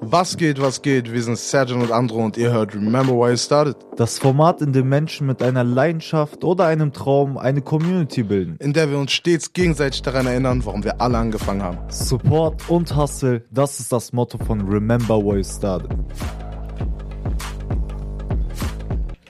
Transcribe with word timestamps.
Was 0.00 0.36
geht, 0.36 0.60
was 0.60 0.82
geht? 0.82 1.12
Wir 1.12 1.22
sind 1.22 1.36
Sergeant 1.38 1.82
und 1.82 1.90
Andro 1.90 2.24
und 2.24 2.36
ihr 2.36 2.52
hört 2.52 2.74
Remember 2.74 3.12
Why 3.14 3.32
It 3.32 3.40
Started. 3.40 3.76
Das 3.96 4.18
Format, 4.18 4.60
in 4.60 4.72
dem 4.72 4.88
Menschen 4.88 5.26
mit 5.26 5.42
einer 5.42 5.64
Leidenschaft 5.64 6.44
oder 6.44 6.66
einem 6.66 6.92
Traum 6.92 7.36
eine 7.38 7.60
Community 7.62 8.22
bilden. 8.22 8.56
In 8.60 8.72
der 8.72 8.90
wir 8.90 8.98
uns 8.98 9.12
stets 9.12 9.52
gegenseitig 9.52 10.02
daran 10.02 10.26
erinnern, 10.26 10.60
warum 10.64 10.84
wir 10.84 11.00
alle 11.00 11.18
angefangen 11.18 11.62
haben. 11.62 11.78
Support 11.90 12.68
und 12.68 12.94
Hustle, 12.96 13.44
das 13.50 13.80
ist 13.80 13.90
das 13.92 14.12
Motto 14.12 14.38
von 14.38 14.60
Remember 14.68 15.16
Why 15.18 15.40
It 15.40 15.46
Started. 15.46 15.90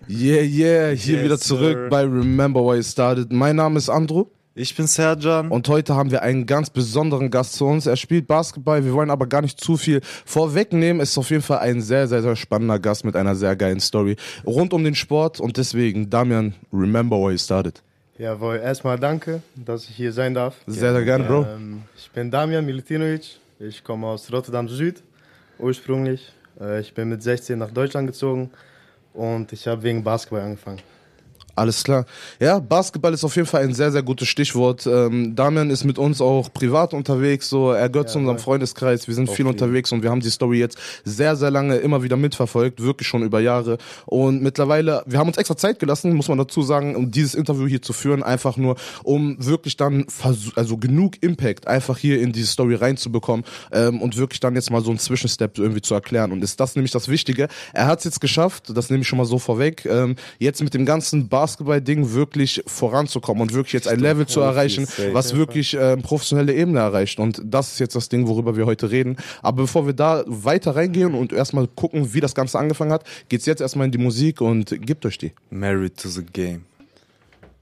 Yeah, 0.08 0.42
yeah, 0.42 0.90
hier 0.90 1.16
Yes, 1.16 1.24
wieder 1.24 1.38
zurück 1.38 1.76
sir. 1.84 1.88
bei 1.90 2.02
Remember 2.02 2.60
Why 2.64 2.78
It 2.78 2.84
Started. 2.86 3.32
Mein 3.32 3.56
Name 3.56 3.78
ist 3.78 3.88
Andro 3.88 4.30
Ich 4.58 4.74
bin 4.74 4.86
Serjan. 4.86 5.50
und 5.50 5.68
heute 5.68 5.96
haben 5.96 6.10
wir 6.10 6.22
einen 6.22 6.46
ganz 6.46 6.70
besonderen 6.70 7.30
Gast 7.30 7.56
zu 7.56 7.66
uns. 7.66 7.84
Er 7.84 7.96
spielt 7.96 8.26
Basketball, 8.26 8.82
wir 8.86 8.94
wollen 8.94 9.10
aber 9.10 9.26
gar 9.26 9.42
nicht 9.42 9.60
zu 9.60 9.76
viel 9.76 10.00
vorwegnehmen. 10.24 11.02
Es 11.02 11.10
ist 11.10 11.18
auf 11.18 11.28
jeden 11.28 11.42
Fall 11.42 11.58
ein 11.58 11.82
sehr, 11.82 12.08
sehr, 12.08 12.22
sehr 12.22 12.36
spannender 12.36 12.78
Gast 12.78 13.04
mit 13.04 13.16
einer 13.16 13.34
sehr 13.34 13.54
geilen 13.54 13.80
Story 13.80 14.16
rund 14.46 14.72
um 14.72 14.82
den 14.82 14.94
Sport 14.94 15.40
und 15.40 15.58
deswegen, 15.58 16.08
Damian, 16.08 16.54
Remember 16.72 17.18
Why 17.18 17.34
It 17.34 17.40
Started. 17.42 17.82
Jawohl, 18.16 18.56
erstmal 18.56 18.98
danke, 18.98 19.42
dass 19.54 19.90
ich 19.90 19.94
hier 19.94 20.14
sein 20.14 20.32
darf. 20.32 20.54
Sehr, 20.66 20.92
sehr 20.94 21.04
gerne, 21.04 21.24
Bro. 21.24 21.42
Ähm, 21.54 21.82
ich 21.94 22.10
bin 22.10 22.30
Damian 22.30 22.64
Milutinovic, 22.64 23.38
ich 23.58 23.84
komme 23.84 24.06
aus 24.06 24.32
Rotterdam 24.32 24.70
Süd 24.70 25.02
ursprünglich. 25.58 26.32
Äh, 26.58 26.80
ich 26.80 26.94
bin 26.94 27.10
mit 27.10 27.22
16 27.22 27.58
nach 27.58 27.72
Deutschland 27.72 28.06
gezogen 28.06 28.48
und 29.12 29.52
ich 29.52 29.66
habe 29.66 29.82
wegen 29.82 30.02
Basketball 30.02 30.40
angefangen. 30.40 30.80
Alles 31.56 31.82
klar. 31.84 32.04
Ja, 32.38 32.58
Basketball 32.58 33.14
ist 33.14 33.24
auf 33.24 33.34
jeden 33.34 33.48
Fall 33.48 33.62
ein 33.62 33.72
sehr, 33.72 33.90
sehr 33.90 34.02
gutes 34.02 34.28
Stichwort. 34.28 34.86
Ähm, 34.86 35.34
Damian 35.34 35.70
ist 35.70 35.84
mit 35.84 35.98
uns 35.98 36.20
auch 36.20 36.52
privat 36.52 36.92
unterwegs, 36.92 37.48
so 37.48 37.72
er 37.72 37.88
gehört 37.88 38.10
zu 38.10 38.18
Ja, 38.18 38.20
unserem 38.20 38.38
voll. 38.38 38.44
Freundeskreis. 38.56 39.08
Wir 39.08 39.14
sind 39.14 39.30
viel 39.30 39.46
unterwegs 39.46 39.90
und 39.90 40.02
wir 40.02 40.10
haben 40.10 40.20
die 40.20 40.28
Story 40.30 40.58
jetzt 40.58 40.76
sehr, 41.04 41.34
sehr 41.34 41.50
lange 41.50 41.76
immer 41.76 42.02
wieder 42.02 42.16
mitverfolgt, 42.18 42.82
wirklich 42.82 43.08
schon 43.08 43.22
über 43.22 43.40
Jahre. 43.40 43.78
Und 44.04 44.42
mittlerweile, 44.42 45.02
wir 45.06 45.18
haben 45.18 45.28
uns 45.28 45.38
extra 45.38 45.56
Zeit 45.56 45.78
gelassen, 45.78 46.14
muss 46.14 46.28
man 46.28 46.36
dazu 46.36 46.60
sagen, 46.62 46.94
um 46.94 47.10
dieses 47.10 47.34
Interview 47.34 47.66
hier 47.66 47.80
zu 47.80 47.94
führen, 47.94 48.22
einfach 48.22 48.58
nur, 48.58 48.76
um 49.02 49.36
wirklich 49.44 49.78
dann 49.78 50.04
also 50.56 50.76
genug 50.76 51.22
Impact 51.22 51.66
einfach 51.66 51.96
hier 51.96 52.20
in 52.20 52.32
diese 52.32 52.48
Story 52.48 52.74
reinzubekommen 52.74 53.46
ähm, 53.72 54.02
und 54.02 54.18
wirklich 54.18 54.40
dann 54.40 54.54
jetzt 54.54 54.70
mal 54.70 54.82
so 54.82 54.90
einen 54.90 54.98
Zwischenstep 54.98 55.58
irgendwie 55.58 55.80
zu 55.80 55.94
erklären. 55.94 56.32
Und 56.32 56.44
ist 56.44 56.60
das 56.60 56.76
nämlich 56.76 56.92
das 56.92 57.08
Wichtige? 57.08 57.48
Er 57.72 57.86
hat 57.86 58.00
es 58.00 58.04
jetzt 58.04 58.20
geschafft, 58.20 58.64
das 58.74 58.90
nehme 58.90 59.00
ich 59.02 59.08
schon 59.08 59.16
mal 59.16 59.24
so 59.24 59.38
vorweg, 59.38 59.86
ähm, 59.86 60.16
jetzt 60.38 60.62
mit 60.62 60.74
dem 60.74 60.84
ganzen 60.84 61.28
Basketball-Ding 61.46 62.12
wirklich 62.12 62.62
voranzukommen 62.66 63.40
und 63.40 63.54
wirklich 63.54 63.72
jetzt 63.72 63.86
ein 63.86 64.00
Level 64.00 64.26
zu 64.26 64.40
Profi, 64.40 64.50
erreichen, 64.50 64.88
was 65.12 65.36
wirklich 65.36 65.76
ähm, 65.78 66.02
professionelle 66.02 66.52
Ebene 66.52 66.80
erreicht. 66.80 67.20
Und 67.20 67.40
das 67.44 67.72
ist 67.72 67.78
jetzt 67.78 67.94
das 67.94 68.08
Ding, 68.08 68.26
worüber 68.26 68.56
wir 68.56 68.66
heute 68.66 68.90
reden. 68.90 69.16
Aber 69.42 69.62
bevor 69.62 69.86
wir 69.86 69.92
da 69.92 70.24
weiter 70.26 70.74
reingehen 70.74 71.14
und 71.14 71.32
erstmal 71.32 71.68
gucken, 71.68 72.12
wie 72.14 72.20
das 72.20 72.34
Ganze 72.34 72.58
angefangen 72.58 72.92
hat, 72.92 73.04
geht's 73.28 73.46
jetzt 73.46 73.60
erstmal 73.60 73.86
in 73.86 73.92
die 73.92 73.98
Musik 73.98 74.40
und 74.40 74.74
gebt 74.84 75.06
euch 75.06 75.18
die. 75.18 75.32
Married 75.50 75.96
to 75.96 76.08
the 76.08 76.22
Game. 76.32 76.64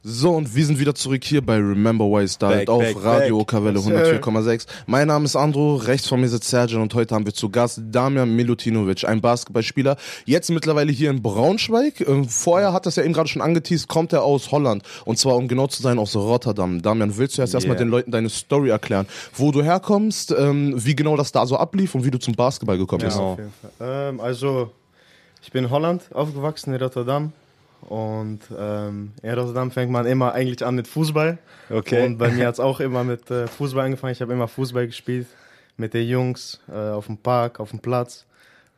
So, 0.06 0.32
und 0.32 0.54
wir 0.54 0.66
sind 0.66 0.78
wieder 0.78 0.94
zurück 0.94 1.24
hier 1.24 1.40
bei 1.40 1.54
Remember 1.56 2.04
Why 2.04 2.28
Started 2.28 2.68
auf 2.68 2.82
back, 2.82 3.02
Radio 3.02 3.38
back. 3.38 3.54
Okavelle 3.54 3.78
Yes, 3.78 3.84
sir. 3.86 4.20
104,6. 4.20 4.66
Mein 4.86 5.08
Name 5.08 5.24
ist 5.24 5.34
Andro, 5.34 5.76
rechts 5.76 6.08
von 6.08 6.20
mir 6.20 6.28
sitzt 6.28 6.50
Sergeant 6.50 6.82
und 6.82 6.94
heute 6.94 7.14
haben 7.14 7.24
wir 7.24 7.32
zu 7.32 7.48
Gast 7.48 7.80
Damian 7.90 8.36
Milutinovic, 8.36 9.08
ein 9.08 9.22
Basketballspieler, 9.22 9.96
jetzt 10.26 10.50
mittlerweile 10.50 10.92
hier 10.92 11.08
in 11.08 11.22
Braunschweig. 11.22 12.06
Ähm, 12.06 12.28
Vorher 12.28 12.74
hat 12.74 12.84
das 12.84 12.96
ja 12.96 13.02
eben 13.02 13.14
gerade 13.14 13.30
schon 13.30 13.40
angeteased, 13.40 13.88
kommt 13.88 14.12
er 14.12 14.24
aus 14.24 14.52
Holland 14.52 14.82
und 15.06 15.16
zwar, 15.16 15.36
um 15.36 15.48
genau 15.48 15.68
zu 15.68 15.80
sein, 15.80 15.98
aus 15.98 16.14
Rotterdam. 16.14 16.82
Damian, 16.82 17.16
willst 17.16 17.38
du 17.38 17.40
erst 17.40 17.54
erstmal 17.54 17.76
Yeah. 17.76 17.84
den 17.86 17.88
Leuten 17.88 18.10
deine 18.10 18.28
Story 18.28 18.68
erklären, 18.68 19.06
wo 19.34 19.52
du 19.52 19.62
herkommst, 19.62 20.34
ähm, 20.38 20.74
wie 20.76 20.94
genau 20.94 21.16
das 21.16 21.32
da 21.32 21.46
so 21.46 21.56
ablief 21.56 21.94
und 21.94 22.04
wie 22.04 22.10
du 22.10 22.18
zum 22.18 22.34
Basketball 22.34 22.76
gekommen 22.76 23.04
bist? 23.04 23.16
Genau. 23.16 23.38
Fall. 23.78 24.10
Ähm, 24.10 24.20
also, 24.20 24.70
ich 25.42 25.50
bin 25.50 25.64
in 25.64 25.70
Holland 25.70 26.02
aufgewachsen, 26.12 26.74
in 26.74 26.82
Rotterdam. 26.82 27.32
Und 27.88 28.40
ähm, 28.58 29.12
in 29.22 29.30
Rotterdam 29.34 29.70
fängt 29.70 29.90
man 29.92 30.06
immer 30.06 30.32
eigentlich 30.32 30.64
an 30.64 30.74
mit 30.74 30.88
Fußball. 30.88 31.38
Okay. 31.70 32.06
Und 32.06 32.18
bei 32.18 32.30
mir 32.30 32.46
hat 32.46 32.54
es 32.54 32.60
auch 32.60 32.80
immer 32.80 33.04
mit 33.04 33.30
äh, 33.30 33.46
Fußball 33.46 33.84
angefangen. 33.84 34.12
Ich 34.12 34.20
habe 34.22 34.32
immer 34.32 34.48
Fußball 34.48 34.86
gespielt 34.86 35.26
mit 35.76 35.92
den 35.94 36.08
Jungs 36.08 36.60
äh, 36.68 36.74
auf 36.90 37.06
dem 37.06 37.18
Park, 37.18 37.60
auf 37.60 37.70
dem 37.70 37.80
Platz. 37.80 38.24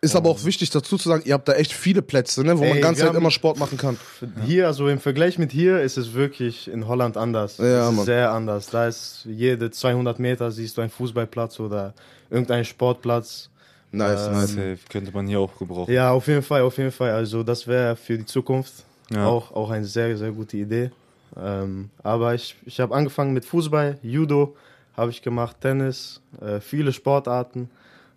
Ist 0.03 0.15
aber 0.15 0.29
auch 0.31 0.45
wichtig 0.45 0.69
dazu 0.71 0.99
zu 0.99 1.09
sagen, 1.09 1.23
ihr 1.25 1.33
habt 1.35 1.49
da 1.49 1.55
echt 1.55 1.73
viele 1.73 2.03
Plätze, 2.03 2.45
ne, 2.45 2.57
wo 2.59 2.65
man 2.65 2.77
Ey, 2.77 2.81
ganz 2.81 2.99
wir 2.99 3.05
halt 3.05 3.15
haben- 3.15 3.23
immer 3.23 3.31
Sport 3.31 3.59
machen 3.59 3.79
kann. 3.79 3.97
Hier, 4.45 4.67
also 4.67 4.89
im 4.89 5.01
Vergleich 5.01 5.39
mit 5.39 5.53
hier, 5.53 5.81
ist 5.81 5.97
es 5.97 6.13
wirklich 6.13 6.69
in 6.71 6.87
Holland 6.87 7.17
anders. 7.17 7.57
Ja, 7.59 7.85
es 7.85 7.91
ist 7.91 7.97
Mann. 7.97 8.05
sehr 8.05 8.31
anders. 8.31 8.67
Da 8.69 8.87
ist 8.87 9.25
jede 9.25 9.71
200 9.71 10.19
Meter 10.19 10.51
siehst 10.53 10.77
du 10.77 10.83
einen 10.83 10.91
Fußballplatz 10.91 11.59
oder 11.61 11.95
irgendeinen 12.31 12.67
Sportplatz. 12.67 13.49
Nice, 13.91 14.27
Ähm, 14.27 14.33
nice. 14.35 14.81
Könnte 14.91 15.13
man 15.13 15.27
hier 15.27 15.41
auch 15.41 15.59
gebrauchen. 15.59 15.93
Ja, 15.93 16.11
auf 16.11 16.27
jeden 16.29 16.43
Fall, 16.43 16.61
auf 16.63 16.77
jeden 16.77 16.93
Fall. 16.93 17.13
Also 17.13 17.43
das 17.43 17.67
wäre 17.67 17.97
für 17.97 18.19
die 18.19 18.27
Zukunft 18.27 18.85
Ja. 19.11 19.27
auch, 19.27 19.53
auch 19.53 19.71
eine 19.71 19.85
sehr, 19.85 20.17
sehr 20.17 20.33
gute 20.33 20.57
Idee. 20.57 20.91
Ähm, 21.37 21.91
aber 22.03 22.35
ich, 22.35 22.57
ich 22.65 22.81
habe 22.81 22.95
angefangen 22.95 23.33
mit 23.33 23.45
Fußball, 23.45 23.99
Judo 24.03 24.57
habe 24.97 25.11
ich 25.11 25.23
gemacht, 25.23 25.57
Tennis, 25.61 26.21
äh, 26.41 26.61
viele 26.61 26.93
Sportarten. 26.93 27.69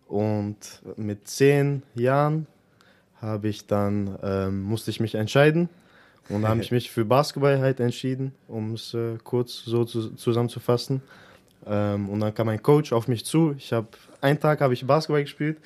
Und 0.08 0.58
mit 0.96 1.28
zehn 1.28 1.84
Jahren 1.94 2.48
habe 3.22 3.50
ich 3.50 3.68
dann, 3.68 4.18
ähm, 4.24 4.64
musste 4.64 4.90
ich 4.90 5.00
mich 5.00 5.16
entscheiden. 5.16 5.70
Und 6.30 6.48
habe 6.48 6.62
ich 6.62 6.72
mich 6.72 6.90
für 6.90 7.06
Basketball 7.06 7.60
halt 7.60 7.80
entschieden, 7.80 8.34
um 8.48 8.74
es 8.74 8.94
äh, 8.94 9.18
kurz 9.24 9.64
so 9.66 9.84
zu, 9.86 10.16
zusammenzufassen. 10.16 11.02
Ähm, 11.68 12.10
und 12.10 12.22
dann 12.22 12.34
kam 12.34 12.50
ein 12.50 12.64
Coach 12.64 12.94
auf 12.94 13.08
mich 13.08 13.26
zu. 13.26 13.54
Ich 13.58 13.74
habe 13.74 13.88
einen 14.22 14.40
Tag 14.40 14.62
habe 14.62 14.74
ich 14.74 14.86
Basketball 14.86 15.22
gespielt 15.22 15.58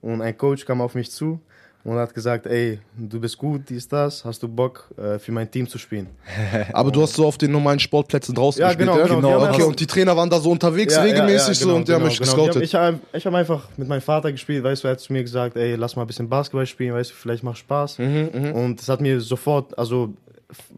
und 0.00 0.22
ein 0.22 0.36
Coach 0.36 0.64
kam 0.64 0.80
auf 0.80 0.94
mich 0.94 1.10
zu 1.10 1.40
und 1.84 1.96
hat 1.96 2.14
gesagt, 2.14 2.46
ey, 2.46 2.78
du 2.96 3.18
bist 3.20 3.36
gut, 3.38 3.62
dies, 3.68 3.88
das, 3.88 4.24
hast 4.24 4.42
du 4.42 4.48
Bock 4.48 4.88
äh, 4.96 5.18
für 5.18 5.32
mein 5.32 5.50
Team 5.50 5.68
zu 5.68 5.78
spielen? 5.78 6.06
Aber 6.72 6.90
du 6.92 7.02
hast 7.02 7.14
so 7.14 7.26
auf 7.26 7.38
den 7.38 7.50
normalen 7.50 7.80
Sportplätzen 7.80 8.34
draußen 8.34 8.60
Ja, 8.60 8.68
gespielt, 8.68 8.88
genau, 8.88 8.98
ja? 9.00 9.06
genau. 9.06 9.38
Genau, 9.40 9.52
Okay, 9.52 9.62
und 9.64 9.78
die 9.80 9.86
Trainer 9.86 10.16
waren 10.16 10.30
da 10.30 10.38
so 10.38 10.50
unterwegs 10.50 10.96
regelmäßig 10.98 11.58
so 11.58 11.74
und 11.74 11.88
die 11.88 11.92
haben 11.92 12.04
mich 12.04 12.18
genau. 12.18 12.30
Haben- 12.32 12.36
gescoutet. 12.38 12.62
Ich 12.62 12.74
habe 12.74 12.98
ich 13.12 13.26
hab 13.26 13.34
einfach 13.34 13.68
mit 13.76 13.88
meinem 13.88 14.00
Vater 14.00 14.30
gespielt, 14.30 14.62
weißt 14.62 14.84
du, 14.84 14.88
er 14.88 14.92
hat 14.92 15.00
zu 15.00 15.12
mir 15.12 15.22
gesagt, 15.22 15.56
ey, 15.56 15.74
lass 15.74 15.96
mal 15.96 16.02
ein 16.02 16.06
bisschen 16.06 16.28
Basketball 16.28 16.66
spielen, 16.66 16.94
weißt 16.94 17.10
du, 17.10 17.14
vielleicht 17.14 17.42
macht 17.42 17.58
Spaß. 17.58 17.98
Mhm, 17.98 18.52
Und 18.54 18.80
es 18.80 18.88
hat 18.88 19.00
mir 19.00 19.20
sofort, 19.20 19.76
also 19.76 20.14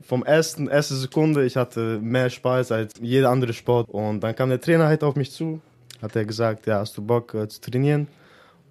vom 0.07 0.25
ersten, 0.25 0.69
erste 0.69 0.95
Sekunde, 0.95 1.45
ich 1.45 1.57
hatte 1.57 1.99
mehr 2.01 2.31
Spaß 2.31 2.71
als 2.73 2.93
jeder 3.01 3.31
andere 3.31 3.53
Sport. 3.53 3.89
Und 3.91 4.21
dann 4.21 4.35
kam 4.37 4.49
der 4.49 4.61
Trainer 4.61 4.87
halt 4.87 5.03
auf 5.03 5.17
mich 5.17 5.33
zu, 5.33 5.61
hat 6.01 6.15
er 6.17 6.25
gesagt, 6.25 6.67
ja, 6.67 6.79
hast 6.79 6.97
du 6.97 7.03
Bock 7.03 7.35
äh, 7.35 7.49
zu 7.49 7.61
trainieren? 7.61 8.07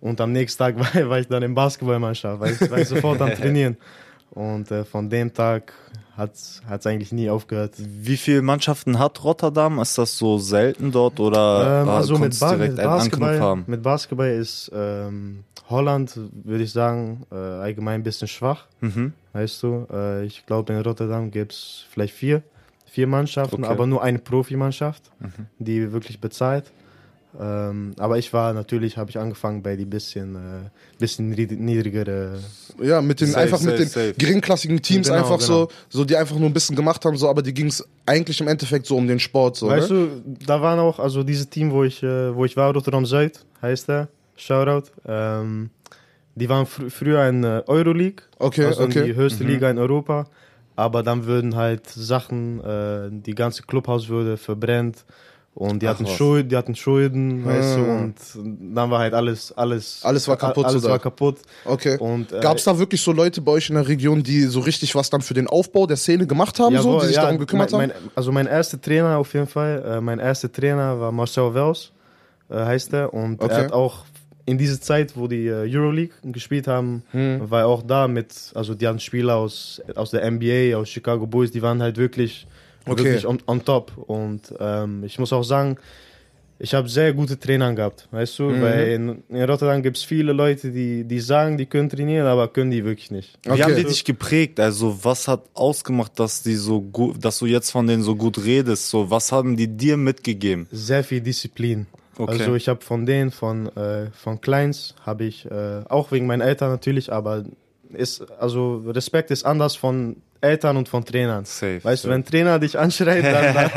Und 0.03 0.19
am 0.19 0.33
nächsten 0.33 0.59
Tag 0.59 0.77
war, 0.95 1.09
war 1.09 1.19
ich 1.19 1.27
dann 1.27 1.43
im 1.43 1.55
Basketballmannschaft, 1.55 2.39
weil 2.41 2.53
ich 2.53 2.69
war 2.69 2.79
ich 2.79 2.89
sofort 2.89 3.21
am 3.21 3.33
Trainieren. 3.39 3.77
Und 4.31 4.69
äh, 4.71 4.83
von 4.83 5.09
dem 5.09 5.33
Tag 5.33 5.71
hat 6.17 6.33
es 6.33 6.61
eigentlich 6.85 7.11
nie 7.11 7.29
aufgehört. 7.29 7.73
Wie 7.77 8.17
viele 8.17 8.41
Mannschaften 8.41 8.99
hat 8.99 9.23
Rotterdam? 9.23 9.79
Ist 9.79 9.97
das 9.97 10.17
so 10.17 10.37
selten 10.39 10.91
dort 10.91 11.19
oder 11.19 11.81
Ähm, 11.83 11.87
äh, 11.87 11.91
also 11.91 12.17
mit, 12.17 12.37
ba 12.39 12.53
direkt 12.55 12.75
mit, 12.75 12.83
Basketball, 12.85 13.39
haben? 13.39 13.63
mit 13.67 13.81
Basketball 13.81 14.29
ist 14.29 14.69
ähm, 14.75 15.43
Holland, 15.69 16.19
würde 16.43 16.63
ich 16.63 16.71
sagen, 16.71 17.25
äh, 17.31 17.35
allgemein 17.35 18.01
ein 18.01 18.03
bisschen 18.03 18.27
schwach. 18.27 18.65
Mhm. 18.81 19.13
Weißt 19.31 19.63
du, 19.63 19.87
äh, 19.91 20.25
ich 20.25 20.45
glaube 20.45 20.73
in 20.73 20.81
Rotterdam 20.81 21.31
gibt 21.31 21.53
es 21.53 21.85
vielleicht 21.91 22.13
vier, 22.13 22.43
vier 22.85 23.07
Mannschaften, 23.07 23.63
Okay. 23.63 23.71
aber 23.73 23.87
nur 23.87 24.03
eine 24.03 24.19
Profimannschaft, 24.19 25.03
Mhm. 25.19 25.45
die 25.59 25.91
wirklich 25.93 26.19
bezahlt. 26.19 26.65
Ähm, 27.39 27.93
aber 27.97 28.17
ich 28.19 28.31
war 28.31 28.53
natürlich, 28.53 28.97
habe 28.97 29.09
ich 29.09 29.17
angefangen 29.17 29.63
bei 29.63 29.75
die 29.75 29.85
bisschen, 29.85 30.35
äh, 30.35 30.69
bisschen 30.99 31.29
nied- 31.31 31.59
niedrigere. 31.59 32.39
Ja, 32.81 33.01
mit 33.01 33.21
den 33.21 33.27
Safe, 33.29 33.39
einfach 33.39 33.59
mit 33.61 33.71
safe, 33.71 33.81
den 33.83 33.89
safe. 33.89 34.13
geringklassigen 34.17 34.81
Teams 34.81 35.07
Genau, 35.07 35.19
einfach 35.19 35.39
genau. 35.39 35.65
so, 35.65 35.67
so 35.89 36.05
die 36.05 36.15
einfach 36.15 36.37
nur 36.37 36.47
ein 36.49 36.53
bisschen 36.53 36.75
gemacht 36.75 37.03
haben, 37.05 37.17
so, 37.17 37.27
aber 37.27 37.41
die 37.41 37.53
ging 37.53 37.67
es 37.67 37.83
eigentlich 38.05 38.39
im 38.39 38.47
Endeffekt 38.47 38.85
so 38.85 38.95
um 38.97 39.07
den 39.07 39.19
Sport 39.19 39.55
so. 39.57 39.67
weißt 39.67 39.89
ne? 39.89 40.07
du, 40.25 40.35
da 40.45 40.61
waren 40.61 40.79
auch, 40.79 40.99
also 40.99 41.23
dieses 41.23 41.49
Team, 41.49 41.71
wo 41.71 41.83
ich, 41.83 42.03
äh, 42.03 42.35
wo 42.35 42.45
ich 42.45 42.55
war, 42.55 42.71
Rotterdam 42.73 43.05
Zuid, 43.05 43.39
heißt 43.61 43.87
der, 43.89 44.09
Shoutout. 44.35 44.91
Ähm, 45.07 45.69
die 46.35 46.49
waren 46.49 46.65
fr 46.65 46.89
früher 46.89 47.27
in 47.27 47.43
äh, 47.43 47.63
Euroleague, 47.67 48.23
Okay, 48.39 48.65
also 48.65 48.83
okay. 48.83 49.05
die 49.05 49.15
höchste 49.15 49.43
Liga 49.43 49.69
in 49.69 49.77
Europa. 49.77 50.25
Aber 50.75 51.03
dann 51.03 51.25
würden 51.27 51.55
halt 51.55 51.87
Sachen, 51.87 52.59
äh, 52.63 53.09
die 53.11 53.35
ganze 53.35 53.61
Clubhaus 53.61 54.09
würde 54.09 54.37
verbrennt 54.37 55.05
und 55.55 55.81
die 55.81 55.87
Ach, 55.87 55.91
hatten 55.91 56.05
was. 56.05 56.13
Schulden, 56.13 56.49
die 56.49 56.55
hatten 56.55 56.75
Schulden, 56.75 57.45
weißt 57.45 57.77
du, 57.77 57.83
und 57.83 58.15
dann 58.75 58.89
war 58.89 58.99
halt 58.99 59.13
alles, 59.13 59.51
alles, 59.51 59.99
Alles 60.03 60.27
war 60.27 60.35
kaputt, 60.37 60.65
alles 60.65 60.81
so 60.81 60.89
war 60.89 60.99
kaputt. 60.99 61.37
Okay. 61.65 61.97
Und 61.99 62.31
äh, 62.31 62.39
Gab 62.39 62.57
es 62.57 62.63
da 62.63 62.77
wirklich 62.79 63.01
so 63.01 63.11
Leute 63.11 63.39
bei 63.41 63.51
euch 63.51 63.69
in 63.69 63.75
der 63.75 63.87
Region, 63.87 64.23
die 64.23 64.41
so 64.43 64.61
richtig 64.61 64.95
was 64.95 65.09
dann 65.09 65.21
für 65.21 65.33
den 65.35 65.47
Aufbau 65.47 65.85
der 65.85 65.97
Szene 65.97 66.25
gemacht 66.25 66.59
haben, 66.59 66.75
so, 66.77 66.89
Jawohl, 66.89 67.01
die 67.01 67.07
sich 67.07 67.15
ja, 67.17 67.23
darum 67.23 67.37
gekümmert 67.37 67.71
mein, 67.71 67.91
haben? 67.91 68.01
mein, 68.03 68.11
also 68.15 68.31
mein 68.31 68.47
erster 68.47 68.81
Trainer 68.81 69.17
auf 69.17 69.33
jeden 69.33 69.47
Fall, 69.47 69.83
äh, 69.85 70.01
mein 70.01 70.19
erster 70.19 70.51
Trainer 70.51 70.99
war 70.99 71.11
Marcel 71.11 71.53
Wels, 71.53 71.91
äh, 72.49 72.55
heißt 72.55 72.93
er. 72.93 73.13
Und 73.13 73.39
Okay. 73.41 73.53
er 73.53 73.63
hat 73.65 73.73
auch 73.73 74.05
in 74.45 74.57
dieser 74.57 74.81
Zeit, 74.81 75.15
wo 75.15 75.27
die 75.27 75.45
äh, 75.47 75.69
Euroleague 75.73 76.13
gespielt 76.23 76.67
haben, 76.67 77.03
Hm. 77.11 77.49
war 77.49 77.61
er 77.61 77.67
auch 77.67 77.81
da 77.83 78.07
mit, 78.07 78.33
also 78.55 78.73
die 78.75 78.87
hatten 78.87 78.99
Spieler 78.99 79.35
aus, 79.35 79.81
aus 79.95 80.09
der 80.11 80.29
NBA, 80.29 80.75
aus 80.77 80.89
Chicago 80.89 81.25
Bulls, 81.27 81.51
die 81.51 81.61
waren 81.61 81.81
halt 81.81 81.95
wirklich, 81.97 82.45
Okay. 82.85 82.97
wirklich 83.03 83.25
on, 83.27 83.39
on 83.47 83.63
top. 83.63 83.91
Und 83.97 84.53
ähm, 84.59 85.03
ich 85.03 85.19
muss 85.19 85.31
auch 85.33 85.43
sagen, 85.43 85.77
Ich 86.59 86.73
habe 86.73 86.87
sehr 86.87 87.13
gute 87.13 87.37
Trainer 87.37 87.73
gehabt, 87.73 88.07
weißt 88.11 88.39
du, 88.39 88.61
weil 88.61 88.87
in, 88.93 89.23
in 89.27 89.43
Rotterdam 89.43 89.81
gibt 89.81 89.97
es 89.97 90.03
viele 90.03 90.31
Leute, 90.33 90.71
die, 90.71 91.03
die 91.03 91.19
sagen, 91.19 91.57
die 91.57 91.65
können 91.65 91.89
trainieren, 91.89 92.25
aber 92.27 92.47
können 92.47 92.71
die 92.71 92.85
wirklich 92.85 93.11
nicht. 93.11 93.37
Wie 93.43 93.61
haben 93.63 93.75
die 93.75 93.81
Okay. 93.81 93.89
dich 93.89 94.05
geprägt? 94.05 94.59
Also, 94.59 95.03
was 95.03 95.27
hat 95.27 95.41
ausgemacht, 95.55 96.17
dass 96.19 96.41
die 96.43 96.55
so 96.55 96.79
gut, 96.79 97.25
dass 97.25 97.39
du 97.39 97.47
jetzt 97.47 97.71
von 97.71 97.85
denen 97.87 98.03
so 98.03 98.15
gut 98.15 98.37
redest? 98.45 98.89
So, 98.89 99.09
was 99.09 99.31
haben 99.31 99.57
die 99.57 99.67
dir 99.67 99.97
mitgegeben? 99.97 100.67
Sehr 100.71 101.03
viel 101.03 101.19
Disziplin. 101.21 101.87
Okay. 102.17 102.31
Also 102.31 102.55
ich 102.55 102.69
habe 102.69 102.81
von 102.81 103.05
denen, 103.07 103.31
von, 103.31 103.67
äh, 103.75 104.11
von 104.11 104.39
Kleins, 104.39 104.93
habe 105.05 105.25
ich, 105.25 105.45
äh, 105.49 105.81
auch 105.89 106.11
wegen 106.11 106.27
meinen 106.27 106.41
Eltern 106.41 106.69
natürlich, 106.69 107.11
aber 107.11 107.43
ist, 107.91 108.21
also 108.39 108.83
Respekt 108.87 109.31
ist 109.31 109.43
anders 109.43 109.75
von 109.75 110.17
Eltern 110.43 110.77
und 110.77 110.89
von 110.89 111.05
Trainern. 111.05 111.45
Safe. 111.45 111.83
Weißt 111.83 112.03
du, 112.03 112.09
wenn 112.09 112.21
ein 112.21 112.25
Trainer 112.25 112.59
dich 112.59 112.77
anschreit, 112.77 113.23
dann, 113.23 113.53
dann 113.53 113.71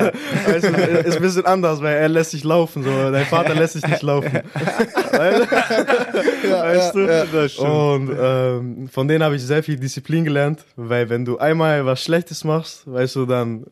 weißt 0.46 0.64
du, 0.64 0.68
ist 1.06 1.16
ein 1.16 1.22
bisschen 1.22 1.46
anders, 1.46 1.80
weil 1.80 1.96
er 1.96 2.08
lässt 2.08 2.32
dich 2.32 2.44
laufen. 2.44 2.82
So. 2.82 3.10
Dein 3.10 3.26
Vater 3.26 3.54
lässt 3.54 3.76
dich 3.76 3.86
nicht 3.86 4.02
laufen. 4.02 4.40
weißt 5.12 6.94
weißt 7.32 7.58
du? 7.58 7.62
Und 7.62 8.16
ähm, 8.20 8.88
von 8.88 9.08
denen 9.08 9.22
habe 9.22 9.36
ich 9.36 9.42
sehr 9.42 9.62
viel 9.62 9.76
Disziplin 9.76 10.24
gelernt, 10.24 10.64
weil 10.76 11.08
wenn 11.08 11.24
du 11.24 11.38
einmal 11.38 11.86
was 11.86 12.02
Schlechtes 12.02 12.44
machst, 12.44 12.82
weißt 12.86 13.16
du, 13.16 13.26
dann 13.26 13.66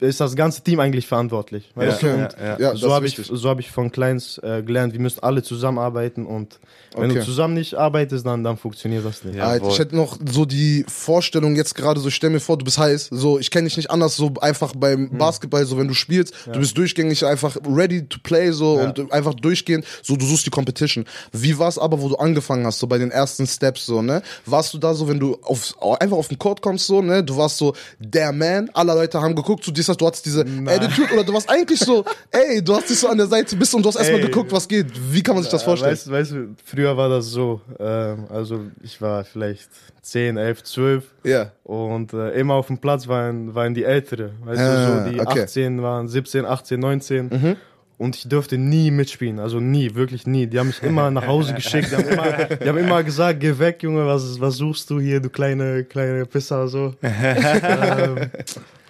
ist 0.00 0.20
das 0.20 0.36
ganze 0.36 0.62
Team 0.62 0.80
eigentlich 0.80 1.06
verantwortlich. 1.06 1.70
Weißt 1.74 2.02
Okay. 2.04 2.28
Ja, 2.38 2.44
ja. 2.46 2.58
Ja, 2.58 2.76
so 2.76 2.92
habe 2.92 3.06
ich, 3.06 3.16
so 3.16 3.48
hab 3.48 3.60
ich 3.60 3.70
von 3.70 3.90
Kleins 3.92 4.38
äh, 4.38 4.62
gelernt, 4.62 4.92
wir 4.92 5.00
müssen 5.00 5.22
alle 5.22 5.42
zusammenarbeiten 5.42 6.26
und 6.26 6.58
wenn 6.96 7.10
Okay. 7.10 7.20
du 7.20 7.24
zusammen 7.24 7.54
nicht 7.54 7.74
arbeitest, 7.74 8.26
dann, 8.26 8.42
dann 8.42 8.56
funktioniert 8.56 9.04
das 9.04 9.22
nicht. 9.24 9.36
Ja. 9.36 9.44
Alter, 9.48 9.68
ich 9.68 9.78
hätte 9.78 9.94
noch 9.94 10.18
so 10.28 10.44
die 10.44 10.84
Vorstellung 10.88 11.54
jetzt 11.56 11.74
gerade 11.74 12.00
so, 12.00 12.08
ich 12.08 12.14
stell 12.16 12.30
mir 12.30 12.40
vor, 12.40 12.58
du 12.58 12.64
bist 12.64 12.78
heiß, 12.78 13.08
so, 13.12 13.38
ich 13.38 13.50
kenne 13.50 13.68
dich 13.68 13.76
nicht 13.76 13.90
anders, 13.90 14.16
so 14.16 14.32
einfach 14.40 14.72
beim 14.76 15.10
Hm. 15.10 15.18
Basketball, 15.18 15.64
so 15.66 15.78
wenn 15.78 15.86
du 15.88 15.94
spielst, 15.94 16.34
du 16.52 16.58
bist 16.58 16.76
durchgängig 16.76 17.24
einfach 17.24 17.56
ready 17.66 18.06
to 18.06 18.18
play, 18.22 18.50
so, 18.50 18.78
Ja. 18.78 18.84
und 18.88 19.12
einfach 19.12 19.34
durchgehend, 19.34 19.84
so, 20.02 20.16
du 20.16 20.26
suchst 20.26 20.46
die 20.46 20.50
Competition. 20.50 21.04
Wie 21.32 21.58
war's 21.58 21.78
aber, 21.78 22.00
wo 22.00 22.08
du 22.08 22.16
angefangen 22.16 22.66
hast, 22.66 22.80
so 22.80 22.86
bei 22.86 22.98
den 22.98 23.10
ersten 23.12 23.46
Steps, 23.46 23.86
so, 23.86 24.02
ne? 24.02 24.22
Warst 24.46 24.74
du 24.74 24.78
da 24.78 24.92
so, 24.94 25.08
wenn 25.08 25.20
du 25.20 25.38
auf, 25.42 25.74
einfach 26.00 26.16
auf 26.16 26.28
den 26.28 26.38
Court 26.38 26.60
kommst, 26.60 26.86
so, 26.86 27.02
ne? 27.02 27.22
Du 27.22 27.36
warst 27.36 27.56
so 27.58 27.74
der 28.00 28.32
Man, 28.32 28.68
alle 28.74 28.94
Leute 28.94 29.20
haben 29.20 29.34
geguckt, 29.36 29.62
zu 29.64 29.70
dir, 29.70 29.79
du 29.86 30.06
hattest 30.06 30.26
diese 30.26 30.40
Attitude, 30.40 31.12
oder 31.14 31.24
du 31.24 31.32
warst 31.32 31.48
eigentlich 31.48 31.80
so, 31.80 32.04
ey, 32.30 32.62
du 32.62 32.74
hast 32.74 32.88
dich 32.90 32.98
so 32.98 33.08
an 33.08 33.18
der 33.18 33.26
Seite 33.26 33.56
bist 33.56 33.74
und 33.74 33.82
du 33.84 33.88
hast 33.88 33.96
erstmal 33.96 34.20
geguckt, 34.20 34.52
was 34.52 34.66
geht. 34.68 34.86
Wie 35.12 35.22
kann 35.22 35.34
man 35.34 35.42
sich 35.42 35.50
das 35.52 35.62
vorstellen? 35.62 35.92
Weißt, 35.92 36.10
weißt 36.10 36.32
du, 36.32 36.48
früher 36.64 36.96
war 36.96 37.08
das 37.08 37.26
so, 37.26 37.60
ähm, 37.78 38.26
also 38.30 38.62
ich 38.82 39.00
war 39.00 39.24
vielleicht 39.24 39.68
10, 40.02 40.36
11, 40.36 40.62
12 40.64 41.04
Ja. 41.24 41.52
und 41.64 42.12
äh, 42.12 42.30
immer 42.38 42.54
auf 42.54 42.66
dem 42.68 42.78
Platz 42.78 43.06
waren, 43.08 43.54
waren 43.54 43.74
die 43.74 43.84
Ältere. 43.84 44.32
Weißt 44.44 44.60
Ah, 44.60 45.00
du, 45.00 45.04
so 45.04 45.10
die 45.10 45.20
okay. 45.20 45.42
18 45.42 45.82
waren 45.82 46.08
17, 46.08 46.44
18, 46.46 46.80
19. 46.80 47.26
Mhm. 47.28 47.56
Und 47.98 48.16
ich 48.16 48.26
durfte 48.26 48.56
nie 48.56 48.90
mitspielen, 48.90 49.38
also 49.38 49.60
nie, 49.60 49.94
wirklich 49.94 50.26
nie. 50.26 50.46
Die 50.46 50.58
haben 50.58 50.68
mich 50.68 50.82
immer 50.82 51.10
nach 51.10 51.26
Hause 51.26 51.52
geschickt, 51.52 51.90
die 51.92 51.96
haben 51.96 52.08
immer, 52.08 52.44
die 52.56 52.66
haben 52.66 52.78
immer 52.78 53.02
gesagt, 53.04 53.40
geh 53.40 53.58
weg, 53.58 53.82
Junge, 53.82 54.06
was, 54.06 54.40
was 54.40 54.56
suchst 54.56 54.88
du 54.88 54.98
hier, 55.00 55.20
du 55.20 55.28
kleine, 55.28 55.84
kleine 55.84 56.24
Pisser, 56.24 56.66
so. 56.68 56.94
ähm, 57.02 58.30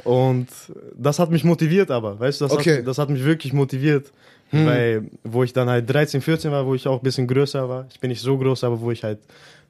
und 0.05 0.49
das 0.97 1.19
hat 1.19 1.31
mich 1.31 1.45
motiviert 1.45 1.91
aber, 1.91 2.19
weißt 2.19 2.41
du, 2.41 2.45
das, 2.47 2.53
Okay. 2.53 2.79
hat, 2.79 2.87
das 2.87 2.99
hat 2.99 3.11
mich 3.11 3.25
wirklich 3.25 3.53
motiviert. 3.53 4.13
Hm. 4.51 4.67
Weil, 4.67 5.03
wo 5.23 5.45
ich 5.45 5.53
dann 5.53 5.69
halt 5.71 5.89
13, 5.89 6.21
14 6.21 6.51
war, 6.51 6.67
wo 6.67 6.75
ich 6.75 6.89
auch 6.89 6.99
ein 6.99 7.05
bisschen 7.05 7.29
größer 7.29 7.69
war. 7.69 7.87
Ich 7.93 8.01
bin 8.01 8.11
nicht 8.11 8.21
so 8.21 8.37
groß, 8.37 8.65
aber 8.65 8.81
wo 8.81 8.91
ich 8.91 9.05
halt 9.05 9.21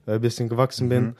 äh, 0.06 0.12
ein 0.12 0.20
bisschen 0.22 0.48
gewachsen 0.48 0.88
bin 0.88 1.04
Mhm. 1.04 1.14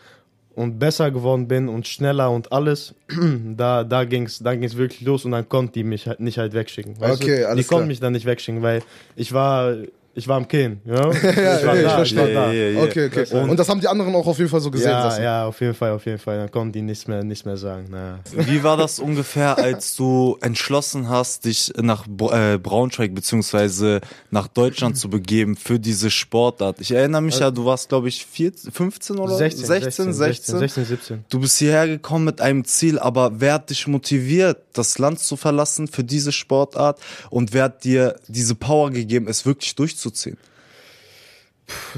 und 0.55 0.79
besser 0.79 1.11
geworden 1.11 1.47
bin 1.47 1.69
und 1.69 1.87
schneller 1.87 2.31
und 2.31 2.51
alles, 2.53 2.95
da, 3.57 3.85
da 3.85 4.05
ging's, 4.05 4.39
da 4.39 4.55
ging's 4.55 4.77
wirklich 4.79 5.03
los 5.03 5.27
und 5.27 5.33
dann 5.33 5.47
konnten 5.47 5.73
die 5.75 5.85
mich 5.85 6.07
halt 6.09 6.21
nicht 6.21 6.39
halt 6.39 6.55
wegschicken. 6.55 6.99
Weißt 6.99 7.21
Okay, 7.23 7.41
du? 7.43 7.49
alles 7.49 7.67
Die 7.67 7.69
konnten 7.69 7.89
mich 7.89 8.01
dann 8.01 8.15
nicht 8.15 8.25
wegschicken, 8.25 8.63
weil 8.63 8.83
ich 9.15 9.35
war, 9.35 9.75
ich 10.15 10.27
war 10.27 10.37
am 10.37 10.49
Killen, 10.49 10.81
you 10.85 10.93
know? 10.95 11.11
ich 11.13 11.23
war 11.23 11.33
ja, 11.35 11.57
ich 11.57 11.83
da, 11.83 12.03
ich 12.03 12.17
war 12.17 12.27
da. 12.27 12.53
Ja, 12.53 12.69
ja. 12.71 12.83
Okay, 12.83 13.07
okay. 13.07 13.27
Und- 13.35 13.51
Und, 13.51 13.57
das 13.61 13.69
haben 13.69 13.81
die 13.81 13.87
anderen 13.89 14.15
auch 14.15 14.27
auf 14.27 14.39
jeden 14.39 14.51
Fall 14.51 14.61
so 14.61 14.71
gesehen. 14.71 14.91
Ja, 14.91 15.05
lassen. 15.05 15.23
ja, 15.23 15.45
auf 15.47 15.61
jeden 15.61 15.75
Fall, 15.75 15.93
auf 15.93 16.05
jeden 16.05 16.19
Fall. 16.19 16.39
Dann 16.39 16.51
konnten 16.51 16.73
die 16.73 16.83
nichts 16.83 17.07
mehr, 17.07 17.23
nichts 17.23 17.45
mehr 17.45 17.57
sagen. 17.57 17.87
Na. 17.91 18.19
Wie 18.33 18.63
war 18.63 18.77
das 18.77 18.99
ungefähr, 18.99 19.57
als 19.57 19.95
du 19.97 20.37
entschlossen 20.41 21.09
hast, 21.09 21.45
dich 21.45 21.73
nach 21.81 22.07
äh, 22.33 22.59
Braunschweig 22.59 23.15
beziehungsweise 23.15 24.01
nach 24.31 24.49
Deutschland 24.49 24.97
zu 24.99 25.09
begeben 25.09 25.57
für 25.57 25.79
diese 25.79 26.11
Sportart? 26.11 26.81
Ich 26.81 26.91
erinnere 26.91 27.23
mich 27.23 27.39
ja, 27.39 27.51
du 27.51 27.65
warst, 27.65 27.89
glaube 27.89 28.09
ich, 28.09 28.27
14, 28.27 28.73
15 28.73 29.17
oder 29.19 29.37
16, 29.37 29.65
16, 29.67 30.13
16. 30.13 30.59
16, 30.59 30.85
17. 30.85 31.25
Du 31.29 31.41
bist 31.41 31.59
hierher 31.59 31.87
gekommen 31.87 32.25
mit 32.25 32.41
einem 32.41 32.65
Ziel, 32.65 32.99
aber 32.99 33.41
wer 33.41 33.55
hat 33.55 33.71
dich 33.71 33.87
motiviert, 33.87 34.59
das 34.73 34.99
Land 34.99 35.21
zu 35.21 35.37
verlassen 35.37 35.89
für 35.89 36.05
diese 36.05 36.33
Sportart? 36.33 36.99
Und 37.31 37.53
wer 37.53 37.65
hat 37.65 37.85
dir 37.85 38.17
diese 38.29 38.55
Power 38.55 38.91
gegeben, 38.91 39.27
es 39.29 39.47
wirklich 39.47 39.75
durchzuziehen? 40.01 40.37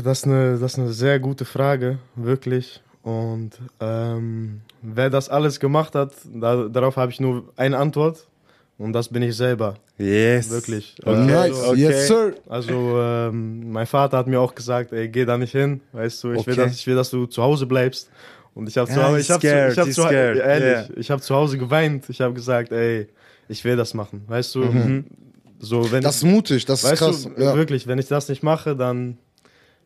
Das 0.02 0.18
ist 0.18 0.24
eine, 0.26 0.58
das 0.58 0.72
ist 0.72 0.78
eine 0.78 0.92
sehr 0.92 1.18
gute 1.18 1.44
Frage, 1.44 1.98
wirklich. 2.14 2.82
Und 3.02 3.52
ähm, 3.80 4.60
wer 4.82 5.10
das 5.10 5.28
alles 5.28 5.58
gemacht 5.58 5.94
hat, 5.94 6.12
da, 6.32 6.68
darauf 6.68 6.96
habe 6.96 7.10
ich 7.10 7.20
nur 7.20 7.44
eine 7.56 7.78
Antwort. 7.78 8.26
Und 8.78 8.94
das 8.94 9.08
bin 9.08 9.22
ich 9.22 9.36
selber, 9.36 9.76
Yes. 9.98 10.50
wirklich. 10.50 10.96
Oh, 11.04 11.10
Äh, 11.10 11.18
nice. 11.24 11.60
Also, 11.60 11.74
Yes, 11.74 12.08
sir. 12.08 12.34
also 12.48 12.98
ähm, 12.98 13.70
mein 13.70 13.86
Vater 13.86 14.16
hat 14.18 14.26
mir 14.26 14.40
auch 14.40 14.54
gesagt, 14.54 14.92
ey, 14.92 15.08
geh 15.08 15.24
da 15.24 15.38
nicht 15.38 15.52
hin, 15.52 15.80
weißt 15.92 16.24
du, 16.24 16.32
ich, 16.32 16.46
will, 16.46 16.54
Okay. 16.54 16.64
dass, 16.64 16.74
ich 16.76 16.86
will, 16.86 16.96
dass 16.96 17.10
du 17.10 17.26
zu 17.26 17.42
Hause 17.42 17.66
bleibst. 17.66 18.10
Und 18.54 18.68
ich 18.68 18.76
habe 18.76 18.90
zu 18.90 19.00
Hause, 19.02 19.20
ich 19.20 19.30
habe 19.30 19.46
ich 19.70 19.78
hab 19.78 19.92
zu, 19.92 20.02
ehrlich, 20.02 20.42
yeah. 20.42 20.88
ich 20.96 21.10
habe 21.10 21.22
zu 21.22 21.34
Hause 21.34 21.58
geweint. 21.58 22.08
Ich 22.08 22.20
habe 22.20 22.34
gesagt, 22.34 22.72
ey, 22.72 23.08
ich 23.48 23.64
will 23.64 23.76
das 23.76 23.94
machen, 23.94 24.24
weißt 24.26 24.54
du. 24.56 24.60
Mhm. 24.64 25.04
So, 25.64 25.90
wenn 25.92 26.02
Das 26.02 26.16
ist 26.16 26.24
mutig, 26.24 26.64
das 26.66 26.82
ist 26.84 26.98
krass. 26.98 27.22
du, 27.22 27.40
ja. 27.40 27.54
wirklich, 27.54 27.86
wenn 27.86 27.98
ich 27.98 28.08
das 28.08 28.28
nicht 28.28 28.42
mache, 28.42 28.74
dann 28.76 29.16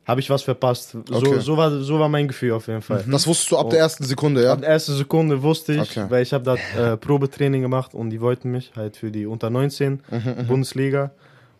habe 0.06 0.20
ich 0.20 0.30
was 0.30 0.42
verpasst. 0.42 0.90
So, 0.92 1.16
Okay. 1.16 1.40
so, 1.40 1.56
war, 1.56 1.70
so 1.82 1.98
war 2.00 2.08
mein 2.08 2.28
Gefühl 2.28 2.52
auf 2.52 2.66
jeden 2.68 2.80
Fall. 2.80 3.04
Das 3.10 3.26
wusstest 3.26 3.50
du 3.50 3.58
ab 3.58 3.68
der 3.70 3.80
ersten 3.80 4.04
Sekunde, 4.04 4.42
ja? 4.44 4.52
Ab 4.52 4.60
der 4.62 4.70
ersten 4.70 4.94
Sekunde 4.94 5.42
wusste 5.42 5.74
ich, 5.74 5.80
Okay. 5.80 6.06
weil 6.08 6.22
ich 6.22 6.32
habe 6.32 6.44
da 6.44 6.92
äh, 6.92 6.96
Probetraining 6.96 7.60
gemacht 7.60 7.92
und 7.92 8.08
die 8.10 8.20
wollten 8.20 8.50
mich 8.52 8.72
halt 8.74 8.96
für 8.96 9.10
die 9.10 9.26
Unter 9.26 9.50
19 9.50 10.00
Mhm, 10.10 10.46
Bundesliga. 10.46 11.10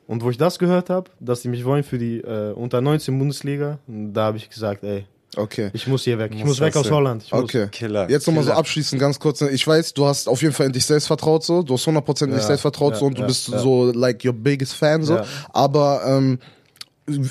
Und 0.06 0.22
wo 0.22 0.30
ich 0.30 0.38
das 0.38 0.58
gehört 0.58 0.88
habe, 0.88 1.10
dass 1.20 1.42
die 1.42 1.48
mich 1.48 1.64
wollen 1.64 1.82
für 1.82 1.98
die 1.98 2.20
äh, 2.20 2.52
Unter 2.52 2.80
19 2.80 3.18
Bundesliga, 3.18 3.80
da 3.88 4.24
habe 4.26 4.36
ich 4.38 4.48
gesagt, 4.48 4.82
ey, 4.84 5.04
Okay. 5.34 5.70
ich 5.74 5.86
muss 5.86 6.04
hier 6.04 6.18
weg. 6.18 6.32
Ich 6.32 6.38
Muss 6.40 6.48
muss 6.48 6.60
weg 6.60 6.76
aus. 6.76 6.90
Holland. 6.90 7.22
Ich 7.24 7.32
muss. 7.32 7.42
Okay. 7.42 7.68
Killer. 7.70 8.08
Jetzt 8.08 8.26
nochmal 8.26 8.44
so 8.44 8.52
abschließend 8.52 9.00
ganz 9.00 9.18
kurz. 9.18 9.40
ne? 9.40 9.50
Ich 9.50 9.66
weiß, 9.66 9.92
du 9.94 10.06
hast 10.06 10.28
auf 10.28 10.40
jeden 10.40 10.54
Fall 10.54 10.66
in 10.66 10.72
dich 10.72 10.84
selbst 10.86 11.06
vertraut, 11.06 11.44
so. 11.44 11.62
Du 11.62 11.74
hast 11.74 11.86
100% 11.86 12.24
in 12.24 12.30
dich 12.30 12.40
Ja, 12.40 12.46
selbst 12.46 12.62
vertraut, 12.62 12.94
ja, 12.94 12.98
so. 13.00 13.06
Und 13.06 13.18
du 13.18 13.22
ja, 13.22 13.26
bist 13.26 13.48
ja. 13.48 13.58
so, 13.58 13.90
like, 13.92 14.24
your 14.24 14.32
biggest 14.32 14.74
fan, 14.74 15.02
so. 15.02 15.16
Ja. 15.16 15.24
Aber, 15.52 16.02
ähm, 16.06 16.38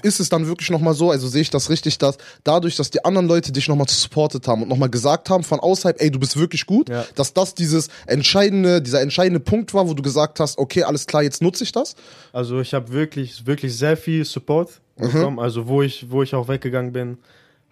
ist 0.03 0.21
es 0.21 0.29
dann 0.29 0.47
wirklich 0.47 0.69
nochmal 0.69 0.93
so, 0.93 1.11
also 1.11 1.27
sehe 1.27 1.41
ich 1.41 1.49
das 1.49 1.69
richtig, 1.69 1.97
dass 1.97 2.17
dadurch, 2.45 2.77
dass 2.77 2.91
die 2.91 3.03
anderen 3.03 3.27
Leute 3.27 3.51
dich 3.51 3.67
nochmal 3.67 3.87
supportet 3.89 4.47
haben 4.47 4.61
und 4.63 4.69
nochmal 4.69 4.89
gesagt 4.89 5.29
haben 5.29 5.43
von 5.43 5.59
außerhalb, 5.59 6.01
ey, 6.01 6.09
du 6.11 6.17
bist 6.19 6.37
wirklich 6.37 6.65
gut, 6.65 6.87
Ja. 6.87 7.05
dass 7.15 7.33
das 7.33 7.55
dieses 7.55 7.89
entscheidende, 8.05 8.81
dieser 8.81 9.01
entscheidende 9.01 9.41
Punkt 9.41 9.73
war, 9.73 9.89
wo 9.89 9.93
du 9.93 10.01
gesagt 10.01 10.39
hast, 10.39 10.57
okay, 10.59 10.83
alles 10.83 11.07
klar, 11.07 11.23
jetzt 11.23 11.41
nutze 11.41 11.65
ich 11.65 11.73
das? 11.73 11.95
Also 12.31 12.61
ich 12.61 12.73
habe 12.73 12.91
wirklich, 12.93 13.45
wirklich 13.47 13.75
sehr 13.77 13.97
viel 13.97 14.23
Support 14.23 14.79
bekommen. 14.95 15.39
Also 15.39 15.67
wo 15.67 15.81
ich, 15.81 16.09
wo 16.09 16.23
ich 16.23 16.33
auch 16.35 16.47
weggegangen 16.47 16.93
bin, 16.93 17.17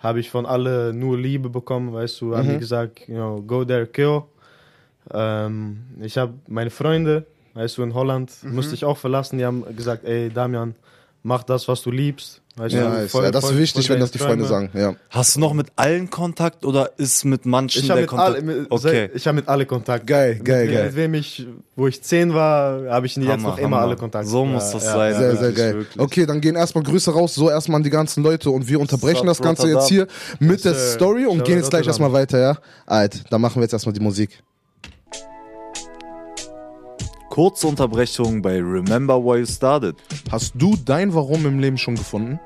habe 0.04 0.20
ich 0.20 0.30
von 0.30 0.46
alle 0.46 0.94
nur 0.94 1.18
Liebe 1.18 1.50
bekommen, 1.50 1.94
weißt 1.94 2.20
du, 2.22 2.36
haben 2.36 2.50
die 2.50 2.60
gesagt, 2.60 3.08
you 3.08 3.16
know, 3.16 3.42
go 3.42 3.64
there, 3.64 3.88
kill. 3.88 4.24
Ähm, 5.12 5.86
ich 6.02 6.18
habe 6.18 6.34
meine 6.48 6.70
Freunde, 6.70 7.26
weißt 7.54 7.78
du, 7.78 7.84
in 7.84 7.94
Holland 7.94 8.32
musste 8.44 8.76
ich 8.76 8.84
auch 8.84 8.98
verlassen, 8.98 9.38
die 9.38 9.46
haben 9.46 9.64
gesagt, 9.76 10.04
ey 10.04 10.30
Damian, 10.30 10.76
mach 11.24 11.44
das, 11.44 11.68
was 11.68 11.82
du 11.82 11.92
liebst. 11.92 12.40
Weißt 12.56 12.76
Ja, 12.76 12.88
du, 13.02 13.10
folg- 13.10 13.26
ja 13.26 13.32
das 13.32 13.46
ist 13.46 13.58
wichtig, 13.58 13.90
wenn 13.90 14.00
das 14.00 14.12
die 14.12 14.20
Freunde 14.20 14.46
sagen, 14.46 14.70
ja. 14.76 14.94
Hast 15.10 15.36
du 15.36 15.40
noch 15.40 15.54
mit 15.56 15.70
allen 15.76 16.12
Kontakt 16.12 16.64
oder 16.66 16.92
ist 16.98 17.26
mit 17.26 17.48
manchen 17.48 17.82
Ich 17.82 17.90
habe 17.90 18.02
der 18.02 18.02
mit, 18.04 18.10
Kontakt? 18.12 18.36
alle, 18.36 18.42
mit, 18.44 18.68
okay. 18.72 19.10
ich 19.12 19.26
hab 19.26 19.34
mit 19.34 19.48
alle 19.48 19.66
Kontakt. 19.66 20.06
Geil, 20.06 20.36
geil, 20.44 20.66
mit, 20.66 20.70
wem- 20.70 20.76
geil. 20.76 20.86
Mit 20.86 20.96
wem 20.96 21.14
ich, 21.16 21.48
wo 21.76 21.88
ich 21.88 22.04
zehn 22.04 22.32
war, 22.32 22.84
habe 22.92 23.08
ich 23.08 23.16
jetzt 23.16 23.28
Hammer, 23.28 23.50
noch 23.50 23.58
immer 23.58 23.78
Hammer. 23.78 23.88
alle 23.88 23.96
Kontakt. 23.96 24.28
So 24.28 24.46
muss 24.46 24.70
das 24.70 24.84
sein. 24.84 25.16
Sehr, 25.16 25.22
Ja, 25.24 25.32
sehr 25.32 25.42
wirklich, 25.42 25.56
geil. 25.58 25.74
wirklich. 25.78 26.00
Okay, 26.00 26.26
dann 26.28 26.42
gehen 26.42 26.56
erstmal 26.56 26.84
Grüße 26.84 27.12
raus, 27.12 27.34
so 27.34 27.50
erstmal 27.50 27.78
an 27.78 27.84
die 27.84 27.90
ganzen 27.90 28.22
Leute 28.22 28.52
und 28.52 28.68
wir 28.68 28.80
unterbrechen 28.80 29.26
das 29.26 29.42
Ganze 29.42 29.68
jetzt 29.70 29.88
hier 29.90 30.06
mit 30.40 30.64
der. 30.64 30.76
Story 30.76 31.26
und 31.26 31.44
gehen 31.46 31.58
jetzt 31.58 31.72
gleich 31.72 31.88
erstmal 31.88 32.14
weiter, 32.14 32.38
ja? 32.40 32.58
Alright, 32.86 33.24
dann 33.32 33.42
machen 33.42 33.56
wir 33.56 33.64
jetzt 33.64 33.74
erstmal 33.74 33.94
die 33.94 34.00
Musik. 34.00 34.44
Kurze 37.34 37.66
Unterbrechung 37.66 38.44
bei 38.44 38.62
Remember 38.62 39.18
Why 39.18 39.40
You 39.40 39.48
Started. 39.48 39.96
Hast 40.32 40.54
du 40.54 40.78
dein 40.86 41.16
Warum 41.16 41.48
im 41.48 41.58
Leben 41.58 41.80
schon 41.80 41.96
gefunden? 41.96 42.40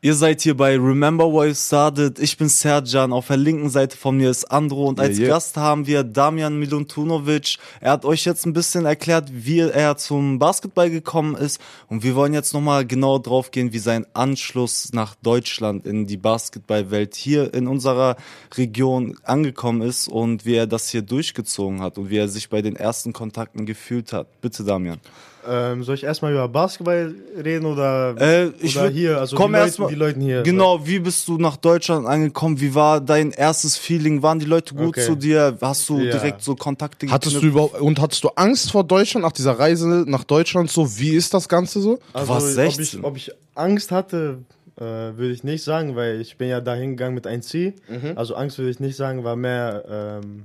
Ihr 0.00 0.14
seid 0.14 0.42
hier 0.42 0.56
bei 0.56 0.76
Remember 0.76 1.24
Why 1.24 1.48
You 1.48 1.54
Started. 1.54 2.20
Ich 2.20 2.36
bin 2.36 2.48
Serjan. 2.48 3.12
Auf 3.12 3.26
der 3.26 3.36
linken 3.36 3.68
Seite 3.68 3.96
von 3.96 4.16
mir 4.16 4.30
ist 4.30 4.44
Andro. 4.44 4.86
Und 4.86 5.00
als 5.00 5.18
Yeah, 5.18 5.26
yeah. 5.26 5.34
Gast 5.34 5.56
haben 5.56 5.88
wir 5.88 6.04
Damian 6.04 6.56
Miluntunovic. 6.56 7.56
Er 7.80 7.90
hat 7.90 8.04
euch 8.04 8.24
jetzt 8.24 8.46
ein 8.46 8.52
bisschen 8.52 8.84
erklärt, 8.84 9.28
wie 9.32 9.58
er 9.58 9.96
zum 9.96 10.38
Basketball 10.38 10.88
gekommen 10.88 11.34
ist. 11.34 11.60
Und 11.88 12.04
wir 12.04 12.14
wollen 12.14 12.32
jetzt 12.32 12.54
nochmal 12.54 12.86
genau 12.86 13.18
drauf 13.18 13.50
gehen, 13.50 13.72
wie 13.72 13.80
sein 13.80 14.06
Anschluss 14.12 14.92
nach 14.92 15.16
Deutschland 15.16 15.84
in 15.84 16.06
die 16.06 16.16
Basketballwelt 16.16 17.16
hier 17.16 17.52
in 17.52 17.66
unserer 17.66 18.14
Region 18.56 19.18
angekommen 19.24 19.82
ist 19.82 20.06
und 20.06 20.46
wie 20.46 20.54
er 20.54 20.68
das 20.68 20.90
hier 20.90 21.02
durchgezogen 21.02 21.80
hat 21.80 21.98
und 21.98 22.08
wie 22.08 22.18
er 22.18 22.28
sich 22.28 22.48
bei 22.50 22.62
den 22.62 22.76
ersten 22.76 23.12
Kontakten 23.12 23.66
gefühlt 23.66 24.12
hat. 24.12 24.40
Bitte, 24.42 24.62
Damian. 24.62 25.00
Ähm, 25.46 25.84
soll 25.84 25.94
ich 25.94 26.04
erstmal 26.04 26.32
über 26.32 26.48
Basketball 26.48 27.14
reden 27.42 27.66
oder, 27.66 28.14
Äh, 28.20 28.48
ich 28.60 28.76
oder 28.76 28.88
hier? 28.88 29.18
Also 29.18 29.36
komm 29.36 29.52
die, 29.52 29.58
erst 29.58 29.78
Leute, 29.78 29.82
mal- 29.82 29.88
die 29.88 29.94
Leute 29.98 30.20
hier. 30.20 30.42
Genau, 30.42 30.86
wie 30.86 30.98
bist 30.98 31.26
du 31.28 31.38
nach 31.38 31.56
Deutschland 31.56 32.06
angekommen? 32.06 32.60
Wie 32.60 32.74
war 32.74 33.00
dein 33.00 33.30
erstes 33.32 33.76
Feeling? 33.76 34.22
Waren 34.22 34.38
die 34.38 34.46
Leute 34.46 34.74
gut 34.74 34.88
Okay. 34.88 35.06
zu 35.06 35.14
dir? 35.14 35.56
Hast 35.60 35.88
du 35.88 35.98
Ja. 36.00 36.12
direkt 36.12 36.42
so 36.42 36.54
Kontakte 36.54 37.06
Hattest 37.10 37.40
du 37.42 37.46
überhaupt 37.46 37.80
und 37.80 38.00
hattest 38.00 38.24
du 38.24 38.28
Angst 38.36 38.70
vor 38.72 38.84
Deutschland 38.84 39.24
nach 39.24 39.32
dieser 39.32 39.58
Reise 39.58 40.04
nach 40.06 40.24
Deutschland 40.24 40.70
so? 40.70 40.98
Wie 40.98 41.14
ist 41.14 41.32
das 41.34 41.48
Ganze 41.48 41.80
so? 41.80 41.98
Also, 42.12 42.28
warst 42.28 42.46
Ob 42.48 42.52
16. 42.54 42.98
ich, 43.00 43.04
ob 43.04 43.16
ich 43.16 43.30
Angst 43.54 43.90
hatte, 43.90 44.38
äh, 44.76 44.80
würde 44.82 45.30
ich 45.32 45.44
nicht 45.44 45.64
sagen, 45.64 45.96
weil 45.96 46.20
ich 46.20 46.36
bin 46.36 46.48
ja 46.48 46.60
da 46.60 46.74
hingegangen 46.74 47.14
mit 47.14 47.26
1C. 47.26 47.74
Mhm. 47.88 48.12
Also 48.16 48.34
Angst 48.34 48.58
würde 48.58 48.70
ich 48.70 48.80
nicht 48.80 48.96
sagen, 48.96 49.24
war 49.24 49.34
mehr 49.36 49.84
ähm, 50.22 50.44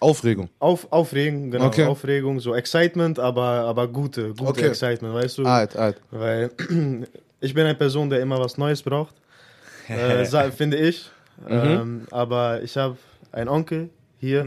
Aufregung. 0.00 0.48
auf, 0.58 0.90
Aufregung, 0.90 1.50
genau, 1.50 1.66
Okay. 1.66 1.84
Aufregung, 1.84 2.40
so 2.40 2.54
Excitement, 2.54 3.18
aber, 3.18 3.42
aber 3.42 3.86
gute, 3.86 4.30
gute 4.30 4.50
Okay. 4.50 4.68
Excitement, 4.68 5.14
weißt 5.14 5.38
du? 5.38 5.44
Alt, 5.44 5.76
alt. 5.76 6.00
Weil 6.10 6.50
ich 7.40 7.54
bin 7.54 7.64
eine 7.64 7.74
Person, 7.74 8.08
der 8.10 8.20
immer 8.20 8.38
was 8.40 8.56
Neues 8.58 8.82
braucht, 8.82 9.14
äh, 9.88 10.50
finde 10.50 10.78
ich. 10.78 11.10
Mhm. 11.46 11.48
Ähm, 11.50 12.06
aber 12.10 12.62
ich 12.62 12.76
habe 12.76 12.96
einen 13.32 13.48
Onkel 13.48 13.90
hier 14.18 14.46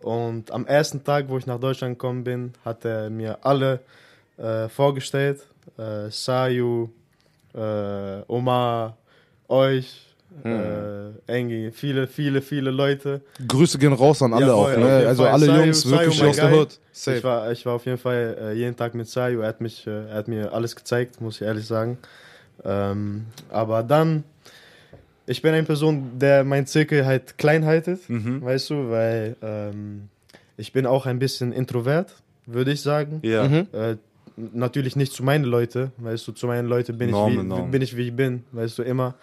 und 0.00 0.50
am 0.50 0.66
ersten 0.66 1.02
Tag, 1.02 1.28
wo 1.28 1.38
ich 1.38 1.46
nach 1.46 1.58
Deutschland 1.60 1.94
gekommen 1.98 2.24
bin, 2.24 2.52
hat 2.64 2.84
er 2.84 3.08
mir 3.10 3.38
alle 3.42 3.80
äh, 4.36 4.68
vorgestellt. 4.68 5.40
Äh, 5.78 6.10
Sayu, 6.10 6.88
äh, 7.54 8.20
Omar, 8.26 8.96
euch, 9.48 10.13
Mhm. 10.42 11.14
äh, 11.26 11.32
Engi, 11.38 11.70
viele, 11.72 12.06
viele, 12.06 12.42
viele 12.42 12.70
Leute. 12.70 13.20
Grüße 13.46 13.78
gehen 13.78 13.92
raus 13.92 14.22
an 14.22 14.32
alle 14.34 14.46
Ja, 14.46 14.52
auch, 14.54 14.76
ne? 14.76 15.06
Also 15.06 15.24
alle 15.24 15.46
Sayu, 15.46 15.60
Jungs 15.62 15.82
Sayu, 15.82 15.92
wirklich 16.00 16.22
aus 16.24 16.36
der. 16.36 16.52
Hood. 16.52 16.78
Safe. 16.92 17.16
Ich 17.18 17.24
war, 17.24 17.52
ich 17.52 17.66
war 17.66 17.72
auf 17.74 17.86
jeden 17.86 17.98
Fall 17.98 18.36
äh, 18.40 18.52
jeden 18.54 18.76
Tag 18.76 18.94
mit 18.94 19.08
Sayu. 19.08 19.40
Er 19.40 19.48
hat, 19.48 19.60
mich, 19.60 19.86
äh, 19.86 20.06
er 20.08 20.14
hat 20.16 20.28
mir 20.28 20.52
alles 20.52 20.74
gezeigt, 20.76 21.20
muss 21.20 21.36
ich 21.36 21.42
ehrlich 21.42 21.66
sagen. 21.66 21.98
Ähm, 22.64 23.26
aber 23.50 23.82
dann, 23.82 24.24
ich 25.26 25.42
bin 25.42 25.54
eine 25.54 25.64
Person, 25.64 26.18
der 26.18 26.44
mein 26.44 26.66
Zirkel 26.66 27.04
halt 27.06 27.38
klein 27.38 27.64
haltet, 27.64 28.08
Mhm. 28.08 28.42
weißt 28.44 28.70
du, 28.70 28.90
weil 28.90 29.36
ähm, 29.42 30.08
ich 30.56 30.72
bin 30.72 30.86
auch 30.86 31.06
ein 31.06 31.18
bisschen 31.18 31.52
introvert, 31.52 32.12
würde 32.46 32.72
ich 32.72 32.80
sagen. 32.82 33.20
Ja. 33.22 33.48
Mhm. 33.48 33.66
Äh, 33.72 33.96
natürlich 34.36 34.96
nicht 34.96 35.12
zu 35.12 35.22
meinen 35.22 35.44
Leuten, 35.44 35.92
weißt 35.98 36.26
du, 36.28 36.32
zu 36.32 36.46
meinen 36.46 36.68
Leuten 36.68 36.98
bin, 36.98 37.08
ich, 37.10 37.14
wie, 37.14 37.70
bin 37.70 37.82
ich 37.82 37.96
wie 37.96 38.02
ich 38.08 38.16
bin, 38.16 38.44
weißt 38.52 38.78
du, 38.78 38.82
immer. 38.82 39.14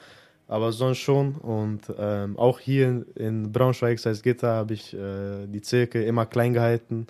Aber 0.51 0.73
sonst 0.73 0.97
schon. 0.97 1.35
Und 1.35 1.83
ähm, 1.97 2.37
auch 2.37 2.59
hier 2.59 3.05
in, 3.15 3.53
Braunschweig, 3.53 3.97
Salzgitter, 3.99 4.49
habe 4.49 4.73
ich 4.73 4.93
äh, 4.93 5.47
die 5.47 5.61
Zirkel 5.61 6.03
immer 6.03 6.25
klein 6.25 6.51
gehalten. 6.51 7.07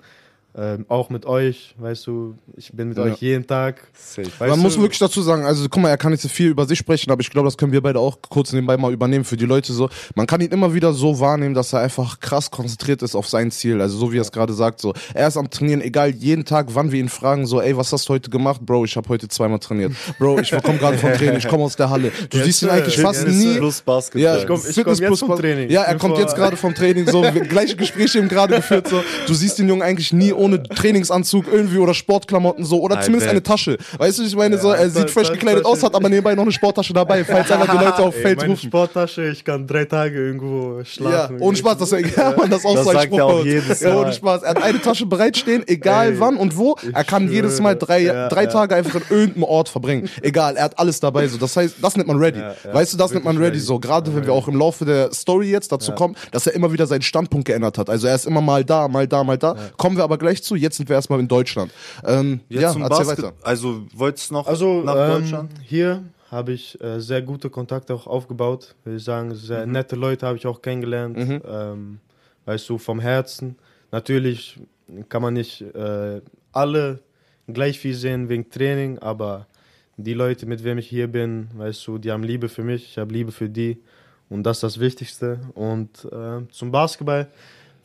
Ähm, 0.54 0.84
auch 0.90 1.08
mit 1.08 1.24
euch, 1.24 1.74
weißt 1.78 2.06
du, 2.06 2.34
ich 2.58 2.70
bin 2.74 2.88
mit 2.90 2.98
Ja. 2.98 3.04
euch 3.04 3.16
jeden 3.22 3.46
Tag. 3.46 3.86
Safe. 3.94 4.28
Man 4.38 4.58
muss 4.58 4.78
wirklich 4.78 4.98
dazu 4.98 5.22
sagen, 5.22 5.46
also 5.46 5.66
guck 5.70 5.80
mal, 5.82 5.88
er 5.88 5.96
kann 5.96 6.12
nicht 6.12 6.20
so 6.20 6.28
viel 6.28 6.48
über 6.50 6.66
sich 6.66 6.78
sprechen, 6.78 7.10
aber 7.10 7.22
ich 7.22 7.30
glaube, 7.30 7.46
das 7.46 7.56
können 7.56 7.72
wir 7.72 7.80
beide 7.80 7.98
auch 7.98 8.18
kurz 8.28 8.52
nebenbei 8.52 8.76
mal 8.76 8.92
übernehmen 8.92 9.24
für 9.24 9.38
die 9.38 9.46
Leute 9.46 9.72
so. 9.72 9.88
Man 10.14 10.26
kann 10.26 10.42
ihn 10.42 10.50
immer 10.50 10.74
wieder 10.74 10.92
so 10.92 11.18
wahrnehmen, 11.20 11.54
dass 11.54 11.72
er 11.72 11.80
einfach 11.80 12.20
krass 12.20 12.50
konzentriert 12.50 13.00
ist 13.00 13.14
auf 13.14 13.28
sein 13.28 13.50
Ziel. 13.50 13.80
Also 13.80 13.96
so 13.96 14.12
wie 14.12 14.18
er 14.18 14.20
es 14.22 14.30
gerade 14.30 14.52
sagt, 14.52 14.82
so. 14.82 14.92
Er 15.14 15.26
ist 15.28 15.38
am 15.38 15.48
Trainieren, 15.48 15.80
egal 15.80 16.10
jeden 16.10 16.44
Tag, 16.44 16.66
wann 16.74 16.92
wir 16.92 17.00
ihn 17.00 17.08
fragen, 17.08 17.46
so, 17.46 17.58
ey, 17.62 17.74
was 17.74 17.90
hast 17.90 18.06
du 18.10 18.12
heute 18.12 18.28
gemacht? 18.28 18.60
Bro, 18.60 18.84
ich 18.84 18.94
habe 18.96 19.08
heute 19.08 19.28
zweimal 19.28 19.58
trainiert. 19.58 19.92
Bro, 20.18 20.40
ich 20.40 20.50
komme 20.50 20.76
gerade 20.76 20.98
vom 20.98 21.14
Training, 21.14 21.38
ich 21.38 21.48
komme 21.48 21.64
aus 21.64 21.76
der 21.76 21.88
Halle. 21.88 22.12
Du 22.28 22.36
Yes, 22.36 22.44
siehst 22.46 22.62
ihn 22.62 22.68
eigentlich 22.68 22.98
fast 23.00 23.24
Yes, 23.26 23.34
nie. 23.36 23.56
Plus 23.56 23.80
Basketball. 23.80 24.20
Ja, 24.22 24.36
Ich 24.36 24.46
komm- 24.46 24.56
ich 24.60 24.74
Fitness 24.74 25.00
komm 25.00 25.08
jetzt 25.12 25.20
vom 25.20 25.38
Training. 25.38 25.70
Ja, 25.70 25.84
er 25.84 25.96
kommt 25.96 26.18
jetzt 26.18 26.34
gerade 26.34 26.58
vom 26.58 26.74
Training, 26.74 27.06
so 27.08 27.22
gleiche 27.48 27.74
Gespräche 27.74 28.18
eben 28.18 28.28
gerade 28.28 28.56
geführt, 28.56 28.88
so. 28.88 29.02
Du 29.26 29.32
siehst 29.32 29.58
den 29.58 29.66
Jungen 29.70 29.80
eigentlich 29.80 30.12
nie 30.12 30.30
ohne 30.42 30.62
Trainingsanzug 30.62 31.46
irgendwie 31.52 31.78
oder 31.78 31.94
Sportklamotten 31.94 32.64
so 32.64 32.80
oder 32.80 32.96
I 32.96 33.00
zumindest 33.00 33.26
bet. 33.26 33.30
eine 33.30 33.42
Tasche. 33.42 33.78
Weißt 33.98 34.18
du, 34.18 34.22
ich 34.24 34.36
meine, 34.36 34.58
so, 34.58 34.70
er 34.70 34.82
Ja, 34.84 34.88
sieht 34.90 35.10
fresh 35.10 35.30
gekleidet 35.32 35.64
aus, 35.64 35.82
hat 35.82 35.94
aber 35.94 36.08
nebenbei 36.08 36.34
noch 36.34 36.42
eine 36.42 36.52
Sporttasche 36.52 36.92
dabei, 36.92 37.24
falls 37.24 37.50
einer 37.50 37.66
die 37.66 37.76
Leute 37.76 37.98
auf 38.02 38.14
Ey, 38.16 38.22
Feld 38.22 38.38
meine 38.38 38.50
rufen. 38.50 38.66
Sporttasche, 38.68 39.28
ich 39.28 39.44
kann 39.44 39.66
drei 39.66 39.84
Tage 39.84 40.16
irgendwo 40.18 40.78
Ja, 40.78 40.84
schlafen. 40.84 41.40
ohne 41.40 41.56
Spaß, 41.56 41.78
das, 41.78 41.90
ja, 41.92 42.34
man, 42.36 42.50
das 42.50 42.62
Das 42.62 42.84
sagt 42.84 43.12
er 43.12 43.24
auch 43.26 43.44
jedes 43.44 43.80
Ja, 43.80 43.94
ohne 43.94 44.06
Mal. 44.06 44.12
Spaß. 44.12 44.42
Er 44.42 44.50
hat 44.50 44.62
eine 44.62 44.80
Tasche 44.80 45.06
bereitstehen, 45.06 45.62
egal 45.66 46.12
Ey, 46.12 46.20
wann 46.20 46.36
und 46.36 46.56
wo. 46.56 46.76
Er 46.92 47.04
kann 47.04 47.22
schwöre. 47.24 47.34
jedes 47.34 47.60
Mal 47.60 47.76
drei, 47.76 48.00
Ja, 48.02 48.28
drei 48.28 48.44
ja. 48.44 48.50
Tage 48.50 48.74
einfach 48.74 48.94
in 48.96 49.02
irgendeinem 49.10 49.44
Ort 49.44 49.68
verbringen. 49.68 50.08
Egal, 50.22 50.56
er 50.56 50.64
hat 50.64 50.78
alles 50.78 51.00
dabei. 51.00 51.26
So. 51.28 51.38
Das 51.38 51.56
heißt, 51.56 51.76
das 51.80 51.96
nennt 51.96 52.08
man 52.08 52.18
ready. 52.18 52.38
Ja, 52.38 52.54
ja, 52.64 52.74
weißt 52.74 52.92
du, 52.94 52.96
das 52.96 53.12
nennt 53.12 53.24
man 53.24 53.36
ready. 53.36 53.48
ready. 53.50 53.60
So, 53.60 53.78
gerade 53.78 54.14
wenn 54.14 54.24
wir 54.26 54.32
auch 54.32 54.48
im 54.48 54.56
Laufe 54.56 54.84
der 54.84 55.12
Story 55.12 55.50
jetzt 55.50 55.70
dazu 55.72 55.92
kommen, 55.92 56.16
dass 56.30 56.46
er 56.46 56.54
immer 56.54 56.72
wieder 56.72 56.86
seinen 56.86 57.02
Standpunkt 57.02 57.46
geändert 57.46 57.78
hat. 57.78 57.88
Also 57.90 58.06
er 58.06 58.14
ist 58.14 58.26
immer 58.26 58.40
mal 58.40 58.64
da, 58.64 58.88
mal 58.88 59.06
da, 59.06 59.22
mal 59.24 59.38
da. 59.38 59.54
Kommen 59.76 59.96
wir 59.96 60.04
aber 60.04 60.18
gleich 60.18 60.31
zu. 60.40 60.54
Jetzt 60.56 60.76
sind 60.76 60.88
wir 60.88 60.96
erstmal 60.96 61.20
in 61.20 61.28
Deutschland. 61.28 61.72
Ähm, 62.04 62.40
Jetzt 62.48 62.62
ja, 62.62 62.72
zum 62.72 62.82
erzähl 62.82 63.04
Basket. 63.06 63.24
weiter. 63.24 63.34
Also 63.42 63.82
wolltest 63.92 64.30
du 64.30 64.34
noch 64.34 64.46
Also 64.46 64.82
nach 64.82 64.94
ähm, 64.96 65.20
Deutschland? 65.22 65.50
hier 65.64 66.04
habe 66.30 66.52
ich 66.52 66.80
äh, 66.80 67.00
sehr 67.00 67.20
gute 67.22 67.50
Kontakte 67.50 67.92
auch 67.94 68.06
aufgebaut. 68.06 68.74
Würde 68.84 68.96
ich 68.98 69.04
sagen, 69.04 69.34
sehr 69.34 69.66
Mhm. 69.66 69.72
nette 69.72 69.96
Leute 69.96 70.26
habe 70.26 70.38
ich 70.38 70.46
auch 70.46 70.62
kennengelernt. 70.62 71.18
Mhm. 71.18 71.42
Ähm, 71.46 71.98
weißt 72.46 72.68
du, 72.70 72.78
vom 72.78 73.00
Herzen. 73.00 73.56
Natürlich 73.90 74.58
kann 75.08 75.20
man 75.22 75.34
nicht 75.34 75.60
äh, 75.60 76.20
alle 76.52 77.00
gleich 77.48 77.78
viel 77.78 77.94
sehen 77.94 78.28
wegen 78.28 78.48
Training, 78.50 78.98
aber 78.98 79.46
die 79.98 80.14
Leute, 80.14 80.46
mit 80.46 80.64
wem 80.64 80.78
ich 80.78 80.86
hier 80.88 81.06
bin, 81.08 81.48
weißt 81.54 81.86
du, 81.86 81.98
die 81.98 82.10
haben 82.10 82.22
Liebe 82.22 82.48
für 82.48 82.62
mich, 82.64 82.84
ich 82.92 82.98
habe 82.98 83.12
Liebe 83.12 83.30
für 83.32 83.48
die 83.48 83.78
und 84.30 84.44
das 84.44 84.56
ist 84.58 84.62
das 84.62 84.80
Wichtigste. 84.80 85.40
Und 85.54 86.06
äh, 86.10 86.40
zum 86.50 86.70
Basketball 86.70 87.28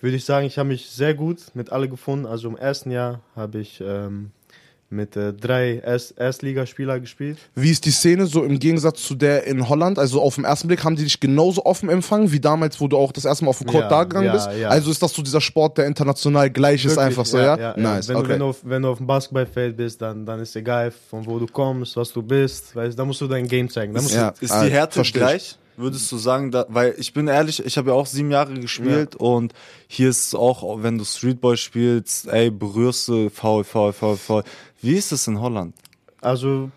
würde 0.02 0.16
ich 0.18 0.26
sagen, 0.26 0.46
ich 0.46 0.58
habe 0.58 0.70
mich 0.70 0.90
sehr 0.90 1.14
gut 1.14 1.40
mit 1.54 1.72
alle 1.72 1.90
gefunden. 1.90 2.26
Also 2.26 2.48
im 2.50 2.58
ersten 2.58 2.92
Jahr 2.92 3.22
habe 3.36 3.60
ich 3.60 3.82
ähm, 3.86 4.32
mit 4.90 5.18
äh, 5.18 5.34
drei 5.34 5.80
Erst 5.86 6.18
Erstligaspieler 6.18 7.00
gespielt. 7.02 7.38
Wie 7.56 7.72
ist 7.72 7.84
die 7.84 7.92
Szene 7.92 8.26
so 8.26 8.44
im 8.46 8.58
Gegensatz 8.58 9.04
zu 9.04 9.16
der 9.16 9.44
in 9.46 9.68
Holland? 9.68 10.00
Also 10.00 10.22
auf 10.22 10.36
den 10.36 10.46
ersten 10.46 10.70
Blick 10.70 10.84
haben 10.86 10.96
die 10.96 11.04
dich 11.04 11.20
genauso 11.20 11.66
offen 11.66 11.90
empfangen 11.90 12.32
wie 12.32 12.40
damals, 12.40 12.80
wo 12.80 12.88
du 12.88 12.96
auch 12.96 13.12
das 13.12 13.26
erste 13.26 13.44
Mal 13.44 13.50
auf 13.50 13.58
dem 13.58 13.68
Court 13.68 13.84
Ja, 13.84 13.90
da 13.90 14.04
gegangen 14.06 14.28
ja, 14.28 14.32
bist? 14.34 14.50
ja. 14.58 14.70
Also 14.70 14.90
ist 14.92 15.02
das 15.04 15.12
so 15.14 15.22
dieser 15.22 15.42
Sport, 15.42 15.78
der 15.78 15.88
international 15.88 16.50
gleich 16.50 16.86
ist, 16.86 16.92
Wirklich, 16.92 17.06
einfach 17.06 17.26
so, 17.26 17.38
ja? 17.38 17.76
Nice, 17.76 18.08
Wenn, 18.08 18.14
du, 18.16 18.20
okay. 18.22 18.30
wenn, 18.30 18.40
du 18.40 18.46
auf, 18.46 18.58
wenn 18.64 18.82
du 18.84 18.88
auf 18.90 18.98
dem 19.00 19.08
Basketballfeld 19.08 19.76
bist, 19.76 20.02
dann, 20.02 20.26
dann 20.26 20.40
ist 20.40 20.56
egal, 20.56 20.92
von 21.10 21.26
wo 21.26 21.38
du 21.38 21.48
kommst, 21.48 21.98
was 21.98 22.14
du 22.14 22.22
bist. 22.22 22.74
Weißt, 22.74 22.98
da 22.98 23.04
musst 23.04 23.20
du 23.20 23.28
dein 23.28 23.46
Game 23.48 23.70
zeigen. 23.70 23.94
Da 23.94 24.02
musst 24.02 24.16
Ja. 24.16 24.34
Ist 24.40 24.52
Ah, 24.52 24.64
die 24.64 24.72
Härte 24.72 24.94
versteh 24.94 25.20
ich. 25.20 25.26
gleich? 25.26 25.58
Würdest 25.78 26.12
du 26.12 26.18
sagen, 26.18 26.52
da, 26.52 26.66
weil 26.70 26.96
ich 26.98 27.14
bin 27.14 27.28
ehrlich, 27.28 27.64
ich 27.64 27.78
habe 27.78 27.92
ja 27.92 27.96
auch 27.96 28.08
sieben 28.08 28.32
Jahre 28.32 28.54
gespielt 28.56 29.16
und 29.16 29.54
hier 29.88 30.10
ist 30.10 30.26
es 30.28 30.36
auch, 30.36 30.82
wenn 30.84 30.98
du 30.98 31.06
Streetball 31.06 31.56
spielst, 31.56 32.28
ey, 32.28 32.50
berührst 32.50 33.08
du, 33.08 33.30
faul, 33.30 33.64
faul, 33.64 33.94
faul, 33.94 34.18
faul. 34.18 34.44
Wie 34.82 34.96
ist 34.96 35.12
es 35.12 35.28
in 35.28 35.40
Holland? 35.40 35.74
also, 36.22 36.72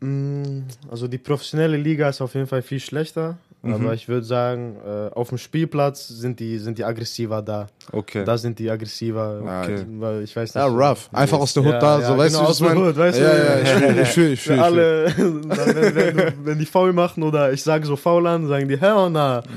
mh, 0.00 0.62
also 0.90 1.08
die 1.08 1.18
professionelle 1.18 1.76
Liga 1.76 2.08
ist 2.08 2.20
auf 2.20 2.34
jeden 2.34 2.46
Fall 2.46 2.62
viel 2.62 2.80
schlechter. 2.80 3.38
Mhm. 3.64 3.74
Aber 3.74 3.94
ich 3.94 4.08
würde 4.08 4.24
sagen, 4.26 4.76
äh, 4.84 5.10
auf 5.14 5.28
dem 5.28 5.38
Spielplatz 5.38 6.08
sind 6.08 6.40
die, 6.40 6.58
sind 6.58 6.78
die 6.78 6.84
aggressiver 6.84 7.40
da. 7.42 7.68
Okay. 7.92 8.24
Da 8.24 8.36
sind 8.36 8.58
die 8.58 8.68
aggressiver. 8.68 9.40
Okay. 9.62 9.84
Weil 9.98 10.22
ich 10.24 10.34
weiß 10.34 10.54
nicht. 10.54 10.62
Ja, 10.62 10.66
rough. 10.66 11.08
Einfach 11.12 11.38
aus 11.38 11.54
der 11.54 11.62
Hood 11.62 11.72
Ja, 11.74 11.78
da, 11.78 12.00
ja, 12.00 12.06
so, 12.08 12.18
weißt 12.18 12.34
genau, 12.34 12.44
du, 12.44 12.50
aus 12.50 12.60
was 12.60 12.68
ich 12.68 12.74
der 12.74 12.82
meine? 12.82 12.96
Weißt 12.96 13.18
du? 13.18 13.22
ja, 13.22 13.36
ja, 13.36 13.60
ich 13.60 13.68
fühl, 13.68 13.92
ich 14.02 14.08
fühl, 14.10 14.32
ich 14.32 14.40
fühl. 14.42 14.54
ich 14.54 14.58
fühl. 14.58 14.58
alle, 14.60 15.06
wenn, 15.16 16.16
wenn, 16.16 16.32
wenn 16.44 16.58
die 16.58 16.66
faul 16.66 16.92
machen 16.92 17.22
oder 17.22 17.52
ich 17.52 17.62
sage 17.62 17.86
so 17.86 17.94
faul 17.96 18.26
an, 18.26 18.48
sagen 18.48 18.66
die, 18.68 18.78
hell 18.80 19.10
na. 19.10 19.42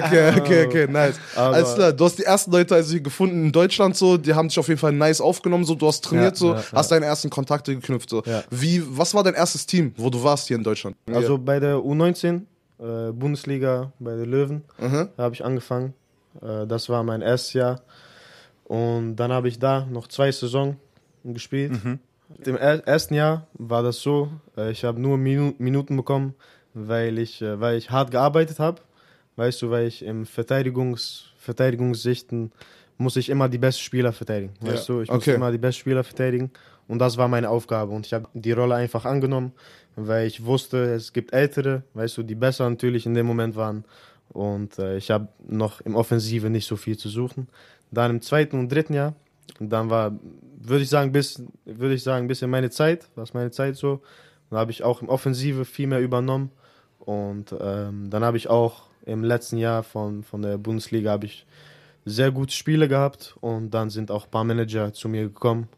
Okay, 0.00 0.32
okay, 0.40 0.66
okay, 0.66 0.86
nice. 0.88 1.16
Aber- 1.36 1.56
Alles 1.56 1.74
klar, 1.74 1.92
du 1.92 2.04
hast 2.04 2.18
die 2.18 2.24
ersten 2.24 2.50
Leute 2.50 2.74
also 2.74 3.00
gefunden 3.00 3.44
in 3.46 3.52
Deutschland 3.52 3.96
so, 3.96 4.16
die 4.16 4.32
haben 4.34 4.48
dich 4.48 4.58
auf 4.58 4.68
jeden 4.68 4.80
Fall 4.80 4.92
nice 4.92 5.20
aufgenommen, 5.20 5.64
so, 5.64 5.74
du 5.74 5.86
hast 5.86 6.02
trainiert 6.04 6.32
Ja, 6.32 6.36
so, 6.36 6.48
ja, 6.54 6.60
ja. 6.60 6.64
hast 6.74 6.90
deine 6.90 7.06
ersten 7.06 7.30
Kontakte 7.30 7.74
geknüpft 7.74 8.10
so. 8.10 8.22
Ja. 8.24 8.42
Wie, 8.50 8.82
was 8.86 9.14
war 9.14 9.22
dein 9.22 9.34
erstes 9.34 9.66
Team, 9.66 9.92
wo 9.96 10.10
du 10.10 10.22
warst 10.22 10.48
hier 10.48 10.56
in 10.56 10.64
Deutschland? 10.64 10.96
Also 11.12 11.38
bei 11.38 11.58
der 11.60 11.76
U19, 11.76 12.29
äh, 12.80 13.12
Bundesliga, 13.12 13.92
bei 13.98 14.16
den 14.16 14.30
Löwen, 14.30 14.64
Mhm. 14.78 15.08
da 15.16 15.22
habe 15.24 15.34
ich 15.34 15.44
angefangen. 15.44 15.94
Äh, 16.40 16.66
das 16.66 16.88
war 16.88 17.02
mein 17.02 17.22
erstes 17.22 17.52
Jahr. 17.54 17.82
Und 18.64 19.16
dann 19.16 19.32
habe 19.32 19.48
ich 19.48 19.58
da 19.58 19.86
noch 19.90 20.06
zwei 20.08 20.30
Saison 20.32 20.76
gespielt. 21.24 21.72
Im 22.44 22.56
er 22.56 22.86
ersten 22.86 23.14
Jahr 23.14 23.46
war 23.54 23.82
das 23.82 24.00
so, 24.00 24.28
äh, 24.56 24.70
ich 24.70 24.84
habe 24.84 25.00
nur 25.00 25.18
Minu 25.18 25.52
Minuten 25.58 25.96
bekommen, 25.96 26.34
weil 26.74 27.18
ich, 27.18 27.42
äh, 27.42 27.60
weil 27.60 27.76
ich 27.76 27.90
hart 27.90 28.10
gearbeitet 28.12 28.58
habe. 28.60 28.80
Weißt 29.36 29.60
du, 29.62 29.70
weil 29.70 29.86
ich 29.86 30.04
im 30.04 30.24
Verteidigungs 30.26 31.26
Verteidigungssichten 31.38 32.52
muss 32.98 33.16
ich 33.16 33.30
immer 33.30 33.48
die 33.48 33.58
besten 33.58 33.82
Spieler 33.82 34.12
verteidigen. 34.12 34.52
Ja, 34.62 34.72
Weißt 34.74 34.88
du, 34.88 35.00
ich 35.00 35.08
muss 35.08 35.18
okay. 35.22 35.34
immer 35.34 35.50
die 35.50 35.58
besten 35.58 35.80
Spieler 35.80 36.04
verteidigen. 36.04 36.50
Und 36.90 36.98
das 36.98 37.16
war 37.16 37.28
meine 37.28 37.48
Aufgabe. 37.48 37.92
Und 37.92 38.04
ich 38.04 38.12
habe 38.12 38.26
die 38.34 38.50
Rolle 38.50 38.74
einfach 38.74 39.04
angenommen, 39.04 39.52
weil 39.94 40.26
ich 40.26 40.44
wusste, 40.44 40.92
es 40.92 41.12
gibt 41.12 41.32
Ältere, 41.32 41.84
weißt 41.94 42.18
du, 42.18 42.24
die 42.24 42.34
besser 42.34 42.68
natürlich 42.68 43.06
in 43.06 43.14
dem 43.14 43.26
Moment 43.26 43.54
waren. 43.54 43.84
Und 44.30 44.76
äh, 44.80 44.96
ich 44.96 45.12
habe 45.12 45.28
noch 45.46 45.80
im 45.82 45.94
Offensive 45.94 46.50
nicht 46.50 46.66
so 46.66 46.74
viel 46.74 46.98
zu 46.98 47.08
suchen. 47.08 47.46
Dann 47.92 48.10
im 48.10 48.22
zweiten 48.22 48.58
und 48.58 48.72
dritten 48.72 48.94
Jahr, 48.94 49.14
dann 49.60 49.88
war, 49.88 50.18
würde 50.60 50.82
ich 50.82 50.88
sagen, 50.88 51.12
bis, 51.12 51.40
würde 51.64 51.94
ich 51.94 52.02
sagen, 52.02 52.26
bis 52.26 52.42
in 52.42 52.50
meine 52.50 52.70
Zeit, 52.70 53.08
war 53.14 53.22
es 53.22 53.34
meine 53.34 53.52
Zeit 53.52 53.76
so. 53.76 54.02
Dann 54.50 54.58
habe 54.58 54.72
ich 54.72 54.82
auch 54.82 55.00
im 55.00 55.08
Offensive 55.08 55.64
viel 55.64 55.86
mehr 55.86 56.00
übernommen. 56.00 56.50
Und 56.98 57.54
ähm, 57.60 58.10
dann 58.10 58.24
habe 58.24 58.36
ich 58.36 58.50
auch 58.50 58.88
im 59.06 59.22
letzten 59.22 59.58
Jahr 59.58 59.84
von, 59.84 60.24
von 60.24 60.42
der 60.42 60.58
Bundesliga 60.58 61.12
habe 61.12 61.26
ich 61.26 61.46
sehr 62.04 62.32
gute 62.32 62.52
Spiele 62.52 62.88
gehabt 62.88 63.36
und 63.40 63.70
dann 63.70 63.90
sind 63.90 64.10
auch 64.10 64.24
ein 64.24 64.30
paar 64.32 64.42
Manager 64.42 64.92
zu 64.92 65.08
mir 65.08 65.22
gekommen 65.22 65.68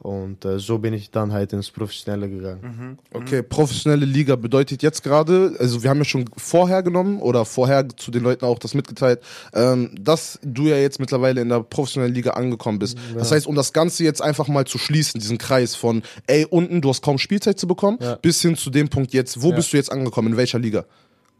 und 0.00 0.44
äh, 0.44 0.58
so 0.58 0.78
bin 0.78 0.94
ich 0.94 1.10
dann 1.10 1.32
halt 1.32 1.52
ins 1.52 1.70
Professionelle 1.70 2.28
gegangen. 2.28 2.98
Okay, 3.12 3.42
professionelle 3.42 4.06
Liga 4.06 4.34
bedeutet 4.36 4.82
jetzt 4.82 5.02
gerade, 5.02 5.54
also 5.58 5.82
wir 5.82 5.90
haben 5.90 5.98
ja 5.98 6.04
schon 6.04 6.24
vorher 6.36 6.82
genommen 6.82 7.20
oder 7.20 7.44
vorher 7.44 7.86
zu 7.96 8.10
den 8.10 8.22
Leuten 8.22 8.44
auch 8.44 8.58
das 8.58 8.74
mitgeteilt, 8.74 9.20
ähm, 9.54 9.90
dass 10.00 10.38
du 10.42 10.66
ja 10.68 10.76
jetzt 10.76 11.00
mittlerweile 11.00 11.40
in 11.42 11.48
der 11.50 11.60
professionellen 11.62 12.14
Liga 12.14 12.30
angekommen 12.32 12.78
bist. 12.78 12.96
Das 13.14 13.30
heißt, 13.30 13.46
um 13.46 13.54
das 13.54 13.72
Ganze 13.72 14.02
jetzt 14.04 14.22
einfach 14.22 14.48
mal 14.48 14.64
zu 14.66 14.78
schließen, 14.78 15.20
diesen 15.20 15.38
Kreis 15.38 15.74
von, 15.74 16.02
ey, 16.26 16.46
unten, 16.48 16.80
du 16.80 16.88
hast 16.88 17.02
kaum 17.02 17.18
Spielzeit 17.18 17.58
zu 17.58 17.66
bekommen, 17.66 17.98
Ja. 18.00 18.16
bis 18.16 18.40
hin 18.40 18.56
zu 18.56 18.70
dem 18.70 18.88
Punkt 18.88 19.12
jetzt, 19.12 19.42
wo 19.42 19.50
Ja. 19.50 19.56
bist 19.56 19.72
du 19.72 19.76
jetzt 19.76 19.92
angekommen, 19.92 20.28
in 20.28 20.36
welcher 20.36 20.58
Liga? 20.58 20.84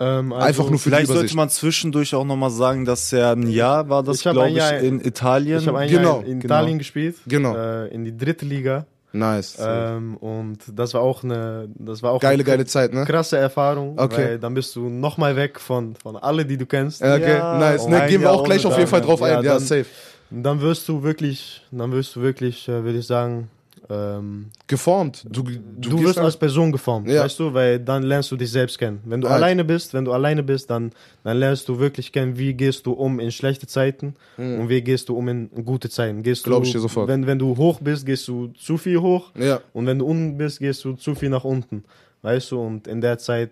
Ähm, 0.03 0.33
also, 0.33 0.47
Einfach 0.47 0.71
nur 0.71 0.79
für 0.79 0.89
Vielleicht 0.89 1.09
sollte 1.09 1.37
man 1.37 1.51
zwischendurch 1.51 2.15
auch 2.15 2.25
nochmal 2.25 2.51
sagen, 2.51 2.85
dass 2.87 3.11
ja 3.11 3.33
ein 3.33 3.47
Jahr 3.49 3.89
war 3.91 4.03
das, 4.03 4.17
Ich 4.17 4.23
glaube 4.23 4.43
ein 4.45 4.53
ich, 4.53 4.57
Jahr- 4.57 4.79
in 4.79 5.01
Italien. 5.05 5.59
ich 5.61 5.69
habe 5.69 5.79
ein 5.79 5.91
Genau, 5.91 6.17
Jahr 6.17 6.25
in 6.25 6.41
genau. 6.41 6.55
Italien 6.55 6.79
gespielt, 6.79 7.17
Genau. 7.27 7.55
äh, 7.55 7.89
in 7.89 8.05
die 8.05 8.17
dritte 8.17 8.47
Liga 8.47 8.87
Nice. 9.13 9.59
ähm, 9.61 10.17
und 10.17 10.59
das 10.75 10.95
war 10.95 11.03
auch 11.03 11.23
eine, 11.25 11.69
das 11.75 12.03
war 12.03 12.13
auch 12.13 12.21
geile, 12.21 12.35
eine 12.35 12.45
geile 12.45 12.65
Zeit, 12.65 12.95
ne? 12.95 13.05
krasse 13.05 13.37
Erfahrung, 13.37 13.99
Okay. 13.99 14.17
weil 14.17 14.39
dann 14.39 14.55
bist 14.55 14.75
du 14.77 14.89
noch 14.89 15.19
mal 15.19 15.37
weg 15.37 15.61
von 15.61 15.95
von 15.97 16.17
alle, 16.17 16.47
die 16.47 16.57
du 16.57 16.65
kennst. 16.65 17.03
Okay, 17.03 17.37
Ja, 17.37 17.59
nice. 17.59 17.87
Ne, 17.87 18.01
ein 18.01 18.09
gehen 18.09 18.21
wir 18.23 18.31
auch 18.33 18.45
gleich 18.45 18.65
auf 18.65 18.77
jeden 18.79 18.89
Fall 18.89 19.01
drauf 19.03 19.21
ein. 19.23 19.33
Ja, 19.33 19.43
Ja, 19.43 19.53
dann- 19.55 19.61
safe. 19.63 19.87
Dann 20.31 20.61
wirst 20.61 20.89
du 20.89 21.03
wirklich, 21.03 21.61
dann 21.73 21.91
wirst 21.93 22.15
du 22.15 22.21
wirklich, 22.23 22.69
äh, 22.69 22.85
würde 22.85 23.01
ich 23.01 23.07
sagen, 23.07 23.49
ähm, 23.91 24.47
Geformt. 24.67 25.25
Du, 25.29 25.43
du, 25.43 25.59
Du, 25.91 26.03
wirst 26.03 26.19
als 26.19 26.37
Person 26.37 26.71
geformt, 26.71 27.09
Ja. 27.09 27.25
weißt 27.25 27.39
du, 27.41 27.53
weil 27.53 27.81
dann 27.81 28.05
lernst 28.05 28.31
du 28.31 28.37
dich 28.37 28.51
selbst 28.51 28.79
kennen. 28.79 29.01
Wenn 29.05 29.21
du 29.21 29.27
Right. 29.27 29.37
alleine 29.37 29.65
bist, 29.65 29.93
wenn 29.95 30.05
du 30.05 30.13
alleine 30.13 30.43
bist, 30.43 30.71
dann, 30.71 30.93
dann 31.25 31.39
lernst 31.39 31.69
du 31.69 31.79
wirklich 31.81 32.13
kennen, 32.13 32.39
wie 32.39 32.55
gehst 32.55 32.87
du 32.87 32.93
um 32.93 33.19
in 33.21 33.33
schlechte 33.33 33.67
Zeiten 33.67 34.15
und 34.37 34.69
wie 34.69 34.81
gehst 34.83 35.09
du 35.09 35.17
um 35.17 35.29
in 35.29 35.51
gute 35.65 35.91
Zeiten. 35.91 36.23
Gehst 36.23 36.45
Glaub 36.45 36.63
du, 36.63 36.67
ich 36.69 36.73
dir 36.73 36.81
sofort. 36.81 37.09
Wenn, 37.09 37.27
wenn 37.27 37.39
du 37.39 37.57
hoch 37.57 37.81
bist, 37.81 38.07
gehst 38.07 38.27
du 38.29 38.49
zu 38.49 38.79
viel 38.79 39.01
hoch 39.01 39.33
Ja. 39.37 39.61
und 39.73 39.87
wenn 39.87 39.99
du 39.99 40.07
unten 40.07 40.37
bist, 40.39 40.61
gehst 40.61 40.85
du 40.85 40.93
zu 40.95 41.15
viel 41.15 41.29
nach 41.31 41.45
unten, 41.45 41.85
weißt 42.23 42.53
du. 42.53 42.61
Und 42.61 42.87
in 42.87 43.01
der 43.01 43.19
Zeit 43.19 43.51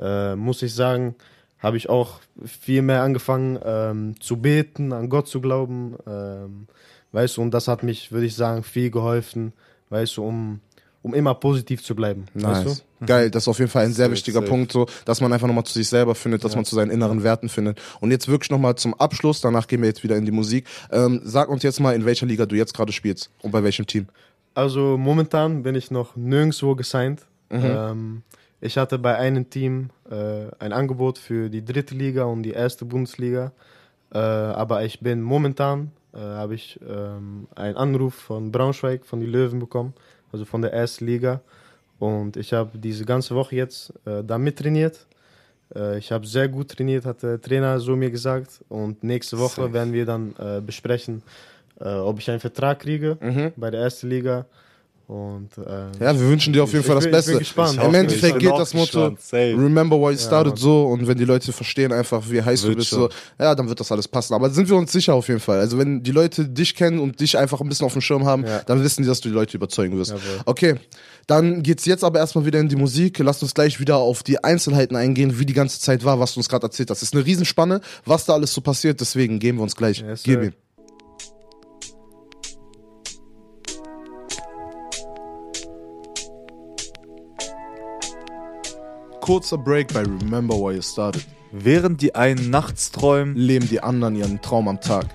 äh, 0.00 0.36
muss 0.36 0.62
ich 0.62 0.74
sagen, 0.74 1.14
habe 1.58 1.76
ich 1.76 1.88
auch 1.88 2.20
viel 2.44 2.82
mehr 2.82 3.02
angefangen 3.02 3.58
ähm, 3.64 4.14
zu 4.20 4.36
beten, 4.36 4.92
an 4.92 5.08
Gott 5.08 5.28
zu 5.28 5.40
glauben, 5.40 5.94
ähm, 6.08 6.66
weißt 7.12 7.36
du. 7.36 7.42
Und 7.42 7.52
das 7.54 7.68
hat 7.68 7.82
mich, 7.84 8.10
würde 8.10 8.26
ich 8.26 8.34
sagen, 8.34 8.64
viel 8.64 8.90
geholfen, 8.90 9.52
weißt 9.92 10.16
du, 10.16 10.24
um 10.24 10.60
um 11.04 11.14
immer 11.14 11.34
positiv 11.34 11.82
zu 11.82 11.96
bleiben, 11.96 12.26
weißt 12.34 12.64
Nice. 12.64 12.84
du. 13.00 13.06
Geil, 13.06 13.28
das 13.28 13.42
ist 13.42 13.48
auf 13.48 13.58
jeden 13.58 13.72
Fall 13.72 13.86
ein 13.86 13.92
sehr 13.92 14.04
Safe, 14.04 14.12
wichtiger 14.12 14.38
safe. 14.38 14.48
Punkt, 14.48 14.70
so, 14.70 14.86
dass 15.04 15.20
man 15.20 15.32
einfach 15.32 15.48
nochmal 15.48 15.64
zu 15.64 15.72
sich 15.72 15.88
selber 15.88 16.14
findet, 16.14 16.44
dass 16.44 16.54
man 16.54 16.64
zu 16.64 16.76
seinen 16.76 16.92
inneren 16.92 17.24
Werten 17.24 17.48
findet. 17.48 17.80
Und 17.98 18.12
jetzt 18.12 18.28
wirklich 18.28 18.50
nochmal 18.50 18.76
zum 18.76 18.94
Abschluss, 18.94 19.40
danach 19.40 19.66
gehen 19.66 19.80
wir 19.80 19.88
jetzt 19.88 20.04
wieder 20.04 20.14
in 20.14 20.24
die 20.24 20.30
Musik. 20.30 20.68
Ähm, 20.92 21.20
sag 21.24 21.48
uns 21.48 21.64
jetzt 21.64 21.80
mal, 21.80 21.96
in 21.96 22.04
welcher 22.04 22.26
Liga 22.26 22.46
du 22.46 22.54
jetzt 22.54 22.72
gerade 22.72 22.92
spielst 22.92 23.30
und 23.42 23.50
bei 23.50 23.64
welchem 23.64 23.88
Team. 23.88 24.06
Also 24.54 24.96
momentan 24.96 25.64
bin 25.64 25.74
ich 25.74 25.90
noch 25.90 26.14
nirgendwo 26.14 26.76
gesigned. 26.76 27.26
Ähm, 27.50 28.22
ich 28.60 28.78
hatte 28.78 28.98
bei 28.98 29.16
einem 29.16 29.50
Team 29.50 29.90
äh, 30.08 30.46
ein 30.60 30.72
Angebot 30.72 31.18
für 31.18 31.50
die 31.50 31.64
dritte 31.64 31.96
Liga 31.96 32.24
und 32.24 32.44
die 32.44 32.52
erste 32.52 32.84
Bundesliga. 32.84 33.50
Äh, 34.14 34.18
aber 34.18 34.84
ich 34.84 35.00
bin 35.00 35.20
momentan, 35.20 35.90
äh, 36.14 36.18
habe 36.18 36.54
ich 36.54 36.78
ähm, 36.88 37.46
einen 37.54 37.76
Anruf 37.76 38.14
von 38.14 38.52
Braunschweig, 38.52 39.04
von 39.04 39.20
die 39.20 39.26
Löwen 39.26 39.58
bekommen, 39.58 39.94
also 40.32 40.44
von 40.44 40.62
der 40.62 40.72
ersten 40.72 41.06
Liga. 41.06 41.40
Und 41.98 42.36
ich 42.36 42.52
habe 42.52 42.78
diese 42.78 43.04
ganze 43.04 43.34
Woche 43.34 43.56
jetzt 43.56 43.92
äh, 44.04 44.24
da 44.24 44.38
mittrainiert. 44.38 45.06
Äh, 45.74 45.98
ich 45.98 46.10
habe 46.10 46.26
sehr 46.26 46.48
gut 46.48 46.68
trainiert, 46.68 47.04
hat 47.04 47.22
der 47.22 47.40
Trainer 47.40 47.78
so 47.80 47.96
mir 47.96 48.10
gesagt. 48.10 48.64
Und 48.68 49.04
nächste 49.04 49.38
Woche 49.38 49.72
werden 49.72 49.92
wir 49.92 50.04
dann 50.04 50.34
äh, 50.38 50.60
besprechen, 50.60 51.22
äh, 51.80 51.88
ob 51.94 52.18
ich 52.18 52.30
einen 52.30 52.40
Vertrag 52.40 52.80
kriege 52.80 53.52
bei 53.56 53.70
der 53.70 53.80
ersten 53.80 54.08
Liga. 54.08 54.46
Und 55.06 55.50
ähm, 55.58 55.90
Ja, 56.00 56.14
wir 56.18 56.26
wünschen 56.28 56.52
dir 56.52 56.62
auf 56.64 56.72
jeden 56.72 56.84
Fall 56.84 56.94
das 56.94 57.04
bin- 57.04 57.12
ich 57.12 57.24
bin 57.26 57.32
Beste. 57.34 57.38
gespannt. 57.38 57.78
Im 57.84 57.94
Endeffekt 57.94 58.38
geht 58.38 58.50
das 58.50 58.72
Motto, 58.72 59.14
remember 59.32 59.96
why 59.98 60.12
you 60.12 60.18
started 60.18 60.56
so 60.58 60.84
und 60.86 61.06
wenn 61.06 61.18
die 61.18 61.24
Leute 61.24 61.52
verstehen 61.52 61.92
einfach, 61.92 62.22
wie 62.30 62.40
heiß 62.42 62.62
du 62.62 62.74
bist, 62.74 62.90
so, 62.90 63.08
ja, 63.38 63.54
dann 63.54 63.68
wird 63.68 63.78
das 63.80 63.92
alles 63.92 64.08
passen. 64.08 64.32
Aber 64.34 64.48
sind 64.50 64.68
wir 64.70 64.76
uns 64.76 64.90
sicher 64.92 65.14
auf 65.14 65.28
jeden 65.28 65.40
Fall. 65.40 65.58
Also 65.60 65.76
wenn 65.78 66.02
die 66.02 66.12
Leute 66.12 66.48
dich 66.48 66.74
kennen 66.74 66.98
und 66.98 67.20
dich 67.20 67.36
einfach 67.36 67.60
ein 67.60 67.68
bisschen 67.68 67.84
auf 67.86 67.92
dem 67.92 68.00
Schirm 68.02 68.24
haben, 68.24 68.44
Ja. 68.46 68.60
dann 68.66 68.82
wissen 68.82 69.02
die, 69.02 69.08
dass 69.08 69.20
du 69.20 69.28
die 69.28 69.34
Leute 69.34 69.56
überzeugen 69.56 69.98
wirst. 69.98 70.12
Jawohl. 70.12 70.22
Okay, 70.46 70.74
dann 71.26 71.62
geht's 71.62 71.84
jetzt 71.84 72.04
aber 72.04 72.18
erstmal 72.18 72.46
wieder 72.46 72.58
in 72.60 72.68
die 72.68 72.76
Musik. 72.76 73.18
Lasst 73.18 73.42
uns 73.42 73.54
gleich 73.54 73.80
wieder 73.80 73.96
auf 73.96 74.22
die 74.22 74.42
Einzelheiten 74.42 74.96
eingehen, 74.96 75.38
wie 75.38 75.46
die 75.46 75.52
ganze 75.52 75.78
Zeit 75.80 76.04
war, 76.04 76.18
was 76.20 76.34
du 76.34 76.40
uns 76.40 76.48
gerade 76.48 76.64
erzählt 76.66 76.90
hast. 76.90 76.98
Es 76.98 77.08
ist 77.08 77.14
eine 77.14 77.24
Riesenspanne, 77.26 77.80
was 78.06 78.24
da 78.24 78.32
alles 78.34 78.52
so 78.54 78.60
passiert, 78.60 79.00
deswegen 79.00 79.38
geben 79.38 79.58
wir 79.58 79.62
uns 79.62 79.76
gleich. 79.76 80.00
Yes, 80.00 80.22
Gib 80.22 80.42
ihm. 80.42 80.52
Kurzer 89.22 89.56
Break 89.56 89.94
bei 89.94 90.00
Remember 90.02 90.56
Why 90.56 90.74
You 90.74 90.82
Started. 90.82 91.24
Während 91.52 92.02
die 92.02 92.16
einen 92.16 92.50
nachts 92.50 92.90
träumen, 92.90 93.36
Leben 93.36 93.68
die 93.68 93.80
anderen 93.80 94.16
ihren 94.16 94.42
Traum 94.42 94.66
am 94.66 94.80
Tag. 94.80 95.06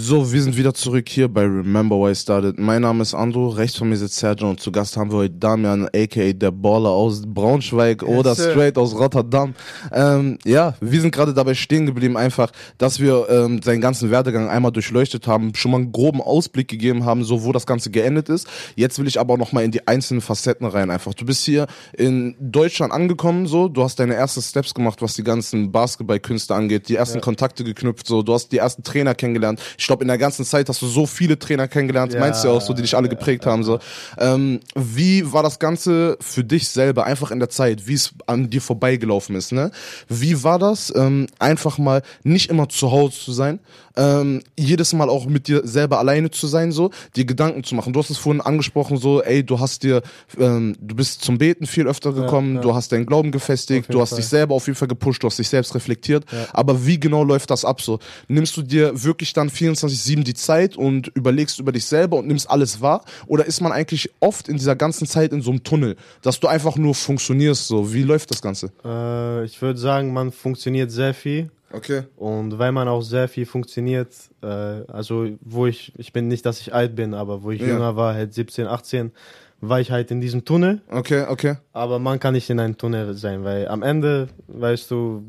So, 0.00 0.32
wir 0.32 0.40
sind 0.40 0.56
wieder 0.56 0.74
zurück 0.74 1.08
hier 1.08 1.26
bei 1.26 1.42
Remember 1.42 1.96
Why 1.96 2.12
I 2.12 2.14
Started. 2.14 2.56
Mein 2.56 2.82
Name 2.82 3.02
ist 3.02 3.14
Andro, 3.14 3.48
rechts 3.48 3.78
von 3.78 3.88
mir 3.88 3.96
sitzt 3.96 4.16
Sergio 4.16 4.48
und 4.48 4.60
zu 4.60 4.70
Gast 4.70 4.96
haben 4.96 5.10
wir 5.10 5.18
heute 5.18 5.34
Damian, 5.34 5.88
aka 5.92 6.32
der 6.32 6.52
Baller 6.52 6.90
aus 6.90 7.22
Braunschweig 7.26 8.04
oder 8.04 8.36
sir. 8.36 8.52
straight 8.52 8.78
aus 8.78 8.94
Rotterdam. 8.94 9.54
Ähm, 9.92 10.38
ja, 10.44 10.74
wir 10.80 11.00
sind 11.00 11.12
gerade 11.12 11.34
dabei 11.34 11.54
stehen 11.54 11.84
geblieben, 11.84 12.16
einfach, 12.16 12.52
dass 12.78 13.00
wir 13.00 13.28
ähm, 13.28 13.60
seinen 13.60 13.80
ganzen 13.80 14.12
Werdegang 14.12 14.48
einmal 14.48 14.70
durchleuchtet 14.70 15.26
haben, 15.26 15.56
schon 15.56 15.72
mal 15.72 15.78
einen 15.78 15.90
groben 15.90 16.20
Ausblick 16.20 16.68
gegeben 16.68 17.04
haben, 17.04 17.24
so 17.24 17.42
wo 17.42 17.50
das 17.50 17.66
Ganze 17.66 17.90
geendet 17.90 18.28
ist. 18.28 18.46
Jetzt 18.76 19.00
will 19.00 19.08
ich 19.08 19.18
aber 19.18 19.36
noch 19.36 19.50
mal 19.50 19.64
in 19.64 19.72
die 19.72 19.88
einzelnen 19.88 20.20
Facetten 20.20 20.68
rein 20.68 20.92
einfach. 20.92 21.12
Du 21.12 21.26
bist 21.26 21.44
hier 21.44 21.66
in 21.96 22.36
Deutschland 22.38 22.92
angekommen, 22.92 23.48
so, 23.48 23.66
du 23.66 23.82
hast 23.82 23.98
deine 23.98 24.14
ersten 24.14 24.42
Steps 24.42 24.74
gemacht, 24.74 25.02
was 25.02 25.14
die 25.14 25.24
ganzen 25.24 25.72
Basketballkünste 25.72 26.54
angeht, 26.54 26.88
die 26.88 26.94
ersten 26.94 27.20
Kontakte 27.20 27.64
geknüpft, 27.64 28.06
so, 28.06 28.22
du 28.22 28.32
hast 28.32 28.52
die 28.52 28.58
ersten 28.58 28.84
Trainer 28.84 29.16
kennengelernt. 29.16 29.60
Ich 29.76 29.87
glaube, 29.88 30.04
in 30.04 30.08
der 30.08 30.18
ganzen 30.18 30.44
Zeit 30.44 30.68
hast 30.68 30.80
du 30.80 30.86
so 30.86 31.06
viele 31.06 31.38
Trainer 31.38 31.66
kennengelernt, 31.66 32.12
Ja, 32.12 32.20
meinst 32.20 32.44
du 32.44 32.48
ja 32.48 32.54
auch 32.54 32.60
so, 32.60 32.72
die 32.72 32.82
dich 32.82 32.96
alle 32.96 33.08
geprägt 33.08 33.44
haben, 33.44 33.64
so. 33.64 33.80
Ähm, 34.18 34.60
wie 34.76 35.32
war 35.32 35.42
das 35.42 35.58
Ganze 35.58 36.16
für 36.20 36.44
dich 36.44 36.68
selber, 36.68 37.04
einfach 37.04 37.32
in 37.32 37.40
der 37.40 37.48
Zeit, 37.48 37.88
wie 37.88 37.94
es 37.94 38.14
an 38.26 38.50
dir 38.50 38.62
vorbeigelaufen 38.62 39.34
ist, 39.34 39.50
ne? 39.50 39.72
Wie 40.08 40.44
war 40.44 40.60
das, 40.60 40.92
ähm, 40.94 41.26
einfach 41.40 41.78
mal 41.78 42.02
nicht 42.22 42.50
immer 42.50 42.68
zu 42.68 42.92
Hause 42.92 43.18
zu 43.18 43.32
sein, 43.32 43.58
ähm, 43.98 44.42
jedes 44.56 44.92
Mal 44.92 45.10
auch 45.10 45.26
mit 45.26 45.48
dir 45.48 45.66
selber 45.66 45.98
alleine 45.98 46.30
zu 46.30 46.46
sein, 46.46 46.72
so, 46.72 46.90
dir 47.16 47.24
Gedanken 47.24 47.64
zu 47.64 47.74
machen. 47.74 47.92
Du 47.92 47.98
hast 47.98 48.10
es 48.10 48.16
vorhin 48.16 48.40
angesprochen, 48.40 48.96
so, 48.96 49.22
ey, 49.22 49.44
du 49.44 49.60
hast 49.60 49.82
dir, 49.82 50.02
ähm, 50.38 50.76
du 50.80 50.94
bist 50.94 51.22
zum 51.22 51.36
Beten 51.36 51.66
viel 51.66 51.86
öfter 51.86 52.12
gekommen, 52.12 52.56
ja. 52.56 52.60
du 52.60 52.74
hast 52.74 52.92
deinen 52.92 53.04
Glauben 53.04 53.32
gefestigt, 53.32 53.92
du 53.92 54.00
hast 54.00 54.10
Fall. 54.10 54.18
dich 54.18 54.26
selber 54.26 54.54
auf 54.54 54.66
jeden 54.66 54.76
Fall 54.76 54.88
gepusht, 54.88 55.22
du 55.22 55.26
hast 55.26 55.38
dich 55.38 55.48
selbst 55.48 55.74
reflektiert. 55.74 56.24
Aber 56.52 56.86
wie 56.86 56.98
genau 56.98 57.24
läuft 57.24 57.50
das 57.50 57.64
ab 57.64 57.80
so? 57.80 57.98
Nimmst 58.28 58.56
du 58.56 58.62
dir 58.62 59.02
wirklich 59.02 59.32
dann 59.32 59.50
24-7 59.50 60.22
die 60.22 60.34
Zeit 60.34 60.76
und 60.76 61.08
überlegst 61.08 61.58
über 61.58 61.72
dich 61.72 61.84
selber 61.84 62.18
und 62.18 62.26
nimmst 62.26 62.48
alles 62.50 62.80
wahr? 62.80 63.04
Oder 63.26 63.44
ist 63.46 63.60
man 63.60 63.72
eigentlich 63.72 64.10
oft 64.20 64.48
in 64.48 64.56
dieser 64.56 64.76
ganzen 64.76 65.06
Zeit 65.06 65.32
in 65.32 65.42
so 65.42 65.50
einem 65.50 65.64
Tunnel, 65.64 65.96
dass 66.22 66.40
du 66.40 66.46
einfach 66.46 66.76
nur 66.76 66.94
funktionierst 66.94 67.66
so? 67.66 67.92
Wie 67.92 68.02
läuft 68.02 68.30
das 68.30 68.42
Ganze? 68.42 68.70
äh, 68.84 69.44
ich 69.44 69.60
würde 69.60 69.78
sagen, 69.78 70.12
man 70.12 70.32
funktioniert 70.32 70.90
sehr 70.90 71.14
viel. 71.14 71.50
Okay. 71.72 72.02
Und 72.16 72.58
weil 72.58 72.72
man 72.72 72.88
auch 72.88 73.02
sehr 73.02 73.28
viel 73.28 73.44
funktioniert, 73.46 74.08
äh, 74.42 74.46
also 74.46 75.28
wo 75.40 75.66
ich, 75.66 75.92
ich 75.98 76.12
bin 76.12 76.28
nicht, 76.28 76.46
dass 76.46 76.60
ich 76.60 76.72
alt 76.74 76.94
bin, 76.96 77.14
aber 77.14 77.42
wo 77.42 77.50
ich 77.50 77.60
Ja. 77.60 77.68
jünger 77.68 77.94
war, 77.96 78.14
halt 78.14 78.32
17, 78.32 78.66
18, 78.66 79.12
war 79.60 79.80
ich 79.80 79.90
halt 79.90 80.10
in 80.10 80.20
diesem 80.20 80.44
Tunnel. 80.44 80.80
Okay, 80.88 81.24
okay. 81.28 81.56
Aber 81.72 81.98
man 81.98 82.20
kann 82.20 82.32
nicht 82.34 82.48
in 82.48 82.60
einem 82.60 82.78
Tunnel 82.78 83.14
sein, 83.14 83.42
weil 83.44 83.66
am 83.68 83.82
Ende, 83.82 84.28
weißt 84.46 84.90
du, 84.90 85.24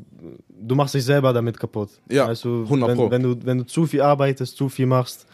du 0.60 0.74
machst 0.74 0.94
dich 0.94 1.04
selber 1.04 1.32
damit 1.32 1.58
kaputt. 1.58 1.90
Ja, 2.10 2.28
weißt 2.28 2.44
du, 2.44 2.62
100 2.64 2.94
Pro. 2.94 3.04
wenn, 3.04 3.10
wenn, 3.10 3.22
du, 3.22 3.46
wenn 3.46 3.58
du 3.58 3.66
zu 3.66 3.86
viel 3.86 4.00
arbeitest, 4.02 4.56
zu 4.56 4.68
viel 4.68 4.86
machst 4.86 5.26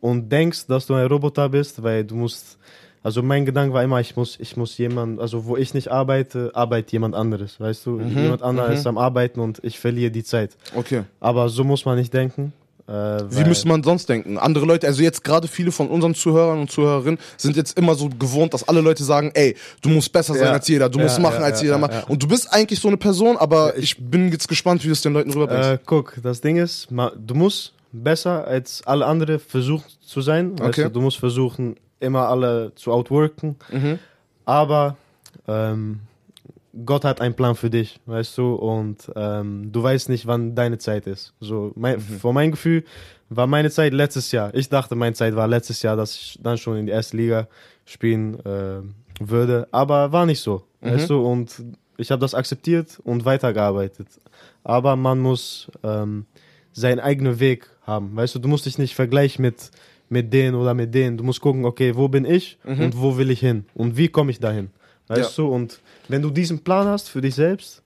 und 0.00 0.30
denkst, 0.30 0.66
dass 0.68 0.86
du 0.86 0.94
ein 0.94 1.06
Roboter 1.06 1.48
bist, 1.48 1.82
weil 1.82 2.04
du 2.04 2.14
musst 2.14 2.56
also 3.04 3.22
mein 3.22 3.44
Gedanke 3.46 3.72
war 3.74 3.84
immer, 3.84 4.00
ich 4.00 4.16
muss, 4.16 4.36
ich 4.40 4.56
muss 4.56 4.76
jemand, 4.78 5.20
also 5.20 5.44
wo 5.44 5.56
ich 5.56 5.74
nicht 5.74 5.88
arbeite, 5.92 6.50
arbeitet 6.54 6.90
jemand 6.92 7.14
anderes, 7.14 7.60
weißt 7.60 7.86
du? 7.86 7.90
Mhm, 7.92 8.08
Jemand 8.22 8.42
anderes 8.42 8.80
ist 8.80 8.86
am 8.88 8.98
Arbeiten 8.98 9.38
und 9.40 9.60
ich 9.62 9.78
verliere 9.78 10.10
die 10.10 10.24
Zeit. 10.24 10.56
Okay. 10.74 11.02
Aber 11.20 11.48
so 11.48 11.62
muss 11.62 11.84
man 11.84 11.96
nicht 11.98 12.12
denken. 12.12 12.52
Äh, 12.86 12.92
Wie 13.30 13.44
müsste 13.44 13.66
man 13.68 13.82
sonst 13.82 14.08
denken? 14.10 14.36
Andere 14.36 14.66
Leute, 14.66 14.86
also 14.86 15.02
jetzt 15.02 15.24
gerade 15.24 15.48
viele 15.48 15.72
von 15.72 15.88
unseren 15.88 16.14
Zuhörern 16.14 16.58
und 16.60 16.70
Zuhörerinnen 16.70 17.18
sind 17.38 17.56
jetzt 17.56 17.78
immer 17.78 17.94
so 17.94 18.10
gewohnt, 18.10 18.52
dass 18.52 18.66
alle 18.68 18.82
Leute 18.82 19.04
sagen, 19.04 19.30
ey, 19.34 19.56
du 19.80 19.88
musst 19.88 20.12
besser 20.12 20.34
sein 20.34 20.48
Ja. 20.48 20.52
als 20.52 20.68
jeder, 20.68 20.88
du 20.90 20.98
Ja, 20.98 21.04
musst 21.04 21.18
machen 21.18 21.40
ja, 21.40 21.46
als 21.46 21.62
jeder 21.62 21.78
macht. 21.78 22.08
Und 22.10 22.22
du 22.22 22.28
bist 22.28 22.52
eigentlich 22.52 22.80
so 22.80 22.88
eine 22.88 22.98
Person, 22.98 23.36
aber 23.38 23.76
ich 23.78 23.96
bin 23.98 24.30
jetzt 24.30 24.48
gespannt, 24.48 24.82
wie 24.82 24.88
du 24.88 24.92
es 24.92 25.00
den 25.00 25.14
Leuten 25.14 25.30
rüberbringst. 25.32 25.70
Äh, 25.70 25.78
guck, 25.86 26.16
das 26.22 26.40
Ding 26.42 26.56
ist, 26.58 26.88
du 26.90 27.34
musst 27.34 27.72
besser 27.92 28.46
als 28.46 28.82
alle 28.86 29.06
anderen 29.06 29.38
versuchen 29.38 29.84
zu 30.06 30.20
sein. 30.20 30.58
Weißt 30.58 30.68
Okay. 30.68 30.82
du, 30.84 30.90
du 30.90 31.00
musst 31.00 31.16
versuchen, 31.16 31.76
immer 32.04 32.28
alle 32.28 32.72
zu 32.76 32.92
outworken. 32.92 33.56
Mhm. 33.72 33.98
Aber 34.44 34.96
ähm, 35.48 36.00
Gott 36.84 37.04
hat 37.04 37.20
einen 37.20 37.34
Plan 37.34 37.54
für 37.54 37.70
dich, 37.70 38.00
weißt 38.06 38.36
du, 38.38 38.54
und 38.54 39.10
ähm, 39.14 39.70
du 39.72 39.82
weißt 39.82 40.08
nicht, 40.08 40.26
wann 40.26 40.54
deine 40.54 40.78
Zeit 40.78 41.06
ist. 41.06 41.32
So, 41.40 41.72
mein, 41.76 41.96
Mhm. 41.96 42.18
Vor 42.20 42.32
meinem 42.32 42.50
Gefühl 42.50 42.84
war 43.30 43.46
meine 43.46 43.70
Zeit 43.70 43.92
letztes 43.94 44.32
Jahr. 44.32 44.52
Ich 44.54 44.68
dachte, 44.68 44.94
meine 44.96 45.14
Zeit 45.14 45.34
war 45.36 45.46
letztes 45.48 45.82
Jahr, 45.82 45.96
dass 45.96 46.14
ich 46.16 46.38
dann 46.42 46.58
schon 46.58 46.76
in 46.76 46.86
die 46.86 46.92
erste 46.92 47.16
Liga 47.16 47.46
spielen 47.84 48.38
äh, 48.44 48.80
würde, 49.20 49.68
aber 49.70 50.12
war 50.12 50.26
nicht 50.26 50.40
so, 50.40 50.64
Mhm. 50.80 50.90
weißt 50.90 51.10
du, 51.10 51.24
und 51.24 51.62
ich 51.96 52.10
habe 52.10 52.20
das 52.20 52.34
akzeptiert 52.34 52.98
und 53.04 53.24
weitergearbeitet. 53.24 54.08
Aber 54.64 54.96
man 54.96 55.20
muss 55.20 55.70
ähm, 55.84 56.26
seinen 56.72 56.98
eigenen 56.98 57.38
Weg 57.38 57.68
haben, 57.86 58.16
weißt 58.16 58.34
du, 58.34 58.38
du 58.40 58.48
musst 58.48 58.66
dich 58.66 58.78
nicht 58.78 58.94
vergleichen 58.96 59.42
mit 59.42 59.70
mit 60.18 60.32
denen 60.32 60.54
oder 60.62 60.72
mit 60.74 60.90
denen. 60.94 61.16
Du 61.18 61.24
musst 61.24 61.40
gucken, 61.40 61.64
okay, 61.64 61.90
wo 62.00 62.06
bin 62.08 62.24
ich 62.36 62.58
und 62.64 62.92
wo 63.02 63.08
will 63.18 63.30
ich 63.30 63.40
hin 63.40 63.58
und 63.74 63.90
wie 63.96 64.08
komme 64.08 64.30
ich 64.30 64.38
dahin, 64.40 64.66
weißt 65.08 65.36
du? 65.38 65.44
Und 65.56 65.80
wenn 66.10 66.22
du 66.22 66.30
diesen 66.30 66.58
Plan 66.66 66.86
hast 66.86 67.08
für 67.10 67.20
dich 67.20 67.34
selbst, 67.34 67.82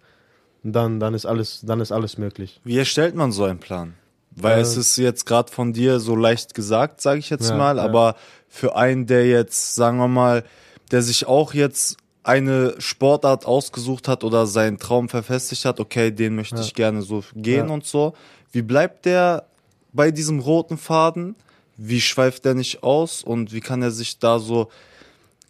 dann 0.62 1.00
dann 1.00 1.14
ist 1.14 1.26
alles 1.26 1.62
dann 1.68 1.80
ist 1.80 1.92
alles 1.92 2.18
möglich. 2.18 2.60
Wie 2.64 2.78
erstellt 2.78 3.14
man 3.14 3.32
so 3.32 3.44
einen 3.44 3.58
Plan? 3.68 3.94
Weil 4.40 4.58
Äh, 4.58 4.62
es 4.66 4.76
ist 4.76 4.96
jetzt 4.98 5.24
gerade 5.26 5.50
von 5.50 5.72
dir 5.72 5.98
so 6.00 6.14
leicht 6.14 6.54
gesagt, 6.54 7.00
sage 7.00 7.18
ich 7.18 7.30
jetzt 7.30 7.48
Ja, 7.50 7.56
mal, 7.56 7.76
ja. 7.76 7.82
aber 7.82 8.14
für 8.48 8.76
einen, 8.76 9.06
der 9.06 9.26
jetzt, 9.26 9.74
sagen 9.74 9.98
wir 9.98 10.08
mal, 10.08 10.44
der 10.92 11.02
sich 11.02 11.26
auch 11.26 11.54
jetzt 11.54 11.96
eine 12.22 12.74
Sportart 12.78 13.46
ausgesucht 13.46 14.06
hat 14.06 14.22
oder 14.22 14.46
seinen 14.46 14.78
Traum 14.78 15.08
verfestigt 15.08 15.64
hat, 15.64 15.80
okay, 15.80 16.10
den 16.12 16.34
möchte 16.36 16.60
ich 16.60 16.74
gerne 16.74 17.02
so 17.02 17.24
gehen 17.34 17.68
Ja. 17.68 17.74
und 17.74 17.84
so. 17.84 18.14
Wie 18.52 18.62
bleibt 18.62 19.06
der 19.06 19.44
bei 19.92 20.10
diesem 20.10 20.38
roten 20.40 20.76
Faden? 20.76 21.34
Wie 21.78 22.00
schweift 22.00 22.44
der 22.44 22.54
nicht 22.54 22.82
aus 22.82 23.22
und 23.22 23.52
wie 23.52 23.60
kann 23.60 23.80
er 23.80 23.90
sich 23.90 24.18
da 24.18 24.38
so, 24.38 24.68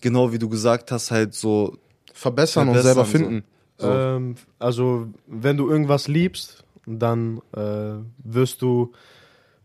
genau 0.00 0.32
wie 0.32 0.38
du 0.38 0.48
gesagt 0.48 0.92
hast, 0.92 1.10
halt 1.10 1.34
so 1.34 1.76
verbessern, 2.12 2.68
und 2.68 2.74
verbessern, 2.74 2.94
selber 2.94 3.04
so. 3.04 3.10
finden. 3.10 3.44
So. 3.78 3.88
Ähm, 3.88 4.36
also 4.58 5.08
wenn 5.26 5.56
du 5.56 5.68
irgendwas 5.68 6.06
liebst, 6.06 6.64
dann 6.86 7.40
äh, 7.56 7.94
wirst 8.24 8.62
du 8.62 8.92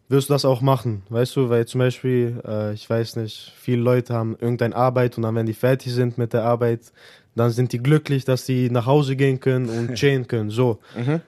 wirst 0.09 0.29
du 0.29 0.33
das 0.33 0.45
auch 0.45 0.61
machen, 0.61 1.03
weißt 1.09 1.35
du, 1.35 1.49
weil 1.49 1.65
zum 1.65 1.79
Beispiel, 1.79 2.41
äh, 2.45 2.73
ich 2.73 2.89
weiß 2.89 3.15
nicht, 3.15 3.51
viele 3.57 3.81
Leute 3.81 4.13
haben 4.13 4.37
irgendeine 4.39 4.75
Arbeit 4.75 5.17
und 5.17 5.23
dann, 5.23 5.35
wenn 5.35 5.45
die 5.45 5.53
fertig 5.53 5.93
sind 5.93 6.17
mit 6.17 6.33
der 6.33 6.43
Arbeit, 6.43 6.91
dann 7.35 7.49
sind 7.51 7.71
die 7.73 7.79
glücklich, 7.79 8.25
dass 8.25 8.45
sie 8.45 8.69
nach 8.69 8.85
Hause 8.85 9.15
gehen 9.15 9.39
können 9.39 9.67
und 9.69 9.93
chillen 9.95 10.27
können, 10.27 10.49
so. 10.49 10.79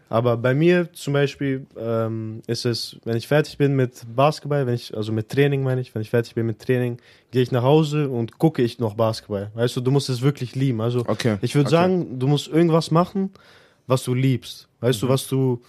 Aber 0.10 0.38
bei 0.38 0.54
mir 0.54 0.92
zum 0.94 1.14
Beispiel 1.14 1.66
ähm, 1.78 2.42
ist 2.48 2.66
es, 2.66 2.98
wenn 3.06 3.18
ich 3.18 3.28
fertig 3.28 3.58
bin 3.58 3.76
mit 3.76 4.04
Basketball, 4.16 4.68
wenn 4.68 4.76
ich, 4.76 4.96
also 4.96 5.12
mit 5.12 5.30
Training 5.30 5.64
meine 5.64 5.82
ich, 5.82 5.94
wenn 5.96 6.02
ich 6.02 6.10
fertig 6.12 6.36
bin 6.36 6.46
mit 6.46 6.60
Training, 6.60 6.98
gehe 7.32 7.42
ich 7.42 7.52
nach 7.52 7.64
Hause 7.64 8.10
und 8.10 8.38
gucke 8.38 8.62
ich 8.62 8.80
noch 8.80 8.94
Basketball. 8.94 9.52
Weißt 9.56 9.76
du, 9.76 9.82
du 9.82 9.92
musst 9.92 10.10
es 10.10 10.22
wirklich 10.22 10.56
lieben. 10.56 10.80
Also 10.82 11.04
Okay, 11.08 11.38
ich 11.42 11.56
würde 11.56 11.68
okay. 11.68 11.76
sagen, 11.76 12.20
du 12.20 12.28
musst 12.28 12.48
irgendwas 12.48 12.92
machen, 12.92 13.32
was 13.88 14.04
du 14.04 14.14
liebst. 14.14 14.68
Weißt 14.82 15.02
Mhm. 15.02 15.08
du, 15.08 15.14
was 15.14 15.28
du, 15.28 15.62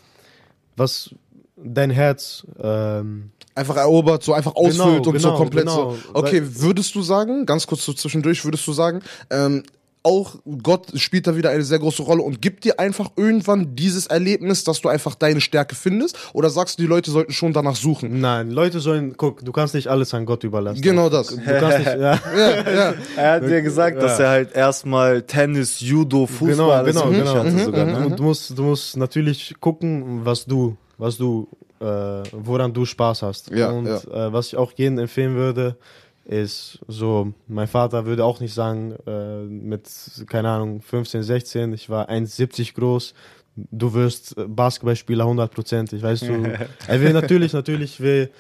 was 0.77 1.14
dein 1.57 1.90
Herz 1.90 2.46
ähm, 2.62 3.31
Einfach 3.55 3.77
erobert, 3.79 4.22
so 4.22 4.35
einfach 4.35 4.55
ausfüllt 4.55 5.07
und 5.07 5.18
so 5.18 5.29
genau, 5.29 5.37
komplett 5.38 5.64
genau. 5.64 5.92
so. 5.92 5.99
Okay, 6.12 6.42
würdest 6.44 6.94
du 6.94 7.01
sagen, 7.01 7.46
ganz 7.46 7.66
kurz 7.66 7.87
so 7.87 7.94
zwischendurch, 7.94 8.44
würdest 8.44 8.66
du 8.66 8.75
sagen, 8.75 9.01
ähm, 9.31 9.62
auch 10.07 10.37
Gott 10.62 10.92
spielt 10.95 11.27
da 11.27 11.37
wieder 11.37 11.51
eine 11.51 11.64
sehr 11.64 11.81
große 11.81 12.05
Rolle 12.05 12.23
und 12.23 12.40
gibt 12.40 12.62
dir 12.62 12.79
einfach 12.79 13.11
irgendwann 13.16 13.75
dieses 13.75 14.07
Erlebnis, 14.07 14.62
dass 14.62 14.81
du 14.81 14.88
einfach 14.88 15.16
deine 15.16 15.40
Stärke 15.40 15.75
findest? 15.75 16.16
Oder 16.33 16.49
sagst 16.49 16.79
du, 16.79 16.83
die 16.85 16.88
Leute 16.88 17.11
sollten 17.11 17.33
schon 17.33 17.53
danach 17.53 17.75
suchen? 17.75 18.21
Nein, 18.21 18.53
Leute 18.53 18.79
sollen, 18.79 19.16
guck, 19.16 19.45
du 19.45 19.51
kannst 19.51 19.75
nicht 19.75 19.88
alles 19.88 20.14
an 20.14 20.25
Gott 20.25 20.45
überlassen. 20.45 20.81
Genau 20.81 21.09
das. 21.09 21.27
Du 21.27 21.42
kannst 21.42 21.79
nicht, 21.79 21.88
ja. 21.88 21.97
ja, 22.37 22.71
ja. 22.71 22.95
Er 23.16 23.33
hat 23.33 23.42
dir 23.42 23.62
gesagt, 23.62 24.01
dass 24.01 24.21
er 24.21 24.29
halt 24.29 24.55
erstmal 24.55 25.23
Tennis, 25.23 25.81
Judo, 25.81 26.27
Fußball 26.27 26.51
Genau, 26.51 26.71
alles 26.71 26.95
genau, 26.95 27.07
mögliche 27.07 27.33
genau. 27.33 27.45
hatte 27.45 27.64
sogar. 27.64 27.85
Ne? 27.85 28.07
Und 28.07 28.19
du 28.21 28.23
musst, 28.23 28.57
du 28.57 28.62
musst 28.62 28.97
natürlich 28.97 29.55
gucken, 29.59 30.25
was 30.25 30.47
du, 30.47 30.77
was 30.99 31.16
du, 31.16 31.49
äh, 31.81 31.85
woran 32.31 32.73
du 32.73 32.85
Spaß 32.85 33.23
hast. 33.23 33.51
Ja, 33.51 33.71
und 33.71 33.87
ja. 33.87 33.97
Äh, 34.29 34.33
was 34.33 34.47
ich 34.47 34.57
auch 34.57 34.71
jedem 34.77 34.99
empfehlen 34.99 35.35
würde, 35.35 35.77
ist 36.27 36.81
so, 36.89 37.33
mein 37.47 37.69
Vater 37.69 38.05
würde 38.05 38.25
auch 38.25 38.41
nicht 38.41 38.53
sagen, 38.53 38.95
äh, 39.07 39.43
mit, 39.43 39.89
keine 40.29 40.51
Ahnung, 40.51 40.81
15, 40.83 41.23
16, 41.23 41.73
ich 41.73 41.89
war 41.89 42.11
1,70 42.11 42.75
groß, 42.75 43.15
du 43.57 43.95
wirst 43.95 44.35
Basketballspieler 44.37 45.25
100%. 45.25 45.95
Ich 45.95 46.03
weißt 46.03 46.23
du, 46.23 46.45
er 46.89 47.01
will 47.01 47.12
natürlich, 47.12 47.53
natürlich 47.53 48.01
will, 48.01 48.31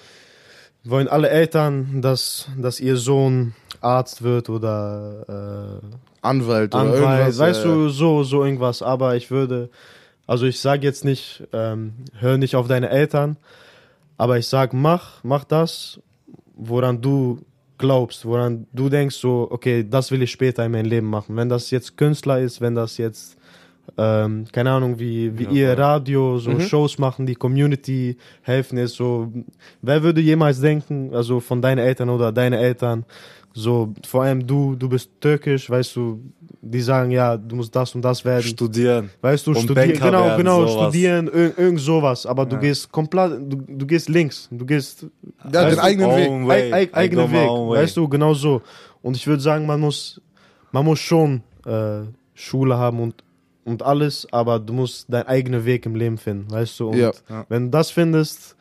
wollen 0.84 1.08
alle 1.08 1.30
Eltern, 1.30 2.02
dass, 2.02 2.48
dass 2.58 2.80
ihr 2.80 2.96
Sohn 2.96 3.54
Arzt 3.80 4.22
wird 4.22 4.48
oder 4.50 5.80
äh, 5.82 5.86
Anwalt 6.22 6.74
oder 6.74 6.82
Anwalt, 6.82 7.02
irgendwas. 7.02 7.38
weißt 7.38 7.64
du, 7.64 7.88
so, 7.88 8.24
so 8.24 8.44
irgendwas. 8.44 8.82
Aber 8.82 9.16
ich 9.16 9.30
würde, 9.30 9.70
also 10.26 10.46
ich 10.46 10.60
sage 10.60 10.82
jetzt 10.82 11.04
nicht, 11.04 11.44
ähm, 11.52 11.92
hör 12.18 12.36
nicht 12.36 12.56
auf 12.56 12.66
deine 12.66 12.90
Eltern, 12.90 13.36
aber 14.16 14.38
ich 14.38 14.48
sag, 14.48 14.72
mach, 14.72 15.22
mach 15.22 15.44
das, 15.44 16.00
woran 16.56 17.00
du 17.00 17.40
glaubst, 17.78 18.24
woran 18.24 18.66
du 18.72 18.88
denkst, 18.88 19.16
so, 19.16 19.48
okay, 19.50 19.86
das 19.88 20.10
will 20.10 20.22
ich 20.22 20.30
später 20.30 20.64
in 20.64 20.72
meinem 20.72 20.86
Leben 20.86 21.08
machen. 21.08 21.36
Wenn 21.36 21.48
das 21.48 21.70
jetzt 21.70 21.96
Künstler 21.96 22.40
ist, 22.40 22.60
wenn 22.60 22.74
das 22.74 22.96
jetzt, 22.98 23.36
ähm, 23.98 24.44
keine 24.52 24.70
Ahnung, 24.70 24.98
wie, 24.98 25.38
wie 25.38 25.44
ihr 25.44 25.78
Radio, 25.78 26.38
so 26.38 26.58
Shows 26.60 26.98
machen, 26.98 27.26
die 27.26 27.34
Community 27.34 28.16
helfen 28.42 28.78
ist, 28.78 28.94
so, 28.94 29.32
wer 29.82 30.02
würde 30.02 30.20
jemals 30.20 30.60
denken, 30.60 31.14
also 31.14 31.40
von 31.40 31.62
deinen 31.62 31.78
Eltern 31.78 32.10
oder 32.10 32.32
deine 32.32 32.58
Eltern, 32.58 33.04
so, 33.54 33.94
vor 34.06 34.24
allem 34.24 34.46
du, 34.46 34.76
du 34.76 34.88
bist 34.88 35.10
türkisch, 35.18 35.70
weißt 35.70 35.96
du, 35.96 36.20
die 36.60 36.80
sagen, 36.80 37.10
ja, 37.10 37.36
du 37.36 37.56
musst 37.56 37.74
das 37.74 37.94
und 37.94 38.02
das 38.02 38.24
werden. 38.24 38.42
Studieren. 38.42 39.10
Weißt 39.22 39.46
du, 39.46 39.52
Und 39.52 39.62
studieren, 39.62 39.88
Banker 39.88 40.06
genau, 40.06 40.24
werden, 40.24 40.36
genau, 40.36 40.66
sowas. 40.66 40.82
studieren, 40.82 41.26
ir 41.28 41.58
irgend 41.58 41.80
sowas, 41.80 42.26
aber 42.26 42.44
du 42.44 42.58
gehst 42.58 42.92
komplett, 42.92 43.32
du, 43.50 43.62
du 43.66 43.86
gehst 43.86 44.08
links, 44.08 44.48
du 44.50 44.66
gehst 44.66 45.06
ja, 45.50 45.70
den 45.70 45.78
eigenen 45.78 46.10
Weg. 46.10 46.48
Way. 46.48 46.72
Eig 46.72 46.74
eig 46.74 46.90
I 46.90 46.94
eigener 46.94 47.22
go 47.22 47.28
my 47.28 47.34
Weg, 47.34 47.78
weißt 47.82 47.96
du, 47.96 48.08
genau 48.08 48.34
so. 48.34 48.60
Und 49.00 49.16
ich 49.16 49.26
würde 49.26 49.42
sagen, 49.42 49.64
man 49.64 49.80
muss, 49.80 50.20
man 50.72 50.84
muss 50.84 50.98
schon 50.98 51.42
äh, 51.64 52.02
Schule 52.34 52.76
haben 52.76 53.00
und, 53.00 53.14
und 53.66 53.82
alles, 53.82 54.26
aber 54.32 54.58
du 54.60 54.72
musst 54.72 55.12
deinen 55.12 55.26
eigenen 55.26 55.64
Weg 55.64 55.84
im 55.86 55.94
Leben 55.96 56.18
finden, 56.18 56.50
weißt 56.50 56.78
du. 56.80 56.88
Und 56.90 56.98
Ja. 56.98 57.12
wenn 57.48 57.64
du 57.64 57.70
das 57.70 57.90
findest, 57.90 58.56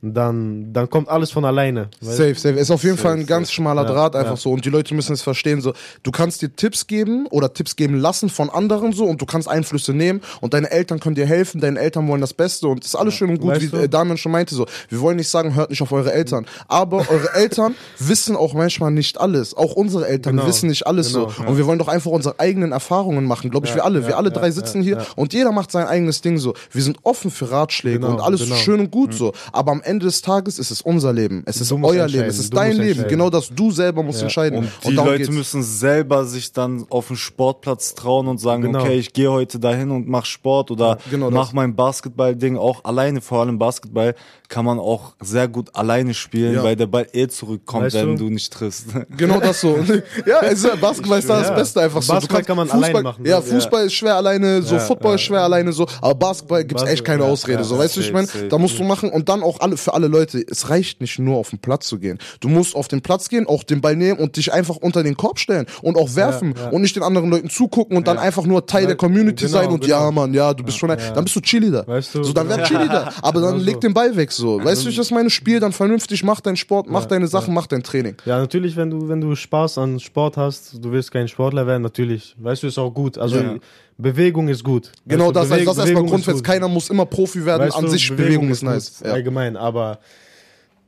dann, 0.00 0.72
dann 0.72 0.88
kommt 0.88 1.08
alles 1.08 1.32
von 1.32 1.44
alleine. 1.44 1.88
weißt 2.00 2.16
Safe, 2.18 2.34
safe. 2.34 2.54
Ist 2.54 2.70
auf 2.70 2.84
jeden 2.84 2.96
Fall 2.98 3.12
ein 3.14 3.18
Safe, 3.20 3.28
ganz 3.28 3.50
schmaler 3.50 3.82
Ja, 3.82 3.88
Draht 3.92 4.14
einfach 4.14 4.32
ja. 4.32 4.36
so. 4.36 4.52
Und 4.52 4.64
die 4.64 4.70
Leute 4.70 4.94
müssen 4.94 5.12
es 5.12 5.22
verstehen. 5.22 5.60
So, 5.60 5.72
du 6.04 6.10
kannst 6.12 6.40
dir 6.40 6.54
Tipps 6.54 6.86
geben 6.86 7.26
oder 7.30 7.52
Tipps 7.52 7.74
geben 7.74 7.96
lassen 7.98 8.28
von 8.28 8.48
anderen 8.48 8.92
so 8.92 9.06
und 9.06 9.20
du 9.20 9.26
kannst 9.26 9.48
Einflüsse 9.48 9.92
nehmen 9.92 10.20
und 10.40 10.54
deine 10.54 10.70
Eltern 10.70 11.00
können 11.00 11.16
dir 11.16 11.26
helfen, 11.26 11.60
deine 11.60 11.80
Eltern 11.80 12.06
wollen 12.06 12.20
das 12.20 12.32
Beste 12.32 12.68
und 12.68 12.84
das 12.84 12.90
ist 12.90 12.94
alles 12.94 13.14
schön 13.14 13.30
und 13.30 13.38
gut, 13.40 13.50
Weißt 13.52 13.62
wie 13.62 13.66
du? 13.68 13.76
äh, 13.76 13.88
Damian 13.88 14.18
schon 14.18 14.30
meinte 14.30 14.54
so. 14.54 14.66
Wir 14.88 15.00
wollen 15.00 15.16
nicht 15.16 15.28
sagen, 15.28 15.54
hört 15.56 15.70
nicht 15.70 15.82
auf 15.82 15.90
eure 15.90 16.12
Eltern. 16.12 16.46
Aber 16.68 16.98
eure 17.10 17.34
Eltern 17.34 17.74
wissen 17.98 18.36
auch 18.36 18.54
manchmal 18.54 18.92
nicht 18.92 19.20
alles. 19.20 19.54
Auch 19.56 19.72
unsere 19.74 20.06
Eltern 20.06 20.36
Genau. 20.36 20.46
wissen 20.48 20.68
nicht 20.68 20.86
alles 20.86 21.12
Genau, 21.12 21.30
so. 21.30 21.42
Und 21.44 21.56
wir 21.56 21.66
wollen 21.66 21.78
doch 21.80 21.88
einfach 21.88 22.10
unsere 22.12 22.38
eigenen 22.38 22.70
Erfahrungen 22.70 23.24
machen, 23.24 23.50
glaube 23.50 23.66
ich, 23.66 23.74
wir 23.74 23.84
alle. 23.84 24.06
wir 24.06 24.16
alle 24.16 24.30
drei 24.30 24.50
sitzen 24.52 24.80
hier 24.82 25.04
und 25.16 25.32
jeder 25.32 25.50
macht 25.50 25.72
sein 25.72 25.86
eigenes 25.86 26.20
Ding 26.20 26.38
so. 26.38 26.54
Wir 26.70 26.82
sind 26.82 26.98
offen 27.02 27.30
für 27.32 27.50
Ratschläge 27.50 27.98
Genau, 27.98 28.12
und 28.12 28.20
alles 28.20 28.42
genau. 28.42 28.54
ist 28.54 28.60
schön 28.62 28.78
und 28.78 28.90
gut 28.92 29.12
so. 29.14 29.32
Aber 29.52 29.72
am 29.72 29.82
Ende 29.88 30.06
des 30.06 30.22
Tages 30.22 30.58
ist 30.58 30.70
es 30.70 30.82
unser 30.82 31.12
Leben. 31.12 31.42
Es 31.46 31.60
ist 31.60 31.72
euer 31.72 32.06
Leben. 32.06 32.24
Es 32.24 32.38
ist 32.38 32.52
Du 32.52 32.56
dein 32.56 32.76
Leben. 32.76 33.06
Genau 33.08 33.30
das. 33.30 33.48
Du 33.48 33.70
selber 33.70 34.02
musst 34.02 34.18
Ja. 34.20 34.24
entscheiden. 34.24 34.58
Und 34.60 34.70
die 34.84 34.90
Leute 34.92 35.18
geht's. 35.18 35.30
müssen 35.30 35.62
selber 35.62 36.24
sich 36.24 36.52
dann 36.52 36.86
auf 36.90 37.08
den 37.08 37.16
Sportplatz 37.16 37.94
trauen 37.94 38.28
und 38.28 38.38
sagen, 38.38 38.62
Genau. 38.62 38.80
okay, 38.82 38.98
ich 38.98 39.12
gehe 39.12 39.30
heute 39.30 39.58
dahin 39.58 39.90
und 39.90 40.06
mach 40.08 40.24
Sport 40.26 40.70
oder 40.70 40.98
genau 41.10 41.30
mach 41.30 41.46
das. 41.46 41.54
mein 41.54 41.74
Basketball-Ding 41.74 42.56
auch 42.56 42.84
alleine. 42.84 43.20
Vor 43.20 43.40
allem 43.40 43.58
Basketball 43.58 44.14
kann 44.48 44.64
man 44.64 44.78
auch 44.78 45.14
sehr 45.20 45.48
gut 45.48 45.74
alleine 45.74 46.14
spielen, 46.14 46.54
Ja. 46.54 46.62
weil 46.62 46.76
der 46.76 46.86
Ball 46.86 47.06
eh 47.12 47.28
zurückkommt, 47.28 47.84
Weißt 47.86 47.96
wenn 47.96 48.16
du? 48.16 48.24
du 48.26 48.30
nicht 48.30 48.52
triffst. 48.52 48.86
Genau 49.16 49.40
das 49.40 49.60
so. 49.60 49.78
ja, 50.26 50.40
es 50.42 50.64
ist, 50.64 50.80
Basketball 50.80 51.18
ist 51.18 51.28
da 51.28 51.38
das 51.38 51.48
Ja. 51.48 51.54
Beste 51.54 51.80
einfach 51.80 52.02
so. 52.02 52.12
Basketball 52.12 52.42
kann 52.44 52.56
man 52.56 52.68
Fußball, 52.68 52.84
alleine 52.90 53.02
machen, 53.02 53.22
ne? 53.22 53.28
Ja, 53.30 53.40
Fußball 53.40 53.86
ist 53.86 53.94
schwer 53.94 54.16
alleine, 54.16 54.62
so 54.62 54.74
Ja, 54.76 54.80
Football 54.80 55.12
ja. 55.12 55.14
ist 55.16 55.22
schwer 55.22 55.42
alleine 55.42 55.72
so, 55.72 55.86
aber 56.00 56.14
Basketball 56.14 56.64
gibt's 56.64 56.82
echt 56.84 57.04
keine 57.04 57.24
Ausrede. 57.24 57.58
ja, 57.58 57.64
so, 57.64 57.78
weißt 57.78 57.96
du, 57.96 58.00
ich 58.00 58.12
meine, 58.12 58.28
da 58.48 58.58
musst 58.58 58.78
du 58.78 58.84
machen 58.84 59.10
und 59.10 59.28
dann 59.28 59.42
auch 59.42 59.60
alle 59.60 59.76
für 59.80 59.94
alle 59.94 60.08
Leute, 60.08 60.44
es 60.48 60.70
reicht 60.70 61.00
nicht 61.00 61.18
nur 61.18 61.36
auf 61.36 61.50
den 61.50 61.58
Platz 61.58 61.86
zu 61.86 61.98
gehen. 61.98 62.18
Du 62.40 62.48
musst 62.48 62.74
auf 62.74 62.88
den 62.88 63.02
Platz 63.02 63.28
gehen, 63.28 63.46
auch 63.46 63.62
den 63.62 63.80
Ball 63.80 63.96
nehmen 63.96 64.18
und 64.18 64.36
dich 64.36 64.52
einfach 64.52 64.76
unter 64.76 65.02
den 65.02 65.16
Korb 65.16 65.38
stellen 65.38 65.66
und 65.82 65.96
auch 65.96 66.14
werfen 66.16 66.54
Ja, 66.56 66.64
ja. 66.64 66.68
und 66.70 66.82
nicht 66.82 66.96
den 66.96 67.02
anderen 67.02 67.30
Leuten 67.30 67.50
zugucken 67.50 67.96
und 67.96 68.06
dann 68.06 68.18
einfach 68.18 68.44
nur 68.44 68.66
Teil 68.66 68.86
der 68.86 68.96
Community 68.96 69.46
genau, 69.46 69.58
sein 69.58 69.68
und 69.68 69.80
genau. 69.80 70.04
ja, 70.04 70.10
Mann, 70.10 70.34
ja, 70.34 70.54
du 70.54 70.64
bist 70.64 70.78
schon 70.78 70.90
ein, 70.90 70.98
dann 71.14 71.24
bist 71.24 71.36
du 71.36 71.40
Cheerleader. 71.40 71.86
Weißt 71.86 72.14
du, 72.14 72.24
so, 72.24 72.32
dann 72.32 72.46
genau. 72.46 72.58
werd 72.58 72.68
Cheerleader. 72.68 73.12
Aber 73.22 73.40
dann 73.40 73.58
Genau 73.58 73.64
leg 73.64 73.80
den 73.80 73.94
Ball 73.94 74.16
weg, 74.16 74.32
so. 74.32 74.62
Weißt 74.62 74.84
du, 74.84 74.88
ich 74.88 74.96
das 74.96 75.10
meine? 75.10 75.30
Spiel 75.30 75.60
dann 75.60 75.72
vernünftig, 75.72 76.24
mach 76.24 76.40
deinen 76.40 76.56
Sport, 76.56 76.88
mach 76.88 77.04
deine 77.04 77.28
Sachen, 77.28 77.54
mach 77.54 77.66
dein 77.66 77.82
Training. 77.82 78.16
Ja, 78.24 78.38
natürlich, 78.38 78.76
wenn 78.76 78.90
du, 78.90 79.08
wenn 79.08 79.20
du 79.20 79.34
Spaß 79.34 79.78
an 79.78 80.00
Sport 80.00 80.36
hast, 80.36 80.82
du 80.82 80.90
willst 80.92 81.12
kein 81.12 81.28
Sportler 81.28 81.66
werden, 81.66 81.82
natürlich. 81.82 82.34
Weißt 82.38 82.62
du, 82.62 82.66
ist 82.66 82.78
auch 82.78 82.90
gut. 82.90 83.18
Also. 83.18 83.58
Bewegung 83.98 84.48
ist 84.48 84.62
gut. 84.64 84.92
Genau 85.06 85.26
weißt 85.26 85.30
du, 85.30 85.32
das, 85.34 85.48
das 85.48 85.58
Beweg- 85.58 85.60
ist 85.60 85.66
erstmal 85.66 85.86
Bewegung 85.86 86.04
ist 86.04 86.10
grundfest. 86.10 86.44
Keiner 86.44 86.68
muss 86.68 86.88
immer 86.88 87.04
Profi 87.04 87.44
werden, 87.44 87.66
Weißt 87.66 87.76
an 87.76 87.84
du, 87.84 87.90
sich 87.90 88.08
Bewegung, 88.08 88.48
ist 88.48 88.60
gut, 88.60 88.70
nice. 88.70 89.00
Ja. 89.04 89.12
Allgemein, 89.12 89.56
aber 89.56 89.98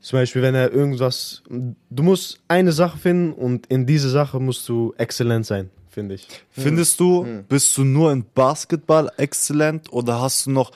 zum 0.01 0.19
Beispiel, 0.21 0.43
wenn 0.43 0.55
er 0.55 0.73
irgendwas. 0.73 1.43
Du 1.91 2.03
musst 2.03 2.39
eine 2.49 2.73
Sache 2.73 2.97
finden 2.99 3.33
und 3.33 3.67
in 3.67 3.85
diese 3.85 4.09
Sache 4.09 4.41
musst 4.41 4.67
du 4.69 4.95
exzellent 4.97 5.45
sein, 5.45 5.71
finde 5.91 6.15
ich. 6.15 6.29
Findest 6.51 7.01
du, 7.01 7.27
bist 7.49 7.77
du 7.77 7.85
nur 7.85 8.13
in 8.13 8.25
Basketball 8.35 9.11
exzellent 9.17 9.93
oder 9.93 10.21
hast 10.21 10.47
du 10.47 10.53
noch, 10.53 10.71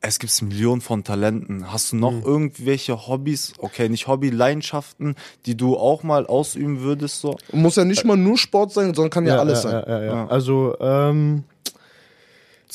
es 0.00 0.18
gibt 0.18 0.42
Millionen 0.42 0.80
von 0.82 1.04
Talenten, 1.04 1.72
hast 1.72 1.92
du 1.92 1.96
noch 1.96 2.12
irgendwelche 2.22 3.06
Hobbys, 3.08 3.54
okay, 3.58 3.88
nicht 3.88 4.08
Hobby, 4.08 4.28
Leidenschaften, 4.30 5.14
die 5.46 5.56
du 5.56 5.76
auch 5.76 6.02
mal 6.02 6.26
ausüben 6.26 6.80
würdest, 6.80 7.20
so? 7.20 7.36
Muss 7.52 7.76
ja 7.76 7.84
nicht 7.84 8.04
mal 8.04 8.16
nur 8.16 8.36
Sport 8.36 8.72
sein, 8.72 8.92
sondern 8.92 9.10
kann 9.10 9.26
ja, 9.26 9.38
alles 9.38 9.62
ja, 9.62 9.70
sein. 9.70 9.84
Ja, 9.86 9.88
ja, 9.88 10.04
ja. 10.04 10.14
Ja. 10.16 10.26
Also, 10.26 10.76
ähm, 10.80 11.44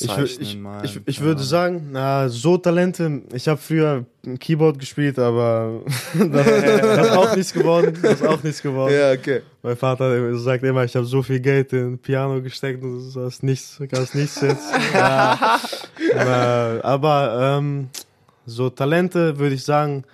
ich, 0.04 0.10
wür- 0.10 0.38
Zeichnen, 0.38 0.76
ich, 0.84 0.96
ich, 0.96 1.02
ich 1.06 1.16
keine 1.16 1.26
würde 1.28 1.42
sagen, 1.42 1.88
na, 1.92 2.28
so 2.28 2.56
Talente, 2.58 3.22
ich 3.32 3.48
habe 3.48 3.60
früher 3.60 4.04
ein 4.26 4.38
Keyboard 4.38 4.78
gespielt, 4.78 5.18
aber 5.18 5.80
das, 6.14 6.46
das 6.46 7.06
ist 7.06 7.12
auch 7.16 7.36
nichts 7.36 7.52
geworden. 7.52 7.98
Das 8.02 8.14
ist 8.14 8.26
auch 8.26 8.42
nichts 8.42 8.62
geworden. 8.62 8.94
Ja, 8.94 9.12
okay. 9.12 9.42
Mein 9.62 9.76
Vater 9.76 10.36
sagt 10.38 10.64
immer, 10.64 10.84
ich 10.84 10.94
habe 10.96 11.06
so 11.06 11.22
viel 11.22 11.40
Geld 11.40 11.72
in 11.72 11.98
Piano 11.98 12.40
gesteckt 12.42 12.82
und 12.82 13.12
das 13.14 13.34
ist 13.34 13.42
nichts, 13.42 13.78
ist 14.00 14.14
nichts 14.14 14.40
jetzt. 14.40 14.68
ja. 14.94 15.58
Na, 16.14 16.80
aber 16.84 17.58
ähm, 17.58 17.88
so 18.46 18.70
Talente 18.70 19.38
würde 19.38 19.54
ich 19.54 19.64
sagen, 19.64 20.04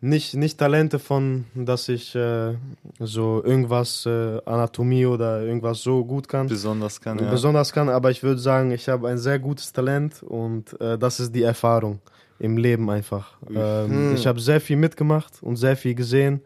nicht, 0.00 0.34
nicht 0.34 0.58
Talente 0.58 0.98
von, 0.98 1.44
dass 1.54 1.88
ich 1.88 2.14
äh, 2.14 2.54
so 3.00 3.42
irgendwas 3.44 4.06
äh, 4.06 4.40
Anatomie 4.44 5.06
oder 5.06 5.42
irgendwas 5.42 5.82
so 5.82 6.04
gut 6.04 6.28
kann. 6.28 6.46
Besonders 6.46 7.00
kann, 7.00 7.18
ja. 7.18 7.30
Besonders 7.30 7.72
kann, 7.72 7.88
aber 7.88 8.10
ich 8.10 8.22
würde 8.22 8.40
sagen, 8.40 8.70
ich 8.70 8.88
habe 8.88 9.08
ein 9.08 9.18
sehr 9.18 9.38
gutes 9.38 9.72
Talent 9.72 10.22
und 10.22 10.80
äh, 10.80 10.96
das 10.98 11.18
ist 11.20 11.34
die 11.34 11.42
Erfahrung 11.42 12.00
im 12.38 12.56
Leben 12.56 12.88
einfach. 12.90 13.36
Ähm, 13.52 14.14
Ich 14.14 14.26
habe 14.26 14.40
sehr 14.40 14.60
viel 14.60 14.76
mitgemacht 14.76 15.42
und 15.42 15.56
sehr 15.56 15.76
viel 15.76 15.94
gesehen 15.94 16.40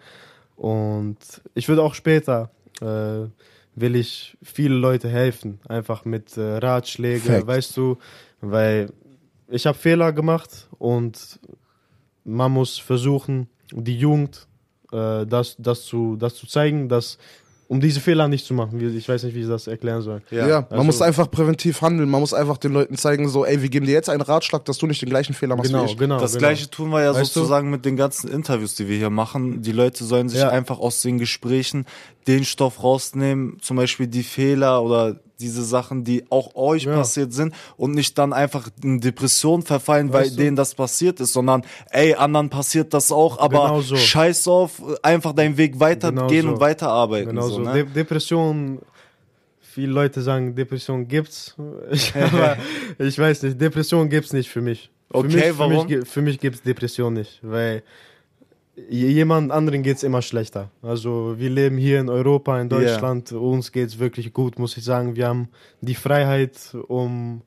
und 0.57 1.19
ich 1.55 1.69
würde 1.69 1.83
auch 1.83 1.95
später 1.95 2.51
äh, 2.81 3.27
will 3.75 3.97
ich 3.97 4.37
viele 4.43 4.75
Leute 4.75 5.09
helfen, 5.09 5.61
einfach 5.69 6.05
mit 6.05 6.37
äh, 6.37 6.59
Ratschläge, 6.59 7.21
Fact. 7.21 7.47
weißt 7.47 7.77
du, 7.77 7.99
weil 8.41 8.91
ich 9.49 9.67
habe 9.67 9.77
Fehler 9.77 10.13
gemacht 10.13 10.69
und 10.79 11.39
man 12.25 12.53
muss 12.53 12.79
versuchen, 12.79 13.49
die 13.73 13.97
Jugend 13.99 14.47
äh, 14.93 15.27
das, 15.27 15.57
das, 15.59 15.85
zu, 15.85 16.17
das 16.17 16.35
zu 16.35 16.47
zeigen, 16.47 16.89
dass 16.89 17.19
um 17.69 17.81
diese 17.81 18.01
Fehler 18.01 18.29
nicht 18.29 18.45
zu 18.45 18.53
machen. 18.53 18.79
Ich 18.95 19.09
weiß 19.09 19.23
nicht, 19.23 19.35
wie 19.35 19.41
ich 19.41 19.49
das 19.49 19.67
erklären 19.67 20.03
soll. 20.03 20.21
Ja, 20.31 20.47
man 20.47 20.67
also- 20.71 20.85
muss 20.85 21.01
einfach 21.01 21.31
präventiv 21.31 21.81
handeln. 21.81 22.11
Man 22.11 22.21
muss 22.21 22.35
einfach 22.35 22.59
den 22.59 22.75
Leuten 22.75 22.99
zeigen, 22.99 23.31
so, 23.31 23.47
ey, 23.47 23.63
wir 23.63 23.71
geben 23.71 23.87
dir 23.87 23.93
jetzt 23.93 24.11
einen 24.11 24.21
Ratschlag, 24.21 24.67
dass 24.67 24.77
du 24.77 24.87
nicht 24.87 25.01
den 25.01 25.09
gleichen 25.09 25.33
Fehler 25.33 25.57
machst 25.57 25.71
Genau, 25.71 25.85
wie 25.87 25.91
ich. 25.93 25.97
genau. 25.97 26.21
Das 26.21 26.33
genau. 26.33 26.41
gleiche 26.41 26.69
tun 26.69 26.91
wir 26.91 27.03
ja 27.03 27.15
Weißt 27.15 27.35
du? 27.35 27.41
sozusagen 27.41 27.71
mit 27.71 27.87
den 27.87 27.97
ganzen 27.97 28.29
Interviews, 28.31 28.75
die 28.75 28.89
wir 28.89 28.99
hier 28.99 29.09
machen. 29.09 29.63
Die 29.63 29.73
Leute 29.73 30.05
sollen 30.05 30.29
sich 30.29 30.41
Ja. 30.41 30.51
einfach 30.51 30.79
aus 30.81 31.01
den 31.01 31.17
Gesprächen 31.19 31.87
den 32.27 32.45
Stoff 32.45 32.83
rausnehmen, 32.83 33.57
zum 33.63 33.79
Beispiel 33.79 34.07
die 34.07 34.23
Fehler 34.23 34.83
oder 34.83 35.21
diese 35.43 35.63
Sachen, 35.65 36.05
die 36.05 36.25
auch 36.31 36.55
euch 36.55 36.85
Ja. 36.85 36.95
passiert 36.95 37.33
sind 37.35 37.55
und 37.77 37.93
nicht 37.93 38.17
dann 38.17 38.33
einfach 38.33 38.69
in 38.83 39.01
Depression 39.01 39.63
verfallen, 39.63 40.13
weil 40.13 40.23
Weißt 40.27 40.33
du? 40.39 40.43
denen 40.43 40.57
das 40.57 40.75
passiert 40.75 41.21
ist, 41.21 41.33
sondern 41.35 41.63
ey, 41.91 42.15
anderen 42.15 42.49
passiert 42.49 42.95
das 42.95 43.13
auch, 43.13 43.39
aber 43.39 43.65
Genau 43.67 43.81
so. 43.83 43.97
scheiß 43.97 44.49
auf, 44.49 44.81
einfach 45.03 45.33
deinen 45.35 45.57
Weg 45.59 45.79
weitergehen 45.81 46.29
Genau 46.29 46.43
so. 46.43 46.55
und 46.55 46.61
weiterarbeiten. 46.61 47.29
Genau 47.31 47.43
so, 47.49 47.55
so. 47.57 47.61
ne? 47.63 47.73
De 47.73 47.85
Depression, 47.85 48.79
viele 49.61 49.93
Leute 49.93 50.23
sagen, 50.23 50.55
Depression 50.55 51.07
gibt's. 51.09 51.55
Ich, 51.91 52.15
aber 52.15 52.57
ich 52.99 53.19
weiß 53.19 53.43
nicht, 53.43 53.61
Depression 53.61 54.09
gibt's 54.09 54.33
nicht 54.33 54.49
für 54.49 54.61
mich. 54.63 54.91
Für 55.11 55.19
Okay, 55.19 55.27
mich, 55.37 55.45
für 55.45 55.59
warum? 55.59 55.73
Mich, 55.75 55.87
gi- 55.89 56.07
für 56.07 56.23
mich 56.23 56.39
gibt's 56.41 56.63
Depression 56.63 57.13
nicht, 57.15 57.41
weil 57.43 57.83
jemand 58.75 59.53
anderen 59.53 59.83
geht's 59.83 60.03
immer 60.03 60.23
schlechter. 60.23 60.71
Also 60.83 61.35
wir 61.39 61.51
leben 61.51 61.77
hier 61.77 62.01
in 62.01 62.09
Europa, 62.09 62.61
in. 62.61 62.69
Deutschland, 62.69 63.33
uns 63.33 63.71
geht's 63.73 63.99
wirklich 63.99 64.33
gut, 64.33 64.59
muss 64.59 64.77
ich 64.77 64.85
sagen. 64.85 65.15
Wir 65.17 65.29
haben 65.29 65.49
die 65.81 65.95
Freiheit, 65.95 66.75
um 66.89 67.43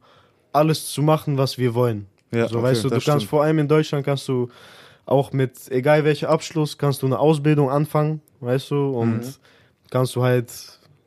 alles 0.53 0.91
zu 0.91 1.01
machen, 1.01 1.38
was 1.38 1.57
wir 1.57 1.73
wollen. 1.73 2.05
Ja, 2.31 2.47
so, 2.47 2.57
okay, 2.57 2.67
weißt 2.67 2.83
du, 2.83 2.89
du 2.89 2.95
kannst 2.95 3.05
stimmt. 3.09 3.23
vor 3.23 3.43
allem 3.43 3.59
in 3.59 3.67
Deutschland 3.67 4.05
kannst 4.05 4.27
du 4.27 4.49
auch 5.05 5.31
mit 5.33 5.53
egal 5.69 6.03
welcher 6.03 6.29
Abschluss 6.29 6.77
kannst 6.77 7.01
du 7.01 7.05
eine 7.05 7.19
Ausbildung 7.19 7.69
anfangen, 7.69 8.21
weißt 8.39 8.71
du, 8.71 8.89
und 8.89 9.17
Mhm. 9.19 9.33
kannst 9.91 10.15
du 10.15 10.23
halt 10.23 10.51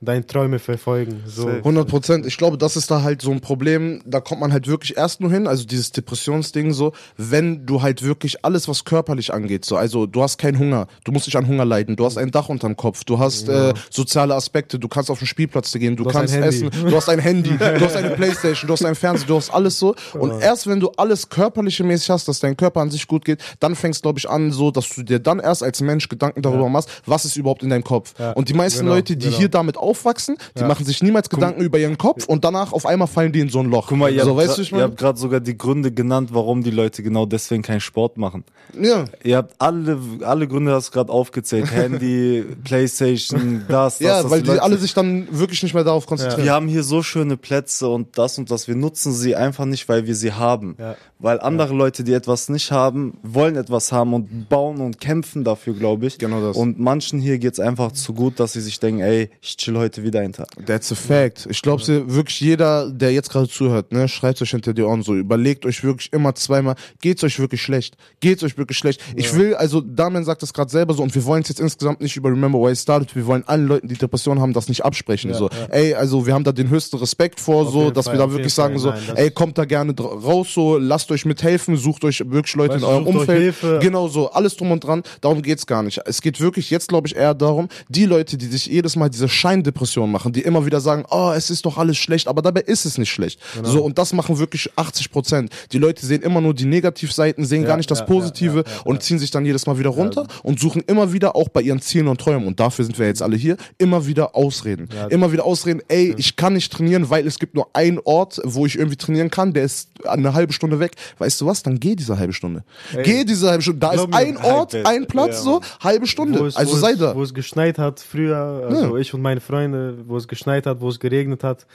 deine 0.00 0.26
Träume 0.26 0.58
verfolgen. 0.58 1.22
So. 1.26 1.42
Safe. 1.42 1.58
100 1.58 1.88
Prozent. 1.88 2.26
Ich 2.26 2.36
glaube, 2.36 2.58
das 2.58 2.76
ist 2.76 2.90
da 2.90 3.02
halt 3.02 3.22
so 3.22 3.30
ein 3.30 3.40
Problem. 3.40 4.00
Da 4.04 4.20
kommt 4.20 4.40
man 4.40 4.52
halt 4.52 4.66
wirklich 4.66 4.96
erst 4.96 5.20
nur 5.20 5.30
hin, 5.30 5.46
also 5.46 5.64
dieses 5.64 5.92
Depressionsding 5.92 6.72
so, 6.72 6.92
wenn 7.16 7.66
du 7.66 7.82
halt 7.82 8.02
wirklich 8.02 8.44
alles, 8.44 8.68
was 8.68 8.84
körperlich 8.84 9.32
angeht, 9.32 9.64
so, 9.64 9.76
also 9.76 10.06
du 10.06 10.22
hast 10.22 10.38
keinen 10.38 10.58
Hunger, 10.58 10.86
du 11.04 11.12
musst 11.12 11.26
nicht 11.26 11.36
an 11.36 11.46
Hunger 11.46 11.64
leiden, 11.64 11.96
du 11.96 12.04
hast 12.04 12.18
ein 12.18 12.30
Dach 12.30 12.48
unterm 12.48 12.76
Kopf, 12.76 13.04
du 13.04 13.18
hast 13.18 13.48
äh, 13.48 13.74
soziale 13.90 14.34
Aspekte, 14.34 14.78
du 14.78 14.88
kannst 14.88 15.10
auf 15.10 15.18
den 15.18 15.26
Spielplatz 15.26 15.72
gehen, 15.72 15.96
du, 15.96 16.04
Du 16.04 16.10
kannst 16.10 16.34
ein 16.34 16.42
essen, 16.42 16.70
du 16.70 16.96
hast 16.96 17.08
ein 17.08 17.18
Handy, 17.18 17.50
du 17.58 17.80
hast 17.80 17.96
eine 17.96 18.10
Playstation, 18.10 18.68
du 18.68 18.72
hast 18.72 18.84
einen 18.84 18.94
Fernseher, 18.94 19.26
du 19.26 19.36
hast 19.36 19.50
alles 19.50 19.78
so. 19.78 19.94
Und 20.14 20.40
erst 20.40 20.66
wenn 20.66 20.80
du 20.80 20.90
alles 20.96 21.28
körperliche 21.28 21.84
mäßig 21.84 22.10
hast, 22.10 22.28
dass 22.28 22.40
dein 22.40 22.56
Körper 22.56 22.80
an 22.80 22.90
sich 22.90 23.06
gut 23.06 23.24
geht, 23.24 23.42
dann 23.60 23.74
fängst 23.74 24.02
glaube 24.02 24.18
ich 24.18 24.28
an, 24.28 24.52
so, 24.52 24.70
dass 24.70 24.88
du 24.88 25.02
dir 25.02 25.18
dann 25.18 25.40
erst 25.40 25.62
als 25.62 25.80
Mensch 25.80 26.08
Gedanken 26.08 26.42
darüber 26.42 26.68
machst, 26.68 26.88
was 27.06 27.24
ist 27.24 27.36
überhaupt 27.36 27.62
in 27.62 27.70
deinem 27.70 27.84
Kopf. 27.84 28.14
Ja. 28.18 28.32
Und 28.32 28.48
die 28.48 28.54
meisten 28.54 28.88
Genau, 28.88 28.94
Leute, 28.94 29.16
die 29.16 29.26
genau. 29.26 29.38
hier 29.38 29.48
damit 29.48 29.76
aufwachsen, 29.88 30.36
die 30.58 30.64
machen 30.64 30.84
sich 30.84 31.02
niemals 31.02 31.28
Gedanken 31.30 31.62
über 31.62 31.78
ihren 31.78 31.96
Kopf 31.98 32.26
und 32.26 32.44
danach 32.44 32.72
auf 32.72 32.84
einmal 32.86 33.08
fallen 33.08 33.32
die 33.32 33.40
in 33.40 33.48
so 33.48 33.60
ein 33.60 33.70
Loch. 33.70 33.86
Guck 33.88 33.98
mal, 33.98 34.12
ihr 34.12 34.24
so, 34.24 34.38
habt, 34.40 34.72
habt 34.72 34.96
gerade 34.98 35.18
sogar 35.18 35.40
die 35.40 35.56
Gründe 35.56 35.90
genannt, 35.92 36.30
warum 36.32 36.62
die 36.62 36.70
Leute 36.70 37.02
genau 37.02 37.26
deswegen 37.26 37.62
keinen 37.62 37.80
Sport 37.80 38.18
machen. 38.18 38.44
Ja. 38.78 39.06
Ihr 39.24 39.36
habt 39.38 39.54
alle, 39.58 39.98
alle 40.22 40.46
Gründe 40.46 40.72
hast 40.72 40.88
du 40.88 40.92
gerade 40.92 41.10
aufgezählt. 41.12 41.70
Handy, 41.72 42.44
Playstation, 42.64 43.64
das, 43.68 43.98
das, 43.98 44.00
Ja, 44.06 44.22
das. 44.22 44.30
weil 44.30 44.42
die 44.42 44.48
Leute- 44.48 44.62
alle 44.62 44.76
sich 44.76 44.94
dann 44.94 45.26
wirklich 45.30 45.62
nicht 45.62 45.74
mehr 45.74 45.84
darauf 45.84 46.06
konzentrieren. 46.06 46.44
wir 46.44 46.52
haben 46.52 46.68
hier 46.68 46.82
so 46.82 47.02
schöne 47.02 47.36
Plätze 47.36 47.88
und 47.88 48.18
das 48.18 48.38
und 48.38 48.50
das. 48.50 48.68
Wir 48.68 48.76
nutzen 48.76 49.12
sie 49.12 49.34
einfach 49.36 49.64
nicht, 49.64 49.88
weil 49.88 50.06
wir 50.06 50.14
sie 50.14 50.32
haben. 50.32 50.76
Ja. 50.78 50.96
Weil 51.18 51.40
andere 51.40 51.74
Leute, 51.74 52.04
die 52.04 52.12
etwas 52.12 52.48
nicht 52.48 52.70
haben, 52.70 53.18
wollen 53.22 53.56
etwas 53.56 53.90
haben 53.92 54.14
und 54.14 54.48
bauen 54.48 54.80
und 54.80 55.00
kämpfen 55.00 55.44
dafür, 55.44 55.74
glaube 55.74 56.06
ich. 56.06 56.18
Genau 56.18 56.40
das. 56.40 56.56
Und 56.56 56.78
manchen 56.78 57.18
hier 57.20 57.38
geht's 57.38 57.58
einfach 57.58 57.92
zu 57.92 58.12
gut, 58.14 58.38
dass 58.38 58.52
sie 58.52 58.60
sich 58.60 58.78
denken, 58.78 59.00
ey, 59.00 59.30
ich 59.40 59.56
chill 59.56 59.76
heute 59.78 60.02
wieder 60.02 60.20
einen 60.20 60.32
Tag. 60.32 60.48
That's 60.66 60.92
a 60.92 60.94
fact. 60.94 61.46
Ich 61.50 61.62
glaube, 61.62 61.82
wirklich 61.86 62.40
jeder, 62.40 62.90
der 62.90 63.12
jetzt 63.12 63.30
gerade 63.30 63.48
zuhört, 63.48 63.92
ne, 63.92 64.08
schreibt 64.08 64.40
euch 64.42 64.50
hinter 64.50 64.74
die 64.74 64.82
Ohren 64.82 65.02
so, 65.02 65.14
überlegt 65.14 65.64
euch 65.66 65.82
wirklich 65.82 66.12
immer 66.12 66.34
zweimal, 66.34 66.74
geht's 67.00 67.24
euch 67.24 67.38
wirklich 67.38 67.62
schlecht? 67.62 67.96
Geht's 68.20 68.42
euch 68.42 68.56
wirklich 68.58 68.78
schlecht? 68.78 69.00
Ich 69.16 69.34
will, 69.34 69.54
also 69.54 69.80
Damian 69.80 70.24
sagt 70.24 70.42
das 70.42 70.52
gerade 70.52 70.70
selber 70.70 70.94
so 70.94 71.02
und 71.02 71.14
wir 71.14 71.24
wollen 71.24 71.42
es 71.42 71.48
jetzt 71.48 71.60
insgesamt 71.60 72.00
nicht 72.00 72.16
über 72.16 72.28
Remember 72.30 72.58
Why 72.58 72.72
It 72.72 72.78
Started, 72.78 73.14
wir 73.16 73.26
wollen 73.26 73.44
allen 73.46 73.66
Leuten, 73.66 73.88
die 73.88 73.94
Depressionen 73.94 74.40
haben, 74.42 74.52
das 74.52 74.68
nicht 74.68 74.84
absprechen. 74.84 75.32
so, 75.34 75.48
ey, 75.70 75.94
also 75.94 76.26
wir 76.26 76.34
haben 76.34 76.44
da 76.44 76.52
den 76.52 76.68
höchsten 76.70 76.96
Respekt 76.96 77.40
vor, 77.40 77.70
so, 77.70 77.90
dass 77.90 78.06
Fall, 78.06 78.14
wir 78.14 78.18
da 78.26 78.32
wirklich 78.32 78.54
sagen 78.54 78.78
so, 78.78 78.90
Fall. 78.90 78.98
Nein, 78.98 79.06
das- 79.08 79.18
ey, 79.18 79.30
kommt 79.30 79.58
da 79.58 79.64
gerne 79.64 79.94
raus, 79.98 80.48
so, 80.54 80.78
lasst 80.78 81.10
euch 81.10 81.24
mithelfen, 81.24 81.76
sucht 81.76 82.04
euch 82.04 82.20
wirklich 82.26 82.54
Leute 82.54 82.74
Weißt 82.74 82.82
in 82.84 82.88
eurem 82.88 83.06
Umfeld. 83.06 83.54
Genau 83.80 84.08
so, 84.08 84.30
alles 84.30 84.56
drum 84.56 84.70
und 84.72 84.84
dran. 84.84 85.02
Darum 85.20 85.42
geht's 85.42 85.66
gar 85.66 85.82
nicht. 85.82 86.00
Es 86.06 86.20
geht 86.22 86.40
wirklich 86.40 86.70
jetzt, 86.70 86.88
glaube 86.88 87.06
ich, 87.08 87.16
eher 87.16 87.34
darum, 87.34 87.68
die 87.88 88.04
Leute, 88.04 88.36
die 88.36 88.46
sich 88.46 88.66
jedes 88.66 88.96
Mal 88.96 89.08
diese 89.08 89.28
Scheindepression 89.68 90.10
machen, 90.10 90.32
die 90.32 90.42
immer 90.42 90.64
wieder 90.66 90.80
sagen, 90.80 91.04
oh, 91.10 91.32
es 91.34 91.50
ist 91.50 91.64
doch 91.66 91.78
alles 91.78 91.96
schlecht, 91.96 92.28
aber 92.28 92.42
dabei 92.42 92.60
ist 92.60 92.84
es 92.84 92.98
nicht 92.98 93.10
schlecht. 93.10 93.40
Genau. 93.54 93.68
So, 93.68 93.84
und 93.84 93.98
das 93.98 94.12
machen 94.12 94.38
wirklich 94.38 94.70
80 94.76 95.10
Prozent. 95.10 95.52
Die 95.72 95.78
Leute 95.78 96.04
sehen 96.04 96.22
immer 96.22 96.40
nur 96.40 96.54
die 96.54 96.64
Negativseiten, 96.64 97.44
sehen 97.44 97.64
gar 97.64 97.76
nicht 97.76 97.90
das 97.90 98.00
ja, 98.00 98.04
Positive 98.06 98.58
ja, 98.58 98.62
ja, 98.62 98.76
ja, 98.76 98.82
und 98.84 99.02
ziehen 99.02 99.18
sich 99.18 99.30
dann 99.30 99.44
jedes 99.44 99.66
Mal 99.66 99.78
wieder 99.78 99.90
runter 99.90 100.26
und 100.42 100.58
suchen 100.58 100.82
immer 100.86 101.12
wieder 101.12 101.36
auch 101.36 101.48
bei 101.48 101.60
ihren 101.60 101.80
Zielen 101.80 102.08
und 102.08 102.20
Träumen, 102.20 102.46
und 102.46 102.60
dafür 102.60 102.84
sind 102.84 102.98
wir 102.98 103.06
jetzt 103.06 103.22
alle 103.22 103.36
hier, 103.36 103.56
immer 103.78 104.06
wieder 104.06 104.34
Ausreden. 104.34 104.88
immer 105.10 105.32
wieder 105.32 105.44
Ausreden, 105.44 105.82
ey, 105.88 106.14
ich 106.16 106.36
kann 106.36 106.54
nicht 106.54 106.72
trainieren, 106.72 107.10
weil 107.10 107.26
es 107.26 107.38
gibt 107.38 107.54
nur 107.54 107.68
einen 107.74 107.98
Ort, 108.04 108.40
wo 108.44 108.66
ich 108.66 108.76
irgendwie 108.76 108.96
trainieren 108.96 109.30
kann, 109.30 109.52
der 109.52 109.64
ist 109.64 109.90
eine 110.04 110.34
halbe 110.34 110.52
Stunde 110.52 110.80
weg. 110.80 110.92
Weißt 111.18 111.40
du 111.40 111.46
was? 111.46 111.62
Dann 111.62 111.80
geh 111.80 111.94
diese 111.94 112.18
halbe 112.18 112.32
Stunde. 112.32 112.64
Geh 113.02 113.24
diese 113.24 113.48
halbe 113.48 113.62
Stunde. 113.62 113.80
Da 113.80 113.92
ist 113.92 114.06
ein 114.12 114.36
Ort, 114.38 114.74
ein 114.74 115.06
Platz, 115.06 115.36
ja, 115.36 115.42
so, 115.42 115.60
halbe 115.80 116.06
Stunde. 116.06 116.46
Es, 116.46 116.56
also 116.56 116.76
sei 116.76 116.94
da. 116.94 117.14
Wo 117.14 117.22
es 117.22 117.34
geschneit 117.34 117.78
hat 117.78 118.00
früher, 118.00 118.66
also 118.68 118.96
ich 118.96 119.12
und 119.14 119.22
meine 119.22 119.40
Freunde, 119.40 119.57
wo 120.06 120.16
es 120.16 120.28
geschneit 120.28 120.66
hat, 120.66 120.80
wo 120.80 120.88
es 120.88 120.98
geregnet 121.00 121.42
hat. 121.44 121.66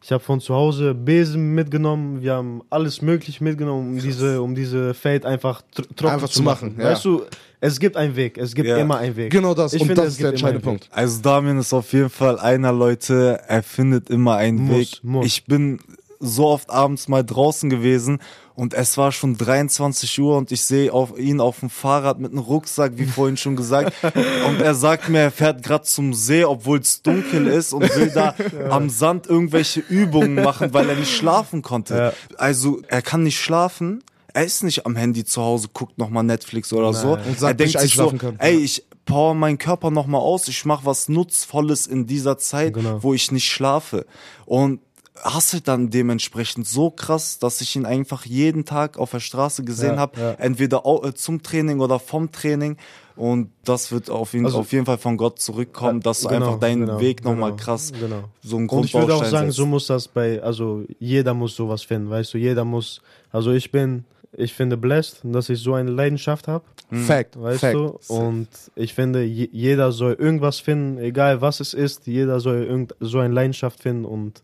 Ich 0.00 0.12
habe 0.12 0.22
von 0.22 0.40
zu 0.40 0.54
Hause 0.54 0.94
Besen 0.94 1.54
mitgenommen, 1.54 2.22
wir 2.22 2.34
haben 2.34 2.62
alles 2.70 3.02
mögliche 3.02 3.42
mitgenommen, 3.42 3.94
um 3.96 3.98
diese, 3.98 4.40
um 4.40 4.54
diese 4.54 4.94
Feld 4.94 5.26
einfach 5.26 5.60
tr 5.74 5.82
trocken 5.96 6.14
Einfach 6.14 6.28
zu 6.28 6.42
machen. 6.42 6.68
machen, 6.70 6.80
ja. 6.80 6.90
Weißt 6.92 7.04
du, 7.04 7.22
es 7.60 7.80
gibt 7.80 7.96
einen 7.96 8.14
Weg, 8.14 8.38
es 8.38 8.54
gibt 8.54 8.68
Ja. 8.68 8.76
immer 8.76 8.98
einen 8.98 9.16
Weg. 9.16 9.32
Genau 9.32 9.54
das. 9.54 9.72
Ich 9.72 9.80
und 9.80 9.88
finde, 9.88 10.02
das 10.02 10.12
ist 10.12 10.20
der 10.22 10.30
entscheidende. 10.30 10.62
Punkt. 10.62 10.88
Also 10.92 11.20
Damian 11.20 11.58
ist 11.58 11.72
auf 11.72 11.92
jeden 11.92 12.10
Fall 12.10 12.38
einer 12.38 12.72
Leute, 12.72 13.40
er 13.48 13.62
findet 13.64 14.08
immer 14.08 14.36
einen 14.36 14.58
Muss, 14.58 14.76
Weg. 14.78 15.00
muss. 15.02 15.26
Ich 15.26 15.44
bin 15.46 15.80
so 16.20 16.46
oft 16.46 16.70
abends 16.70 17.08
mal 17.08 17.24
draußen 17.24 17.68
gewesen 17.68 18.18
und 18.58 18.74
es 18.74 18.98
war 18.98 19.12
schon 19.12 19.36
23 19.38 20.18
Uhr 20.18 20.36
und 20.36 20.50
ich 20.50 20.62
sehe 20.64 20.92
auf 20.92 21.16
ihn 21.16 21.40
auf 21.40 21.60
dem 21.60 21.70
Fahrrad 21.70 22.18
mit 22.18 22.32
einem 22.32 22.40
Rucksack, 22.40 22.94
wie 22.96 23.06
vorhin 23.06 23.36
schon 23.36 23.54
gesagt. 23.54 23.92
und 24.02 24.60
er 24.60 24.74
sagt 24.74 25.08
mir, 25.08 25.20
er 25.20 25.30
fährt 25.30 25.62
gerade 25.62 25.84
zum 25.84 26.12
See, 26.12 26.44
obwohl 26.44 26.80
es 26.80 27.02
dunkel 27.02 27.46
ist 27.46 27.72
und 27.72 27.82
will 27.94 28.10
da 28.10 28.34
am 28.70 28.90
Sand 28.90 29.28
irgendwelche 29.28 29.78
Übungen 29.78 30.34
machen, 30.34 30.74
weil 30.74 30.88
er 30.88 30.96
nicht 30.96 31.14
schlafen 31.14 31.62
konnte. 31.62 31.94
Ja. 31.96 32.12
Also 32.36 32.82
er 32.88 33.00
kann 33.00 33.22
nicht 33.22 33.38
schlafen. 33.38 34.02
Er 34.34 34.44
ist 34.44 34.64
nicht 34.64 34.86
am 34.86 34.96
Handy 34.96 35.24
zu 35.24 35.40
Hause, 35.40 35.68
guckt 35.72 35.96
nochmal 35.96 36.24
Netflix 36.24 36.72
oder 36.72 36.92
so. 36.92 37.14
Nein. 37.14 37.26
Und 37.26 37.34
er 37.34 37.38
sagt, 37.38 37.60
denkt 37.60 37.74
bis 37.74 37.84
ich 37.84 37.90
sich 37.92 37.96
so, 37.96 38.10
kann. 38.10 38.40
ey, 38.40 38.56
ich 38.56 38.84
power 39.04 39.34
meinen 39.34 39.58
Körper 39.58 39.92
nochmal 39.92 40.20
aus, 40.20 40.48
ich 40.48 40.64
mache 40.64 40.84
was 40.84 41.08
Nutzvolles 41.08 41.86
in 41.86 42.06
dieser 42.06 42.38
Zeit, 42.38 42.74
Genau. 42.74 43.04
wo 43.04 43.14
ich 43.14 43.30
nicht 43.30 43.48
schlafe. 43.48 44.04
Und 44.46 44.80
hasselt 45.24 45.68
dann 45.68 45.90
dementsprechend 45.90 46.66
so 46.66 46.90
krass, 46.90 47.38
dass 47.38 47.60
ich 47.60 47.74
ihn 47.76 47.86
einfach 47.86 48.24
jeden 48.26 48.64
Tag 48.64 48.98
auf 48.98 49.10
der 49.12 49.20
Straße 49.20 49.64
gesehen 49.64 49.94
Ja, 49.94 50.00
habe, 50.00 50.20
ja. 50.20 50.30
entweder 50.32 50.82
äh, 51.04 51.14
zum 51.14 51.42
Training 51.42 51.80
oder 51.80 51.98
vom 51.98 52.30
Training. 52.32 52.76
Und 53.16 53.50
das 53.64 53.90
wird 53.90 54.10
auf 54.10 54.32
jeden, 54.32 54.46
Also- 54.46 54.58
auf 54.60 54.70
jeden 54.72 54.86
Fall 54.86 54.98
von 54.98 55.16
Gott 55.16 55.40
zurückkommen, 55.40 56.00
dass 56.00 56.20
du 56.20 56.28
Genau, 56.28 56.46
einfach 56.46 56.60
deinen 56.60 56.86
genau, 56.86 57.00
Weg 57.00 57.24
nochmal 57.24 57.50
genau, 57.50 57.62
krass 57.62 57.92
Genau. 57.98 58.24
so 58.42 58.58
ein 58.58 58.68
Und 58.68 58.84
ich 58.86 58.94
würde 58.94 59.14
auch 59.14 59.24
sagen, 59.24 59.46
setzt. 59.48 59.56
so 59.56 59.66
muss 59.66 59.88
das 59.88 60.06
bei, 60.06 60.40
also 60.42 60.84
jeder 61.00 61.34
muss 61.34 61.56
sowas 61.56 61.82
finden, 61.82 62.10
weißt 62.10 62.34
du, 62.34 62.38
jeder 62.38 62.64
muss, 62.64 63.00
also 63.32 63.50
ich 63.50 63.72
bin, 63.72 64.04
ich 64.36 64.54
finde 64.54 64.76
blessed, 64.76 65.20
dass 65.24 65.48
ich 65.48 65.58
so 65.58 65.74
eine 65.74 65.90
Leidenschaft 65.90 66.46
habe, 66.46 66.64
Fact. 66.92 67.40
weißt 67.42 67.60
Fact. 67.60 67.74
du, 67.74 67.98
und 68.06 68.46
ich 68.76 68.94
finde, 68.94 69.24
je, 69.24 69.48
jeder 69.50 69.90
soll 69.90 70.12
irgendwas 70.12 70.60
finden, 70.60 70.98
egal 70.98 71.40
was 71.40 71.58
es 71.58 71.74
ist, 71.74 72.06
jeder 72.06 72.38
soll 72.38 72.62
irgend, 72.62 72.94
so 73.00 73.18
eine 73.18 73.34
Leidenschaft 73.34 73.82
finden 73.82 74.04
und 74.04 74.42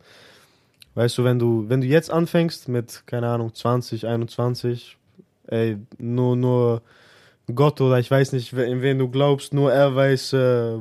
weißt 0.95 1.19
du, 1.19 1.25
wenn 1.25 1.39
du, 1.39 1.69
wenn 1.69 1.81
du 1.81 1.87
jetzt 1.87 2.11
anfängst 2.11 2.69
mit, 2.69 3.05
keine 3.07 3.29
Ahnung, 3.29 3.55
20, 3.55 4.07
21, 4.07 4.97
ey, 5.47 5.79
nur, 5.99 6.37
nur 6.37 6.83
Gott 7.55 7.79
oder 7.83 7.99
ich 7.99 8.11
weiß 8.11 8.33
nicht, 8.33 8.55
in 8.55 8.81
wen 8.81 8.99
du 8.99 9.09
glaubst, 9.09 9.53
nur 9.53 9.71
er 9.71 9.95
weiß, 9.95 10.33
äh, 10.33 10.39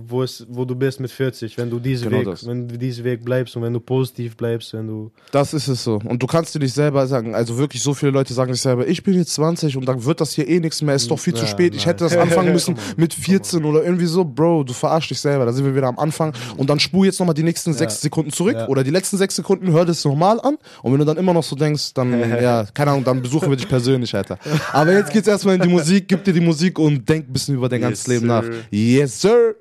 wo, 0.08 0.24
es, 0.24 0.46
wo 0.48 0.64
du 0.64 0.76
bist 0.76 1.02
mit 1.02 1.12
40, 1.12 1.58
wenn 1.58 1.70
du 1.70 1.78
diesen 1.78 2.08
Genau 2.10 2.22
Weg, 2.22 2.28
das. 2.30 2.48
wenn 2.48 2.70
du 2.70 2.78
diesen 2.78 3.04
Weg 3.04 3.26
bleibst 3.26 3.56
und 3.58 3.64
wenn 3.64 3.74
du 3.74 3.82
positiv 3.82 4.38
bleibst, 4.38 4.72
wenn 4.74 4.88
du 4.88 5.12
Das 5.34 5.54
ist 5.54 5.68
es 5.68 5.84
so. 5.84 6.00
Und 6.06 6.24
du 6.24 6.28
kannst 6.28 6.56
dir 6.56 6.60
nicht 6.60 6.74
selber 6.74 7.06
sagen, 7.06 7.36
also 7.36 7.58
wirklich 7.58 7.84
so 7.84 7.94
viele 7.94 8.12
Leute 8.14 8.34
sagen 8.34 8.54
sich 8.54 8.62
selber, 8.62 8.88
ich 8.88 9.04
bin 9.04 9.16
jetzt 9.16 9.34
20 9.34 9.76
und 9.76 9.86
dann 9.86 10.06
wird 10.06 10.22
das 10.22 10.32
hier 10.32 10.48
eh 10.48 10.62
nichts 10.62 10.82
mehr, 10.82 10.96
ist 10.96 11.12
doch 11.12 11.20
viel 11.20 11.34
zu 11.34 11.42
Ja, 11.42 11.48
spät, 11.48 11.76
ich 11.76 11.82
nein. 11.86 11.96
hätte 11.96 12.06
das 12.06 12.16
anfangen 12.16 12.54
müssen 12.54 12.76
mit 12.96 13.14
14 13.14 13.66
oder 13.66 13.84
irgendwie 13.84 14.06
so, 14.06 14.24
Bro, 14.24 14.64
du 14.64 14.72
verarsch 14.72 15.10
dich 15.10 15.20
selber, 15.20 15.46
da 15.46 15.52
sind 15.52 15.66
wir 15.66 15.76
wieder 15.76 15.88
am 15.88 16.00
Anfang 16.00 16.32
und 16.56 16.70
dann 16.70 16.80
spur 16.80 17.04
jetzt 17.04 17.20
nochmal 17.20 17.36
die 17.36 17.44
nächsten 17.44 17.74
sechs 17.74 18.00
Sekunden 18.00 18.32
zurück 18.32 18.56
Ja. 18.56 18.68
oder 18.70 18.86
die 18.86 18.92
letzten 18.92 19.18
sechs 19.18 19.36
Sekunden, 19.36 19.70
hör 19.74 19.84
das 19.84 20.06
nochmal 20.06 20.40
an 20.40 20.58
und 20.82 20.94
wenn 20.94 21.00
du 21.00 21.06
dann 21.06 21.18
immer 21.18 21.34
noch 21.34 21.44
so 21.44 21.58
denkst, 21.58 21.94
dann, 21.94 22.18
ja, 22.42 22.66
keine 22.74 22.92
Ahnung, 22.92 23.04
dann 23.04 23.22
besuchen 23.22 23.50
wir 23.50 23.58
dich 23.58 23.68
persönlich, 23.68 24.16
Alter. 24.16 24.38
Aber 24.72 24.94
jetzt 24.94 25.12
geht's 25.12 25.28
erstmal 25.28 25.56
in 25.56 25.62
die 25.62 25.68
Musik, 25.68 26.08
gib 26.08 26.24
dir 26.24 26.32
die 26.32 26.40
Musik 26.40 26.53
und 26.80 27.08
denk 27.08 27.28
ein 27.30 27.34
bisschen 27.34 27.56
über 27.56 27.70
dein 27.70 27.82
ganzes 27.82 28.06
Yes, 28.08 28.14
Leben 28.16 28.28
nach. 28.28 28.44
sir. 28.44 28.54
Yes, 28.72 29.22
sir! 29.22 29.56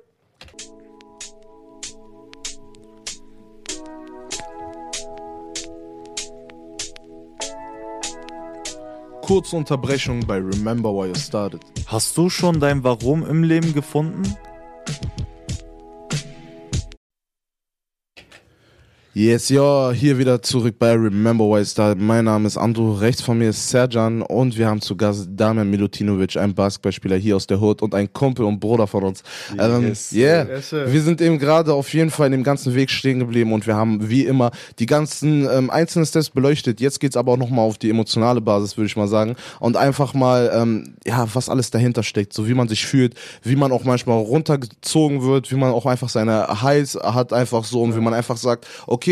Kurze 9.21 9.55
Unterbrechung 9.55 10.19
bei 10.25 10.35
Remember 10.37 10.89
Why 10.93 11.07
You 11.07 11.15
Started. 11.15 11.61
Hast 11.87 12.17
du 12.17 12.29
schon 12.29 12.59
dein 12.59 12.83
Warum 12.83 13.25
im 13.25 13.43
Leben 13.43 13.73
gefunden? 13.73 14.23
Yes, 19.15 19.49
ja, 19.49 19.91
hier 19.91 20.17
wieder 20.17 20.41
zurück 20.41 20.77
bei 20.79 20.91
Remember 20.93 21.45
Why 21.45 21.63
Started. 21.63 22.01
Mein 22.01 22.25
Name 22.25 22.47
ist 22.47 22.57
Andrew, 22.57 22.93
rechts 22.93 23.21
von 23.21 23.37
mir 23.37 23.49
ist 23.49 23.69
Serjan 23.69 24.23
und 24.23 24.57
wir 24.57 24.67
haben 24.67 24.81
zu 24.81 24.97
Gast 24.97 25.27
Damian 25.29 25.69
Milutinovic, 25.69 26.35
ein 26.35 26.55
Basketballspieler 26.55 27.17
hier 27.17 27.35
aus 27.35 27.45
der 27.45 27.61
Hood 27.61 27.83
und 27.83 27.93
ein 27.93 28.11
Kumpel 28.11 28.43
und 28.43 28.59
Bruder 28.59 28.87
von 28.87 29.03
uns. 29.03 29.21
Ähm, 29.59 29.89
Yes, 29.89 30.11
yeah, 30.13 30.47
Yes, 30.47 30.71
wir 30.71 30.99
sind 31.03 31.21
eben 31.21 31.37
gerade 31.37 31.75
auf 31.75 31.93
jeden 31.93 32.09
Fall 32.09 32.25
in 32.25 32.31
dem 32.31 32.43
ganzen 32.43 32.73
Weg 32.73 32.89
stehen 32.89 33.19
geblieben 33.19 33.53
und 33.53 33.67
wir 33.67 33.75
haben 33.75 34.09
wie 34.09 34.25
immer 34.25 34.49
die 34.79 34.87
ganzen 34.87 35.47
ähm, 35.47 35.69
einzelnen 35.69 36.07
Steps 36.07 36.31
beleuchtet. 36.31 36.81
Jetzt 36.81 36.99
geht's 36.99 37.15
aber 37.15 37.33
auch 37.33 37.37
nochmal 37.37 37.67
auf 37.67 37.77
die 37.77 37.91
emotionale 37.91 38.41
Basis, 38.41 38.77
würde 38.77 38.87
ich 38.87 38.97
mal 38.97 39.07
sagen. 39.07 39.35
Und 39.59 39.77
einfach 39.77 40.15
mal, 40.15 40.51
ähm, 40.55 40.95
ja, 41.05 41.27
was 41.35 41.49
alles 41.49 41.69
dahinter 41.69 42.01
steckt, 42.01 42.33
so 42.33 42.47
wie 42.47 42.55
man 42.55 42.67
sich 42.67 42.83
fühlt, 42.83 43.13
wie 43.43 43.57
man 43.57 43.71
auch 43.71 43.83
manchmal 43.83 44.17
runtergezogen 44.17 45.21
wird, 45.21 45.51
wie 45.51 45.55
man 45.55 45.71
auch 45.71 45.85
einfach 45.85 46.09
seine 46.09 46.63
Highs 46.63 46.95
hat, 46.95 47.31
einfach 47.31 47.63
so 47.63 47.83
und 47.83 47.95
wie 47.95 48.01
man 48.01 48.15
einfach 48.15 48.37
sagt, 48.37 48.65
okay, 48.87 49.02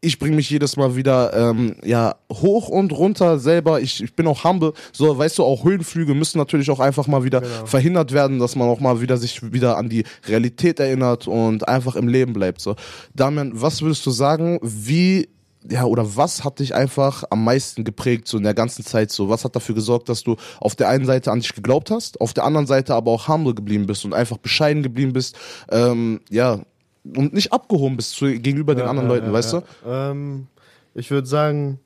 ich 0.00 0.18
bringe 0.18 0.36
mich 0.36 0.50
jedes 0.50 0.76
Mal 0.76 0.96
wieder 0.96 1.32
ähm, 1.34 1.76
ja 1.82 2.16
hoch 2.30 2.68
und 2.68 2.92
runter 2.92 3.38
selber. 3.38 3.80
Ich, 3.80 4.02
ich 4.02 4.14
bin 4.14 4.26
auch 4.26 4.44
humble. 4.44 4.74
So, 4.92 5.16
weißt 5.16 5.38
du, 5.38 5.44
auch 5.44 5.64
Höhenflüge 5.64 6.14
müssen 6.14 6.38
natürlich 6.38 6.70
auch 6.70 6.80
einfach 6.80 7.06
mal 7.06 7.24
wieder 7.24 7.42
verhindert 7.42 8.12
werden, 8.12 8.38
dass 8.38 8.56
man 8.56 8.68
auch 8.68 8.80
mal 8.80 9.00
wieder 9.00 9.16
sich 9.16 9.52
wieder 9.52 9.76
an 9.78 9.88
die 9.88 10.04
Realität 10.26 10.78
erinnert 10.78 11.26
und 11.26 11.66
einfach 11.68 11.96
im 11.96 12.08
Leben 12.08 12.32
bleibt. 12.32 12.60
So, 12.60 12.76
Damian, 13.14 13.52
was 13.54 13.82
würdest 13.82 14.04
du 14.06 14.10
sagen? 14.10 14.58
Wie 14.62 15.28
ja, 15.66 15.84
oder 15.84 16.16
was 16.16 16.44
hat 16.44 16.58
dich 16.58 16.74
einfach 16.74 17.24
am 17.30 17.42
meisten 17.42 17.84
geprägt, 17.84 18.28
so 18.28 18.36
in 18.36 18.42
der 18.42 18.54
ganzen 18.54 18.84
Zeit 18.84 19.10
so? 19.10 19.30
Was 19.30 19.44
hat 19.44 19.56
dafür 19.56 19.74
gesorgt, 19.74 20.10
dass 20.10 20.22
du 20.22 20.36
auf 20.60 20.76
der 20.76 20.88
einen 20.88 21.06
Seite 21.06 21.32
an 21.32 21.40
dich 21.40 21.54
geglaubt 21.54 21.90
hast, 21.90 22.20
auf 22.20 22.34
der 22.34 22.44
anderen 22.44 22.66
Seite 22.66 22.94
aber 22.94 23.10
auch 23.10 23.28
humble 23.28 23.54
geblieben 23.54 23.86
bist 23.86 24.04
und 24.04 24.12
einfach 24.12 24.36
bescheiden 24.36 24.82
geblieben 24.82 25.14
bist, 25.14 25.36
ähm, 25.70 26.20
ja, 26.28 26.60
und 27.04 27.32
nicht 27.32 27.52
abgehoben 27.52 27.96
bist 27.96 28.12
zu, 28.12 28.26
gegenüber 28.26 28.74
den 28.74 28.84
Ja, 28.84 28.90
anderen 28.90 29.08
ja, 29.08 29.14
Leuten, 29.14 29.26
ja, 29.28 29.32
weißt 29.32 29.52
du? 29.52 29.62
Ähm, 29.86 30.46
ich 30.94 31.10
würde 31.10 31.26
sagen, 31.26 31.80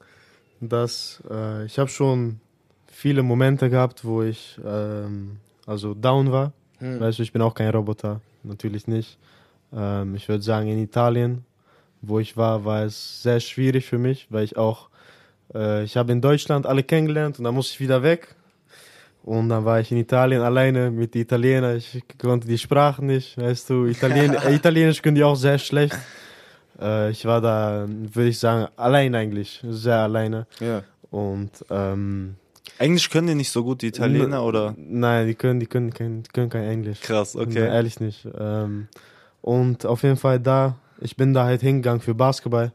dass 0.61 1.22
äh, 1.31 1.64
ich 1.64 1.78
habe 1.78 1.88
schon 1.88 2.40
viele 2.87 3.22
Momente 3.22 3.70
gehabt, 3.70 4.04
wo 4.04 4.22
ich 4.22 4.59
ähm, 4.64 5.38
also 5.66 5.94
down 5.94 6.33
war. 6.33 6.52
Hm. 6.78 7.00
Weißt 7.00 7.18
du, 7.18 7.22
ich 7.22 7.33
bin 7.33 7.42
auch 7.42 7.54
kein 7.54 7.70
Roboter, 7.70 8.20
natürlich 8.42 8.87
nicht. 8.87 9.18
Ähm, 9.72 10.14
ich 10.14 10.28
würde 10.28 10.42
sagen, 10.42 10.68
in 10.68 10.78
Italien, 10.78 11.44
wo 12.00 12.18
ich 12.20 12.37
war, 12.37 12.64
war 12.64 12.85
es 12.85 13.22
sehr 13.22 13.40
schwierig 13.40 13.87
für 13.87 13.98
mich, 13.98 14.28
weil 14.31 14.44
ich 14.44 14.57
auch, 14.57 14.88
äh, 15.54 15.83
ich 15.85 15.96
habe 15.96 16.12
in 16.12 16.20
Deutschland 16.20 16.66
alle 16.66 16.83
kennengelernt 16.83 17.38
und 17.38 17.44
dann 17.44 17.54
musste 17.54 17.74
ich 17.74 17.81
wieder 17.81 18.02
weg. 18.02 18.35
Und 19.24 19.50
dann 19.50 19.64
war 19.64 19.81
ich 19.81 19.92
in 19.92 19.98
Italien 19.98 20.40
alleine 20.40 20.90
mit 20.90 21.14
den 21.14 21.22
Italienern. 21.22 21.76
Ich 21.76 22.02
konnte 22.18 22.48
die 22.48 22.59
Sprache 22.59 23.04
nicht, 23.04 23.37
weißt 23.37 23.70
du. 23.70 23.87
Italien, 23.87 24.37
Italienisch 24.50 25.02
können 25.02 25.16
die 25.16 25.24
auch 25.24 25.37
sehr 25.37 25.59
schlecht. 25.59 25.98
Äh, 26.81 27.11
ich 27.11 27.24
war 27.24 27.40
da, 27.40 27.87
würde 27.88 28.28
ich 28.28 28.38
sagen, 28.38 28.68
allein 28.76 29.14
eigentlich, 29.14 29.62
sehr 29.68 29.98
alleine. 29.98 30.46
Ja. 30.61 30.83
Und 31.11 31.50
ähm, 31.70 32.37
Englisch 32.78 33.11
können 33.11 33.26
die 33.26 33.35
nicht 33.35 33.50
so 33.50 33.64
gut, 33.64 33.83
die 33.83 33.88
Italiener, 33.88 34.44
oder? 34.44 34.74
Nein, 34.76 35.26
die 35.26 35.35
können, 35.35 35.59
die 35.59 35.66
können, 35.66 35.92
kein, 35.92 36.22
die 36.22 36.31
können 36.31 36.50
kein 36.50 36.64
Englisch. 36.64 37.00
Krass, 37.00 37.35
Nein, 37.35 37.48
okay. 37.48 37.66
ehrlich 37.66 37.98
nicht. 38.00 38.26
Ähm, 38.38 38.88
und 39.42 39.85
auf 39.85 40.02
jeden 40.02 40.16
Fall 40.16 40.38
da, 40.38 40.76
ich 41.00 41.16
bin 41.16 41.35
da 41.35 41.44
halt 41.44 41.61
hingegangen 41.61 42.00
für 42.00 42.14
Basketball. 42.14 42.72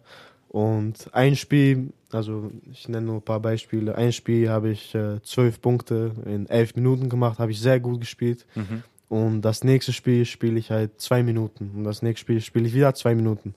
Und 0.49 1.07
ein 1.13 1.35
Spiel, 1.35 1.93
also 2.15 2.51
ich 2.71 2.87
nenne 2.87 3.05
nur 3.07 3.15
ein 3.15 3.21
paar 3.21 3.39
Beispiele. 3.39 3.95
Ein 3.95 4.11
Spiel 4.11 4.49
habe 4.49 4.69
ich 4.71 4.93
äh, 4.95 5.21
zwölf 5.23 5.61
Punkte 5.61 6.11
in 6.25 6.47
elf 6.47 6.75
Minuten 6.75 7.09
gemacht, 7.09 7.39
habe 7.39 7.51
ich 7.51 7.59
sehr 7.59 7.79
gut 7.79 7.99
gespielt. 8.01 8.45
Mhm. 8.55 8.83
Und 9.09 9.41
das 9.41 9.63
nächste 9.63 9.93
Spiel 9.93 10.25
spiele 10.25 10.57
ich 10.57 10.71
halt 10.71 10.99
zwei 10.99 11.21
Minuten. 11.23 11.71
Und 11.75 11.83
das 11.83 12.01
nächste 12.01 12.21
Spiel 12.21 12.41
spiele 12.41 12.67
ich 12.67 12.73
wieder 12.73 12.93
zwei 12.95 13.13
Minuten. 13.15 13.53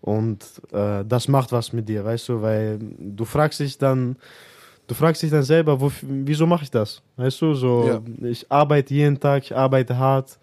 Und 0.00 0.44
äh, 0.72 1.04
das 1.04 1.28
macht 1.28 1.50
was 1.50 1.72
mit 1.72 1.88
dir, 1.88 2.04
weißt 2.04 2.28
du, 2.28 2.42
weil 2.42 2.78
du 2.98 3.24
fragst 3.24 3.60
dich 3.60 3.78
dann, 3.78 4.16
du 4.86 4.94
fragst 4.94 5.22
dich 5.22 5.30
dann 5.30 5.42
selber, 5.42 5.80
wo, 5.80 5.90
wieso 6.02 6.46
mache 6.46 6.64
ich 6.64 6.70
das? 6.70 7.00
Weißt 7.16 7.40
du, 7.40 7.54
so, 7.54 7.86
Ja. 7.88 8.02
ich 8.28 8.50
arbeite 8.52 8.92
jeden 8.92 9.18
Tag, 9.18 9.44
ich 9.44 9.56
arbeite 9.56 9.96
hart 9.96 10.38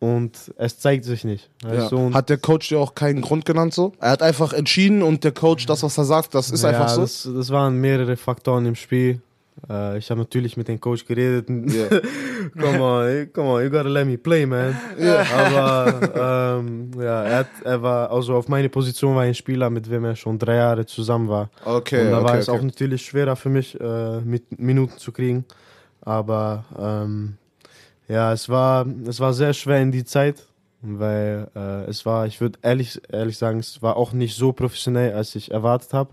und 0.00 0.52
es 0.56 0.78
zeigt 0.78 1.04
sich 1.04 1.24
nicht. 1.24 1.50
Ja. 1.62 1.86
Und 1.88 2.14
Hat 2.14 2.30
der 2.30 2.38
Coach 2.38 2.68
dir 2.70 2.80
auch 2.80 2.94
keinen 2.94 3.20
Grund 3.20 3.44
genannt 3.44 3.74
so? 3.74 3.92
Er 4.00 4.10
hat 4.10 4.22
einfach 4.22 4.52
entschieden 4.52 5.02
und 5.02 5.22
der 5.22 5.32
Coach, 5.32 5.66
das, 5.66 5.82
was 5.82 5.96
er 5.96 6.04
sagt, 6.04 6.34
das 6.34 6.50
ist 6.50 6.64
ja, 6.64 6.70
einfach 6.70 6.88
so. 6.88 7.02
Das, 7.02 7.28
das 7.32 7.50
waren 7.50 7.76
mehrere 7.76 8.16
Faktoren 8.16 8.66
im 8.66 8.74
Spiel. 8.74 9.20
Äh, 9.68 9.98
ich 9.98 10.10
habe 10.10 10.20
natürlich 10.20 10.56
mit 10.56 10.68
dem 10.68 10.80
Coach 10.80 11.04
geredet. 11.04 11.50
Ja. 11.50 11.86
come 12.58 12.80
on, 12.80 13.32
come 13.32 13.48
on, 13.48 13.62
you 13.62 13.68
gotta 13.68 13.90
let 13.90 14.06
me 14.06 14.16
play, 14.16 14.46
man. 14.46 14.74
Aber 15.36 16.58
ähm, 16.60 16.90
ja, 16.96 17.24
er, 17.24 17.36
hat, 17.40 17.48
er 17.62 17.82
war, 17.82 18.10
also 18.10 18.36
auf 18.36 18.48
meine 18.48 18.70
Position 18.70 19.14
war 19.14 19.24
ein 19.24 19.34
Spieler, 19.34 19.68
mit 19.68 19.90
dem 19.90 20.04
er 20.04 20.16
schon 20.16 20.38
drei 20.38 20.56
Jahre 20.56 20.86
zusammen 20.86 21.28
war. 21.28 21.50
Okay, 21.62 22.06
Und 22.06 22.12
da 22.12 22.22
war 22.22 22.30
okay, 22.30 22.38
es 22.38 22.48
auch 22.48 22.62
natürlich 22.62 23.02
schwerer 23.02 23.36
für 23.36 23.50
mich, 23.50 23.78
äh, 23.78 24.20
mit 24.20 24.58
Minuten 24.58 24.96
zu 24.96 25.12
kriegen. 25.12 25.44
Aber 26.00 26.64
ähm, 26.78 27.36
ja, 28.10 28.32
es 28.32 28.48
war, 28.48 28.86
es 29.06 29.20
war 29.20 29.32
sehr 29.32 29.52
schwer 29.52 29.80
in 29.80 29.92
die 29.92 30.04
Zeit. 30.04 30.46
weil 30.82 31.48
äh, 31.54 31.84
es 31.90 32.06
war, 32.06 32.26
ich 32.26 32.40
würde 32.40 32.58
ehrlich, 32.62 33.00
ehrlich 33.12 33.36
sagen, 33.36 33.58
es 33.60 33.82
war 33.82 33.96
auch 33.96 34.12
nicht 34.14 34.34
so 34.36 34.52
professionell, 34.52 35.12
als 35.14 35.34
ich 35.34 35.50
erwartet 35.50 35.92
habe. 35.92 36.10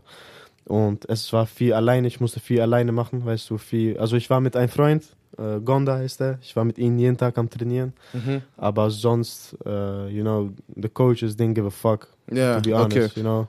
Und 0.65 1.09
es 1.09 1.31
war 1.31 1.45
viel 1.45 1.73
alleine, 1.73 2.07
ich 2.07 2.19
musste 2.19 2.41
viel 2.41 2.59
alleine 2.59 2.91
machen, 2.91 3.25
weißt 3.25 3.49
du, 3.49 3.57
viel. 3.57 3.97
Also 3.97 4.17
ich 4.17 4.29
war 4.29 4.41
mit 4.41 4.57
einem 4.57 4.67
Freund, 4.67 5.03
äh, 5.37 5.61
Gonda 5.61 5.95
heißt 5.95 6.19
er, 6.21 6.39
ich 6.41 6.53
war 6.57 6.65
mit 6.65 6.77
ihm 6.77 6.97
jeden 6.99 7.15
Tag 7.15 7.37
am 7.37 7.49
Trainieren. 7.49 7.93
Mhm. 8.11 8.41
Aber 8.57 8.89
sonst, 8.91 9.55
äh, 9.65 10.09
you 10.09 10.21
know, 10.23 10.49
the 10.75 10.89
coaches 10.89 11.37
didn't 11.37 11.53
give 11.53 11.67
a 11.67 11.69
fuck, 11.69 12.09
Ja, 12.29 12.59
to 12.59 12.69
be 12.69 12.75
honest, 12.75 12.97
okay. 12.97 13.09
you 13.15 13.21
know. 13.23 13.47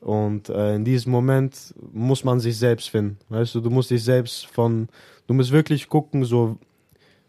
Und 0.00 0.48
äh, 0.48 0.76
in 0.76 0.84
diesem 0.84 1.12
Moment 1.12 1.74
muss 1.92 2.24
man 2.24 2.40
sich 2.40 2.56
selbst 2.56 2.88
finden, 2.88 3.18
weißt 3.28 3.54
du, 3.56 3.60
du 3.60 3.68
musst 3.70 3.90
dich 3.90 4.02
selbst 4.04 4.46
von, 4.46 4.88
du 5.26 5.34
musst 5.34 5.50
wirklich 5.52 5.88
gucken, 5.88 6.24
so, 6.24 6.56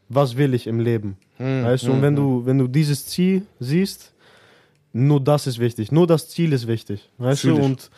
was 0.10 0.36
will 0.38 0.54
ich 0.54 0.68
im 0.68 0.80
Leben, 0.80 1.18
Mhm. 1.40 1.64
weißt 1.64 1.86
du, 1.88 1.92
und 1.92 2.02
wenn 2.02 2.16
du, 2.16 2.46
wenn 2.46 2.58
du 2.58 2.68
dieses 2.68 3.06
Ziel 3.06 3.44
siehst, 3.60 4.14
nur 4.94 5.20
das 5.20 5.46
ist 5.48 5.60
wichtig, 5.60 5.92
nur 5.92 6.08
das 6.08 6.30
Ziel 6.30 6.54
ist 6.54 6.66
wichtig, 6.68 7.10
weißt 7.18 7.42
Fühl 7.42 7.56
du, 7.56 7.64
und 7.64 7.90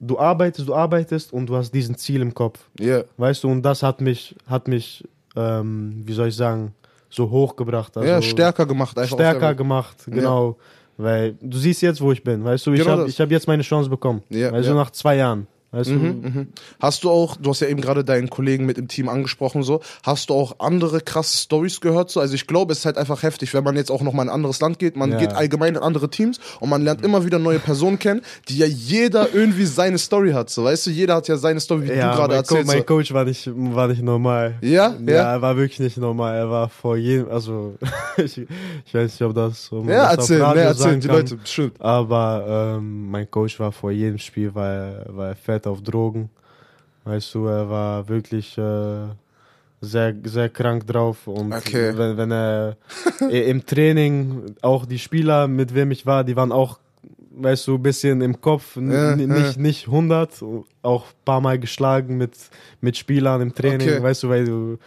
du 0.00 0.18
arbeitest, 0.18 0.68
du 0.68 0.74
arbeitest 0.74 1.32
und 1.32 1.46
du 1.46 1.56
hast 1.56 1.70
diesen 1.72 1.96
Ziel 1.96 2.22
im 2.22 2.32
Kopf, 2.32 2.60
Ja, 2.80 3.02
weißt 3.16 3.44
du, 3.44 3.48
und 3.50 3.62
das 3.62 3.82
hat 3.82 4.00
mich, 4.00 4.34
hat 4.46 4.68
mich, 4.68 5.04
ähm, 5.36 6.02
wie 6.04 6.12
soll 6.12 6.28
ich 6.28 6.36
sagen, 6.36 6.74
so 7.10 7.28
hochgebracht. 7.28 7.94
Also 7.96 8.08
ja, 8.08 8.22
stärker 8.22 8.64
gemacht. 8.64 8.96
Einfach 8.96 9.16
stärker 9.16 9.54
gemacht, 9.54 9.96
genau. 10.06 10.56
Weil 10.96 11.34
du 11.40 11.58
siehst 11.58 11.82
jetzt, 11.82 12.00
wo 12.00 12.12
ich 12.12 12.22
bin, 12.22 12.42
weißt 12.44 12.66
du, 12.66 12.72
ich 12.72 12.80
Genau 12.80 12.98
habe 12.98 13.10
hab 13.10 13.30
jetzt 13.30 13.46
meine 13.46 13.62
Chance 13.62 13.90
bekommen. 13.90 14.22
Ja, 14.30 14.52
weißt 14.52 14.66
ja. 14.66 14.72
du, 14.72 14.78
nach 14.78 14.90
zwei 14.90 15.16
Jahren. 15.16 15.46
Weißt 15.72 15.90
Mhm, 15.90 16.22
du, 16.22 16.28
mhm. 16.28 16.48
Hast 16.80 17.02
du 17.02 17.10
auch, 17.10 17.36
du 17.36 17.48
hast 17.50 17.60
ja 17.60 17.66
eben 17.68 17.80
gerade 17.80 18.04
deinen 18.04 18.28
Kollegen 18.28 18.66
mit 18.66 18.76
im 18.78 18.88
Team 18.88 19.08
angesprochen, 19.08 19.62
so, 19.62 19.80
hast 20.02 20.28
du 20.30 20.34
auch 20.34 20.56
andere 20.60 21.00
krasse 21.00 21.36
Stories 21.38 21.80
gehört? 21.80 22.10
So? 22.10 22.20
Also 22.20 22.34
ich 22.34 22.46
glaube, 22.46 22.72
es 22.72 22.80
ist 22.80 22.84
halt 22.86 22.98
einfach 22.98 23.22
heftig, 23.22 23.54
wenn 23.54 23.64
man 23.64 23.74
jetzt 23.76 23.90
auch 23.90 24.02
noch 24.02 24.12
mal 24.12 24.22
in 24.24 24.28
ein 24.28 24.34
anderes 24.34 24.60
Land 24.60 24.78
geht, 24.78 24.96
man 24.96 25.12
Ja. 25.12 25.18
geht 25.18 25.32
allgemein 25.34 25.74
in 25.74 25.80
andere 25.82 26.10
Teams 26.10 26.38
und 26.60 26.68
man 26.68 26.82
lernt 26.82 27.02
immer 27.02 27.24
wieder 27.24 27.38
neue 27.38 27.58
Personen 27.58 27.98
kennen, 27.98 28.20
die 28.50 28.58
ja 28.58 28.66
jeder 28.66 29.32
irgendwie 29.34 29.64
seine 29.64 29.96
Story 29.98 30.32
hat, 30.32 30.50
so, 30.50 30.64
weißt 30.64 30.86
du, 30.86 30.90
jeder 30.90 31.14
hat 31.16 31.26
ja 31.28 31.36
seine 31.38 31.58
Story, 31.60 31.84
wie 31.88 31.92
ja, 31.94 32.10
du 32.10 32.16
gerade 32.18 32.34
mein, 32.34 32.44
Co 32.44 32.54
erzählst. 32.54 32.66
mein 32.68 32.78
So. 32.78 32.84
Coach 32.84 33.12
war 33.14 33.24
nicht, 33.24 33.50
war 33.54 33.88
nicht 33.88 34.02
normal. 34.02 34.56
Ja? 34.60 34.94
Ja, 35.06 35.12
Ja? 35.14 35.32
er 35.32 35.42
war 35.42 35.56
wirklich 35.56 35.80
nicht 35.80 35.96
normal. 35.96 36.36
Er 36.36 36.50
war 36.50 36.68
vor 36.68 36.96
jedem, 36.98 37.30
also 37.30 37.76
ich, 38.18 38.38
ich 38.38 38.94
weiß 38.94 39.10
nicht, 39.12 39.22
ob 39.22 39.34
das, 39.34 39.72
ob 39.72 39.84
man 39.86 39.94
Ja, 39.94 40.02
das 40.04 40.10
auf 40.12 40.18
erzähl, 40.30 40.42
Radio 40.42 40.62
ne, 40.62 40.68
erzähl, 40.68 40.82
sagen 40.82 41.00
die 41.00 41.06
kann. 41.08 41.16
Leute, 41.16 41.36
bestimmt. 41.36 41.80
Aber 41.80 42.76
ähm, 42.76 43.10
mein 43.10 43.30
Coach 43.30 43.58
war 43.58 43.72
vor 43.72 43.90
jedem 43.90 44.18
Spiel, 44.18 44.52
er, 44.54 45.06
war 45.08 45.28
er 45.28 45.36
fett 45.36 45.61
auf 45.66 45.82
Drogen. 45.82 46.30
Weißt 47.04 47.34
du, 47.34 47.46
er 47.46 47.68
war 47.68 48.08
wirklich 48.08 48.56
äh, 48.58 49.06
sehr, 49.80 50.14
sehr 50.24 50.48
krank 50.48 50.86
drauf. 50.86 51.26
Und 51.26 51.52
Okay. 51.52 51.92
wenn, 51.96 52.16
wenn 52.16 52.30
er 52.30 52.76
im 53.28 53.64
Training, 53.66 54.54
auch 54.62 54.86
die 54.86 54.98
Spieler, 54.98 55.48
mit 55.48 55.74
wem 55.74 55.90
ich 55.90 56.06
war, 56.06 56.22
die 56.22 56.36
waren 56.36 56.52
auch, 56.52 56.78
weißt 57.34 57.66
du, 57.66 57.74
ein 57.74 57.82
bisschen 57.82 58.20
im 58.20 58.40
Kopf, 58.40 58.76
Ja, 58.76 58.82
ja. 59.10 59.16
nicht, 59.16 59.58
nicht 59.58 59.86
100, 59.86 60.44
auch 60.82 61.06
ein 61.06 61.14
paar 61.24 61.40
Mal 61.40 61.58
geschlagen 61.58 62.16
mit, 62.18 62.32
mit 62.80 62.96
Spielern 62.96 63.40
im 63.40 63.54
Training, 63.54 63.88
Okay. 63.88 64.02
weißt 64.02 64.22
du, 64.22 64.28
weil 64.28 64.44
du. 64.44 64.78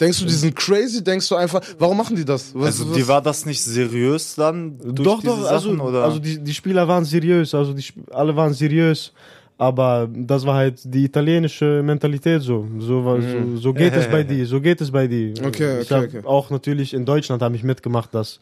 Denkst 0.00 0.18
du, 0.18 0.26
die 0.26 0.32
sind 0.32 0.56
crazy? 0.56 1.02
Denkst 1.04 1.28
du 1.28 1.36
einfach, 1.36 1.62
warum 1.78 1.96
machen 1.96 2.16
die 2.16 2.24
das? 2.24 2.52
Was, 2.52 2.66
Also 2.66 2.88
was? 2.90 2.96
dir 2.96 3.06
war 3.08 3.22
das 3.22 3.46
nicht 3.46 3.62
seriös 3.62 4.34
dann? 4.34 4.76
Durch 4.78 4.96
doch, 5.08 5.20
diese 5.20 5.32
doch, 5.36 5.44
also, 5.50 5.68
Sachen, 5.70 5.80
oder? 5.80 6.02
also 6.04 6.18
die, 6.18 6.40
die 6.42 6.52
Spieler 6.52 6.86
waren 6.88 7.04
seriös, 7.04 7.54
also 7.54 7.72
die, 7.72 7.84
alle 8.10 8.34
waren 8.34 8.52
seriös, 8.52 9.12
aber 9.58 10.08
das 10.12 10.44
war 10.44 10.56
halt 10.56 10.80
die 10.84 11.04
italienische 11.04 11.82
Mentalität 11.82 12.42
so. 12.42 12.66
So, 12.78 13.04
war, 13.04 13.20
so, 13.22 13.56
so 13.56 13.72
geht 13.72 13.94
es 13.94 14.08
bei 14.08 14.22
die, 14.30 14.44
so 14.44 14.60
geht 14.60 14.80
es 14.80 14.90
bei 14.90 15.06
die. 15.06 15.34
Mhm. 15.38 15.46
Okay, 15.46 15.80
ich 15.80 15.92
okay, 15.92 16.06
okay. 16.18 16.26
Auch 16.26 16.50
natürlich 16.50 16.92
in 16.94 17.04
Deutschland 17.04 17.42
habe 17.42 17.54
ich 17.56 17.62
mitgemacht, 17.62 18.14
dass, 18.14 18.40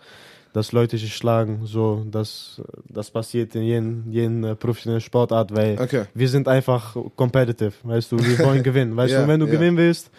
dass 0.52 0.72
Leute 0.72 0.96
sich 0.98 1.14
schlagen, 1.14 1.60
so, 1.64 2.04
das, 2.10 2.60
das 2.88 3.10
passiert 3.10 3.54
in 3.54 3.62
jeden, 3.62 4.10
jeden 4.10 4.44
äh, 4.44 4.54
professionellen 4.54 5.00
Sportart, 5.00 5.54
weil 5.54 5.78
Okay. 5.80 6.04
wir 6.14 6.28
sind 6.28 6.48
einfach 6.48 6.96
competitive, 7.16 7.72
weißt 7.82 8.12
du, 8.12 8.18
wir 8.18 8.38
wollen 8.38 8.62
gewinnen, 8.70 8.96
weißt 8.96 9.12
Ja, 9.12 9.18
du, 9.18 9.22
und 9.24 9.28
wenn 9.30 9.40
du 9.40 9.46
ja. 9.46 9.52
gewinnen 9.52 9.76
willst, 9.76 10.10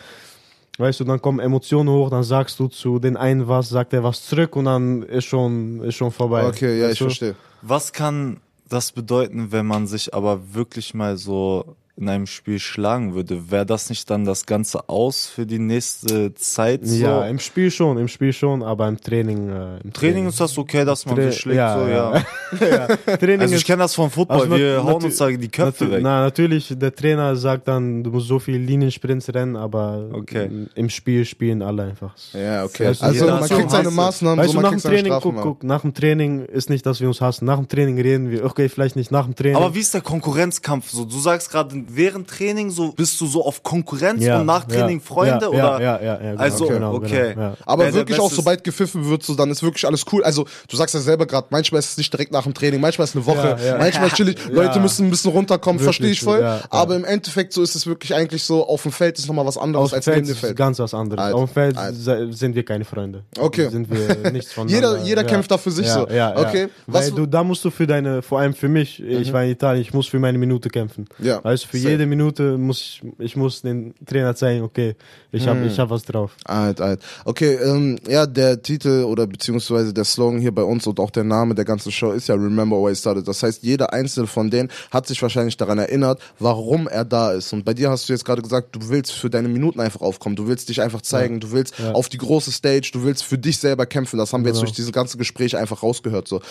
Weißt 0.79 0.99
du, 0.99 1.03
dann 1.03 1.21
kommen 1.21 1.39
Emotionen 1.39 1.87
hoch, 1.89 2.09
dann 2.09 2.23
sagst 2.23 2.59
du 2.59 2.67
zu 2.67 2.97
den 2.97 3.15
einen 3.15 3.47
was, 3.47 3.69
sagt 3.69 3.93
er 3.93 4.03
was 4.03 4.25
zurück 4.25 4.55
und 4.55 4.65
dann 4.65 5.03
ist 5.03 5.25
schon, 5.25 5.81
ist 5.83 5.93
schon 5.93 6.09
vorbei. 6.09 6.47
Okay, 6.47 6.79
ja, 6.79 6.85
Weißt 6.85 6.93
ich 6.93 6.97
du? 6.99 7.05
verstehe. 7.05 7.35
Was 7.61 7.93
kann 7.93 8.37
das 8.73 8.91
bedeuten, 8.91 9.51
wenn 9.51 9.65
man 9.65 9.87
sich 9.87 10.13
aber 10.13 10.53
wirklich 10.53 10.93
mal 10.93 11.17
so 11.17 11.75
in 11.95 12.09
einem 12.09 12.25
Spiel 12.25 12.57
schlagen 12.59 13.13
würde? 13.13 13.51
Wäre 13.51 13.65
das 13.67 13.89
nicht 13.89 14.09
dann 14.09 14.25
das 14.25 14.45
Ganze 14.47 14.89
aus 14.89 15.27
für 15.27 15.45
die 15.45 15.59
nächste 15.59 16.33
Zeit? 16.33 16.81
So? 16.85 16.95
Ja, 16.95 17.25
im 17.27 17.37
Spiel 17.39 17.69
schon, 17.69 17.97
im 17.97 18.07
Spiel 18.07 18.33
schon, 18.33 18.63
aber 18.63 18.87
im 18.87 18.99
Training. 18.99 19.49
Äh, 19.49 19.77
im 19.83 19.93
Training 19.93 20.27
ist 20.27 20.39
das 20.39 20.57
okay, 20.57 20.85
dass 20.85 21.05
man 21.05 21.15
Tra- 21.17 21.29
sich 21.29 21.39
schlägt, 21.39 21.57
ja, 21.57 21.79
so, 21.79 21.87
ja. 21.87 22.13
ja. 22.17 22.87
ja. 23.07 23.17
Training 23.17 23.41
Also 23.41 23.55
ich 23.55 23.65
kenne 23.65 23.83
das 23.83 23.93
vom 23.93 24.09
Football, 24.09 24.41
Also 24.41 24.57
wir 24.57 24.83
hauen 24.83 25.03
uns 25.03 25.17
da 25.17 25.29
die 25.29 25.47
Köpfe 25.49 25.91
weg. 25.91 25.99
Na, 26.01 26.21
natürlich, 26.21 26.73
der 26.75 26.95
Trainer 26.95 27.35
sagt 27.35 27.67
dann, 27.67 28.03
du 28.03 28.09
musst 28.09 28.27
so 28.27 28.39
viel 28.39 28.57
Liniensprints 28.57 29.31
rennen, 29.33 29.55
aber 29.55 30.09
Okay. 30.13 30.49
im 30.73 30.89
Spiel 30.89 31.25
spielen 31.25 31.61
alle 31.61 31.83
einfach. 31.83 32.15
Ja, 32.33 32.63
okay. 32.65 32.87
Also 32.87 33.05
jeder 33.11 33.39
man 33.39 33.47
kriegt 33.49 33.69
seine. 33.69 33.91
Maßnahmen, 33.91 34.39
Weißt 34.39 34.49
so 34.51 34.53
du, 34.53 34.61
man 34.61 34.63
nach 34.63 34.69
dem 34.71 34.81
kriegt 34.81 34.81
seine 34.81 34.95
Training, 35.03 35.19
guck, 35.21 35.41
guck, 35.43 35.63
nach 35.63 35.81
dem 35.81 35.93
Training 35.93 36.45
ist 36.45 36.71
nicht, 36.71 36.85
dass 36.87 36.99
wir 37.01 37.07
uns 37.07 37.21
hassen. 37.21 37.45
Nach 37.45 37.57
dem 37.57 37.67
Training 37.67 37.99
reden 38.01 38.31
wir, 38.31 38.43
okay, 38.45 38.67
vielleicht 38.67 38.95
nicht 38.95 39.11
nach 39.11 39.25
dem 39.25 39.35
Training. 39.35 39.57
Aber 39.57 39.75
wie 39.75 39.79
ist 39.79 39.93
der 39.93 40.01
Konkurrenzkampf 40.01 40.89
so? 40.89 41.05
Du 41.05 41.19
sagst 41.19 41.51
gerade, 41.51 41.82
während 41.89 42.27
Training 42.29 42.69
so 42.69 42.91
bist 42.91 43.19
du 43.21 43.25
so 43.27 43.45
auf 43.45 43.63
Konkurrenz 43.63 44.23
Ja, 44.23 44.39
und 44.39 44.45
nach 44.45 44.65
Training 44.65 44.99
ja, 44.99 45.05
Freunde 45.05 45.45
ja, 45.45 45.49
oder? 45.49 45.57
Ja, 45.57 45.79
ja, 45.81 46.01
ja, 46.01 46.13
ja 46.13 46.17
genau, 46.31 46.41
Also, 46.41 46.67
genau, 46.67 46.93
okay. 46.95 47.33
Genau, 47.33 47.41
ja. 47.41 47.53
Aber 47.65 47.83
Wer 47.83 47.91
der 47.91 48.01
wirklich 48.01 48.19
auch, 48.19 48.31
sobald 48.31 48.63
gepfiffen 48.63 49.07
wird, 49.09 49.23
so, 49.23 49.35
dann 49.35 49.49
ist 49.51 49.63
wirklich 49.63 49.85
alles 49.85 50.05
cool. 50.11 50.23
Also, 50.23 50.45
du 50.67 50.75
sagst 50.77 50.95
ja 50.95 51.01
selber 51.01 51.25
gerade, 51.25 51.47
manchmal 51.49 51.79
ist 51.79 51.91
es 51.91 51.97
nicht 51.97 52.11
direkt 52.11 52.31
nach 52.31 52.43
dem 52.43 52.53
Training, 52.53 52.79
manchmal 52.81 53.05
ist 53.05 53.11
es 53.11 53.15
eine 53.15 53.25
Woche, 53.25 53.57
Ja, 53.59 53.65
ja. 53.73 53.77
manchmal 53.77 54.07
ist 54.07 54.15
chillig, 54.15 54.37
Leute 54.49 54.79
müssen 54.79 55.07
ein 55.07 55.09
bisschen 55.09 55.31
runterkommen, 55.31 55.81
verstehe 55.81 56.11
ich 56.11 56.21
voll. 56.21 56.39
ja, 56.39 56.57
ja. 56.57 56.61
Aber 56.69 56.95
im 56.95 57.05
Endeffekt, 57.05 57.53
so 57.53 57.61
ist 57.61 57.75
es 57.75 57.85
wirklich 57.87 58.13
eigentlich 58.13 58.43
so, 58.43 58.65
auf 58.67 58.83
dem 58.83 58.91
Feld 58.91 59.17
ist 59.19 59.27
nochmal 59.27 59.45
was 59.45 59.57
anderes 59.57 59.85
Auf 59.85 59.89
dem 59.91 59.95
als 59.97 60.05
neben 60.07 60.15
Feld 60.17 60.27
dem 60.27 60.31
ist 60.33 60.39
Feld. 60.39 60.55
ganz 60.57 60.79
was 60.79 60.93
anderes. 60.93 61.23
Alt, 61.23 61.33
Auf 61.35 61.49
dem 61.49 61.53
Feld 61.53 61.77
alt. 61.77 61.95
se- 61.95 62.29
sind 62.33 62.55
wir 62.55 62.63
keine 62.65 62.85
Freunde. 62.85 63.23
Okay. 63.37 63.69
Sind 63.69 63.89
wir 63.89 64.31
nichts 64.31 64.53
von 64.53 64.67
Jeder, 64.67 65.01
jeder 65.03 65.23
kämpft 65.23 65.51
da 65.51 65.57
für 65.57 65.71
sich 65.71 65.87
ja, 65.87 65.93
so. 65.93 66.07
Ja, 66.07 66.15
ja. 66.15 66.37
okay. 66.39 66.67
Weil 66.87 67.01
Was, 67.01 67.11
Mhm. 67.11 67.15
du, 67.15 67.25
da 67.25 67.43
musst 67.43 67.63
du 67.65 67.69
für 67.69 67.85
deine, 67.87 68.21
vor 68.21 68.39
allem 68.39 68.53
für 68.53 68.69
mich, 68.69 69.01
ich 69.01 69.31
war 69.33 69.43
in 69.43 69.51
Italien, 69.51 69.81
ich 69.81 69.93
muss 69.93 70.07
für 70.07 70.19
meine 70.19 70.37
Minute 70.37 70.69
kämpfen. 70.69 71.05
Ja, 71.19 71.43
Weißt 71.43 71.65
du, 71.65 71.67
für 71.73 71.77
safe. 71.79 71.91
jede 71.91 72.05
Minute 72.05 72.57
muss 72.57 72.79
ich, 72.79 73.01
ich 73.19 73.35
muss 73.35 73.61
den 73.61 73.93
Trainer 74.05 74.35
zeigen, 74.35 74.63
okay, 74.63 74.95
ich 75.31 75.47
habe 75.47 75.59
Mhm. 75.59 75.67
ich 75.67 75.79
hab 75.79 75.89
was 75.89 76.03
drauf. 76.03 76.35
Alt, 76.45 76.79
alt. 76.81 77.01
Okay, 77.25 77.55
ähm, 77.55 77.97
ja, 78.07 78.25
der 78.25 78.61
Titel 78.61 79.03
oder 79.03 79.27
beziehungsweise 79.27 79.93
der 79.93 80.05
Slogan 80.05 80.39
hier 80.39 80.53
bei 80.53 80.63
uns 80.63 80.87
und 80.87 80.99
auch 80.99 81.11
der 81.11 81.23
Name 81.23 81.55
der 81.55 81.65
ganzen 81.65 81.91
Show 81.91 82.11
ist 82.11 82.27
ja 82.27 82.35
Remember 82.35 82.77
Why 82.77 82.91
I 82.91 82.95
Started. 82.95 83.27
Das 83.27 83.43
heißt, 83.43 83.63
jeder 83.63 83.91
einzelne 83.93 84.27
von 84.27 84.49
denen 84.49 84.69
hat 84.91 85.07
sich 85.07 85.21
wahrscheinlich 85.21 85.57
daran 85.57 85.77
erinnert, 85.79 86.21
warum 86.39 86.87
er 86.87 87.05
da 87.05 87.31
ist. 87.31 87.51
Und 87.53 87.65
bei 87.65 87.73
dir 87.73 87.89
hast 87.89 88.07
du 88.07 88.13
jetzt 88.13 88.25
gerade 88.25 88.41
gesagt, 88.41 88.75
du 88.75 88.89
willst 88.89 89.11
für 89.11 89.29
deine 89.29 89.47
Minuten 89.49 89.79
einfach 89.79 90.01
aufkommen, 90.01 90.35
du 90.35 90.47
willst 90.47 90.69
dich 90.69 90.81
einfach 90.81 91.01
zeigen, 91.01 91.39
du 91.39 91.51
willst 91.51 91.77
Ja. 91.79 91.91
auf 91.93 92.09
die 92.09 92.17
große 92.17 92.51
Stage, 92.51 92.91
du 92.93 93.03
willst 93.03 93.23
für 93.23 93.37
dich 93.37 93.57
selber 93.57 93.85
kämpfen. 93.85 94.17
Das 94.17 94.31
haben 94.33 94.43
wir 94.43 94.49
jetzt 94.49 94.57
Genau. 94.59 94.65
durch 94.67 94.75
dieses 94.75 94.91
ganze 94.91 95.17
Gespräch 95.17 95.57
einfach 95.57 95.83
rausgehört. 95.83 96.27
So. 96.27 96.41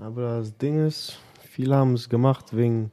Aber 0.00 0.38
das 0.38 0.56
Ding 0.56 0.86
ist, 0.86 1.14
viele 1.50 1.74
haben 1.74 1.94
es 1.94 2.08
gemacht 2.08 2.46
wegen, 2.52 2.90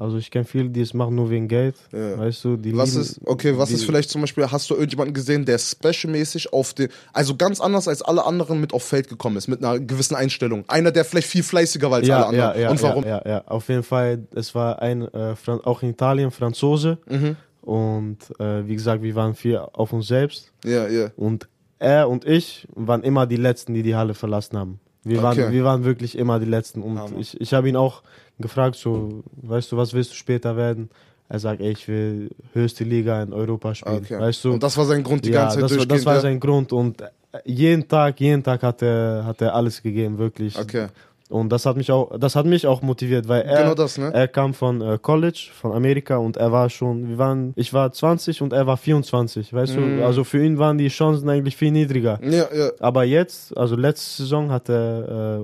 also 0.00 0.16
ich 0.16 0.30
kenne 0.30 0.44
viele, 0.44 0.70
die 0.70 0.80
es 0.80 0.94
machen 0.94 1.14
nur 1.14 1.30
wegen 1.30 1.46
Geld. 1.46 1.76
Ja. 1.92 2.18
Weißt 2.18 2.44
du, 2.44 2.56
die 2.56 2.76
Was 2.76 2.90
lieben- 2.92 3.02
ist, 3.02 3.20
okay, 3.26 3.56
was 3.58 3.70
ist 3.70 3.84
vielleicht 3.84 4.10
zum 4.10 4.22
Beispiel, 4.22 4.46
hast 4.50 4.68
du 4.70 4.74
irgendjemanden 4.74 5.14
gesehen, 5.14 5.44
der 5.44 5.58
specialmäßig 5.58 6.52
auf 6.52 6.74
den, 6.74 6.88
also 7.12 7.36
ganz 7.36 7.60
anders 7.60 7.86
als 7.86 8.02
alle 8.02 8.24
anderen 8.24 8.60
mit 8.60 8.72
auf 8.72 8.82
Feld 8.82 9.08
gekommen 9.08 9.36
ist, 9.36 9.48
mit 9.48 9.62
einer 9.64 9.78
gewissen 9.78 10.14
Einstellung. 10.14 10.64
Einer, 10.68 10.90
der 10.90 11.04
vielleicht 11.04 11.28
viel 11.28 11.42
fleißiger 11.42 11.90
war 11.90 11.98
als 11.98 12.08
alle 12.10 12.20
ja, 12.20 12.28
anderen. 12.28 12.54
ja, 12.56 12.60
ja, 12.62 12.70
Und 12.70 12.82
warum? 12.82 13.04
Ja, 13.04 13.22
ja, 13.26 13.44
auf 13.46 13.68
jeden 13.68 13.82
Fall. 13.82 14.26
Es 14.34 14.54
war 14.54 14.80
ein, 14.80 15.02
äh, 15.02 15.34
auch 15.64 15.82
in 15.82 15.90
Italien, 15.90 16.30
Franzose. 16.30 16.98
Mhm. 17.08 17.36
Und 17.60 18.18
äh, 18.38 18.66
wie 18.66 18.74
gesagt, 18.74 19.02
wir 19.02 19.14
waren 19.14 19.34
viel 19.34 19.58
auf 19.58 19.92
uns 19.92 20.06
selbst. 20.08 20.50
Ja, 20.64 20.88
ja. 20.88 21.10
Und 21.16 21.48
er 21.78 22.08
und 22.08 22.24
ich 22.24 22.66
waren 22.74 23.02
immer 23.02 23.26
die 23.26 23.36
Letzten, 23.36 23.74
die 23.74 23.82
die 23.82 23.94
Halle 23.94 24.14
verlassen 24.14 24.58
haben. 24.58 24.80
Wir, 25.04 25.18
Okay. 25.18 25.42
waren, 25.42 25.52
wir 25.52 25.64
waren 25.64 25.84
wirklich 25.84 26.16
immer 26.16 26.38
die 26.38 26.46
Letzten. 26.46 26.82
Und 26.82 26.98
Hammer. 26.98 27.18
ich, 27.18 27.40
ich 27.40 27.52
habe 27.54 27.68
ihn 27.68 27.76
auch 27.76 28.02
gefragt, 28.38 28.76
so, 28.76 29.22
weißt 29.42 29.72
du, 29.72 29.76
was 29.76 29.92
willst 29.92 30.10
du 30.12 30.14
später 30.14 30.56
werden? 30.56 30.90
Er 31.28 31.38
sagt, 31.38 31.60
ey, 31.60 31.70
ich 31.70 31.86
will 31.86 32.30
höchste 32.54 32.84
Liga 32.84 33.22
in 33.22 33.32
Europa 33.32 33.74
spielen. 33.74 33.98
Okay. 34.04 34.18
Weißt 34.18 34.44
du? 34.44 34.52
Und 34.54 34.62
das 34.62 34.76
war 34.76 34.84
sein 34.84 35.02
Grund 35.02 35.24
die 35.24 35.30
ja, 35.30 35.42
ganze 35.42 35.60
Zeit 35.60 35.78
das, 35.78 35.88
das 35.88 36.04
war 36.04 36.20
sein 36.20 36.40
Grund. 36.40 36.72
Und 36.72 37.02
jeden 37.44 37.86
Tag, 37.86 38.20
jeden 38.20 38.42
Tag 38.42 38.62
hat 38.62 38.82
er, 38.82 39.24
hat 39.24 39.40
er 39.40 39.54
alles 39.54 39.80
gegeben, 39.80 40.18
wirklich. 40.18 40.58
Okay. 40.58 40.88
Und 41.30 41.48
das 41.50 41.64
hat 41.64 41.76
mich 41.76 41.90
auch, 41.92 42.18
das 42.18 42.34
hat 42.36 42.44
mich 42.44 42.66
auch 42.66 42.82
motiviert, 42.82 43.28
weil 43.28 43.42
er, 43.42 43.62
Genau 43.62 43.74
das, 43.74 43.96
ne? 43.98 44.10
er 44.12 44.26
kam 44.28 44.52
von 44.52 44.80
äh, 44.82 44.98
College, 45.00 45.48
von 45.54 45.72
Amerika 45.72 46.16
und 46.16 46.36
er 46.36 46.50
war 46.52 46.68
schon, 46.68 47.08
wir 47.08 47.18
waren, 47.18 47.52
ich 47.56 47.72
war 47.72 47.92
20 47.92 48.42
und 48.42 48.52
er 48.52 48.66
war 48.66 48.76
24, 48.76 49.52
weißt 49.54 49.76
Mhm. 49.76 49.98
du? 49.98 50.04
Also 50.04 50.24
für 50.24 50.44
ihn 50.44 50.58
waren 50.58 50.76
die 50.76 50.88
Chancen 50.88 51.28
eigentlich 51.28 51.56
viel 51.56 51.70
niedriger. 51.70 52.18
Ja, 52.22 52.46
ja. 52.52 52.70
Aber 52.80 53.04
jetzt, 53.04 53.56
also 53.56 53.76
letzte 53.76 54.22
Saison 54.22 54.50
hat 54.50 54.68
er, 54.68 55.40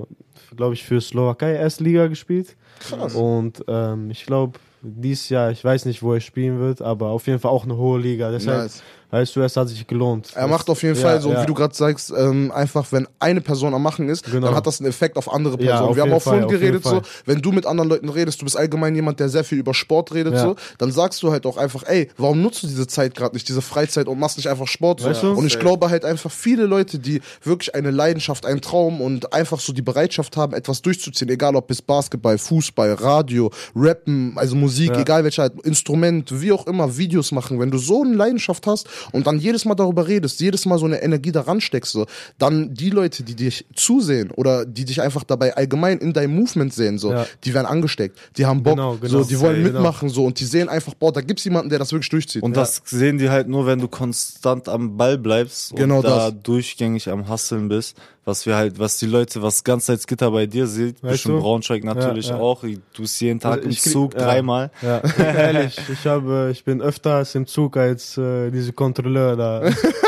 äh, 0.51 0.55
glaube 0.55 0.73
ich, 0.73 0.83
für 0.83 0.99
Slowakei 1.01 1.53
Erstliga 1.53 2.07
gespielt. 2.07 2.55
Krass. 2.79 3.15
Und 3.15 3.63
ähm, 3.67 4.11
ich 4.11 4.25
glaube, 4.25 4.59
dieses 4.81 5.29
Jahr, 5.29 5.51
ich 5.51 5.63
weiß 5.63 5.85
nicht, 5.85 6.03
wo 6.03 6.13
er 6.13 6.19
spielen 6.19 6.59
wird, 6.59 6.81
aber 6.81 7.07
auf 7.07 7.25
jeden 7.27 7.39
Fall 7.39 7.51
auch 7.51 7.63
eine 7.63 7.77
hohe 7.77 7.99
Liga. 7.99 8.29
Deshalb 8.31 8.63
Nice. 8.63 8.83
Weißt 9.09 9.35
du, 9.35 9.41
es 9.41 9.55
hat 9.55 9.69
sich 9.69 9.87
gelohnt. 9.87 10.31
Er 10.35 10.47
macht 10.47 10.69
auf 10.69 10.83
jeden 10.83 10.95
Ja, 10.95 11.01
Fall 11.01 11.21
so, 11.21 11.31
ja. 11.31 11.41
wie 11.41 11.45
du 11.45 11.53
gerade 11.53 11.73
sagst, 11.73 12.11
ähm, 12.17 12.51
einfach, 12.51 12.91
wenn 12.91 13.07
eine 13.19 13.39
Person 13.41 13.73
am 13.73 13.81
Machen 13.81 14.09
ist, 14.09 14.25
Genau. 14.25 14.47
dann 14.47 14.55
hat 14.55 14.67
das 14.67 14.79
einen 14.81 14.89
Effekt 14.89 15.17
auf 15.17 15.31
andere 15.31 15.53
Ja, 15.61 15.71
Personen. 15.71 15.89
auf 15.89 15.95
Wir 15.95 16.03
haben 16.03 16.13
auch 16.13 16.21
vorhin 16.21 16.47
geredet, 16.47 16.83
so, 16.83 17.01
wenn 17.25 17.41
du 17.41 17.51
mit 17.51 17.65
anderen 17.65 17.89
Leuten 17.89 18.09
redest, 18.09 18.41
du 18.41 18.45
bist 18.45 18.57
allgemein 18.57 18.95
jemand, 18.95 19.19
der 19.19 19.29
sehr 19.29 19.43
viel 19.43 19.59
über 19.59 19.73
Sport 19.73 20.13
redet, 20.13 20.33
Ja. 20.33 20.41
so, 20.41 20.55
dann 20.77 20.91
sagst 20.91 21.23
du 21.23 21.31
halt 21.31 21.45
auch 21.45 21.57
einfach, 21.57 21.83
ey, 21.87 22.09
warum 22.17 22.41
nutzt 22.41 22.63
du 22.63 22.67
diese 22.67 22.87
Zeit 22.87 23.15
gerade 23.15 23.33
nicht, 23.35 23.47
diese 23.47 23.61
Freizeit 23.61 24.07
und 24.07 24.19
machst 24.19 24.37
nicht 24.37 24.49
einfach 24.49 24.67
Sport? 24.67 24.99
So. 24.99 25.07
Weißt 25.09 25.23
du? 25.23 25.31
Und 25.33 25.45
ich 25.45 25.57
glaube 25.59 25.89
halt 25.89 26.03
einfach, 26.03 26.31
viele 26.31 26.65
Leute, 26.65 26.99
die 26.99 27.21
wirklich 27.43 27.73
eine 27.75 27.91
Leidenschaft, 27.91 28.45
einen 28.45 28.61
Traum 28.61 28.99
und 29.01 29.33
einfach 29.33 29.59
so 29.59 29.71
die 29.73 29.81
Bereitschaft 29.81 30.35
haben, 30.37 30.53
etwas 30.53 30.81
durchzuziehen, 30.81 31.29
egal 31.29 31.55
ob 31.55 31.71
es 31.71 31.81
Basketball, 31.81 32.37
Fußball, 32.37 32.93
Radio, 32.93 33.51
Rappen, 33.75 34.33
also 34.35 34.55
Musik, 34.55 34.89
Ja. 34.91 34.99
egal 35.01 35.23
welcher 35.23 35.49
Instrument, 35.63 36.41
wie 36.41 36.51
auch 36.51 36.67
immer, 36.67 36.97
Videos 36.97 37.31
machen, 37.31 37.59
wenn 37.59 37.71
du 37.71 37.77
so 37.77 38.03
eine 38.03 38.13
Leidenschaft 38.15 38.67
hast 38.67 38.87
und 39.11 39.27
dann 39.27 39.39
jedes 39.39 39.65
Mal 39.65 39.75
darüber 39.75 40.07
redest, 40.07 40.39
jedes 40.39 40.65
Mal 40.65 40.77
so 40.77 40.85
eine 40.85 41.01
Energie 41.01 41.31
da 41.31 41.41
ransteckst, 41.41 41.91
so, 41.91 42.05
dann 42.37 42.73
die 42.73 42.89
Leute, 42.89 43.23
die 43.23 43.35
dich 43.35 43.65
zusehen 43.75 44.31
oder 44.31 44.65
die 44.65 44.85
dich 44.85 45.01
einfach 45.01 45.23
dabei 45.23 45.55
allgemein 45.55 45.97
in 45.99 46.13
deinem 46.13 46.35
Movement 46.35 46.73
sehen, 46.73 46.97
so, 46.97 47.11
Ja. 47.11 47.25
die 47.43 47.53
werden 47.53 47.65
angesteckt, 47.67 48.17
die 48.37 48.45
haben 48.45 48.63
Bock, 48.63 48.75
Genau, 48.75 48.95
genau. 48.97 49.09
so, 49.09 49.23
die 49.23 49.39
wollen 49.39 49.63
Genau. 49.63 49.79
mitmachen, 49.79 50.09
so, 50.09 50.25
und 50.25 50.39
die 50.39 50.45
sehen 50.45 50.69
einfach, 50.69 50.93
boah, 50.93 51.11
da 51.11 51.21
gibt's 51.21 51.43
jemanden, 51.43 51.69
der 51.69 51.79
das 51.79 51.91
wirklich 51.91 52.09
durchzieht. 52.09 52.43
Und 52.43 52.55
das 52.57 52.81
sehen 52.85 53.17
die 53.17 53.29
halt 53.29 53.47
nur, 53.47 53.65
wenn 53.65 53.79
du 53.79 53.87
konstant 53.87 54.69
am 54.69 54.97
Ball 54.97 55.17
bleibst 55.17 55.71
und 55.71 55.77
Genau 55.79 56.01
da 56.01 56.31
das. 56.31 56.41
durchgängig 56.43 57.09
am 57.09 57.27
Hasseln 57.27 57.67
bist. 57.69 57.97
Was 58.27 58.45
wir 58.45 58.57
halt, 58.57 58.77
was 58.77 58.97
die 58.99 59.05
Leute, 59.05 59.41
was 59.41 59.63
ganz 59.63 59.89
als 59.89 60.05
Gitter 60.05 60.31
bei 60.31 60.47
dir 60.47 60.67
sieht, 60.67 61.01
Weißt 61.01 61.13
bestimmt 61.13 61.35
du? 61.37 61.41
Braunschweig 61.43 61.85
natürlich 61.85 62.27
Ja, 62.27 62.35
ja. 62.35 62.41
auch. 62.41 62.61
Du 62.61 63.01
bist 63.01 63.21
jeden 63.21 63.39
Tag 63.39 63.53
Also 63.59 63.63
im 63.63 63.69
krieg- 63.71 63.79
Zug 63.93 64.13
ja. 64.15 64.19
dreimal. 64.19 64.69
Ja, 64.81 65.01
ehrlich, 65.17 65.77
ich 65.89 66.05
habe, 66.05 66.49
ich 66.51 66.65
bin 66.65 66.81
öfters 66.81 67.35
im 67.35 67.47
Zug 67.47 67.77
als 67.77 68.17
äh, 68.17 68.51
diese 68.51 68.73
Kontrolleur 68.73 69.37
da. 69.37 69.61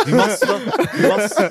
Wie 0.06 0.12
machst 0.12 0.44
du 0.44 0.48
das? 0.48 0.60
Wie 0.98 1.08
machst, 1.08 1.42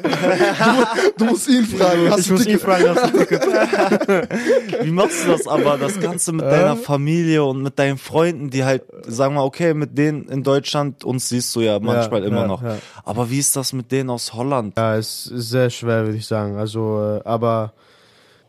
du 1.16 1.24
musst 1.24 1.48
ihn 1.48 1.64
fragen, 1.64 2.10
hast 2.10 2.18
ich 2.20 2.26
du 2.26 2.32
muss 2.34 2.46
ihn 2.46 2.58
fragen, 2.58 2.88
hast 2.90 3.14
du 3.14 3.18
Ticket? 3.18 3.46
wie 4.82 4.90
machst 4.90 5.24
du 5.24 5.30
das 5.30 5.46
aber, 5.46 5.78
das 5.78 5.98
Ganze 5.98 6.32
mit 6.32 6.44
deiner 6.44 6.76
Familie 6.76 7.44
und 7.44 7.62
mit 7.62 7.78
deinen 7.78 7.96
Freunden, 7.96 8.50
die 8.50 8.64
halt, 8.64 8.82
sagen 9.06 9.34
wir, 9.36 9.44
okay, 9.44 9.72
mit 9.72 9.96
denen 9.96 10.28
in 10.28 10.42
Deutschland, 10.42 11.02
uns 11.02 11.30
siehst 11.30 11.56
du 11.56 11.60
ja 11.62 11.78
manchmal 11.80 12.24
immer 12.24 12.42
ja, 12.42 12.46
noch. 12.46 12.62
ja. 12.62 12.76
Aber 13.04 13.30
wie 13.30 13.38
ist 13.38 13.56
das 13.56 13.72
mit 13.72 13.90
denen 13.90 14.10
aus 14.10 14.34
Holland? 14.34 14.76
Ja, 14.76 14.96
es 14.96 15.28
ist 15.28 15.48
sehr 15.48 15.70
schwer, 15.70 16.04
würde 16.04 16.18
ich 16.18 16.26
sagen. 16.26 16.57
Also, 16.58 17.20
äh, 17.22 17.28
aber 17.28 17.72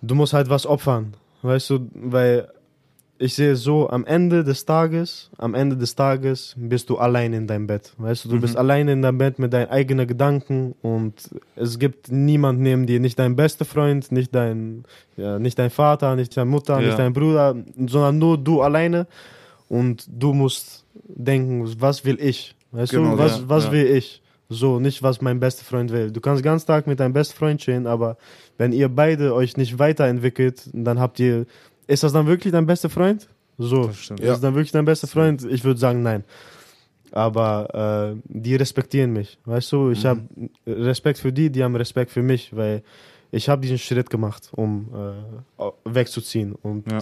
du 0.01 0.15
musst 0.15 0.33
halt 0.33 0.49
was 0.49 0.65
opfern, 0.65 1.13
weißt 1.41 1.69
du, 1.69 1.87
weil 1.93 2.47
ich 3.21 3.33
sehe 3.35 3.51
es 3.51 3.63
so, 3.63 3.89
am 3.89 4.05
Ende 4.05 4.45
des 4.45 4.63
Tages, 4.65 5.29
am 5.37 5.53
Ende 5.53 5.75
des 5.75 5.93
Tages 5.95 6.55
bist 6.57 6.89
du 6.89 6.97
allein 6.97 7.33
in 7.33 7.47
deinem 7.47 7.67
Bett, 7.67 7.93
weißt 7.97 8.25
du, 8.25 8.29
du 8.29 8.39
bist 8.39 8.55
allein 8.55 8.87
in 8.87 9.01
deinem 9.01 9.17
Bett 9.17 9.39
mit 9.39 9.51
deinen 9.51 9.69
eigenen 9.69 10.07
Gedanken 10.07 10.73
und 10.81 11.29
es 11.57 11.79
gibt 11.79 12.09
niemand 12.09 12.61
neben 12.61 12.85
dir, 12.85 13.01
nicht 13.01 13.19
dein 13.19 13.35
bester 13.35 13.65
Freund, 13.65 14.09
nicht 14.13 14.33
dein, 14.33 14.85
ja, 15.17 15.37
nicht 15.37 15.59
dein 15.59 15.69
Vater, 15.69 16.15
nicht 16.15 16.35
deine 16.37 16.49
Mutter, 16.49 16.79
Ja. 16.79 16.87
nicht 16.87 16.99
dein 16.99 17.11
Bruder, 17.11 17.55
sondern 17.87 18.17
nur 18.19 18.37
du 18.37 18.61
alleine 18.61 19.05
und 19.67 20.05
du 20.07 20.33
musst 20.33 20.85
denken, 21.03 21.69
was 21.81 22.05
will 22.05 22.17
ich, 22.21 22.55
weißt 22.71 22.93
Genau, 22.93 23.11
du, 23.11 23.17
was, 23.17 23.39
ja, 23.39 23.49
was 23.49 23.69
will 23.71 23.85
ich? 23.85 24.21
So, 24.51 24.79
nicht 24.79 25.03
was 25.03 25.21
mein 25.21 25.39
bester 25.39 25.63
Freund 25.63 25.91
will. 25.91 26.11
Du 26.11 26.19
kannst 26.21 26.41
ganz 26.43 26.65
Tag 26.65 26.87
mit 26.87 26.99
deinem 26.99 27.13
besten 27.13 27.37
Freund 27.37 27.61
chillen, 27.61 27.85
aber 27.85 28.17
wenn 28.57 28.71
ihr 28.71 28.89
beide 28.89 29.33
euch 29.35 29.57
nicht 29.57 29.77
weiterentwickelt, 29.77 30.69
dann 30.73 30.99
habt 30.99 31.19
ihr. 31.19 31.45
Ist 31.85 32.03
das 32.03 32.13
dann 32.13 32.25
wirklich 32.27 32.51
dein 32.51 32.65
bester 32.65 32.89
Freund? 32.89 33.27
So. 33.59 33.87
Das 33.87 33.97
stimmt. 33.97 34.19
Ist 34.21 34.25
Ja. 34.25 34.31
das 34.33 34.41
dann 34.41 34.55
wirklich 34.55 34.71
dein 34.71 34.85
bester 34.85 35.07
Freund? 35.07 35.43
Ich 35.49 35.63
würde 35.63 35.79
sagen, 35.79 36.01
nein. 36.01 36.23
Aber 37.11 38.13
äh, 38.15 38.21
die 38.25 38.55
respektieren 38.55 39.11
mich. 39.13 39.37
Weißt 39.45 39.71
du, 39.71 39.91
ich 39.91 40.05
habe 40.05 40.21
Respekt 40.67 41.17
für 41.19 41.33
die, 41.33 41.49
die 41.51 41.63
haben 41.63 41.75
Respekt 41.75 42.11
für 42.11 42.21
mich, 42.21 42.55
weil 42.55 42.83
ich 43.31 43.49
habe 43.49 43.61
diesen 43.61 43.77
Schritt 43.79 44.09
gemacht, 44.09 44.49
um 44.55 44.89
äh, 45.59 45.63
wegzuziehen. 45.85 46.53
Und 46.53 46.91
Ja. 46.91 46.99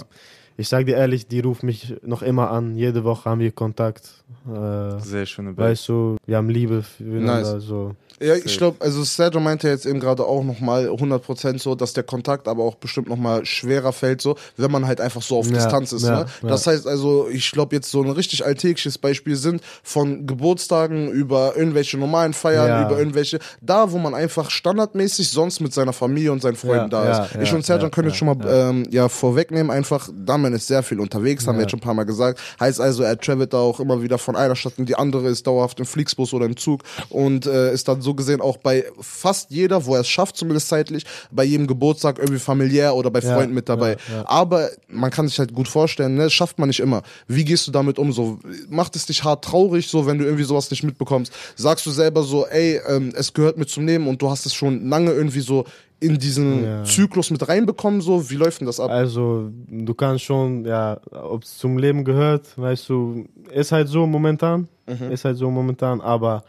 Ich 0.58 0.68
sage 0.68 0.86
dir 0.86 0.98
ehrlich, 0.98 1.28
die 1.28 1.40
rufen 1.40 1.68
mich 1.68 1.96
noch 2.02 2.22
immer 2.24 2.50
an. 2.52 2.76
Jede 2.76 3.04
Woche 3.04 3.30
haben 3.30 3.40
wir 3.40 3.52
Kontakt. 3.52 4.24
Äh, 4.48 5.00
Sehr 5.00 5.26
schöne 5.26 5.54
Bilder. 5.54 5.70
Weißt 5.70 5.88
du, 5.88 6.18
wir 6.26 6.38
haben 6.38 6.50
Liebe 6.50 6.82
füreinander. 6.84 7.54
Nice. 7.54 7.64
So. 7.64 7.96
Ja, 8.20 8.34
ich 8.36 8.58
glaube, 8.58 8.78
also 8.80 9.04
Sergio 9.04 9.40
meinte 9.40 9.68
jetzt 9.70 9.86
eben 9.86 10.00
gerade 10.00 10.26
auch 10.26 10.44
nochmal 10.44 10.88
100% 10.88 11.60
so, 11.60 11.76
dass 11.76 11.94
der 11.94 12.04
Kontakt 12.04 12.48
aber 12.48 12.64
auch 12.64 12.76
bestimmt 12.76 13.08
nochmal 13.08 13.46
schwerer 13.46 13.94
fällt, 13.94 14.22
so, 14.22 14.36
wenn 14.56 14.72
man 14.72 14.88
halt 14.88 15.00
einfach 15.02 15.22
so 15.22 15.38
auf 15.38 15.46
Ja, 15.48 15.54
Distanz 15.54 15.92
ist. 15.92 16.04
ja, 16.04 16.22
ne? 16.22 16.26
ja. 16.42 16.48
Das 16.50 16.66
heißt 16.66 16.88
also, 16.88 17.28
ich 17.32 17.52
glaube 17.52 17.76
jetzt 17.76 17.92
so 17.92 18.02
ein 18.02 18.10
richtig 18.10 18.44
alltägliches 18.44 18.98
Beispiel 18.98 19.36
sind 19.36 19.62
von 19.84 20.26
Geburtstagen 20.26 21.12
über 21.12 21.56
irgendwelche 21.56 21.98
normalen 21.98 22.34
Feiern, 22.34 22.86
über 22.88 22.98
irgendwelche, 22.98 23.40
da 23.62 23.92
wo 23.92 23.98
man 24.00 24.16
einfach 24.16 24.50
standardmäßig 24.50 25.30
sonst 25.30 25.60
mit 25.60 25.74
seiner 25.74 25.94
Familie 25.94 26.32
und 26.32 26.42
seinen 26.42 26.56
Freunden 26.56 26.90
da 26.90 27.26
ist. 27.26 27.36
ich 27.42 27.54
und 27.54 27.66
Sergio 27.66 27.90
können 27.90 28.08
jetzt 28.10 28.18
schon 28.18 28.28
mal 28.28 28.38
Ähm, 28.48 28.86
ja 28.90 29.10
vorwegnehmen, 29.10 29.70
einfach, 29.72 30.10
Damen 30.26 30.54
ist 30.54 30.68
sehr 30.68 30.82
viel 30.84 31.00
unterwegs, 31.00 31.46
haben 31.48 31.58
wir 31.58 31.62
jetzt 31.62 31.72
schon 31.72 31.80
ein 31.80 31.84
paar 31.84 31.94
Mal 31.94 32.06
gesagt. 32.06 32.40
Heißt 32.60 32.82
also, 32.82 33.04
er 33.04 33.18
travelt 33.20 33.54
da 33.54 33.58
auch 33.60 33.80
immer 33.80 34.02
wieder 34.02 34.18
von 34.18 34.36
einer 34.36 34.56
Stadt 34.56 34.74
in 34.78 34.86
die 34.86 34.96
andere, 34.96 35.28
ist 35.28 35.46
dauerhaft 35.46 35.80
im 35.80 35.86
Flixbus 35.86 36.34
oder 36.34 36.46
im 36.46 36.58
Zug 36.58 36.82
und 37.10 37.46
äh, 37.46 37.74
ist 37.74 37.88
dann 37.88 38.02
so 38.02 38.07
gesehen 38.14 38.42
auch 38.42 38.58
bei 38.58 38.86
fast 39.00 39.52
jeder, 39.52 39.86
wo 39.86 39.96
er 39.96 40.02
es 40.02 40.08
schafft, 40.08 40.38
zumindest 40.38 40.68
zeitlich, 40.70 41.06
bei 41.32 41.44
jedem 41.44 41.68
Geburtstag 41.68 42.20
irgendwie 42.20 42.40
familiär 42.40 42.96
oder 42.96 43.10
bei 43.12 43.20
Ja, 43.20 43.34
Freunden 43.36 43.54
mit 43.54 43.68
dabei. 43.70 43.98
ja, 44.10 44.16
ja. 44.18 44.24
Aber 44.30 44.70
man 44.88 45.12
kann 45.12 45.28
sich 45.28 45.40
halt 45.40 45.54
gut 45.54 45.68
vorstellen, 45.68 46.16
ne, 46.16 46.24
das 46.26 46.34
schafft 46.34 46.60
man 46.60 46.68
nicht 46.70 46.80
immer. 46.80 47.04
Wie 47.28 47.46
gehst 47.46 47.68
du 47.68 47.72
damit 47.72 47.98
um? 48.00 48.12
So, 48.12 48.40
macht 48.70 48.96
es 48.96 49.06
dich 49.06 49.24
hart 49.24 49.44
traurig, 49.44 49.88
so 49.88 50.06
wenn 50.06 50.18
du 50.18 50.26
irgendwie 50.26 50.44
sowas 50.44 50.70
nicht 50.72 50.84
mitbekommst? 50.84 51.32
Sagst 51.56 51.86
du 51.86 51.92
selber 51.92 52.24
so, 52.24 52.46
ey, 52.48 52.80
ähm, 52.88 53.14
es 53.16 53.34
gehört 53.34 53.58
mit 53.58 53.70
zum 53.70 53.86
Leben 53.88 54.08
und 54.08 54.22
du 54.22 54.30
hast 54.30 54.46
es 54.46 54.54
schon 54.54 54.88
lange 54.90 55.12
irgendwie 55.12 55.42
so 55.42 55.66
in 56.00 56.20
diesen 56.20 56.64
Ja. 56.64 56.84
Zyklus 56.84 57.32
mit 57.32 57.48
reinbekommen, 57.48 58.02
so, 58.02 58.30
wie 58.30 58.36
läuft 58.36 58.60
denn 58.62 58.68
das 58.68 58.80
ab? 58.80 58.92
Also, 58.92 59.50
du 59.68 59.94
kannst 59.96 60.24
schon, 60.26 60.64
ja, 60.64 61.00
ob 61.12 61.42
es 61.42 61.58
zum 61.58 61.80
Leben 61.80 62.04
gehört, 62.06 62.56
weißt 62.56 62.88
du, 62.90 63.26
ist 63.52 63.72
halt 63.72 63.88
so 63.88 64.06
momentan. 64.06 64.68
Mhm. 64.86 65.12
Ist 65.12 65.26
halt 65.26 65.38
so 65.38 65.50
momentan, 65.50 66.00
aber 66.00 66.44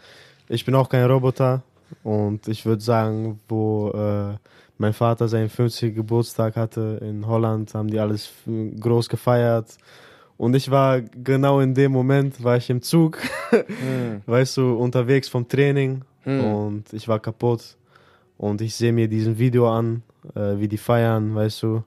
ich 0.49 0.64
bin 0.64 0.74
auch 0.74 0.88
kein 0.88 1.05
Roboter 1.11 1.62
und 2.03 2.46
ich 2.49 2.64
würde 2.66 2.82
sagen, 2.82 3.40
wo 3.49 3.90
äh, 3.90 4.36
mein 4.78 4.92
Vater 4.92 5.26
seinen 5.28 5.49
50. 5.49 5.94
Geburtstag 5.94 6.57
hatte 6.57 6.99
in 7.03 7.26
Holland, 7.26 7.74
haben 7.74 7.88
die 7.88 7.99
alles 7.99 8.30
groß 8.46 9.09
gefeiert. 9.09 9.76
Und 10.36 10.55
ich 10.55 10.70
war 10.70 11.01
genau 11.01 11.59
in 11.61 11.74
dem 11.74 11.90
Moment, 11.90 12.42
war 12.44 12.57
ich 12.57 12.70
im 12.70 12.80
Zug, 12.82 13.18
Mhm. 13.51 14.22
weißt 14.26 14.57
du, 14.59 14.74
unterwegs 14.76 15.28
vom 15.28 15.46
Training 15.49 16.03
Hm. 16.24 16.44
und 16.44 16.92
ich 16.92 17.09
war 17.09 17.18
kaputt. 17.18 17.76
Und 18.36 18.61
ich 18.61 18.74
sehe 18.76 18.92
mir 18.92 19.09
diesen 19.09 19.36
Video 19.38 19.68
an, 19.68 20.03
äh, 20.36 20.59
wie 20.59 20.68
die 20.68 20.76
feiern, 20.78 21.34
weißt 21.34 21.62
du. 21.64 21.82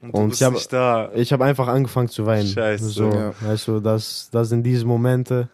Und, 0.00 0.10
und 0.14 0.40
du 0.40 0.50
bist 0.50 0.72
ich 0.72 1.32
hab- 1.32 1.40
habe 1.40 1.44
einfach 1.44 1.68
angefangen 1.68 2.08
zu 2.08 2.24
weinen. 2.24 2.46
Scheiße. 2.46 2.84
So, 2.88 3.10
Ja. 3.10 3.32
weißt 3.42 3.68
du, 3.68 3.80
das, 3.80 4.28
das 4.30 4.48
sind 4.50 4.62
diese 4.62 4.84
Momente. 4.86 5.48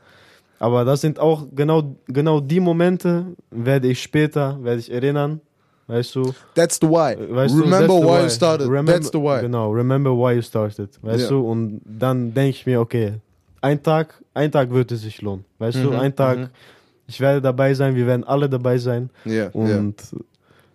Aber 0.62 0.84
das 0.84 1.00
sind 1.00 1.18
auch 1.18 1.46
genau, 1.56 1.96
genau 2.06 2.38
die 2.38 2.60
Momente, 2.60 3.26
werde 3.50 3.88
ich 3.88 4.00
später, 4.00 4.62
werde 4.62 4.78
ich 4.78 4.92
erinnern. 4.92 5.40
Weißt 5.88 6.14
du, 6.14 6.32
That's 6.54 6.78
the 6.80 6.86
why. 6.86 7.16
weißt 7.18 7.52
du, 7.54 7.62
Remember 7.62 7.78
that's 7.88 8.00
the 8.00 8.06
why 8.06 8.22
you 8.22 8.28
started. 8.30 8.66
Remember, 8.68 8.92
That's 8.92 9.10
the 9.10 9.18
why. 9.18 9.40
Genau, 9.40 9.70
remember 9.72 10.10
why 10.12 10.34
you 10.36 10.42
started. 10.42 10.90
Weißt 11.02 11.24
Ja. 11.24 11.28
du, 11.30 11.40
und 11.40 11.80
dann 11.84 12.32
denke 12.32 12.50
ich 12.50 12.64
mir, 12.64 12.80
okay, 12.80 13.14
ein 13.60 13.82
Tag, 13.82 14.14
ein 14.34 14.52
Tag 14.52 14.70
wird 14.70 14.92
es 14.92 15.02
sich 15.02 15.20
lohnen. 15.20 15.44
Weißt 15.58 15.78
du, 15.82 15.90
Mhm, 15.90 15.98
ein 15.98 16.14
Tag, 16.14 16.38
mhm. 16.38 16.48
ich 17.08 17.20
werde 17.20 17.42
dabei 17.42 17.74
sein, 17.74 17.96
wir 17.96 18.06
werden 18.06 18.22
alle 18.24 18.48
dabei 18.48 18.78
sein. 18.78 19.10
Ja, 19.24 19.32
ja. 19.32 19.50
Und 19.52 19.96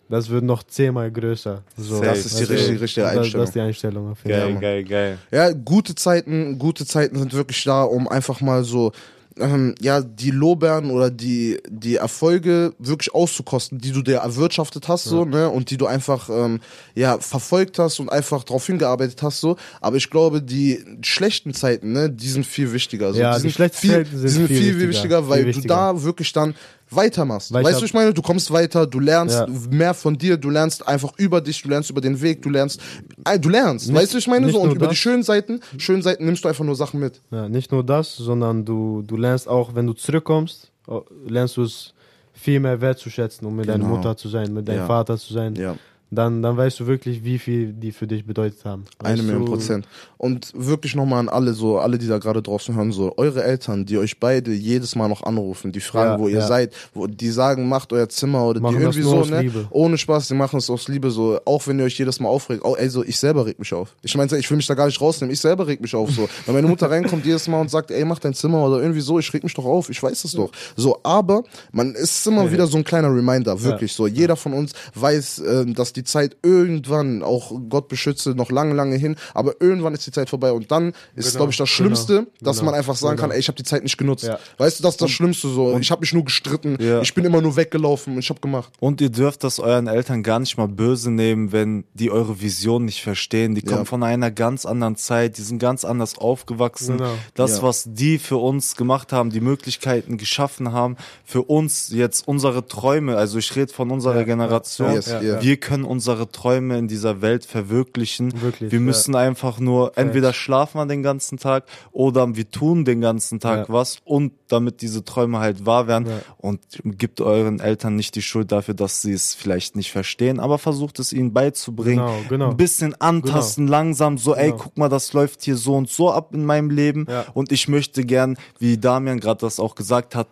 das 0.09 0.29
wird 0.29 0.43
noch 0.43 0.63
zehnmal 0.63 1.09
größer. 1.09 1.63
So, 1.77 2.01
Das 2.01 2.25
ist 2.25 2.37
die 2.37 2.41
weißt 2.41 2.49
du, 2.49 2.53
richtige- 2.53 2.81
richtige 2.81 3.01
das- 3.05 3.13
Das 3.13 3.17
Einstellung. 3.21 3.45
ist 3.47 3.55
die 3.55 3.61
Einstellung 3.61 4.11
auf 4.11 4.19
jeden 4.25 4.37
Geil, 4.37 4.51
Fall. 4.51 4.61
geil, 4.61 4.83
geil. 4.83 5.17
Ja, 5.31 5.51
gute 5.53 5.95
Zeiten, 5.95 6.59
gute 6.59 6.85
Zeiten 6.85 7.17
sind 7.17 7.33
wirklich 7.33 7.63
da, 7.63 7.83
um 7.83 8.09
einfach 8.09 8.41
mal 8.41 8.65
so 8.65 8.91
ähm, 9.39 9.75
ja 9.79 10.01
die 10.01 10.31
Lorbeeren 10.31 10.91
oder 10.91 11.09
die 11.09 11.59
die 11.69 11.95
Erfolge 11.95 12.73
wirklich 12.79 13.13
auszukosten, 13.13 13.79
die 13.79 13.91
du 13.91 14.01
dir 14.01 14.17
erwirtschaftet 14.17 14.87
hast 14.87 15.05
so 15.05 15.25
ne 15.25 15.49
und 15.49 15.69
die 15.69 15.77
du 15.77 15.85
einfach 15.85 16.29
ähm, 16.29 16.59
ja 16.95 17.19
verfolgt 17.19 17.79
hast 17.79 17.99
und 17.99 18.09
einfach 18.09 18.43
darauf 18.43 18.65
hingearbeitet 18.65 19.21
hast 19.21 19.39
so. 19.39 19.57
Aber 19.81 19.97
ich 19.97 20.09
glaube 20.09 20.41
die 20.41 20.83
schlechten 21.01 21.53
Zeiten 21.53 21.93
ne, 21.93 22.09
die 22.09 22.29
sind 22.29 22.45
viel 22.45 22.73
wichtiger. 22.73 23.13
So. 23.13 23.19
Ja, 23.19 23.31
die 23.31 23.37
die 23.37 23.41
sind 23.43 23.51
schlechten 23.53 23.77
viel, 23.77 23.91
Zeiten 23.91 24.17
sind 24.17 24.29
sind 24.29 24.47
viel 24.47 24.57
viel, 24.57 24.65
wichtiger, 24.65 24.89
wichtiger, 24.89 25.29
weil 25.29 25.43
viel 25.43 25.51
du 25.51 25.57
wichtiger. 25.57 25.75
da 25.75 26.03
wirklich 26.03 26.33
dann 26.33 26.55
weitermachst. 26.89 27.51
Weil 27.53 27.63
weißt 27.65 27.81
du, 27.81 27.85
ich 27.85 27.93
meine, 27.93 28.13
du 28.13 28.21
kommst 28.21 28.51
weiter, 28.51 28.87
du 28.87 28.99
lernst 28.99 29.35
Ja. 29.39 29.47
mehr 29.69 29.93
von 29.93 30.17
dir, 30.17 30.37
du 30.37 30.49
lernst 30.49 30.87
einfach 30.87 31.13
über 31.17 31.41
dich, 31.41 31.61
du 31.61 31.69
lernst 31.69 31.89
über 31.89 32.01
den 32.01 32.21
Weg, 32.21 32.41
du 32.41 32.49
lernst, 32.49 32.79
äh, 33.25 33.39
du 33.39 33.49
lernst, 33.49 33.87
Nicht- 33.87 33.95
weißt 33.97 34.13
du, 34.13 34.17
ich 34.19 34.27
meine 34.27 34.49
so 34.51 34.59
und 34.61 34.71
über 34.71 34.87
die 34.87 34.91
das. 34.91 34.97
schönen 34.97 35.23
Seiten, 35.23 35.59
schönen 35.77 36.01
Seiten 36.01 36.25
nimmst 36.25 36.43
du 36.43 36.47
einfach 36.49 36.63
nur 36.63 36.75
Sachen 36.75 36.99
mit. 36.99 37.21
Ja, 37.31 37.49
nicht 37.49 37.71
nur 37.71 37.83
das, 37.83 38.15
sondern 38.15 38.63
du, 38.65 39.01
du 39.05 39.17
lernst 39.17 39.47
auch, 39.47 39.75
wenn 39.75 39.85
du 39.87 39.93
zurückkommst, 39.93 40.71
oh, 40.87 41.03
lernst 41.27 41.57
du 41.57 41.63
es 41.63 41.93
viel 42.33 42.59
mehr 42.59 42.79
wertzuschätzen, 42.79 43.47
um 43.47 43.55
mit 43.55 43.67
deiner 43.67 43.83
Genau. 43.83 43.95
Mutter 43.97 44.15
zu 44.15 44.29
sein, 44.29 44.53
mit 44.53 44.67
deinem 44.67 44.77
Ja. 44.79 44.85
Vater 44.87 45.17
zu 45.17 45.33
sein. 45.33 45.55
Ja. 45.55 45.75
Dann, 46.09 46.41
dann 46.41 46.55
weißt 46.55 46.79
du 46.79 46.87
wirklich, 46.87 47.23
wie 47.23 47.37
viel 47.37 47.73
die 47.73 47.91
für 47.91 48.07
dich 48.07 48.25
bedeutet 48.25 48.63
haben. 48.63 48.85
Eine 48.99 49.17
Weißt 49.17 49.23
Million 49.23 49.45
du, 49.45 49.51
Prozent. 49.51 49.87
Und 50.17 50.53
wirklich 50.55 50.95
nochmal 50.95 51.19
an 51.19 51.29
alle, 51.29 51.53
so, 51.53 51.79
alle, 51.79 51.97
die 51.97 52.07
da 52.07 52.17
gerade 52.17 52.41
draußen 52.41 52.75
hören, 52.75 52.93
so, 52.93 53.13
eure 53.17 53.43
Eltern, 53.43 53.85
die 53.85 53.97
euch 53.97 54.19
beide 54.19 54.53
jedes 54.53 54.95
Mal 54.95 55.09
noch 55.09 55.23
anrufen, 55.23 55.73
die 55.73 55.81
fragen, 55.81 56.13
Ja, 56.13 56.19
wo 56.19 56.27
ihr 56.29 56.39
ja. 56.39 56.47
seid, 56.47 56.73
wo, 56.93 57.07
die 57.07 57.29
sagen, 57.29 57.67
macht 57.67 57.91
euer 57.91 58.07
Zimmer 58.07 58.45
oder 58.45 58.61
Machen 58.61 58.77
die 58.77 58.83
irgendwie 58.83 59.01
so, 59.01 59.17
aus 59.17 59.29
ne? 59.29 59.41
Liebe. 59.41 59.67
Ohne 59.69 59.97
Spaß, 59.97 60.29
die 60.29 60.33
machen 60.33 60.59
es 60.59 60.69
aus 60.69 60.87
Liebe, 60.87 61.11
so, 61.11 61.39
auch 61.43 61.67
wenn 61.67 61.77
ihr 61.79 61.85
euch 61.85 61.97
jedes 61.97 62.21
Mal 62.21 62.29
aufregt. 62.29 62.63
Oh, 62.63 62.75
ey, 62.77 62.89
so, 62.89 63.03
ich 63.03 63.19
selber 63.19 63.45
reg 63.45 63.59
mich 63.59 63.73
auf. 63.73 63.93
Ich 64.01 64.15
meine, 64.15 64.37
ich 64.37 64.49
will 64.49 64.57
mich 64.57 64.67
da 64.67 64.75
gar 64.75 64.85
nicht 64.85 65.01
rausnehmen, 65.01 65.33
ich 65.33 65.41
selber 65.41 65.67
reg 65.67 65.81
mich 65.81 65.93
auf, 65.93 66.09
so. 66.11 66.29
Wenn 66.45 66.55
meine 66.55 66.67
Mutter 66.67 66.89
reinkommt 66.89 67.25
jedes 67.25 67.47
Mal 67.49 67.59
und 67.59 67.69
sagt, 67.69 67.91
ey, 67.91 68.05
mach 68.05 68.19
dein 68.19 68.33
Zimmer 68.33 68.65
oder 68.65 68.81
irgendwie 68.81 69.01
so, 69.01 69.19
ich 69.19 69.33
reg 69.33 69.43
mich 69.43 69.53
doch 69.53 69.65
auf, 69.65 69.89
ich 69.89 70.01
weiß 70.01 70.23
es 70.23 70.31
doch. 70.31 70.51
So, 70.77 70.99
aber, 71.03 71.43
man 71.73 71.95
ist 71.95 72.25
immer 72.25 72.49
wieder 72.49 72.65
so 72.65 72.77
ein 72.77 72.85
kleiner 72.85 73.13
Reminder, 73.13 73.61
wirklich 73.61 73.91
so. 73.91 74.07
Jeder 74.07 74.37
von 74.37 74.53
uns 74.53 74.71
weiß, 74.95 75.43
ähm, 75.45 75.73
dass 75.73 75.96
die 75.97 76.03
Zeit 76.03 76.37
irgendwann, 76.43 77.23
auch 77.23 77.51
Gott 77.69 77.87
beschütze, 77.87 78.29
noch 78.31 78.51
lange, 78.51 78.73
lange 78.73 78.95
hin, 78.95 79.15
aber 79.33 79.55
irgendwann 79.59 79.93
ist 79.93 80.05
die 80.07 80.11
Zeit 80.11 80.29
vorbei 80.29 80.51
und 80.51 80.71
dann 80.71 80.93
ist, 81.15 81.27
Genau, 81.33 81.37
glaube 81.39 81.51
ich, 81.51 81.57
das 81.57 81.67
genau, 81.69 81.75
Schlimmste, 81.75 82.27
dass 82.39 82.59
genau, 82.59 82.71
man 82.71 82.79
einfach 82.79 82.95
sagen 82.95 83.17
kann, 83.17 83.25
genau. 83.29 83.33
ey, 83.35 83.39
ich 83.39 83.47
habe 83.47 83.57
die 83.57 83.63
Zeit 83.63 83.83
nicht 83.83 83.97
genutzt. 83.97 84.23
Ja. 84.25 84.39
Weißt 84.57 84.79
du, 84.79 84.83
das 84.83 84.93
ist 84.95 85.01
das 85.01 85.11
Schlimmste 85.11 85.49
so. 85.49 85.77
Ich 85.79 85.91
habe 85.91 86.01
mich 86.01 86.13
nur 86.13 86.23
gestritten, 86.23 86.77
Ja. 86.79 87.01
ich 87.01 87.13
bin 87.13 87.25
immer 87.25 87.41
nur 87.41 87.55
weggelaufen, 87.55 88.17
ich 88.19 88.29
habe 88.29 88.39
gemacht. 88.39 88.71
Und 88.79 89.01
ihr 89.01 89.09
dürft 89.09 89.43
das 89.43 89.59
euren 89.59 89.87
Eltern 89.87 90.23
gar 90.23 90.39
nicht 90.39 90.57
mal 90.57 90.67
böse 90.67 91.11
nehmen, 91.11 91.51
wenn 91.51 91.83
die 91.93 92.11
eure 92.11 92.39
Vision 92.41 92.85
nicht 92.85 93.01
verstehen. 93.01 93.55
Die 93.55 93.61
kommen 93.61 93.79
Ja. 93.79 93.85
von 93.85 94.03
einer 94.03 94.31
ganz 94.31 94.65
anderen 94.65 94.95
Zeit, 94.95 95.37
die 95.37 95.41
sind 95.41 95.59
ganz 95.59 95.83
anders 95.83 96.17
aufgewachsen. 96.17 96.97
Genau. 96.97 97.13
Das, 97.33 97.61
was 97.61 97.85
die 97.87 98.19
für 98.19 98.37
uns 98.37 98.75
gemacht 98.75 99.11
haben, 99.11 99.29
die 99.31 99.41
Möglichkeiten 99.41 100.17
geschaffen 100.17 100.71
haben, 100.71 100.95
für 101.25 101.41
uns 101.43 101.89
jetzt 101.89 102.27
unsere 102.27 102.67
Träume, 102.67 103.17
also 103.17 103.37
ich 103.39 103.55
rede 103.55 103.73
von 103.73 103.89
unserer 103.91 104.23
Generation, 104.23 104.93
yes, 104.93 105.09
wir 105.21 105.57
können 105.57 105.83
unsere 105.87 106.29
Träume 106.31 106.77
in 106.77 106.87
dieser 106.87 107.21
Welt 107.21 107.45
verwirklichen. 107.45 108.41
Wirklich, 108.41 108.71
wir 108.71 108.79
ja. 108.79 108.85
müssen 108.85 109.15
einfach 109.15 109.59
nur, 109.59 109.97
entweder 109.97 110.33
schlafen 110.33 110.77
wir 110.79 110.85
den 110.85 111.03
ganzen 111.03 111.37
Tag 111.37 111.63
oder 111.91 112.35
wir 112.35 112.49
tun 112.51 112.85
den 112.85 113.01
ganzen 113.01 113.39
Tag 113.39 113.67
Ja. 113.67 113.73
was 113.73 113.97
und 114.05 114.33
damit 114.49 114.81
diese 114.81 115.03
Träume 115.03 115.39
halt 115.39 115.65
wahr 115.65 115.87
werden. 115.87 116.07
Ja. 116.07 116.19
Und 116.37 116.59
gibt 116.83 117.21
euren 117.21 117.59
Eltern 117.59 117.95
nicht 117.95 118.15
die 118.15 118.21
Schuld 118.21 118.51
dafür, 118.51 118.73
dass 118.73 119.01
sie 119.01 119.13
es 119.13 119.33
vielleicht 119.33 119.75
nicht 119.75 119.91
verstehen, 119.91 120.39
aber 120.39 120.57
versucht 120.57 120.99
es 120.99 121.13
ihnen 121.13 121.33
beizubringen. 121.33 122.05
Genau, 122.05 122.19
genau. 122.29 122.49
Ein 122.51 122.57
bisschen 122.57 122.93
antasten, 123.01 123.67
langsam, 123.67 124.17
so, 124.17 124.35
ey, 124.35 124.51
Genau. 124.51 124.63
guck 124.63 124.77
mal, 124.77 124.89
das 124.89 125.13
läuft 125.13 125.43
hier 125.43 125.55
so 125.57 125.75
und 125.75 125.89
so 125.89 126.11
ab 126.11 126.33
in 126.33 126.45
meinem 126.45 126.69
Leben. 126.69 127.07
Und 127.33 127.51
ich 127.51 127.67
möchte 127.67 128.03
gern, 128.03 128.37
wie 128.59 128.77
Damian 128.77 129.19
gerade 129.19 129.41
das 129.41 129.59
auch 129.59 129.75
gesagt 129.75 130.15
hat, 130.15 130.27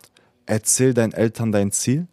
erzähl 0.46 0.94
deinen 0.94 1.12
Eltern 1.12 1.52
dein 1.52 1.72
Ziel. 1.72 2.06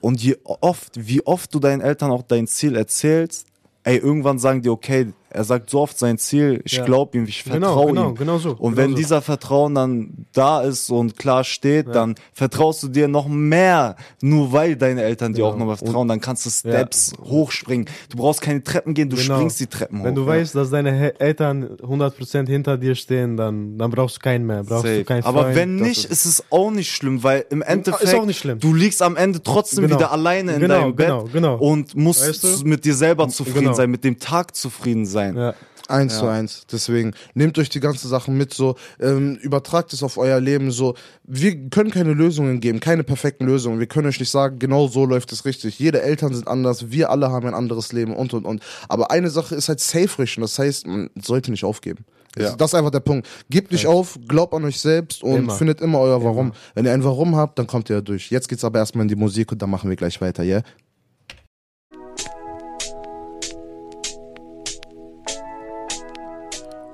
Und 0.00 0.22
je 0.22 0.36
oft, 0.44 0.92
wie 0.96 1.24
oft 1.26 1.54
du 1.54 1.58
deinen 1.58 1.80
Eltern 1.80 2.10
auch 2.10 2.22
dein 2.22 2.46
Ziel 2.46 2.76
erzählst, 2.76 3.46
ey, 3.84 3.96
irgendwann 3.98 4.38
sagen 4.38 4.62
die, 4.62 4.68
okay, 4.68 5.12
er 5.30 5.44
sagt 5.44 5.70
so 5.70 5.80
oft 5.80 5.98
sein 5.98 6.18
Ziel, 6.18 6.60
ich 6.64 6.72
Ja. 6.72 6.84
glaube 6.84 7.16
ihm, 7.16 7.24
ich 7.24 7.44
Genau, 7.44 7.68
vertraue 7.68 7.86
genau, 7.86 8.08
ihm. 8.10 8.14
genau 8.16 8.38
so, 8.38 8.50
Und 8.50 8.56
genau 8.74 8.76
wenn 8.76 8.90
so. 8.90 8.96
dieser 8.96 9.22
Vertrauen 9.22 9.74
dann 9.74 10.26
da 10.32 10.60
ist 10.62 10.90
und 10.90 11.16
klar 11.16 11.44
steht, 11.44 11.86
dann 11.94 12.14
vertraust 12.32 12.82
du 12.82 12.88
dir 12.88 13.08
noch 13.08 13.28
mehr, 13.28 13.96
nur 14.20 14.52
weil 14.52 14.76
deine 14.76 15.02
Eltern 15.02 15.32
dir 15.32 15.38
Genau. 15.42 15.48
auch 15.50 15.56
nochmal 15.56 15.76
vertrauen. 15.76 16.08
Dann 16.08 16.20
kannst 16.20 16.46
du 16.46 16.50
Steps 16.50 17.12
hochspringen. 17.22 17.86
Du 18.10 18.16
brauchst 18.18 18.40
keine 18.40 18.62
Treppen 18.64 18.94
gehen, 18.94 19.08
du 19.08 19.16
Genau. 19.16 19.36
springst 19.36 19.60
die 19.60 19.66
Treppen 19.68 20.00
hoch. 20.00 20.04
Wenn 20.04 20.14
du 20.14 20.22
ja. 20.22 20.26
weißt, 20.28 20.54
dass 20.54 20.70
deine 20.70 21.18
Eltern 21.20 21.76
100% 21.82 22.48
hinter 22.48 22.76
dir 22.76 22.94
stehen, 22.94 23.36
dann, 23.36 23.78
dann 23.78 23.90
brauchst 23.90 24.16
du 24.16 24.20
keinen 24.20 24.46
mehr. 24.46 24.64
Brauchst 24.64 24.82
Safe. 24.82 24.98
du 24.98 25.04
keinen 25.04 25.24
Aber 25.24 25.42
Freund, 25.42 25.56
wenn 25.56 25.78
das 25.78 25.88
nicht, 25.88 26.04
ist- 26.06 26.24
es 26.26 26.44
auch 26.50 26.70
nicht 26.70 26.90
schlimm, 26.90 27.22
weil 27.22 27.44
im 27.50 27.62
Endeffekt 27.62 28.62
du 28.62 28.74
liegst 28.74 29.02
am 29.02 29.16
Ende 29.16 29.42
trotzdem 29.42 29.84
Genau. 29.84 29.96
wieder 29.96 30.12
alleine 30.12 30.54
in 30.54 30.60
Genau, 30.60 30.74
deinem 30.80 30.96
Bett 30.96 31.06
genau, 31.06 31.24
genau. 31.32 31.56
und 31.58 31.94
musst 31.94 32.26
Weißt 32.28 32.42
du? 32.44 32.48
mit 32.68 32.84
dir 32.84 32.94
selber 32.94 33.28
zufrieden 33.28 33.60
Genau. 33.60 33.72
sein, 33.74 33.90
mit 33.90 34.02
dem 34.04 34.18
Tag 34.18 34.56
zufrieden 34.56 35.06
sein. 35.06 35.19
Ja. 35.28 35.54
Eins 35.90 36.18
zu 36.18 36.26
eins. 36.26 36.66
Deswegen 36.70 37.14
nehmt 37.34 37.58
euch 37.58 37.68
die 37.68 37.80
ganzen 37.80 38.08
Sachen 38.08 38.36
mit, 38.36 38.54
so 38.54 38.76
ähm, 39.00 39.36
übertragt 39.42 39.92
es 39.92 40.04
auf 40.04 40.18
euer 40.18 40.38
Leben. 40.40 40.70
So, 40.70 40.94
wir 41.24 41.68
können 41.68 41.90
keine 41.90 42.12
Lösungen 42.12 42.60
geben, 42.60 42.78
keine 42.78 43.02
perfekten 43.02 43.44
Lösungen. 43.44 43.80
Wir 43.80 43.88
können 43.88 44.06
euch 44.06 44.20
nicht 44.20 44.30
sagen, 44.30 44.60
genau 44.60 44.86
so 44.86 45.04
läuft 45.04 45.32
es 45.32 45.44
richtig. 45.44 45.80
Jede 45.80 46.00
Eltern 46.02 46.32
sind 46.32 46.46
anders, 46.46 46.92
wir 46.92 47.10
alle 47.10 47.30
haben 47.30 47.48
ein 47.48 47.54
anderes 47.54 47.92
Leben 47.92 48.14
und 48.14 48.32
und 48.34 48.44
und. 48.44 48.62
Aber 48.88 49.10
eine 49.10 49.30
Sache 49.30 49.56
ist 49.56 49.68
halt 49.68 49.80
safe 49.80 50.20
richten. 50.20 50.42
Das 50.42 50.58
heißt, 50.58 50.86
man 50.86 51.10
sollte 51.20 51.50
nicht 51.50 51.64
aufgeben. 51.64 52.04
Ja. 52.38 52.54
Das 52.54 52.70
ist 52.70 52.74
einfach 52.74 52.92
der 52.92 53.00
Punkt. 53.00 53.28
Gebt 53.50 53.72
nicht 53.72 53.86
auf, 53.86 54.16
glaubt 54.28 54.54
an 54.54 54.64
euch 54.64 54.80
selbst 54.80 55.24
und 55.24 55.36
Immer. 55.36 55.54
findet 55.54 55.80
immer 55.80 55.98
euer 55.98 56.22
Warum. 56.22 56.52
Wenn 56.74 56.84
ihr 56.84 56.92
ein 56.92 57.02
Warum 57.02 57.34
habt, 57.34 57.58
dann 57.58 57.66
kommt 57.66 57.90
ihr 57.90 58.00
durch. 58.02 58.30
Jetzt 58.30 58.48
geht's 58.48 58.64
aber 58.64 58.78
erstmal 58.78 59.02
in 59.02 59.08
die 59.08 59.16
Musik 59.16 59.50
und 59.50 59.60
dann 59.60 59.70
machen 59.70 59.90
wir 59.90 59.96
gleich 59.96 60.20
weiter, 60.20 60.44
ja? 60.44 60.58
Yeah? 60.58 60.64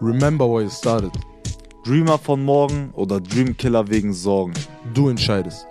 Remember 0.00 0.46
where 0.46 0.62
you 0.62 0.68
started. 0.68 1.12
Dreamer 1.82 2.18
von 2.18 2.44
morgen 2.44 2.90
oder 2.92 3.18
Dreamkiller 3.18 3.88
wegen 3.88 4.12
Sorgen. 4.12 4.52
Du 4.92 5.08
entscheidest. 5.08 5.66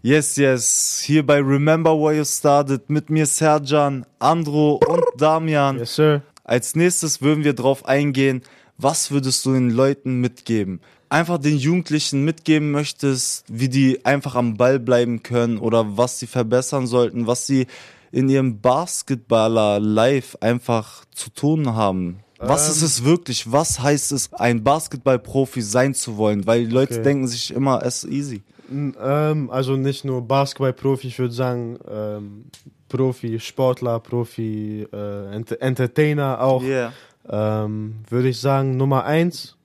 Yes, 0.00 0.36
yes. 0.36 1.02
Hier 1.04 1.26
bei 1.26 1.40
Remember 1.40 1.98
Where 1.98 2.18
You 2.18 2.24
Started 2.24 2.88
mit 2.88 3.10
mir 3.10 3.26
Serjan, 3.26 4.06
Andro 4.20 4.80
und 4.86 5.02
Damian. 5.16 5.78
Yes, 5.78 5.96
sir. 5.96 6.22
Als 6.44 6.76
nächstes 6.76 7.20
würden 7.20 7.42
wir 7.42 7.54
drauf 7.54 7.84
eingehen, 7.84 8.42
was 8.76 9.10
würdest 9.10 9.44
du 9.44 9.54
den 9.54 9.70
Leuten 9.70 10.20
mitgeben? 10.20 10.80
Einfach 11.08 11.38
den 11.38 11.56
Jugendlichen 11.56 12.24
mitgeben 12.24 12.70
möchtest, 12.70 13.44
wie 13.48 13.68
die 13.68 14.04
einfach 14.04 14.36
am 14.36 14.56
Ball 14.56 14.78
bleiben 14.78 15.24
können 15.24 15.58
oder 15.58 15.96
was 15.96 16.20
sie 16.20 16.28
verbessern 16.28 16.86
sollten, 16.86 17.26
was 17.26 17.46
sie 17.46 17.66
in 18.12 18.28
ihrem 18.28 18.60
Basketballer-Life 18.60 20.40
einfach 20.42 21.04
zu 21.12 21.30
tun 21.30 21.74
haben. 21.74 22.20
Was 22.40 22.68
ist 22.68 22.82
es 22.82 23.04
wirklich? 23.04 23.50
Was 23.50 23.80
heißt 23.80 24.12
es, 24.12 24.32
ein 24.32 24.62
Basketballprofi 24.62 25.60
sein 25.60 25.92
zu 25.94 26.16
wollen? 26.16 26.46
Weil 26.46 26.66
die 26.66 26.72
Leute 26.72 26.94
Okay. 26.94 27.02
denken 27.02 27.26
sich 27.26 27.52
immer, 27.52 27.82
es 27.84 28.04
ist 28.04 28.12
easy. 28.12 28.42
Ähm, 28.70 29.50
also 29.50 29.76
nicht 29.76 30.04
nur 30.04 30.22
Basketball-Profi, 30.22 31.08
ich 31.08 31.18
würde 31.18 31.34
sagen 31.34 31.78
ähm, 31.90 32.44
Profi, 32.88 33.40
Sportler, 33.40 33.98
Profi, 33.98 34.86
äh, 34.92 35.34
Ent 35.34 35.60
Entertainer 35.60 36.40
auch. 36.40 36.62
Yeah. 36.62 36.92
Ähm, 37.28 37.96
würde 38.08 38.28
ich 38.28 38.38
sagen 38.40 38.76
Nummer 38.76 39.04
eins. 39.04 39.56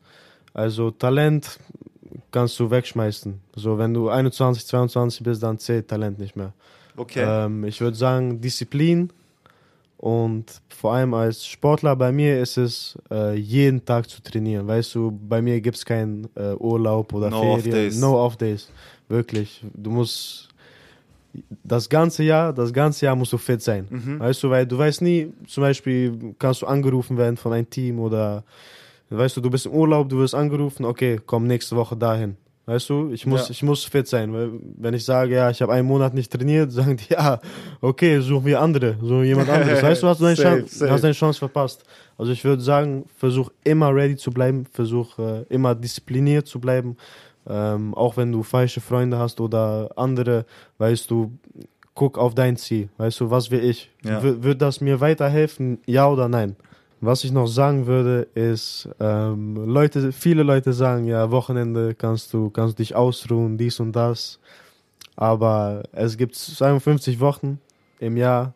Also 0.54 0.90
Talent 0.92 1.60
kannst 2.32 2.60
du 2.60 2.70
wegschmeißen. 2.72 3.40
So 3.56 3.78
wenn 3.78 3.94
du 3.94 4.10
21, 4.10 4.66
22 4.66 5.24
bist, 5.24 5.44
dann 5.44 5.60
zählt 5.60 5.88
Talent 5.88 6.18
nicht 6.20 6.36
mehr. 6.36 6.54
Okay. 6.96 7.26
Ähm, 7.28 7.64
ich 7.66 7.80
würde 7.82 7.98
sagen 7.98 8.40
Disziplin 8.40 9.10
und 9.98 10.62
vor 10.68 10.94
allem 10.94 11.14
als 11.14 11.46
Sportler 11.46 11.96
bei 11.96 12.12
mir 12.12 12.42
ist 12.42 12.58
es 12.58 12.98
äh, 13.10 13.36
jeden 13.36 13.84
Tag 13.86 14.10
zu 14.10 14.22
trainieren. 14.22 14.68
Weißt 14.68 14.94
du, 14.96 15.12
bei 15.12 15.42
mir 15.42 15.62
gibt 15.62 15.78
es 15.78 15.86
keinen 15.86 16.28
äh, 16.36 16.54
Urlaub 16.56 17.14
oder 17.14 17.30
No 17.30 17.40
Ferien. 17.40 17.58
Off-Days. 17.60 18.00
No 18.00 18.26
off 18.26 18.38
days. 18.38 18.70
Wirklich. 19.08 19.64
Du 19.74 19.92
musst 19.92 20.50
das 21.64 21.90
ganze 21.90 22.24
Jahr, 22.24 22.54
das 22.54 22.72
ganze 22.74 23.06
Jahr 23.06 23.16
musst 23.16 23.34
du 23.34 23.38
fit 23.38 23.62
sein. 23.62 23.88
Mhm. 23.90 24.20
Weißt 24.20 24.44
du, 24.44 24.50
weil 24.50 24.68
du 24.68 24.78
weißt 24.78 25.02
nie, 25.02 25.32
zum 25.48 25.62
Beispiel 25.62 26.36
kannst 26.38 26.62
du 26.62 26.68
angerufen 26.68 27.18
werden 27.18 27.38
von 27.38 27.54
einem 27.54 27.70
Team 27.70 28.00
oder 28.00 28.44
weißt 29.10 29.38
du, 29.38 29.42
du 29.42 29.50
bist 29.50 29.66
im 29.66 29.72
Urlaub, 29.72 30.10
du 30.10 30.18
wirst 30.18 30.36
angerufen, 30.36 30.86
okay, 30.86 31.20
komm 31.26 31.48
nächste 31.48 31.76
Woche 31.76 31.96
dahin. 31.96 32.36
Weißt 32.66 32.90
du, 32.90 33.10
ich 33.12 33.26
muss, 33.26 33.48
Ja. 33.48 33.52
ich 33.52 33.62
muss 33.64 33.84
fit 33.84 34.08
sein. 34.08 34.32
Weil 34.34 34.52
wenn 34.78 34.94
ich 34.94 35.04
sage, 35.04 35.36
ja, 35.36 35.50
ich 35.50 35.62
habe 35.62 35.74
einen 35.74 35.88
Monat 35.88 36.14
nicht 36.14 36.32
trainiert, 36.32 36.72
sagen 36.72 36.96
die, 36.98 37.12
ja, 37.14 37.40
okay, 37.82 38.20
suchen 38.22 38.46
wir 38.46 38.62
andere, 38.62 38.96
suchen 39.02 39.26
jemand 39.26 39.50
anderes. 39.50 39.84
Weißt 39.84 40.02
du, 40.04 40.08
hast 40.08 40.20
du 40.22 40.24
deine, 40.26 40.36
Safe, 40.38 40.60
Chance, 40.60 40.76
safe. 40.80 40.92
hast 40.92 41.04
deine 41.04 41.14
Chance 41.14 41.40
verpasst. 41.40 41.84
Also 42.18 42.32
ich 42.32 42.44
würde 42.46 42.62
sagen, 42.62 43.06
versuch 43.18 43.50
immer 43.66 43.94
ready 43.94 44.16
zu 44.16 44.32
bleiben, 44.32 44.66
versuch 44.72 45.20
äh, 45.20 45.44
immer 45.50 45.76
diszipliniert 45.76 46.48
zu 46.48 46.60
bleiben. 46.60 46.96
Ähm, 47.50 47.94
auch 47.96 48.16
wenn 48.16 48.32
du 48.32 48.44
falsche 48.44 48.80
Freunde 48.80 49.18
hast 49.20 49.42
oder 49.42 49.90
andere, 49.98 50.46
weißt 50.78 51.12
du, 51.12 51.34
guck 51.94 52.18
auf 52.18 52.34
dein 52.34 52.56
Ziel. 52.56 52.88
Weißt 52.98 53.20
du, 53.20 53.30
was 53.30 53.52
will 53.52 53.62
ich? 53.66 53.92
Ja. 54.06 54.24
Wird 54.24 54.62
das 54.62 54.80
mir 54.80 55.02
weiterhelfen? 55.02 55.80
Ja 55.86 56.08
oder 56.08 56.30
nein? 56.30 56.56
Was 57.06 57.26
ich 57.26 57.34
noch 57.34 57.48
sagen 57.48 57.86
würde, 57.86 58.28
ist, 58.34 58.88
ähm, 59.02 59.56
Leute, 59.66 60.14
viele 60.14 60.44
Leute 60.44 60.72
sagen, 60.72 61.04
ja, 61.04 61.32
Wochenende 61.32 61.96
kannst 61.96 62.32
du, 62.34 62.50
kannst 62.50 62.80
dich 62.80 62.96
ausruhen, 62.96 63.58
dies 63.58 63.82
und 63.82 63.92
das. 63.94 64.40
Aber 65.18 65.84
es 65.92 66.16
gibt 66.16 66.36
52 66.36 67.20
Wochen 67.20 67.60
im 68.00 68.16
Jahr. 68.16 68.54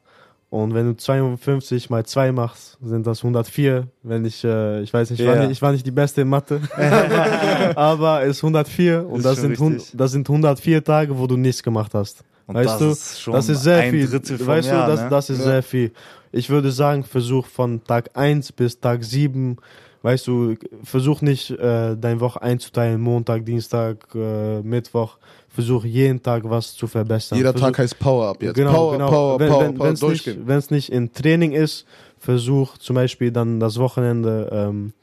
Und 0.50 0.74
wenn 0.74 0.86
du 0.88 0.95
52 0.95 1.89
mal 1.89 2.06
2 2.06 2.32
machst, 2.32 2.78
sind 2.82 3.06
das 3.06 3.20
104. 3.20 3.88
Wenn 4.04 4.24
ich, 4.24 4.41
äh, 4.45 4.82
ich 4.82 4.93
weiß 4.93 5.10
nicht, 5.10 5.20
ich, 5.20 5.28
war 5.28 5.36
nicht, 5.36 5.52
ich 5.52 5.62
war 5.62 5.74
nicht 5.74 5.86
die 5.86 5.91
Beste 5.91 6.22
in 6.22 6.30
Mathe, 6.30 6.62
aber 7.76 8.24
es 8.24 8.38
ist 8.38 8.43
104 8.45 9.06
und 9.08 9.18
Ist 9.20 9.26
das 9.26 9.41
sind, 9.41 9.60
richtig. 9.60 9.91
das 9.93 10.12
sind 10.14 10.30
104 10.30 10.84
Tage, 10.86 11.18
wo 11.20 11.28
du 11.28 11.36
nichts 11.36 11.62
gemacht 11.62 11.93
hast. 11.93 12.24
Und 12.45 12.56
weißt 12.56 12.70
das 12.70 12.80
du, 12.80 12.86
ist 12.91 13.22
schon 13.22 13.34
das 13.34 13.50
ist 13.50 13.62
sehr 13.64 13.80
ein 13.80 13.91
viel. 13.91 14.08
Drittel 14.10 14.48
weißt 14.48 14.70
Jahr, 14.70 14.86
du, 14.88 14.91
das, 14.93 15.02
ne? 15.02 15.10
das 15.10 15.30
ist 15.30 15.39
Ja. 15.39 15.43
sehr 15.43 15.64
viel. 15.64 15.91
Ich 16.32 16.49
würde 16.49 16.71
sagen, 16.71 17.03
versuch 17.03 17.45
von 17.45 17.84
Tag 17.84 18.11
1 18.13 18.51
bis 18.51 18.80
Tag 18.80 19.03
7 19.03 19.57
weißt 20.01 20.28
du, 20.28 20.55
versuch 20.84 21.21
nicht 21.21 21.51
äh, 21.51 21.97
deine 21.97 22.19
Woche 22.19 22.41
einzuteilen, 22.41 23.01
Montag, 23.01 23.45
Dienstag, 23.45 24.07
äh, 24.15 24.61
Mittwoch. 24.61 25.17
Versuch 25.49 25.86
jeden 25.86 26.21
Tag 26.21 26.43
was 26.45 26.75
zu 26.75 26.88
verbessern. 26.88 27.38
Jeder 27.38 27.51
versuch, 27.51 27.67
Tag 27.67 27.80
heißt 27.80 27.99
Power 27.99 28.28
Up 28.28 28.43
jetzt. 28.43 28.55
Genau, 28.55 28.71
Power, 28.71 28.91
genau. 28.93 29.09
Power, 29.09 29.39
wenn, 29.39 29.49
Power, 29.49 29.61
wenn, 29.63 29.75
Power, 29.75 29.88
wenn's 29.88 30.01
nicht, 30.01 30.25
durchgehen. 30.25 30.47
Wenn 30.47 30.57
es 30.57 30.69
nicht 30.69 30.91
in 30.91 31.11
Training 31.11 31.51
ist, 31.51 31.86
versuch 32.19 32.78
zum 32.78 32.95
Beispiel 32.95 33.32
dann 33.32 33.59
das 33.59 33.80
Wochenende 33.80 34.49
ähm, 34.51 34.93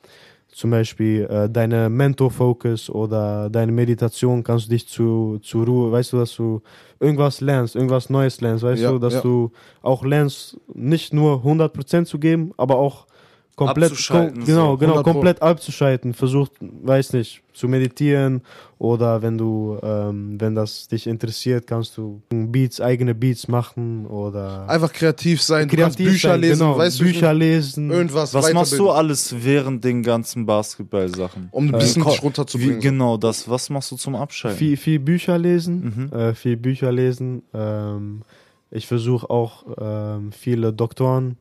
zum 0.54 0.70
Beispiel 0.70 1.24
äh, 1.24 1.48
deine 1.50 1.90
Mentor-Focus 1.90 2.88
oder 2.88 3.50
deine 3.50 3.72
Meditation 3.72 4.42
kannst 4.44 4.66
du 4.66 4.70
dich 4.70 4.86
zu, 4.88 5.38
zu 5.42 5.64
Ruhe, 5.64 5.90
weißt 5.92 6.12
du, 6.12 6.18
dass 6.18 6.34
du 6.36 6.62
irgendwas 7.00 7.40
lernst, 7.40 7.74
irgendwas 7.74 8.08
Neues 8.08 8.40
lernst, 8.40 8.62
weißt 8.64 8.82
Ja, 8.82 8.92
du, 8.92 8.98
dass 8.98 9.14
ja. 9.14 9.20
du 9.20 9.50
auch 9.82 10.04
lernst, 10.04 10.58
nicht 10.72 11.12
nur 11.12 11.44
100% 11.44 12.04
zu 12.04 12.18
geben, 12.18 12.52
aber 12.56 12.76
auch 12.76 13.06
komplett, 13.56 13.90
Abzuschalten, 13.92 14.36
kom 14.38 14.44
genau, 14.46 14.70
so. 14.72 14.76
genau, 14.78 14.92
100 14.94 15.04
Pro. 15.04 15.12
komplett 15.12 15.42
abzuschalten, 15.42 16.12
versucht, 16.14 16.52
weiß 16.60 17.12
nicht, 17.12 17.42
zu 17.52 17.68
meditieren 17.68 18.42
oder 18.78 19.22
wenn 19.22 19.38
du, 19.38 19.78
ähm, 19.82 20.40
wenn 20.40 20.56
das 20.56 20.88
dich 20.88 21.06
interessiert, 21.06 21.66
kannst 21.68 21.96
du 21.96 22.20
Beats, 22.30 22.80
eigene 22.80 23.14
Beats 23.14 23.46
machen 23.46 24.06
oder 24.06 24.68
Einfach 24.68 24.92
kreativ 24.92 25.40
sein, 25.40 25.68
du 25.68 25.76
kreativ 25.76 26.06
Bücher 26.10 26.30
sein, 26.30 26.40
lesen, 26.40 26.58
genau, 26.58 26.76
weißt 26.78 26.98
du, 27.00 27.04
Bücher 27.04 27.32
lesen. 27.32 27.90
irgendwas 27.92 28.34
Was 28.34 28.52
machst 28.52 28.76
du 28.76 28.90
alles 28.90 29.34
während 29.38 29.84
den 29.84 30.02
ganzen 30.02 30.44
Basketball-Sachen? 30.46 31.48
um 31.52 31.66
ein 31.66 31.72
bisschen 31.78 32.02
Ko- 32.02 32.10
dich 32.10 32.18
Wie, 32.20 32.24
runterzubringen. 32.24 32.80
genau 32.80 33.16
das. 33.16 33.48
Was 33.48 33.70
machst 33.70 33.92
du 33.92 33.96
zum 33.96 34.16
Abschalten? 34.16 34.58
viel, 34.58 34.76
viel 34.76 34.98
Bücher 34.98 35.38
lesen, 35.38 36.08
Mhm. 36.10 36.18
äh, 36.18 36.34
viel 36.34 36.56
Bücher 36.56 36.90
lesen. 36.90 37.42
Ähm, 37.54 38.22
ich 38.72 38.88
versuche 38.88 39.30
auch 39.30 39.64
ähm, 39.80 40.32
viele 40.32 40.72
Doktoren 40.72 41.36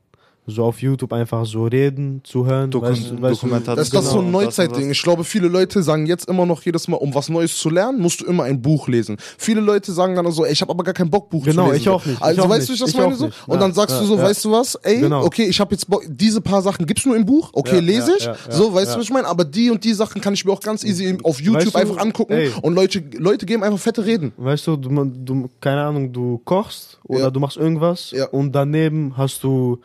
so 0.46 0.66
auf 0.66 0.82
YouTube 0.82 1.14
einfach 1.14 1.46
so 1.46 1.66
reden 1.66 2.20
zu 2.26 2.46
hören. 2.46 2.70
Dokun- 2.70 2.82
weißt, 2.90 3.12
du- 3.12 3.22
weißt 3.22 3.42
du, 3.44 3.46
Dokumentation. 3.48 3.76
Das 3.78 3.88
ist 3.88 3.94
das 3.94 4.10
so 4.10 4.20
ein 4.20 4.26
Genau, 4.26 4.42
Neuzeitding. 4.42 4.92
Ich 4.92 5.02
glaube, 5.02 5.24
viele 5.24 5.48
Leute 5.48 5.82
sagen 5.84 6.06
jetzt 6.06 6.28
immer 6.28 6.46
noch 6.46 6.62
jedes 6.64 6.88
Mal, 6.90 6.98
um 6.98 7.16
was 7.16 7.30
Neues 7.30 7.58
zu 7.58 7.70
lernen, 7.70 8.02
musst 8.02 8.20
du 8.20 8.26
immer 8.26 8.44
ein 8.44 8.62
Buch 8.62 8.90
lesen. 8.90 9.16
Viele 9.38 9.62
Leute 9.62 9.94
sagen 9.94 10.16
dann 10.16 10.30
so, 10.32 10.44
ey, 10.44 10.52
ich 10.52 10.62
habe 10.62 10.72
aber 10.72 10.84
gar 10.84 10.94
keinen 10.94 11.10
Bock, 11.10 11.30
Buch 11.30 11.46
Genau, 11.46 11.68
zu 11.68 11.72
lesen. 11.72 11.82
ich 11.82 11.90
auch 11.90 12.06
nicht, 12.06 12.18
ich 12.18 12.22
Also 12.22 12.42
auch 12.44 12.50
weißt 12.50 12.68
du, 12.68 12.72
nicht, 12.74 12.82
ich 12.82 12.86
das 12.86 12.90
ich 12.94 12.98
meine 13.00 13.16
so? 13.16 13.26
Und 13.26 13.34
Ja, 13.48 13.58
dann 13.58 13.74
sagst 13.74 13.96
ja, 13.96 14.02
du 14.02 14.06
so, 14.08 14.18
ja. 14.18 14.24
weißt 14.24 14.44
du 14.44 14.52
was, 14.52 14.76
ey, 14.76 15.00
Genau. 15.00 15.24
okay, 15.24 15.46
ich 15.46 15.60
habe 15.62 15.74
jetzt 15.74 15.90
Bock, 15.90 16.04
diese 16.10 16.42
paar 16.42 16.62
Sachen 16.62 16.86
gibt's 16.86 17.06
nur 17.06 17.16
im 17.16 17.26
Buch, 17.26 17.50
okay, 17.54 17.76
Ja, 17.76 17.82
lese 17.82 18.12
ich, 18.18 18.26
ja, 18.26 18.32
ja, 18.34 18.52
so, 18.54 18.74
weißt 18.74 18.88
ja. 18.88 18.94
du, 18.96 19.00
was 19.00 19.06
ich 19.06 19.14
meine? 19.14 19.28
Aber 19.28 19.46
die 19.46 19.72
und 19.72 19.84
die 19.86 19.94
Sachen 19.94 20.20
kann 20.22 20.34
ich 20.34 20.44
mir 20.44 20.52
auch 20.52 20.60
ganz 20.60 20.84
easy 20.84 21.18
auf 21.24 21.40
YouTube 21.40 21.74
Weißt 21.74 21.76
du, 21.76 21.80
einfach 21.80 21.98
angucken 21.98 22.34
ey. 22.34 22.52
und 22.62 22.74
Leute, 22.76 23.02
Leute 23.18 23.46
geben 23.46 23.64
einfach 23.64 23.80
fette 23.80 24.06
Reden. 24.06 24.34
Weißt 24.36 24.68
du, 24.68 24.76
du, 24.76 24.90
du, 25.06 25.50
keine 25.62 25.84
Ahnung, 25.84 26.12
du 26.12 26.42
kochst 26.44 27.00
oder 27.06 27.20
Ja. 27.22 27.30
du 27.32 27.40
machst 27.40 27.56
irgendwas 27.56 28.12
Ja. 28.12 28.26
und 28.28 28.52
daneben 28.52 29.14
hast 29.16 29.42
du 29.44 29.80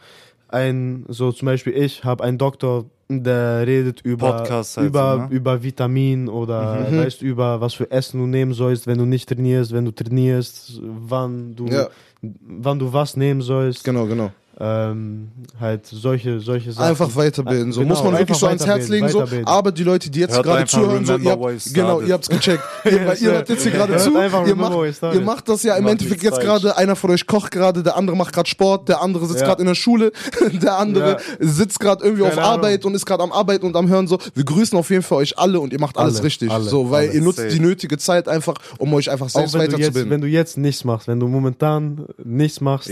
ein, 0.48 1.04
so 1.08 1.32
zum 1.32 1.46
Beispiel 1.46 1.74
ich 1.76 2.04
habe 2.04 2.24
einen 2.24 2.38
Doktor, 2.38 2.86
der 3.10 3.66
redet 3.66 4.00
über, 4.02 4.32
Podcast 4.32 4.76
halt 4.76 4.88
über, 4.88 5.12
so, 5.14 5.18
ne? 5.22 5.28
über 5.30 5.62
Vitamin 5.62 6.28
oder 6.28 6.90
Mhm. 6.90 6.96
weißt 6.98 7.22
über 7.22 7.60
was 7.60 7.74
für 7.74 7.90
Essen 7.90 8.20
du 8.20 8.26
nehmen 8.26 8.52
sollst, 8.52 8.86
wenn 8.86 8.98
du 8.98 9.06
nicht 9.06 9.28
trainierst, 9.28 9.72
wenn 9.72 9.84
du 9.86 9.92
trainierst, 9.92 10.80
wann 10.82 11.54
du, 11.56 11.66
Ja. 11.68 11.88
wann 12.20 12.78
du 12.78 12.92
was 12.92 13.16
nehmen 13.16 13.40
sollst. 13.40 13.84
Genau, 13.84 14.06
genau. 14.06 14.30
Ähm, 14.60 15.28
halt 15.60 15.86
solche, 15.86 16.40
solche 16.40 16.72
Sachen. 16.72 16.88
Einfach 16.90 17.14
weiterbilden. 17.14 17.70
So 17.70 17.80
Genau, 17.82 17.94
muss 17.94 18.02
man 18.02 18.14
wirklich 18.14 18.22
einfach 18.30 18.40
so 18.40 18.46
ans 18.48 18.66
Herz 18.66 18.88
legen. 18.88 19.08
So. 19.08 19.24
Aber 19.44 19.70
die 19.70 19.84
Leute, 19.84 20.10
die 20.10 20.18
jetzt 20.18 20.34
Hört 20.34 20.46
gerade 20.46 20.66
zuhören, 20.66 21.06
so, 21.06 21.16
ihr 21.16 21.30
habt, 21.30 21.74
genau, 21.74 22.00
ihr 22.00 22.12
habt's 22.12 22.28
gecheckt. 22.28 22.62
ihr, 22.84 23.06
weil 23.06 23.16
ihr 23.18 23.30
hört 23.32 23.48
jetzt 23.48 23.62
hier 23.62 23.70
gerade 23.70 23.96
zu. 23.98 24.10
Ihr 24.18 24.56
macht, 24.56 25.02
ihr 25.14 25.20
macht 25.20 25.48
das 25.48 25.62
ja 25.62 25.76
im 25.76 25.84
Macht 25.84 25.92
Endeffekt 25.92 26.24
jetzt 26.24 26.40
gerade. 26.40 26.76
Einer 26.76 26.96
von 26.96 27.10
euch 27.12 27.24
kocht 27.28 27.52
gerade, 27.52 27.84
der 27.84 27.96
andere 27.96 28.16
macht 28.16 28.32
gerade 28.34 28.48
Sport, 28.48 28.88
der 28.88 29.00
andere 29.00 29.26
sitzt 29.26 29.42
Ja. 29.42 29.46
gerade 29.46 29.60
in 29.62 29.68
der 29.68 29.76
Schule, 29.76 30.10
der 30.60 30.76
andere 30.76 31.10
Ja. 31.12 31.18
sitzt 31.38 31.78
gerade 31.78 32.02
irgendwie 32.02 32.24
Keine 32.24 32.34
auf 32.34 32.38
Ahnung. 32.40 32.50
Arbeit 32.64 32.84
und 32.84 32.94
ist 32.96 33.06
gerade 33.06 33.22
am 33.22 33.30
Arbeiten 33.30 33.64
und 33.64 33.76
am 33.76 33.88
Hören. 33.88 34.08
So, 34.08 34.18
wir 34.34 34.44
grüßen 34.44 34.76
auf 34.76 34.90
jeden 34.90 35.02
Fall 35.04 35.18
euch 35.18 35.38
alle 35.38 35.60
und 35.60 35.72
ihr 35.72 35.78
macht 35.78 35.96
alles 35.96 36.16
Alle, 36.16 36.24
richtig. 36.24 36.50
alle, 36.50 36.64
so, 36.64 36.90
weil 36.90 37.08
alle. 37.10 37.16
ihr 37.16 37.22
nutzt 37.22 37.38
Safe. 37.38 37.48
die 37.50 37.60
nötige 37.60 37.96
Zeit 37.96 38.26
einfach, 38.26 38.54
um 38.78 38.92
euch 38.94 39.08
einfach 39.08 39.28
selbst 39.28 39.54
auch 39.54 39.60
wenn 39.60 39.66
du, 39.70 39.76
jetzt, 39.76 39.80
weiterzubilden. 39.82 40.10
wenn 40.10 40.20
du 40.20 40.26
jetzt 40.26 40.56
nichts 40.58 40.82
machst, 40.84 41.06
wenn 41.06 41.20
du 41.20 41.28
momentan 41.28 42.06
nichts 42.24 42.60
machst. 42.60 42.90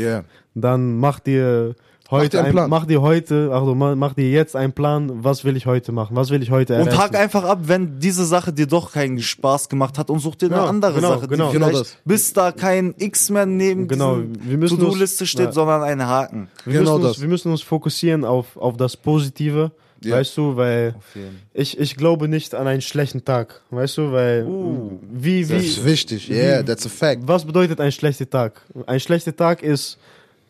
Dann 0.62 0.98
mach 0.98 1.20
dir 1.20 1.74
heute 2.10 2.28
dir 2.30 2.38
einen 2.38 2.46
ein- 2.46 2.52
Plan. 2.52 2.70
mach 2.70 2.86
dir 2.86 3.02
heute, 3.02 3.50
also 3.52 3.74
ma- 3.74 3.96
mach 3.96 4.14
dir 4.14 4.30
jetzt 4.30 4.54
einen 4.54 4.72
Plan, 4.72 5.24
was 5.24 5.44
will 5.44 5.56
ich 5.56 5.66
heute 5.66 5.90
machen, 5.92 6.14
was 6.16 6.30
will 6.30 6.40
ich 6.42 6.50
heute 6.52 6.74
Und 6.74 6.86
erreichen. 6.88 6.98
hak 6.98 7.16
einfach 7.16 7.42
ab, 7.44 7.60
wenn 7.64 7.98
diese 7.98 8.24
Sache 8.24 8.52
dir 8.52 8.66
doch 8.68 8.92
keinen 8.92 9.18
Spaß 9.20 9.68
gemacht 9.68 9.98
hat 9.98 10.08
und 10.08 10.20
such 10.20 10.36
dir 10.36 10.46
eine 10.46 10.56
Ja, 10.56 10.64
andere 10.66 10.94
genau, 10.94 11.08
Sache, 11.16 11.26
genau. 11.28 11.50
die 11.50 11.56
vielleicht 11.56 11.72
Genau 11.72 11.82
das. 11.82 11.96
bis 12.04 12.32
da 12.32 12.52
kein 12.52 12.94
X 12.96 13.30
mehr 13.30 13.44
neben 13.46 13.88
Genau, 13.88 14.18
To-Do-Liste 14.68 15.26
steht, 15.26 15.46
ja. 15.46 15.52
sondern 15.52 15.82
ein 15.82 16.06
Haken. 16.06 16.48
wir, 16.64 16.74
genau 16.80 16.92
müssen 16.92 17.02
das. 17.02 17.12
uns, 17.16 17.20
wir 17.22 17.28
müssen 17.28 17.50
uns 17.50 17.62
fokussieren 17.62 18.24
auf, 18.24 18.56
auf 18.56 18.76
das 18.76 18.96
Positive, 18.96 19.72
Ja. 20.04 20.14
weißt 20.16 20.36
du, 20.36 20.56
weil 20.56 20.94
ich, 21.54 21.76
ich 21.80 21.96
glaube 21.96 22.28
nicht 22.28 22.54
an 22.54 22.68
einen 22.68 22.82
schlechten 22.82 23.24
Tag, 23.24 23.62
weißt 23.70 23.98
du, 23.98 24.12
weil 24.12 24.44
Uh. 24.46 24.92
wie, 25.10 25.40
Das 25.44 25.60
ist 25.64 25.84
wie, 25.84 25.90
wichtig. 25.90 26.30
Yeah, 26.30 26.62
that's 26.62 26.86
a 26.86 26.88
fact. 26.88 27.22
was 27.26 27.44
bedeutet 27.44 27.80
ein 27.80 27.90
schlechter 27.90 28.30
Tag? 28.30 28.62
Ein 28.86 29.00
schlechter 29.00 29.34
Tag 29.34 29.62
ist, 29.64 29.98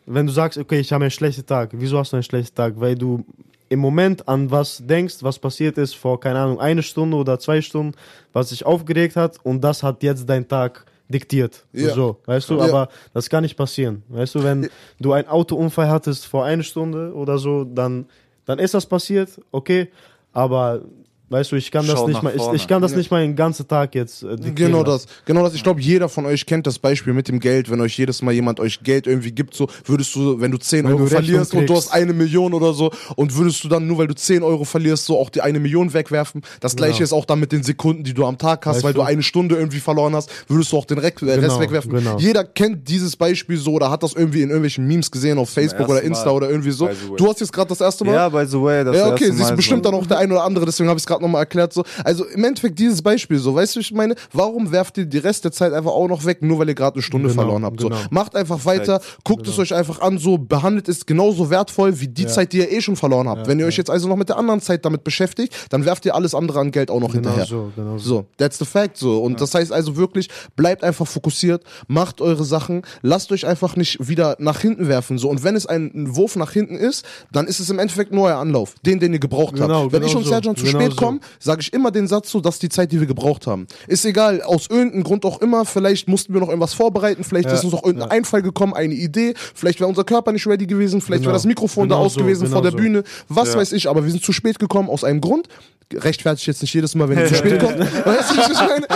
wenn 0.07 0.25
du 0.25 0.33
sagst, 0.33 0.57
okay, 0.57 0.79
ich 0.79 0.91
habe 0.93 1.03
einen 1.03 1.11
schlechten 1.11 1.45
Tag. 1.45 1.71
Wieso 1.73 1.99
hast 1.99 2.11
du 2.13 2.15
einen 2.15 2.23
schlechten 2.23 2.55
Tag? 2.55 2.73
Weil 2.79 2.95
du 2.95 3.23
im 3.69 3.79
Moment 3.79 4.27
an 4.27 4.49
was 4.49 4.81
denkst, 4.85 5.17
was 5.21 5.37
passiert 5.37 5.77
ist 5.77 5.95
vor, 5.95 6.19
keine 6.19 6.39
Ahnung, 6.39 6.59
eine 6.59 6.81
Stunde 6.81 7.17
oder 7.17 7.37
zwei 7.37 7.61
Stunden, 7.61 7.93
was 8.31 8.49
dich 8.49 8.65
aufgeregt 8.65 9.15
hat 9.17 9.37
und 9.43 9.61
das 9.61 9.83
hat 9.83 10.01
jetzt 10.03 10.27
dein 10.29 10.47
Tag 10.47 10.85
diktiert. 11.09 11.65
Ja. 11.73 11.93
So, 11.93 12.17
weißt 12.25 12.49
du, 12.49 12.57
Ja. 12.57 12.63
aber 12.65 12.89
das 13.13 13.29
kann 13.29 13.43
nicht 13.43 13.57
passieren. 13.57 14.03
Weißt 14.07 14.35
du, 14.35 14.43
wenn 14.43 14.69
du 14.99 15.11
einen 15.13 15.27
Autounfall 15.27 15.89
hattest 15.89 16.25
vor 16.25 16.45
einer 16.45 16.63
Stunde 16.63 17.13
oder 17.13 17.37
so, 17.37 17.65
dann, 17.65 18.05
dann 18.45 18.59
ist 18.59 18.73
das 18.73 18.85
passiert, 18.85 19.29
okay, 19.51 19.89
aber 20.31 20.81
weißt 21.29 21.51
du, 21.51 21.55
ich 21.55 21.71
kann 21.71 21.85
das 21.85 21.95
Schau 21.95 22.07
nicht 22.07 22.15
nach 22.15 22.23
mal, 22.23 22.33
ich, 22.35 22.61
ich 22.61 22.67
kann 22.67 22.81
das 22.81 22.91
Ja. 22.91 22.97
nicht 22.97 23.11
mal 23.11 23.21
den 23.21 23.35
ganzen 23.35 23.67
Tag 23.67 23.95
jetzt 23.95 24.23
äh, 24.23 24.35
Genau 24.55 24.83
das, 24.83 25.07
genau 25.25 25.43
das. 25.43 25.53
Ich 25.53 25.63
glaube, 25.63 25.81
jeder 25.81 26.09
von 26.09 26.25
euch 26.25 26.45
kennt 26.45 26.65
das 26.67 26.79
Beispiel 26.79 27.13
mit 27.13 27.27
dem 27.27 27.39
Geld. 27.39 27.69
Wenn 27.69 27.81
euch 27.81 27.97
jedes 27.97 28.21
Mal 28.21 28.31
jemand 28.33 28.59
euch 28.59 28.81
Geld 28.83 29.07
irgendwie 29.07 29.31
gibt, 29.31 29.53
so 29.53 29.67
würdest 29.85 30.15
du, 30.15 30.39
wenn 30.39 30.51
du 30.51 30.57
10 30.57 30.85
Wenn 30.85 30.93
Euro 30.93 31.03
du 31.03 31.07
verlierst 31.07 31.53
und 31.53 31.61
du 31.67 31.73
kriegst. 31.73 31.87
hast 31.87 31.93
eine 31.93 32.13
Million 32.13 32.53
oder 32.53 32.73
so 32.73 32.91
und 33.15 33.35
würdest 33.35 33.63
du 33.63 33.67
dann 33.67 33.87
nur, 33.87 33.97
weil 33.97 34.07
du 34.07 34.15
10 34.15 34.43
Euro 34.43 34.63
verlierst, 34.63 35.05
so 35.05 35.17
auch 35.19 35.29
die 35.29 35.41
eine 35.41 35.59
Million 35.59 35.93
wegwerfen. 35.93 36.41
Das 36.59 36.75
gleiche 36.75 36.93
Genau. 36.99 37.03
ist 37.03 37.13
auch 37.13 37.25
dann 37.25 37.39
mit 37.39 37.51
den 37.51 37.63
Sekunden, 37.63 38.03
die 38.03 38.13
du 38.13 38.25
am 38.25 38.37
Tag 38.37 38.65
hast, 38.65 38.75
Weißt 38.77 38.83
weil 38.85 38.93
du 38.93 38.99
du? 39.01 39.05
eine 39.05 39.23
Stunde 39.23 39.55
irgendwie 39.55 39.79
verloren 39.79 40.15
hast, 40.15 40.29
würdest 40.47 40.71
du 40.71 40.77
auch 40.77 40.85
den 40.85 40.97
Rest, 40.97 41.21
Rest 41.21 41.41
Genau, 41.41 41.59
wegwerfen. 41.59 41.91
genau. 41.91 42.17
Jeder 42.17 42.43
kennt 42.43 42.87
dieses 42.87 43.15
Beispiel 43.15 43.57
so 43.57 43.73
oder 43.73 43.89
hat 43.91 44.03
das 44.03 44.13
irgendwie 44.13 44.41
in 44.41 44.49
irgendwelchen 44.49 44.87
Memes 44.87 45.11
gesehen 45.11 45.37
auf 45.37 45.49
Facebook 45.49 45.89
oder 45.89 46.01
Insta 46.01 46.25
Mal, 46.27 46.31
oder 46.31 46.49
irgendwie 46.49 46.71
so. 46.71 46.89
Du 47.17 47.27
hast 47.27 47.39
jetzt 47.41 47.51
gerade 47.53 47.69
das 47.69 47.81
erste 47.81 48.05
Mal. 48.05 48.13
Ja, 48.13 48.29
by 48.29 48.45
the 48.47 48.61
way, 48.61 48.83
das 48.83 48.95
Ja, 48.95 49.07
okay, 49.11 49.25
erste 49.25 49.33
siehst 49.37 49.55
bestimmt 49.55 49.85
dann 49.85 49.93
auch 49.93 50.05
der 50.05 50.17
ein 50.19 50.31
oder 50.31 50.43
andere, 50.43 50.65
deswegen 50.65 50.89
habe 50.89 50.97
ich 50.97 51.03
es 51.03 51.07
gerade 51.07 51.16
nochmal 51.21 51.41
erklärt. 51.43 51.73
So. 51.73 51.83
Also 52.03 52.25
im 52.25 52.43
Endeffekt 52.43 52.79
dieses 52.79 53.01
Beispiel, 53.01 53.37
so, 53.39 53.55
weißt 53.55 53.75
du, 53.75 53.79
ich 53.79 53.91
meine, 53.91 54.15
warum 54.33 54.71
werft 54.71 54.97
ihr 54.97 55.05
die 55.05 55.17
Rest 55.17 55.43
der 55.45 55.51
Zeit 55.51 55.73
einfach 55.73 55.91
auch 55.91 56.07
noch 56.07 56.25
weg, 56.25 56.41
nur 56.41 56.59
weil 56.59 56.69
ihr 56.69 56.75
gerade 56.75 56.95
eine 56.95 57.01
Stunde 57.03 57.29
Genau, 57.29 57.41
verloren 57.41 57.63
habt? 57.65 57.79
So. 57.79 57.89
genau. 57.89 57.99
Macht 58.09 58.35
einfach 58.35 58.65
weiter, 58.65 59.01
guckt 59.23 59.47
es 59.47 59.57
euch 59.59 59.73
einfach 59.73 60.01
an, 60.01 60.17
so, 60.17 60.37
behandelt 60.37 60.87
es 60.89 61.05
genauso 61.05 61.49
wertvoll 61.49 61.99
wie 61.99 62.07
die 62.07 62.23
Ja. 62.23 62.27
Zeit, 62.29 62.53
die 62.53 62.57
ihr 62.59 62.71
eh 62.71 62.81
schon 62.81 62.95
verloren 62.95 63.27
habt. 63.29 63.41
Ja, 63.41 63.47
Wenn 63.47 63.59
ihr 63.59 63.65
euch 63.65 63.77
jetzt 63.77 63.89
also 63.89 64.07
noch 64.07 64.15
mit 64.15 64.29
der 64.29 64.37
anderen 64.37 64.61
Zeit 64.61 64.85
damit 64.85 65.03
beschäftigt, 65.03 65.53
dann 65.69 65.85
werft 65.85 66.05
ihr 66.05 66.15
alles 66.15 66.33
andere 66.35 66.59
an 66.59 66.71
Geld 66.71 66.89
auch 66.91 66.99
noch 66.99 67.11
Genau 67.11 67.29
hinterher. 67.29 67.45
so, 67.45 67.71
genau 67.75 67.97
so. 67.97 68.07
So, 68.17 68.25
that's 68.37 68.57
the 68.59 68.65
fact 68.65 68.97
so. 68.97 69.19
Und 69.21 69.41
das 69.41 69.53
heißt 69.53 69.71
also 69.71 69.95
wirklich, 69.97 70.29
bleibt 70.55 70.83
einfach 70.83 71.07
fokussiert, 71.07 71.63
macht 71.87 72.21
eure 72.21 72.43
Sachen, 72.45 72.81
lasst 73.01 73.31
euch 73.31 73.45
einfach 73.45 73.75
nicht 73.75 74.07
wieder 74.07 74.35
nach 74.39 74.59
hinten 74.59 74.87
werfen. 74.87 75.17
So. 75.17 75.29
Und 75.29 75.43
wenn 75.43 75.55
es 75.55 75.65
ein 75.65 76.15
Wurf 76.15 76.35
nach 76.35 76.51
hinten 76.51 76.75
ist, 76.75 77.05
dann 77.31 77.47
ist 77.47 77.59
es 77.59 77.69
im 77.69 77.79
Endeffekt 77.79 78.11
nur 78.11 78.25
euer 78.27 78.37
Anlauf, 78.37 78.75
den, 78.85 78.99
den 78.99 79.13
ihr 79.13 79.19
gebraucht 79.19 79.55
Genau, 79.55 79.83
habt. 79.83 79.91
Wenn 79.91 80.01
genau 80.01 80.11
ich 80.11 80.15
und 80.15 80.23
so. 80.23 80.29
Serjan 80.29 80.55
zu 80.55 80.65
Genau 80.65 80.79
spät 80.79 80.91
so. 80.91 80.95
Kommen, 81.07 81.21
sage 81.39 81.61
ich 81.61 81.73
immer 81.73 81.91
den 81.91 82.07
Satz 82.07 82.31
so, 82.31 82.39
das 82.41 82.55
ist 82.55 82.63
die 82.63 82.69
Zeit, 82.69 82.91
die 82.91 82.99
wir 82.99 83.07
gebraucht 83.07 83.47
haben. 83.47 83.67
Ist 83.87 84.05
egal, 84.05 84.41
aus 84.41 84.67
irgendeinem 84.69 85.03
Grund 85.03 85.25
auch 85.25 85.41
immer, 85.41 85.65
vielleicht 85.65 86.07
mussten 86.07 86.33
wir 86.33 86.41
noch 86.41 86.49
irgendwas 86.49 86.73
vorbereiten, 86.73 87.23
vielleicht 87.23 87.47
Ja, 87.49 87.53
ist 87.55 87.63
uns 87.63 87.73
noch 87.73 87.83
irgendein 87.83 88.09
ja. 88.09 88.15
Einfall 88.15 88.41
gekommen, 88.41 88.73
eine 88.73 88.93
Idee, 88.93 89.33
vielleicht 89.55 89.79
wäre 89.79 89.89
unser 89.89 90.03
Körper 90.03 90.31
nicht 90.31 90.45
ready 90.47 90.65
gewesen, 90.67 91.01
vielleicht 91.01 91.21
Genau. 91.23 91.29
wäre 91.29 91.37
das 91.37 91.45
Mikrofon 91.45 91.83
Genau 91.87 91.99
da 92.01 92.05
aus 92.05 92.13
so, 92.13 92.21
gewesen 92.21 92.47
vor 92.47 92.61
genau 92.61 92.61
der 92.61 92.71
so. 92.71 92.77
Bühne, 92.77 93.03
was 93.29 93.55
weiß 93.55 93.71
ich, 93.73 93.89
aber 93.89 94.03
wir 94.03 94.11
sind 94.11 94.23
zu 94.23 94.33
spät 94.33 94.59
gekommen 94.59 94.89
aus 94.89 95.03
einem 95.03 95.21
Grund. 95.21 95.47
Rechtfertigt 95.93 96.47
jetzt 96.47 96.61
nicht 96.61 96.73
jedes 96.73 96.95
Mal, 96.95 97.07
wenn 97.07 97.17
ihr 97.19 97.27
zu 97.27 97.35
spät 97.41 97.61
kommt. 97.61 97.79
Weißt 97.79 98.31
du, 98.31 98.37
was 98.37 98.49
ich 98.49 98.59
meine? 98.59 98.87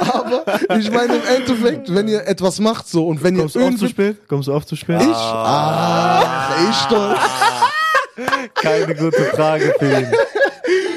Aber, 0.00 0.44
aber 0.68 0.78
ich 0.80 0.90
meine 0.90 1.14
im 1.14 1.22
Endeffekt, 1.36 1.94
wenn 1.94 2.08
ihr 2.08 2.26
etwas 2.26 2.58
macht 2.58 2.88
so 2.88 3.06
und 3.06 3.22
wenn 3.22 3.36
ihr 3.36 3.42
Kommst 3.42 3.54
du 3.54 3.60
oft 3.64 3.78
zu 3.78 3.88
spät? 3.88 4.16
Kommst 4.28 4.48
du 4.48 4.52
oft 4.52 4.68
zu 4.68 4.74
spät? 4.74 5.00
ich, 5.02 5.06
ah, 5.08 6.48
ich 6.68 6.76
stolz. 6.76 7.18
Keine 8.54 8.94
gute 8.96 9.22
Frage 9.36 9.72
ihn. 9.80 10.12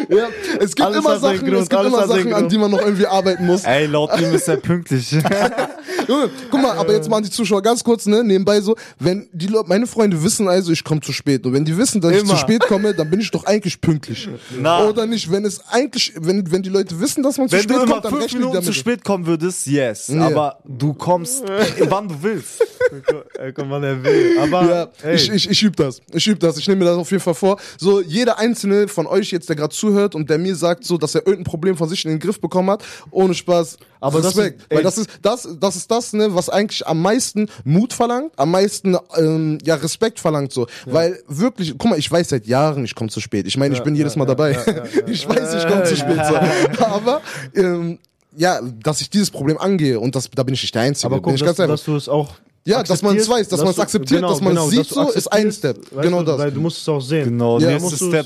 Ja, 0.09 0.27
es 0.59 0.75
gibt 0.75 0.81
Alles 0.81 0.99
immer 0.99 1.19
Sachen, 1.19 1.39
Grund, 1.39 1.53
es 1.53 1.69
gibt 1.69 1.85
immer 1.85 2.07
Sachen, 2.07 2.33
an 2.33 2.49
die 2.49 2.57
man 2.57 2.71
noch 2.71 2.81
irgendwie 2.81 3.07
arbeiten 3.07 3.45
muss. 3.45 3.63
Ey, 3.63 3.85
laut 3.85 4.11
ihm 4.19 4.33
ist 4.33 4.47
er 4.47 4.57
pünktlich. 4.57 5.11
Junge, 5.11 6.29
guck 6.51 6.61
mal, 6.61 6.77
aber 6.77 6.93
jetzt 6.93 7.09
machen 7.09 7.23
die 7.23 7.29
Zuschauer 7.29 7.61
ganz 7.61 7.83
kurz, 7.83 8.05
ne, 8.05 8.23
nebenbei 8.23 8.61
so, 8.61 8.75
wenn 8.99 9.27
die 9.31 9.47
Leute, 9.47 9.69
meine 9.69 9.87
Freunde 9.87 10.21
wissen 10.23 10.47
also, 10.47 10.71
ich 10.71 10.83
komme 10.83 11.01
zu 11.01 11.11
spät. 11.11 11.45
Und 11.45 11.53
wenn 11.53 11.65
die 11.65 11.77
wissen, 11.77 12.01
dass 12.01 12.11
ich 12.11 12.21
Immer. 12.21 12.31
zu 12.31 12.37
spät 12.37 12.61
komme, 12.61 12.93
dann 12.93 13.09
bin 13.09 13.19
ich 13.19 13.31
doch 13.31 13.45
eigentlich 13.45 13.79
pünktlich. 13.79 14.27
Na. 14.59 14.87
Oder 14.87 15.05
nicht? 15.05 15.31
Wenn 15.31 15.45
es 15.45 15.61
eigentlich, 15.69 16.13
wenn, 16.19 16.51
wenn 16.51 16.61
die 16.61 16.69
Leute 16.69 16.99
wissen, 16.99 17.23
dass 17.23 17.37
man 17.37 17.49
zu 17.49 17.55
Wenn 17.55 17.63
spät 17.63 17.77
du 17.77 17.81
immer 17.81 17.91
kommt, 17.93 18.05
dann 18.05 18.11
fünf 18.11 18.23
rechnen 18.23 18.41
die 18.41 18.47
Minuten 18.47 18.65
zu 18.65 18.73
spät 18.73 19.03
kommen 19.03 19.25
würdest, 19.25 19.67
yes. 19.67 20.07
Ja. 20.07 20.27
Aber 20.27 20.59
du 20.65 20.93
kommst, 20.93 21.43
äh, 21.49 21.65
wann 21.89 22.07
du 22.09 22.15
willst. 22.21 22.63
Guck 23.55 23.67
mal, 23.67 23.83
er 23.83 24.03
will. 24.03 24.37
Aber 24.41 24.63
Ja, 24.63 24.87
ey, 25.03 25.15
ich, 25.15 25.31
ich, 25.31 25.49
ich 25.49 25.63
übe 25.63 25.75
das. 25.75 26.01
Ich 26.11 26.27
übe 26.27 26.39
das. 26.39 26.57
Ich 26.57 26.67
nehme 26.67 26.79
mir 26.79 26.85
das 26.85 26.97
auf 26.97 27.09
jeden 27.11 27.23
Fall 27.23 27.33
vor. 27.33 27.59
So, 27.77 28.01
jeder 28.01 28.37
einzelne 28.39 28.87
von 28.87 29.07
euch 29.07 29.31
jetzt, 29.31 29.49
der 29.49 29.55
gerade 29.55 29.73
zuhört 29.73 29.92
und 30.15 30.29
der 30.29 30.37
mir 30.37 30.55
sagt, 30.55 30.83
so, 30.85 30.97
dass 30.97 31.15
er 31.15 31.21
irgendein 31.25 31.43
Problem 31.49 31.77
von 31.77 31.87
sich 31.89 32.03
in 32.05 32.11
den 32.11 32.19
Griff 32.19 32.39
bekommen 32.39 32.69
hat, 32.69 32.83
ohne 33.11 33.33
Spaß. 33.33 33.77
Aber 33.99 34.21
das 34.21 34.35
Respekt. 34.37 34.61
ist- 34.61 34.65
ey. 34.69 34.77
Weil 34.77 34.83
das 34.83 34.97
ist 34.97 35.09
das, 35.21 35.47
das 35.59 35.75
ist 35.75 35.89
das, 35.91 36.13
ne, 36.13 36.35
was 36.35 36.49
eigentlich 36.49 36.85
am 36.85 37.01
meisten 37.01 37.47
Mut 37.63 37.93
verlangt, 37.93 38.31
am 38.37 38.51
meisten 38.51 38.97
ähm, 39.17 39.57
ja 39.63 39.75
Respekt 39.75 40.19
verlangt 40.19 40.51
so. 40.51 40.67
Weil 40.85 41.19
wirklich, 41.27 41.75
guck 41.77 41.89
mal, 41.91 41.99
ich 41.99 42.11
weiß 42.11 42.29
seit 42.29 42.45
Jahren, 42.47 42.83
ich 42.85 42.95
komme 42.95 43.09
zu 43.09 43.19
spät. 43.21 43.47
Ich 43.47 43.57
meine, 43.57 43.73
ich 43.75 43.81
bin 43.83 43.95
jedes 43.95 44.15
Mal 44.15 44.25
dabei. 44.25 44.57
ich 45.07 45.27
weiß, 45.27 45.55
ich 45.55 45.67
komme 45.67 45.83
zu 45.85 45.95
spät. 45.95 46.19
So. 46.27 46.83
Aber 46.85 47.21
ähm, 47.55 47.99
ja, 48.35 48.59
dass 48.83 48.99
ich 49.01 49.09
dieses 49.09 49.29
Problem 49.31 49.57
angehe 49.57 49.99
und 49.99 50.15
das, 50.15 50.29
da 50.33 50.43
bin 50.43 50.53
ich 50.55 50.61
nicht 50.63 50.73
der 50.75 50.81
Einzige. 50.83 51.05
aber 51.07 51.17
bin 51.17 51.23
guck, 51.23 51.33
ich 51.35 51.41
dass, 51.43 51.55
ganz 51.57 51.69
dass 51.69 51.83
du 51.83 51.95
es 51.95 52.09
auch 52.09 52.29
Ja, 52.65 52.81
dass 52.83 53.01
man 53.03 53.15
es 53.15 53.29
weiß, 53.29 53.47
dass 53.47 53.59
man 53.61 53.69
es 53.69 53.79
akzeptiert, 53.79 54.23
dass 54.23 54.41
man 54.41 54.57
es 54.57 54.69
sieht, 54.69 54.79
dass 54.79 54.87
du 54.89 54.93
so, 55.05 55.11
ist 55.11 55.27
ein 55.31 55.51
Step. 55.51 55.77
weißt 55.91 56.01
Genau 56.01 56.19
du, 56.19 56.25
das. 56.25 56.37
Weil 56.39 56.51
du 56.51 56.59
musst 56.59 56.79
es 56.81 56.89
auch 56.89 56.99
sehen. 56.99 57.25
Genau, 57.25 57.59
Ja, 57.59 57.77
nächster 57.79 57.95
Step. 58.07 58.25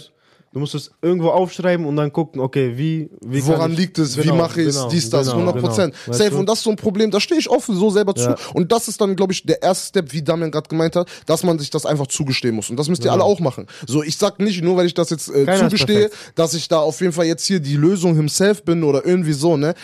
Du 0.57 0.61
musst 0.61 0.73
es 0.73 0.89
irgendwo 1.03 1.29
aufschreiben 1.29 1.85
und 1.85 1.97
dann 1.97 2.11
gucken, 2.11 2.41
okay, 2.41 2.73
wie, 2.77 3.11
wie 3.23 3.41
kann 3.41 3.49
Woran 3.49 3.73
ich, 3.73 3.77
liegt 3.77 3.99
es? 3.99 4.17
Wie 4.17 4.23
Genau, 4.23 4.37
mache 4.37 4.59
ich 4.59 4.69
es? 4.69 4.75
genau, 4.77 4.89
dies, 4.89 5.07
das, 5.11 5.27
genau, 5.27 5.41
100 5.41 5.61
Prozent. 5.61 5.93
genau. 5.93 6.07
Weißt 6.07 6.17
Safe. 6.17 6.31
du? 6.31 6.37
Und 6.39 6.49
das 6.49 6.57
ist 6.57 6.63
so 6.63 6.71
ein 6.71 6.75
Problem, 6.77 7.11
da 7.11 7.19
stehe 7.19 7.39
ich 7.39 7.47
offen 7.47 7.75
so 7.75 7.91
selber 7.91 8.15
zu. 8.15 8.29
Ja. 8.31 8.35
Und 8.55 8.71
das 8.71 8.87
ist 8.87 8.99
dann, 8.99 9.15
glaube 9.15 9.33
ich, 9.33 9.43
der 9.43 9.61
erste 9.61 9.89
Step, 9.89 10.13
wie 10.13 10.23
Damian 10.23 10.49
gerade 10.49 10.67
gemeint 10.67 10.95
hat, 10.95 11.07
dass 11.27 11.43
man 11.43 11.59
sich 11.59 11.69
das 11.69 11.85
einfach 11.85 12.07
zugestehen 12.07 12.55
muss. 12.55 12.71
Und 12.71 12.77
das 12.77 12.89
müsst 12.89 13.05
ihr 13.05 13.11
alle 13.11 13.23
auch 13.23 13.39
machen. 13.39 13.67
So, 13.85 14.01
ich 14.01 14.17
sag 14.17 14.39
nicht, 14.39 14.63
nur 14.63 14.77
weil 14.77 14.87
ich 14.87 14.95
das 14.95 15.11
jetzt 15.11 15.29
äh, 15.29 15.45
zugestehe, 15.59 16.09
dass 16.33 16.55
ich 16.55 16.67
da 16.67 16.79
auf 16.79 17.01
jeden 17.01 17.13
Fall 17.13 17.25
jetzt 17.25 17.45
hier 17.45 17.59
die 17.59 17.75
Lösung 17.75 18.15
himself 18.15 18.63
bin 18.63 18.83
oder 18.83 19.05
irgendwie 19.05 19.33
so, 19.33 19.57
ne? 19.57 19.75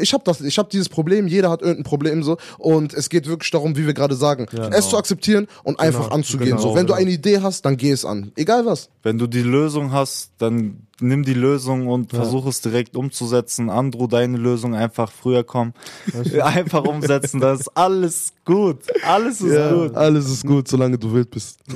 Ich 0.00 0.12
habe 0.12 0.22
das, 0.24 0.40
ich 0.40 0.56
habe 0.56 0.68
dieses 0.70 0.88
Problem, 0.88 1.26
jeder 1.26 1.50
hat 1.50 1.62
irgendein 1.62 1.82
Problem 1.82 2.22
so. 2.22 2.36
Und 2.58 2.94
es 2.94 3.08
geht 3.08 3.26
wirklich 3.26 3.50
darum, 3.50 3.76
wie 3.76 3.86
wir 3.86 3.94
gerade 3.94 4.14
sagen, 4.14 4.46
es 4.70 4.88
zu 4.88 4.96
akzeptieren 4.96 5.48
und 5.64 5.80
einfach 5.80 6.12
anzugehen. 6.12 6.50
genau, 6.50 6.62
so, 6.62 6.68
wenn 6.76 6.86
du 6.86 6.92
genau. 6.92 7.00
eine 7.00 7.10
Idee 7.10 7.40
hast, 7.40 7.64
dann 7.64 7.76
geh 7.76 7.90
es 7.90 8.04
an. 8.04 8.30
Egal 8.36 8.66
was. 8.66 8.88
Wenn 9.02 9.18
du 9.18 9.26
die 9.26 9.42
Lösung 9.42 9.90
hast, 9.90 10.11
dann 10.38 10.86
nimm 11.02 11.24
die 11.24 11.34
Lösung 11.34 11.88
und 11.88 12.10
versuch 12.10 12.46
es 12.46 12.60
direkt 12.60 12.96
umzusetzen. 12.96 13.68
Andrew, 13.68 14.06
deine 14.06 14.38
Lösung 14.38 14.74
einfach 14.74 15.10
früher 15.10 15.44
kommen. 15.44 15.74
Einfach 16.42 16.84
umsetzen, 16.84 17.40
das 17.40 17.60
ist 17.60 17.76
alles 17.76 18.32
gut. 18.44 18.78
Alles 19.04 19.40
ist 19.40 19.70
gut. 19.70 19.94
alles 19.94 20.30
ist 20.30 20.46
gut, 20.46 20.68
solange 20.68 20.98
du 20.98 21.12
wild 21.12 21.30
bist. 21.30 21.58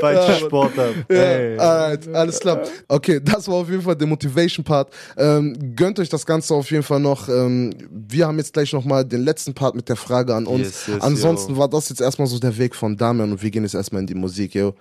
Bei 0.00 0.38
Sportart. 0.38 0.94
Ey. 1.08 1.58
Alright, 1.58 2.08
alles 2.14 2.38
klar. 2.40 2.62
Okay, 2.88 3.20
das 3.22 3.48
war 3.48 3.56
auf 3.56 3.68
jeden 3.68 3.82
Fall 3.82 3.96
der 3.96 4.06
Motivation-Part. 4.06 4.92
Ähm, 5.16 5.74
gönnt 5.74 5.98
euch 5.98 6.08
das 6.08 6.24
Ganze 6.24 6.54
auf 6.54 6.70
jeden 6.70 6.82
Fall 6.82 7.00
noch. 7.00 7.28
Ähm, 7.28 7.74
wir 7.90 8.26
haben 8.26 8.38
jetzt 8.38 8.52
gleich 8.52 8.72
nochmal 8.72 9.04
den 9.04 9.22
letzten 9.22 9.54
Part 9.54 9.74
mit 9.74 9.88
der 9.88 9.96
Frage 9.96 10.34
an 10.34 10.46
uns. 10.46 10.86
Yes, 10.86 10.86
yes, 10.86 11.02
Ansonsten 11.02 11.52
yo. 11.52 11.58
war 11.58 11.68
das 11.68 11.88
jetzt 11.88 12.00
erstmal 12.00 12.28
so 12.28 12.38
der 12.38 12.56
Weg 12.56 12.74
von 12.74 12.96
Damian 12.96 13.32
und 13.32 13.42
wir 13.42 13.50
gehen 13.50 13.64
jetzt 13.64 13.74
erstmal 13.74 14.02
in 14.02 14.06
die 14.06 14.14
Musik, 14.14 14.54
yo. 14.54 14.74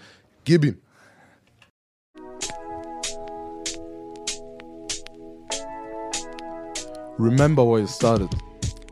Gib 0.45 0.65
ihm. 0.65 0.77
Remember 7.17 7.63
where 7.63 7.79
you 7.79 7.87
started. 7.87 8.29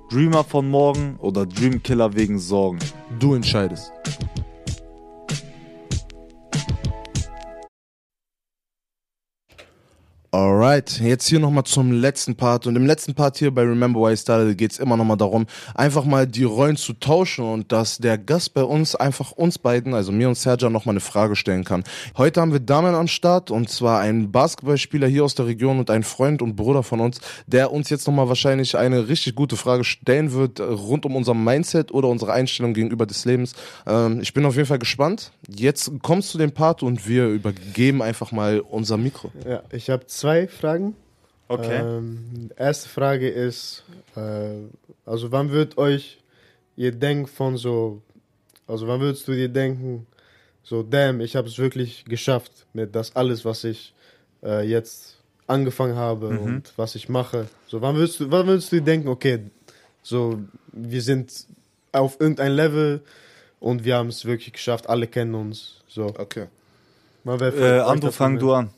Dreamer 0.09 0.43
von 0.43 0.69
morgen 0.69 1.17
oder 1.19 1.45
Dreamkiller 1.45 2.13
wegen 2.15 2.39
Sorgen. 2.39 2.79
Du 3.19 3.33
entscheidest. 3.33 3.91
Alright, 10.33 11.01
jetzt 11.01 11.27
hier 11.27 11.41
nochmal 11.41 11.65
zum 11.65 11.91
letzten 11.91 12.37
Part. 12.37 12.65
Und 12.65 12.77
im 12.77 12.85
letzten 12.85 13.13
Part 13.13 13.35
hier 13.35 13.53
bei 13.53 13.63
Remember 13.63 13.99
Why 13.99 14.13
I 14.13 14.17
Started 14.17 14.57
geht 14.57 14.71
es 14.71 14.79
immer 14.79 14.95
nochmal 14.95 15.17
darum, 15.17 15.45
einfach 15.75 16.05
mal 16.05 16.25
die 16.25 16.45
Rollen 16.45 16.77
zu 16.77 16.93
tauschen 16.93 17.43
und 17.43 17.73
dass 17.73 17.97
der 17.97 18.17
Gast 18.17 18.53
bei 18.53 18.63
uns 18.63 18.95
einfach 18.95 19.33
uns 19.33 19.59
beiden, 19.59 19.93
also 19.93 20.13
mir 20.13 20.29
und 20.29 20.35
Sergio, 20.35 20.69
nochmal 20.69 20.93
eine 20.93 21.01
Frage 21.01 21.35
stellen 21.35 21.65
kann. 21.65 21.83
Heute 22.15 22.39
haben 22.39 22.53
wir 22.53 22.61
Damian 22.61 22.95
am 22.95 23.09
Start 23.09 23.51
und 23.51 23.69
zwar 23.69 23.99
ein 23.99 24.31
Basketballspieler 24.31 25.05
hier 25.05 25.25
aus 25.25 25.35
der 25.35 25.47
Region 25.47 25.79
und 25.79 25.89
ein 25.89 26.03
Freund 26.03 26.41
und 26.41 26.55
Bruder 26.55 26.83
von 26.83 27.01
uns, 27.01 27.19
der 27.45 27.73
uns 27.73 27.89
jetzt 27.89 28.07
nochmal 28.07 28.29
wahrscheinlich 28.29 28.77
eine 28.77 29.09
richtig 29.09 29.35
gute 29.35 29.57
Frage 29.57 29.83
stellen 29.83 30.31
wird 30.31 30.61
äh, 30.61 30.63
rund 30.63 31.05
um 31.05 31.17
unser 31.17 31.33
Mindset 31.33 31.91
oder 31.91 32.07
unsere 32.07 32.31
Einstellung 32.31 32.73
gegenüber 32.73 33.05
des 33.05 33.25
Lebens. 33.25 33.53
Ähm, 33.85 34.21
ich 34.21 34.33
bin 34.33 34.45
auf 34.45 34.55
jeden 34.55 34.67
Fall 34.67 34.79
gespannt. 34.79 35.33
Jetzt 35.49 35.91
kommst 36.01 36.33
du 36.33 36.37
dem 36.37 36.53
Part 36.53 36.83
und 36.83 37.05
wir 37.05 37.27
übergeben 37.27 38.01
einfach 38.01 38.31
mal 38.31 38.61
unser 38.61 38.95
Mikro. 38.95 39.29
Ja, 39.45 39.63
ich 39.73 39.89
habe 39.89 40.07
zwei 40.21 40.47
Fragen. 40.47 40.95
Okay. 41.47 41.81
Ähm, 41.83 42.51
erste 42.55 42.87
Frage 42.87 43.27
ist, 43.27 43.83
äh, 44.15 44.53
also 45.05 45.31
wann 45.31 45.51
wird 45.51 45.77
euch 45.77 46.19
ihr 46.77 46.91
denkt 46.91 47.29
von 47.29 47.57
so, 47.57 48.01
also 48.67 48.87
wann 48.87 49.01
würdest 49.01 49.27
du 49.27 49.33
dir 49.33 49.49
denken, 49.49 50.07
so 50.63 50.83
damn, 50.83 51.19
ich 51.21 51.35
habe 51.35 51.47
es 51.47 51.57
wirklich 51.57 52.05
geschafft 52.05 52.51
mit 52.73 52.95
das 52.95 53.15
alles, 53.15 53.43
was 53.43 53.63
ich 53.63 53.93
äh, 54.43 54.65
jetzt 54.65 55.17
angefangen 55.47 55.95
habe 55.95 56.29
und 56.39 56.71
was 56.77 56.95
ich 56.95 57.09
mache. 57.09 57.47
So 57.67 57.81
wann 57.81 57.95
würdest 57.95 58.19
du, 58.19 58.31
wann 58.31 58.47
würdest 58.47 58.71
du 58.71 58.77
dir 58.77 58.83
denken, 58.83 59.09
okay, 59.09 59.39
so 60.03 60.39
wir 60.71 61.01
sind 61.01 61.45
auf 61.91 62.19
irgendein 62.19 62.53
Level 62.53 63.01
und 63.59 63.83
wir 63.83 63.95
haben 63.95 64.09
es 64.09 64.23
wirklich 64.23 64.53
geschafft, 64.53 64.87
alle 64.87 65.07
kennen 65.07 65.35
uns. 65.35 65.81
So, 65.87 66.05
Okay. 66.17 66.45
für 67.51 67.85
Äh, 67.85 67.99
das 67.99 68.15
fang 68.15 68.39
du 68.39 68.53
an. 68.53 68.69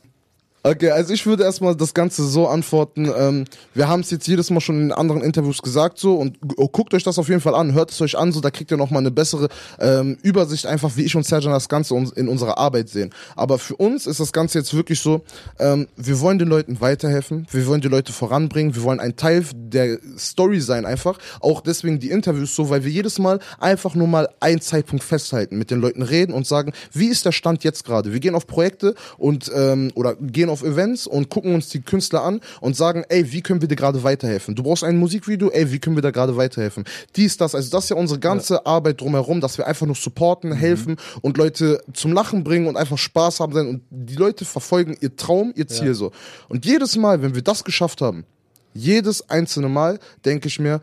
Okay, 0.65 0.91
also 0.91 1.13
ich 1.13 1.25
würde 1.25 1.43
erstmal 1.43 1.75
das 1.75 1.93
Ganze 1.93 2.25
so 2.25 2.47
antworten. 2.47 3.11
Ähm, 3.17 3.43
wir 3.73 3.89
haben 3.89 3.99
es 3.99 4.11
jetzt 4.11 4.25
jedes 4.29 4.49
Mal 4.49 4.61
schon 4.61 4.79
in 4.79 4.91
anderen 4.93 5.21
Interviews 5.21 5.61
gesagt 5.61 5.97
so 5.99 6.15
und 6.15 6.39
gu- 6.39 6.69
guckt 6.69 6.93
euch 6.93 7.03
das 7.03 7.19
auf 7.19 7.27
jeden 7.27 7.41
Fall 7.41 7.53
an, 7.53 7.73
hört 7.73 7.91
es 7.91 7.99
euch 7.99 8.17
an, 8.17 8.31
so 8.31 8.39
da 8.39 8.49
kriegt 8.49 8.71
ihr 8.71 8.77
nochmal 8.77 9.01
eine 9.01 9.11
bessere 9.11 9.49
ähm, 9.77 10.17
Übersicht, 10.21 10.65
einfach 10.65 10.95
wie 10.95 11.01
ich 11.03 11.17
und 11.17 11.25
Serjan 11.25 11.51
das 11.51 11.67
Ganze 11.67 11.93
in 12.15 12.29
unserer 12.29 12.57
Arbeit 12.57 12.87
sehen. 12.87 13.09
Aber 13.35 13.59
für 13.59 13.75
uns 13.75 14.07
ist 14.07 14.21
das 14.21 14.31
Ganze 14.31 14.57
jetzt 14.59 14.73
wirklich 14.73 15.01
so, 15.01 15.23
ähm, 15.59 15.89
wir 15.97 16.21
wollen 16.21 16.39
den 16.39 16.47
Leuten 16.47 16.79
weiterhelfen, 16.79 17.45
wir 17.51 17.67
wollen 17.67 17.81
die 17.81 17.89
Leute 17.89 18.13
voranbringen, 18.13 18.73
wir 18.73 18.83
wollen 18.83 19.01
ein 19.01 19.17
Teil 19.17 19.43
der 19.53 19.97
Story 20.17 20.61
sein 20.61 20.85
einfach. 20.85 21.17
Auch 21.41 21.59
deswegen 21.59 21.99
die 21.99 22.09
Interviews 22.09 22.55
so, 22.55 22.69
weil 22.69 22.85
wir 22.85 22.91
jedes 22.91 23.19
Mal 23.19 23.39
einfach 23.59 23.95
nur 23.95 24.07
mal 24.07 24.29
einen 24.39 24.61
Zeitpunkt 24.61 25.03
festhalten, 25.03 25.57
mit 25.57 25.71
den 25.71 25.81
Leuten 25.81 26.03
reden 26.03 26.31
und 26.31 26.47
sagen, 26.47 26.71
wie 26.93 27.07
ist 27.07 27.25
der 27.25 27.33
Stand 27.33 27.65
jetzt 27.65 27.83
gerade? 27.83 28.13
Wir 28.13 28.21
gehen 28.21 28.33
auf 28.33 28.47
Projekte 28.47 28.95
und 29.17 29.51
ähm, 29.53 29.91
oder 29.95 30.15
gehen 30.15 30.51
auf 30.52 30.52
Events 30.61 31.07
und 31.07 31.29
gucken 31.29 31.55
uns 31.55 31.69
die 31.69 31.81
Künstler 31.81 32.23
an 32.23 32.41
und 32.61 32.75
sagen, 32.75 33.03
ey, 33.09 33.31
wie 33.31 33.41
können 33.41 33.61
wir 33.61 33.67
dir 33.67 33.75
gerade 33.75 34.03
weiterhelfen? 34.03 34.53
Du 34.53 34.63
brauchst 34.63 34.83
ein 34.83 34.97
Musikvideo, 34.97 35.49
ey, 35.49 35.71
wie 35.71 35.79
können 35.79 35.95
wir 35.95 36.03
da 36.03 36.11
gerade 36.11 36.35
weiterhelfen? 36.37 36.83
Dies, 37.15 37.37
das, 37.37 37.55
also 37.55 37.71
das 37.71 37.85
ist 37.85 37.89
ja 37.89 37.95
unsere 37.95 38.19
ganze 38.19 38.65
Arbeit 38.65 39.01
drumherum, 39.01 39.41
dass 39.41 39.57
wir 39.57 39.65
einfach 39.65 39.85
nur 39.85 39.95
supporten, 39.95 40.51
helfen 40.51 40.97
und 41.21 41.37
Leute 41.37 41.81
zum 41.93 42.13
Lachen 42.13 42.43
bringen 42.43 42.67
und 42.67 42.77
einfach 42.77 42.97
Spaß 42.97 43.39
haben 43.39 43.53
sein 43.53 43.67
und 43.67 43.81
die 43.89 44.15
Leute 44.15 44.45
verfolgen 44.45 44.95
ihr 44.99 45.15
Traum, 45.15 45.53
ihr 45.55 45.67
Ziel 45.67 45.93
so. 45.93 46.11
Und 46.49 46.65
jedes 46.65 46.95
Mal, 46.97 47.21
wenn 47.21 47.33
wir 47.33 47.41
das 47.41 47.63
geschafft 47.63 48.01
haben, 48.01 48.25
jedes 48.73 49.29
einzelne 49.29 49.69
Mal 49.69 49.99
denke 50.25 50.47
ich 50.47 50.59
mir, 50.59 50.81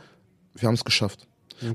wir 0.55 0.67
haben 0.67 0.75
es 0.75 0.85
geschafft. 0.85 1.27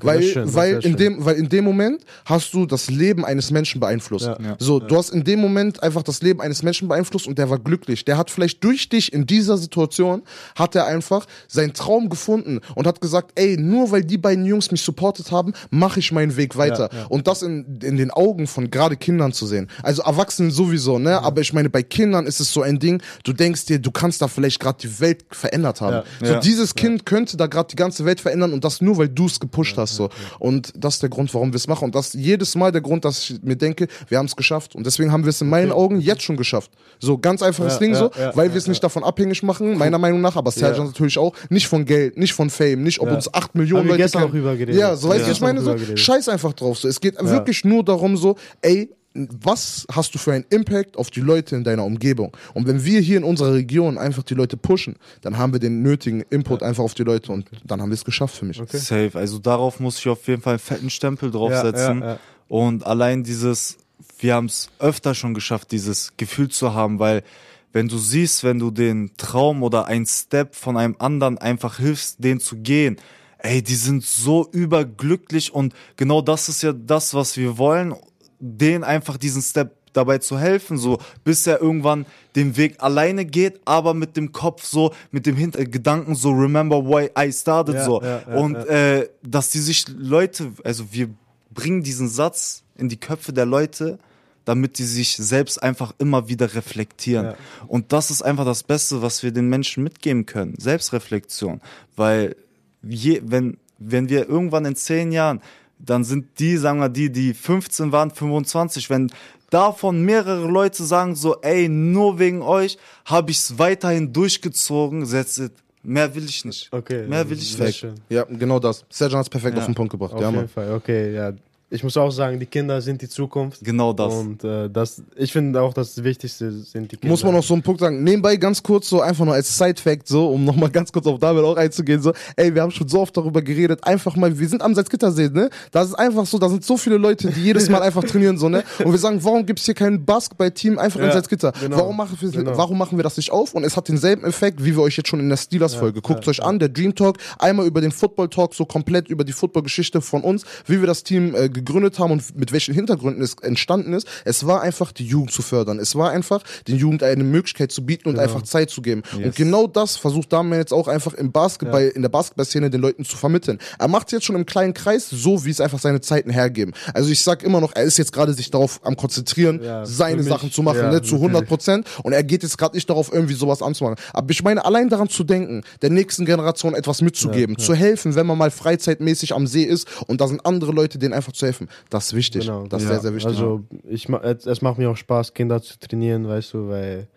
Weil, 0.02 0.24
schön, 0.24 0.54
weil, 0.54 0.80
in 0.84 0.96
dem, 0.96 1.24
weil 1.26 1.36
in 1.36 1.50
dem 1.50 1.64
Moment 1.64 2.04
hast 2.26 2.54
du 2.54 2.66
das 2.66 2.90
Leben 2.90 3.26
eines 3.26 3.52
Menschen 3.52 3.80
beeinflusst. 3.80 4.26
Ja. 4.26 4.38
Ja. 4.42 4.56
So, 4.60 4.80
du 4.80 4.96
hast 4.98 5.10
in 5.10 5.24
dem 5.24 5.40
Moment 5.40 5.82
einfach 5.84 6.04
das 6.04 6.22
Leben 6.22 6.42
eines 6.42 6.64
Menschen 6.64 6.88
beeinflusst 6.88 7.28
und 7.28 7.38
der 7.38 7.50
war 7.50 7.60
glücklich. 7.60 8.06
Der 8.06 8.18
hat 8.18 8.32
vielleicht 8.32 8.64
durch 8.64 8.90
dich 8.90 9.14
in 9.14 9.26
dieser 9.26 9.58
Situation, 9.58 10.24
hat 10.56 10.76
er 10.76 10.88
einfach 10.88 11.26
seinen 11.48 11.74
Traum 11.74 12.10
gefunden 12.10 12.60
und 12.76 12.88
hat 12.88 13.02
gesagt, 13.02 13.32
ey, 13.36 13.58
nur 13.58 13.92
weil 13.92 14.04
die 14.04 14.18
beiden 14.18 14.46
Jungs 14.46 14.72
mich 14.72 14.82
supportet 14.82 15.32
haben, 15.32 15.54
mache 15.70 16.00
ich 16.00 16.12
meinen 16.12 16.36
Weg 16.38 16.58
weiter. 16.58 16.90
Und 17.10 17.28
das 17.28 17.42
in, 17.42 17.80
in 17.82 17.98
den 17.98 18.12
Augen 18.12 18.48
von 18.48 18.72
gerade 18.72 18.98
Kindern 18.98 19.34
zu 19.34 19.46
sehen. 19.46 19.70
Also 19.84 20.04
Erwachsenen 20.04 20.52
sowieso, 20.52 21.00
ne? 21.00 21.22
Aber 21.22 21.42
ich 21.42 21.54
meine, 21.54 21.70
bei 21.70 21.84
Kindern 21.84 22.26
ist 22.26 22.40
es 22.40 22.52
so 22.52 22.62
ein 22.62 22.80
Ding, 22.80 23.02
du 23.24 23.34
denkst 23.34 23.66
dir, 23.66 23.80
du 23.80 23.92
kannst 23.92 24.22
da 24.22 24.28
vielleicht 24.28 24.60
gerade 24.60 24.78
die 24.82 25.00
Welt 25.00 25.26
verändert 25.32 25.82
haben. 25.82 26.06
So, 26.22 26.40
dieses 26.40 26.76
Kind 26.76 27.06
könnte 27.06 27.38
da 27.38 27.48
gerade 27.48 27.70
die 27.70 27.76
ganze 27.76 28.06
Welt 28.06 28.20
verändern 28.20 28.54
und 28.54 28.64
das 28.64 28.82
nur, 28.82 28.98
weil 28.98 29.10
du 29.10 29.26
es 29.26 29.40
gepusht 29.40 29.75
hast. 29.78 29.96
So. 29.96 30.10
Und 30.40 30.74
das 30.76 30.96
ist 30.96 31.04
der 31.04 31.10
Grund, 31.10 31.34
warum 31.34 31.52
wir 31.52 31.58
es 31.58 31.68
machen. 31.68 31.86
Und 31.86 31.96
das 31.96 32.08
ist 32.08 32.14
jedes 32.16 32.56
Mal 32.56 32.72
der 32.72 32.82
Grund, 32.82 33.06
dass 33.06 33.30
ich 33.30 33.42
mir 33.44 33.56
denke, 33.56 33.88
wir 34.08 34.18
haben 34.18 34.26
es 34.26 34.36
geschafft. 34.36 34.76
Und 34.76 34.86
deswegen 34.86 35.12
haben 35.12 35.24
wir 35.24 35.30
es 35.30 35.42
in 35.42 35.50
meinen 35.50 35.72
Augen 35.72 36.00
jetzt 36.02 36.24
schon 36.24 36.38
geschafft. 36.38 36.72
So, 37.00 37.18
ganz 37.18 37.42
einfaches 37.42 37.80
Ding 37.80 37.96
so, 37.96 38.12
weil 38.34 38.52
wir 38.52 38.58
es 38.58 38.68
nicht 38.68 38.84
davon 38.84 39.04
abhängig 39.04 39.44
machen, 39.44 39.78
meiner 39.78 39.98
Meinung 39.98 40.22
nach, 40.22 40.36
aber 40.36 40.52
Sergeant 40.52 40.88
natürlich 40.88 41.18
auch, 41.18 41.34
nicht 41.50 41.68
von 41.68 41.86
Geld, 41.86 42.18
nicht 42.18 42.34
von 42.34 42.50
Fame, 42.50 42.84
nicht 42.84 43.00
ob 43.00 43.12
uns 43.12 43.34
8 43.34 43.56
Millionen 43.56 43.82
Haben 43.82 43.88
wir 43.88 43.92
Leute 43.94 44.04
gestern 44.04 44.32
kennen. 44.32 44.48
auch 44.48 44.52
geredet. 44.54 44.76
Ja, 44.76 44.96
so 44.96 45.10
weißt 45.10 45.28
du, 45.28 45.32
ich 45.32 45.42
meine 45.42 45.62
so, 45.62 45.76
scheiß 45.96 46.30
einfach 46.30 46.54
drauf. 46.54 46.78
So. 46.80 46.88
Es 46.88 47.00
geht 47.00 47.16
wirklich 47.22 47.66
nur 47.66 47.84
darum 47.84 48.18
so, 48.18 48.36
ey, 48.62 48.90
was 49.16 49.88
hast 49.92 50.14
du 50.14 50.20
für 50.20 50.34
einen 50.34 50.46
Impact 50.50 50.98
auf 50.98 51.10
die 51.10 51.22
Leute 51.22 51.56
in 51.56 51.64
deiner 51.64 51.86
Umgebung? 51.86 52.36
Und 52.54 52.68
wenn 52.68 52.84
wir 52.84 53.00
hier 53.00 53.18
in 53.18 53.24
unserer 53.24 53.54
Region 53.54 53.98
einfach 53.98 54.24
die 54.24 54.34
Leute 54.34 54.58
pushen, 54.58 54.98
dann 55.22 55.38
haben 55.38 55.54
wir 55.54 55.60
den 55.60 55.82
nötigen 55.82 56.22
Input 56.30 56.62
einfach 56.62 56.84
auf 56.84 56.94
die 56.94 57.04
Leute 57.04 57.32
und 57.32 57.50
dann 57.64 57.82
haben 57.82 57.90
wir 57.90 57.96
es 57.96 58.04
geschafft 58.04 58.36
für 58.36 58.46
mich. 58.46 58.62
Safe. 58.68 59.12
Also 59.14 59.40
darauf 59.40 59.80
muss 59.80 60.00
ich 60.00 60.08
auf 60.10 60.28
jeden 60.28 60.42
Fall 60.42 60.54
einen 60.54 60.60
fetten 60.60 60.90
Stempel 60.90 61.32
draufsetzen. 61.32 62.00
Ja, 62.00 62.06
ja, 62.06 62.14
ja. 62.14 62.20
Und 62.48 62.86
allein 62.86 63.24
dieses, 63.24 63.78
wir 64.20 64.36
haben 64.36 64.46
es 64.46 64.70
öfter 64.80 65.16
schon 65.16 65.34
geschafft, 65.34 65.72
dieses 65.72 66.14
Gefühl 66.18 66.50
zu 66.50 66.74
haben, 66.74 67.00
weil 67.00 67.24
wenn 67.72 67.88
du 67.88 67.98
siehst, 67.98 68.44
wenn 68.44 68.60
du 68.60 68.72
den 68.72 69.12
Traum 69.18 69.64
oder 69.64 69.86
ein 69.86 70.06
Step 70.06 70.56
von 70.56 70.78
einem 70.78 70.96
anderen 71.00 71.38
einfach 71.38 71.78
hilfst, 71.78 72.24
den 72.24 72.40
zu 72.40 72.58
gehen, 72.58 72.98
ey, 73.40 73.62
die 73.62 73.76
sind 73.76 74.04
so 74.04 74.48
überglücklich 74.52 75.54
und 75.54 75.74
genau 75.98 76.22
das 76.22 76.50
ist 76.50 76.64
ja 76.64 76.74
das, 76.74 77.14
was 77.14 77.38
wir 77.38 77.58
wollen, 77.58 77.94
denen 78.40 78.84
einfach 78.84 79.18
diesen 79.18 79.42
Step 79.42 79.76
dabei 79.94 80.18
zu 80.18 80.38
helfen, 80.38 80.78
so 80.78 81.00
bis 81.24 81.48
er 81.48 81.62
irgendwann 81.62 82.06
den 82.36 82.58
Weg 82.58 82.84
alleine 82.84 83.26
geht, 83.26 83.62
aber 83.66 83.94
mit 83.94 84.18
dem 84.18 84.32
Kopf 84.32 84.66
so, 84.66 84.94
mit 85.12 85.26
dem 85.26 85.36
Hintergedanken 85.36 86.16
so, 86.16 86.32
remember 86.32 86.84
why 86.84 87.10
I 87.18 87.32
started 87.32 87.76
Ja, 87.76 87.86
so. 87.86 88.02
ja, 88.02 88.22
ja, 88.28 88.36
und. 88.36 88.56
Äh, 88.56 89.10
dass 89.24 89.50
die 89.50 89.60
sich 89.60 89.86
Leute, 89.88 90.52
also 90.64 90.92
wir 90.92 91.10
bringen 91.52 91.84
diesen 91.84 92.08
Satz 92.08 92.64
in 92.76 92.90
die 92.90 92.98
Köpfe 92.98 93.34
der 93.34 93.46
Leute, 93.46 93.98
damit 94.44 94.78
die 94.78 94.84
sich 94.84 95.18
selbst 95.18 95.62
einfach 95.62 95.94
immer 95.98 96.30
wieder 96.30 96.54
reflektieren. 96.54 97.34
Und 97.68 97.92
das 97.92 98.12
ist 98.12 98.22
einfach 98.22 98.46
das 98.46 98.64
Beste, 98.64 99.02
was 99.02 99.24
wir 99.24 99.32
den 99.32 99.50
Menschen 99.50 99.84
mitgeben 99.84 100.28
können. 100.28 100.54
Selbstreflexion. 100.60 101.62
Weil 101.96 102.36
je, 102.84 103.22
wenn, 103.26 103.58
wenn 103.80 104.08
wir 104.08 104.30
irgendwann 104.30 104.66
in 104.66 104.76
zehn 104.76 105.12
Jahren, 105.12 105.42
dann 105.80 106.04
sind 106.04 106.40
die, 106.40 106.58
sagen 106.58 106.80
wir, 106.80 106.90
die, 106.90 107.12
die 107.12 107.34
15 107.34 107.92
waren, 107.92 108.12
25, 108.12 108.90
wenn 108.90 109.12
davon 109.50 110.02
mehrere 110.04 110.48
Leute 110.48 110.84
sagen 110.84 111.16
so, 111.16 111.40
ey, 111.42 111.70
nur 111.70 112.20
wegen 112.20 112.42
euch 112.42 112.78
habe 113.06 113.32
ich 113.32 113.38
es 113.38 113.60
weiterhin 113.60 114.12
durchgezogen, 114.14 115.08
that's 115.10 115.38
it. 115.38 115.52
Mehr 115.84 116.14
will 116.16 116.26
ich 116.26 116.44
nicht. 116.46 116.68
Okay. 116.74 117.06
Mehr 117.08 117.30
will 117.30 117.38
ich 117.38 117.54
sehr 117.56 117.68
nicht. 117.68 117.78
schön. 117.78 117.94
Ja, 118.10 118.24
genau 118.24 118.58
das. 118.60 118.84
Serjan 118.90 119.20
hat 119.20 119.28
es 119.28 119.30
perfekt 119.30 119.54
Ja. 119.56 119.60
auf 119.62 119.68
den 119.68 119.76
Punkt 119.76 119.92
gebracht. 119.92 120.14
Auf 120.14 120.20
ja, 120.22 120.30
jeden 120.30 120.40
Mann. 120.42 120.50
Fall, 120.50 120.72
okay, 120.74 121.14
ja. 121.14 121.32
Ich 121.72 121.84
muss 121.84 121.98
auch 121.98 122.12
sagen, 122.12 122.40
die 122.40 122.46
Kinder 122.46 122.80
sind 122.80 123.02
die 123.02 123.10
Zukunft. 123.10 123.64
Genau 123.64 123.92
das. 123.92 124.14
Und 124.14 124.44
äh, 124.44 124.70
das, 124.70 125.02
ich 125.16 125.32
finde 125.32 125.60
auch, 125.60 125.74
das 125.74 126.04
Wichtigste 126.04 126.52
sind 126.52 126.92
die 126.92 126.96
Kinder. 126.96 127.12
Muss 127.12 127.24
man 127.24 127.34
noch 127.34 127.44
so 127.44 127.56
einen 127.56 127.64
Punkt 127.64 127.82
sagen. 127.82 128.04
Nebenbei 128.04 128.36
ganz 128.38 128.62
kurz 128.62 128.88
so, 128.88 129.02
einfach 129.02 129.26
nur 129.26 129.34
als 129.34 129.58
Side-Fact 129.58 130.08
so, 130.08 130.30
um 130.30 130.46
nochmal 130.46 130.70
ganz 130.70 130.92
kurz 130.92 131.08
auf 131.08 131.18
David 131.20 131.44
auch 131.44 131.58
einzugehen, 131.58 132.04
so, 132.04 132.14
ey, 132.36 132.54
wir 132.54 132.62
haben 132.62 132.70
schon 132.70 132.88
so 132.88 133.00
oft 133.00 133.18
darüber 133.18 133.42
geredet, 133.42 133.84
einfach 133.84 134.16
mal, 134.16 134.38
wir 134.38 134.48
sind 134.48 134.62
am 134.62 134.76
Salzgittersee, 134.76 135.30
ne? 135.30 135.50
Das 135.72 135.88
ist 135.88 135.96
einfach 135.96 136.28
so, 136.28 136.38
da 136.38 136.50
sind 136.50 136.64
so 136.64 136.78
viele 136.78 136.98
Leute, 136.98 137.32
die 137.32 137.42
jedes 137.42 137.68
Mal 137.68 137.82
einfach 137.82 138.04
trainieren, 138.04 138.38
so, 138.38 138.48
ne? 138.48 138.64
Und 138.84 138.92
wir 138.92 139.00
sagen, 139.00 139.24
warum 139.24 139.44
gibt's 139.48 139.66
hier 139.66 139.74
kein 139.74 140.06
Basketball-Team 140.06 140.78
einfach 140.78 141.00
in 141.00 141.08
Ja, 141.08 141.14
Salzgitter? 141.14 141.52
genau, 141.60 141.78
warum, 141.78 141.98
machen 141.98 142.16
wir, 142.20 142.30
genau. 142.30 142.56
warum 142.56 142.78
machen 142.78 142.98
wir 143.00 143.04
das 143.04 143.18
nicht 143.18 143.32
auf? 143.32 143.56
Und 143.56 143.64
es 143.64 143.76
hat 143.76 143.88
denselben 143.88 144.24
Effekt, 144.24 144.64
wie 144.64 144.76
wir 144.76 144.84
euch 144.84 144.98
jetzt 144.98 145.10
schon 145.10 145.20
in 145.20 145.30
der 145.30 145.38
Steelers-Folge. 145.38 146.02
Guckt 146.02 146.28
euch 146.28 146.44
an, 146.44 146.60
der 146.60 146.70
Dream 146.70 146.94
Talk, 146.94 147.18
einmal 147.40 147.66
über 147.66 147.82
den 147.82 147.92
Football 147.92 148.30
Talk, 148.30 148.54
so 148.54 148.66
komplett 148.66 149.10
über 149.10 149.24
die 149.24 149.34
Football-Geschichte 149.34 150.00
von 150.02 150.22
uns, 150.22 150.44
wie 150.68 150.80
wir 150.80 150.86
das 150.86 151.04
Team 151.04 151.34
äh, 151.34 151.50
gegründet 151.56 151.98
haben 151.98 152.12
und 152.12 152.38
mit 152.38 152.52
welchen 152.52 152.76
Hintergründen 152.76 153.24
es 153.24 153.36
entstanden 153.42 153.94
ist. 153.94 154.08
Es 154.26 154.46
war 154.46 154.62
einfach, 154.62 154.92
die 154.92 155.06
Jugend 155.06 155.32
zu 155.32 155.42
fördern. 155.42 155.80
Es 155.80 155.96
war 155.96 156.12
einfach, 156.12 156.44
den 156.68 156.78
Jugend 156.78 157.02
eine 157.02 157.24
Möglichkeit 157.24 157.72
zu 157.72 157.86
bieten 157.86 158.10
und 158.10 158.20
einfach 158.20 158.44
Zeit 158.44 158.70
zu 158.70 158.82
geben. 158.82 159.02
Und 159.14 159.36
genau 159.36 159.66
das 159.68 159.98
versucht 159.98 160.32
Damian 160.32 160.60
jetzt 160.60 160.74
auch 160.74 160.88
einfach 160.88 161.14
im 161.14 161.32
Basketball, 161.32 161.88
in 161.88 162.04
der 162.04 162.10
Basketballszene 162.10 162.70
den 162.70 162.82
Leuten 162.82 163.06
zu 163.06 163.18
vermitteln. 163.18 163.60
Er 163.80 163.88
macht 163.88 164.08
es 164.08 164.12
jetzt 164.12 164.26
schon 164.26 164.36
im 164.36 164.46
kleinen 164.46 164.74
Kreis, 164.74 165.10
so 165.10 165.46
wie 165.46 165.50
es 165.50 165.60
einfach 165.60 165.80
seine 165.80 166.02
Zeiten 166.02 166.30
hergeben. 166.30 166.74
Also 166.94 167.10
ich 167.10 167.22
sag 167.22 167.44
immer 167.44 167.62
noch, 167.62 167.74
er 167.76 167.84
ist 167.84 167.98
jetzt 167.98 168.12
gerade 168.12 168.34
sich 168.34 168.52
darauf 168.52 168.80
am 168.84 168.96
konzentrieren, 168.96 169.62
Ja, 169.64 169.86
seine 169.86 170.18
mich, 170.18 170.28
Sachen 170.28 170.52
zu 170.52 170.62
machen, 170.62 170.80
ja, 170.80 170.92
ne, 170.92 171.02
zu 171.02 171.16
100 171.16 171.34
natürlich. 171.34 171.50
Prozent. 171.50 171.88
Und 172.04 172.14
er 172.14 172.24
geht 172.24 172.44
jetzt 172.44 172.58
gerade 172.58 172.76
nicht 172.76 172.90
darauf, 172.90 173.12
irgendwie 173.12 173.34
sowas 173.34 173.62
anzumachen. 173.62 173.98
Aber 174.14 174.30
ich 174.32 174.44
meine, 174.44 174.66
allein 174.66 174.90
daran 174.90 175.10
zu 175.10 175.24
denken, 175.24 175.64
der 175.82 175.90
nächsten 175.90 176.26
Generation 176.26 176.76
etwas 176.76 177.02
mitzugeben, 177.02 177.58
zu 177.58 177.74
helfen, 177.74 178.16
wenn 178.16 178.26
man 178.26 178.38
mal 178.38 178.52
freizeitmäßig 178.52 179.34
am 179.34 179.48
See 179.48 179.64
ist 179.64 179.88
und 180.08 180.22
da 180.22 180.28
sind 180.28 180.46
andere 180.46 180.72
Leute, 180.72 180.98
denen 180.98 181.14
einfach 181.14 181.32
zu 181.32 181.45
helfen. 181.46 181.70
Das 181.90 182.08
ist 182.08 182.16
wichtig. 182.16 182.46
Genau, 182.46 182.68
das 182.68 182.84
ist 182.84 182.90
ja. 182.90 182.96
sehr, 182.96 183.02
sehr 183.04 183.16
wichtig. 183.16 183.32
Also 183.32 183.64
ich, 183.88 184.10
es, 184.10 184.62
macht 184.62 184.78
mir 184.78 184.90
auch 184.90 184.98
Spaß, 184.98 185.34
Kinder 185.34 185.62
zu 185.62 185.80
trainieren, 185.80 186.28
weißt 186.28 186.54
du, 186.54 186.70
weil 186.70 187.08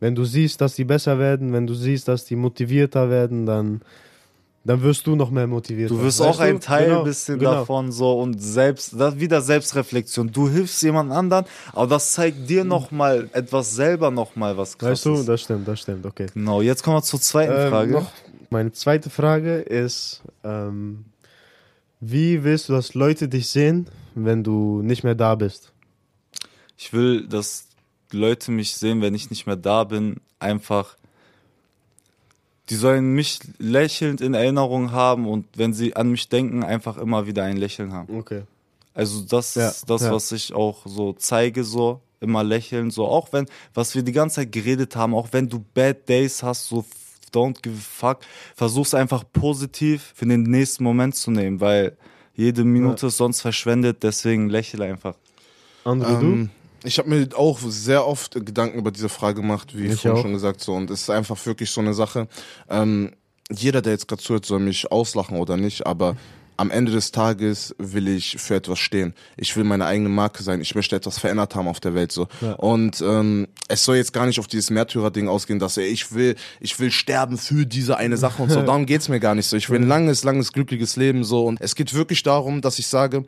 wenn 0.00 0.14
du 0.14 0.24
siehst, 0.24 0.60
dass 0.60 0.74
die 0.74 0.84
besser 0.84 1.18
werden, 1.18 1.52
wenn 1.52 1.66
du 1.66 1.74
siehst, 1.74 2.08
dass 2.08 2.24
die 2.24 2.36
motivierter 2.36 3.10
werden, 3.10 3.46
dann, 3.46 3.80
dann 4.64 4.82
wirst 4.82 5.06
du 5.06 5.16
noch 5.16 5.30
mehr 5.30 5.46
motiviert. 5.46 5.90
Du 5.90 6.00
wirst 6.00 6.20
Weißt 6.20 6.28
auch 6.28 6.40
ein 6.40 6.60
Teil 6.60 6.86
Genau, 6.88 7.04
bisschen 7.04 7.38
genau. 7.38 7.52
davon 7.52 7.90
so 7.90 8.20
und 8.20 8.40
selbst 8.40 8.94
das 8.98 9.18
wieder 9.18 9.40
Selbstreflexion. 9.40 10.30
Du 10.30 10.48
hilfst 10.48 10.82
jemand 10.82 11.10
anderen, 11.10 11.46
aber 11.72 11.86
das 11.86 12.12
zeigt 12.12 12.48
dir 12.48 12.64
noch 12.64 12.90
mal 12.90 13.28
etwas 13.32 13.74
selber 13.74 14.10
noch 14.10 14.36
mal 14.36 14.56
was 14.56 14.76
Mhm. 14.80 14.86
Weißt 14.86 15.04
du, 15.06 15.10
krasses. 15.10 15.26
das 15.26 15.40
stimmt, 15.42 15.66
das 15.68 15.80
stimmt, 15.80 16.06
okay. 16.06 16.26
genau, 16.32 16.60
jetzt 16.60 16.82
kommen 16.82 16.98
wir 16.98 17.02
zur 17.02 17.20
zweiten 17.20 17.52
Ähm, 17.56 17.70
Frage. 17.70 17.92
Noch 17.92 18.10
meine 18.50 18.72
zweite 18.72 19.10
Frage 19.10 19.56
ist, 19.56 20.22
ähm, 20.44 21.04
wie 22.00 22.44
willst 22.44 22.68
du, 22.68 22.72
dass 22.72 22.94
Leute 22.94 23.28
dich 23.28 23.48
sehen, 23.48 23.86
wenn 24.14 24.44
du 24.44 24.82
nicht 24.82 25.04
mehr 25.04 25.14
da 25.14 25.34
bist? 25.34 25.72
Ich 26.76 26.92
will, 26.92 27.26
dass 27.26 27.68
Leute 28.12 28.50
mich 28.50 28.76
sehen, 28.76 29.00
wenn 29.02 29.14
ich 29.14 29.30
nicht 29.30 29.46
mehr 29.46 29.56
da 29.56 29.84
bin, 29.84 30.20
einfach 30.38 30.96
die 32.70 32.76
sollen 32.76 33.14
mich 33.14 33.40
lächelnd 33.58 34.20
in 34.20 34.34
Erinnerung 34.34 34.92
haben 34.92 35.26
und 35.26 35.46
wenn 35.56 35.72
sie 35.72 35.96
an 35.96 36.10
mich 36.10 36.28
denken, 36.28 36.62
einfach 36.62 36.98
immer 36.98 37.26
wieder 37.26 37.44
ein 37.44 37.56
Lächeln 37.56 37.92
haben. 37.92 38.18
Okay. 38.18 38.42
Also 38.94 39.22
das 39.22 39.54
Ja, 39.54 39.68
ist 39.68 39.88
das, 39.88 40.02
ja. 40.02 40.12
was 40.12 40.32
ich 40.32 40.52
auch 40.52 40.84
so 40.84 41.12
zeige, 41.14 41.64
so 41.64 42.00
immer 42.20 42.44
lächeln, 42.44 42.90
so 42.90 43.06
auch 43.06 43.32
wenn, 43.32 43.46
was 43.72 43.94
wir 43.94 44.02
die 44.02 44.12
ganze 44.12 44.36
Zeit 44.36 44.52
geredet 44.52 44.96
haben, 44.96 45.14
auch 45.14 45.28
wenn 45.32 45.48
du 45.48 45.64
Bad 45.72 46.08
Days 46.08 46.42
hast, 46.42 46.66
so 46.66 46.84
don't 47.30 47.62
give 47.62 47.76
a 47.76 47.80
fuck, 47.80 48.20
versuch's 48.54 48.94
einfach 48.94 49.24
positiv 49.32 50.12
für 50.14 50.26
den 50.26 50.42
nächsten 50.44 50.84
Moment 50.84 51.14
zu 51.14 51.30
nehmen, 51.30 51.60
weil 51.60 51.96
jede 52.34 52.64
Minute 52.64 53.08
ist 53.08 53.16
sonst 53.16 53.40
verschwendet, 53.40 54.02
deswegen 54.02 54.48
lächel 54.48 54.82
einfach. 54.82 55.16
Andere, 55.84 56.12
Ähm, 56.12 56.50
ich 56.84 56.98
habe 56.98 57.08
mir 57.08 57.28
auch 57.36 57.58
sehr 57.60 58.06
oft 58.06 58.34
Gedanken 58.34 58.78
über 58.78 58.90
diese 58.92 59.08
Frage 59.08 59.40
gemacht, 59.40 59.76
wie 59.76 59.86
Ich 59.86 60.00
vorhin 60.00 60.22
schon 60.22 60.32
gesagt, 60.32 60.60
so 60.60 60.74
und 60.74 60.90
es 60.90 61.02
ist 61.02 61.10
einfach 61.10 61.44
wirklich 61.46 61.70
so 61.70 61.80
eine 61.80 61.94
Sache. 61.94 62.28
Ähm, 62.68 63.12
jeder, 63.50 63.82
der 63.82 63.92
jetzt 63.92 64.06
gerade 64.06 64.22
zuhört, 64.22 64.46
soll 64.46 64.60
mich 64.60 64.92
auslachen 64.92 65.38
oder 65.38 65.56
nicht, 65.56 65.86
aber 65.86 66.16
am 66.58 66.72
Ende 66.72 66.90
des 66.90 67.12
Tages 67.12 67.74
will 67.78 68.08
ich 68.08 68.36
für 68.38 68.56
etwas 68.56 68.80
stehen. 68.80 69.14
Ich 69.36 69.56
will 69.56 69.62
meine 69.62 69.86
eigene 69.86 70.08
Marke 70.08 70.42
sein. 70.42 70.60
Ich 70.60 70.74
möchte 70.74 70.96
etwas 70.96 71.18
verändert 71.18 71.54
haben 71.54 71.68
auf 71.68 71.78
der 71.78 71.94
Welt 71.94 72.10
so. 72.10 72.26
Und 72.56 73.00
ähm, 73.00 73.46
es 73.68 73.84
soll 73.84 73.96
jetzt 73.96 74.12
gar 74.12 74.26
nicht 74.26 74.40
auf 74.40 74.48
dieses 74.48 74.68
Märtyrer-Ding 74.70 75.28
ausgehen, 75.28 75.60
dass 75.60 75.76
ey, 75.76 75.86
ich 75.86 76.12
will, 76.12 76.34
ich 76.58 76.78
will 76.80 76.90
sterben 76.90 77.38
für 77.38 77.64
diese 77.64 77.96
eine 77.96 78.16
Sache 78.16 78.42
und 78.42 78.50
so. 78.50 78.60
Darum 78.66 78.86
geht's 78.86 79.08
mir 79.08 79.20
gar 79.20 79.36
nicht 79.36 79.46
so. 79.46 79.56
Ich 79.56 79.70
will 79.70 79.80
ein 79.80 79.86
langes, 79.86 80.24
langes, 80.24 80.52
glückliches 80.52 80.96
Leben 80.96 81.22
so. 81.22 81.46
Und 81.46 81.60
es 81.60 81.76
geht 81.76 81.94
wirklich 81.94 82.24
darum, 82.24 82.60
dass 82.60 82.80
ich 82.80 82.88
sage, 82.88 83.24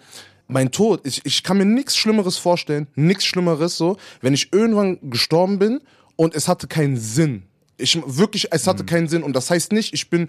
mein 0.49 0.73
Tod, 0.73 1.07
ich, 1.07 1.25
ich 1.25 1.45
kann 1.45 1.59
mir 1.59 1.65
nichts 1.65 1.97
Schlimmeres 1.97 2.37
vorstellen, 2.37 2.89
nichts 2.97 3.25
Schlimmeres 3.25 3.77
so, 3.77 3.97
wenn 4.21 4.35
ich 4.35 4.53
irgendwann 4.53 4.99
gestorben 5.09 5.61
bin 5.61 5.81
und 6.17 6.35
es 6.35 6.49
hatte 6.49 6.67
keinen 6.67 6.97
Sinn. 6.97 7.45
Ich 7.81 8.01
wirklich, 8.07 8.49
es 8.53 8.67
hatte 8.67 8.85
keinen 8.85 9.09
Sinn 9.09 9.23
und 9.23 9.35
das 9.35 9.51
heißt 9.51 9.73
nicht, 9.73 9.95
ich 9.95 10.11
bin, 10.11 10.29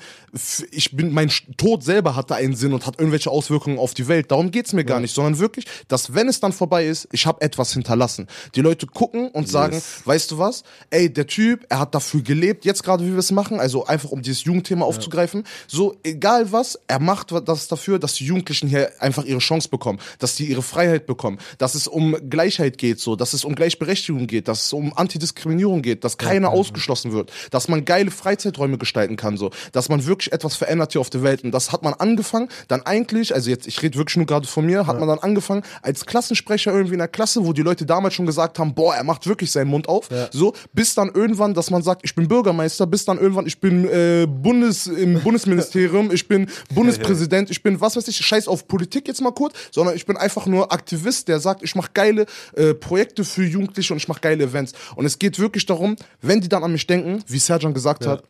ich 0.72 0.96
bin, 0.96 1.14
mein 1.14 1.30
Tod 1.58 1.84
selber 1.84 2.16
hatte 2.16 2.36
einen 2.36 2.56
Sinn 2.56 2.74
und 2.74 2.86
hat 2.86 3.00
irgendwelche 3.00 3.30
Auswirkungen 3.30 3.80
auf 3.80 3.94
die 3.94 4.08
Welt. 4.08 4.32
Darum 4.32 4.52
geht's 4.52 4.74
mir 4.74 4.86
gar 4.86 5.00
nicht, 5.00 5.14
sondern 5.14 5.40
wirklich, 5.40 5.66
dass 5.88 6.14
wenn 6.14 6.28
es 6.28 6.40
dann 6.40 6.54
vorbei 6.54 6.86
ist, 6.86 7.08
ich 7.12 7.26
habe 7.26 7.42
etwas 7.42 7.74
hinterlassen. 7.74 8.28
Die 8.56 8.62
Leute 8.62 8.88
gucken 8.88 9.30
und 9.30 9.50
sagen, 9.50 9.82
weißt 10.06 10.32
du 10.32 10.38
was? 10.38 10.64
Ey, 10.90 11.12
der 11.12 11.28
Typ, 11.28 11.66
er 11.70 11.80
hat 11.80 11.96
dafür 11.96 12.22
gelebt, 12.22 12.66
jetzt 12.66 12.84
gerade 12.84 13.06
wie 13.06 13.12
wir 13.12 13.20
es 13.20 13.32
machen, 13.32 13.60
also 13.60 13.86
einfach 13.86 14.12
um 14.12 14.22
dieses 14.22 14.44
Jugendthema 14.44 14.86
aufzugreifen. 14.86 15.44
So 15.68 15.98
egal 16.04 16.52
was, 16.52 16.80
er 16.88 17.00
macht 17.00 17.32
das 17.46 17.68
dafür, 17.68 18.00
dass 18.00 18.14
die 18.16 18.26
Jugendlichen 18.26 18.68
hier 18.68 18.92
einfach 19.02 19.26
ihre 19.26 19.40
Chance 19.40 19.70
bekommen, 19.70 20.00
dass 20.20 20.36
die 20.36 20.46
ihre 20.46 20.62
Freiheit 20.62 21.06
bekommen, 21.06 21.40
dass 21.58 21.76
es 21.76 21.88
um 21.88 22.16
Gleichheit 22.30 22.78
geht, 22.78 23.00
so, 23.00 23.16
dass 23.16 23.34
es 23.34 23.44
um 23.44 23.56
Gleichberechtigung 23.56 24.28
geht, 24.28 24.48
dass 24.48 24.66
es 24.66 24.74
um 24.74 24.94
Antidiskriminierung 24.96 25.82
geht, 25.82 26.04
dass 26.04 26.18
keiner 26.18 26.50
ausgeschlossen 26.50 27.12
wird, 27.12 27.32
dass 27.50 27.68
man 27.68 27.86
geile 27.86 28.12
Freizeiträume 28.12 28.78
gestalten 28.78 29.16
kann, 29.16 29.38
so, 29.38 29.52
dass 29.72 29.90
man 29.90 30.06
wirklich 30.06 30.32
etwas 30.32 30.56
verändert 30.56 30.92
hier 30.92 31.02
auf 31.02 31.10
der 31.10 31.24
Welt. 31.24 31.44
Und 31.44 31.52
das 31.52 31.72
hat 31.72 31.84
man 31.84 31.94
angefangen, 31.94 32.50
dann 32.68 32.82
eigentlich, 32.84 33.34
also 33.34 33.50
jetzt, 33.50 33.68
ich 33.68 33.82
rede 33.82 33.98
wirklich 33.98 34.18
nur 34.18 34.26
gerade 34.26 34.48
von 34.48 34.66
mir, 34.66 34.88
hat 34.88 35.00
man 35.00 35.08
dann 35.08 35.20
angefangen 35.20 35.64
als 35.82 36.06
Klassensprecher 36.06 36.72
irgendwie 36.72 36.94
in 36.94 37.00
der 37.00 37.08
Klasse, 37.08 37.46
wo 37.46 37.54
die 37.54 37.62
Leute 37.62 37.86
damals 37.86 38.14
schon 38.14 38.26
gesagt 38.26 38.60
haben, 38.60 38.74
boah, 38.74 38.96
er 38.96 39.04
macht 39.04 39.28
wirklich 39.28 39.52
seinen 39.52 39.70
Mund 39.70 39.88
auf, 39.90 40.10
so, 40.32 40.54
bis 40.74 40.96
dann 40.96 41.12
irgendwann, 41.14 41.54
dass 41.54 41.70
man 41.70 41.82
sagt, 41.82 42.02
ich 42.04 42.16
bin 42.16 42.28
Bürgermeister, 42.28 42.88
bis 42.88 43.06
dann 43.06 43.18
irgendwann, 43.18 43.48
ich 43.48 43.60
bin 43.60 43.88
äh, 43.88 44.28
Bundes 44.28 44.88
im 44.88 45.22
Bundesministerium, 45.22 46.12
ich 46.12 46.28
bin 46.28 46.48
Bundespräsident, 46.74 47.50
ich 47.50 47.64
bin 47.64 47.82
was 47.82 47.96
weiß 47.96 48.08
ich, 48.08 48.18
scheiß 48.18 48.48
auf 48.48 48.68
Politik 48.68 49.08
jetzt 49.08 49.22
mal 49.22 49.32
kurz, 49.32 49.54
sondern 49.72 49.96
ich 49.96 50.06
bin 50.06 50.18
einfach 50.18 50.46
nur 50.46 50.72
Aktivist, 50.72 51.28
der 51.28 51.40
sagt, 51.40 51.64
ich 51.64 51.76
mache 51.76 51.92
geile 51.94 52.26
äh, 52.56 52.74
Projekte 52.74 53.24
für 53.24 53.44
Jugendliche 53.44 53.94
und 53.94 53.98
ich 53.98 54.08
mache 54.08 54.22
geile 54.22 54.44
Events. 54.44 54.74
Und 54.96 55.06
es 55.06 55.20
geht 55.20 55.40
wirklich 55.40 55.66
darum, 55.66 55.96
wenn 56.22 56.42
die 56.42 56.50
dann 56.50 56.64
an 56.64 56.72
mich 56.72 56.88
denken, 56.88 57.24
wie 57.32 57.40
Serjan 57.40 57.74
gesagt 57.74 58.06
hat, 58.06 58.24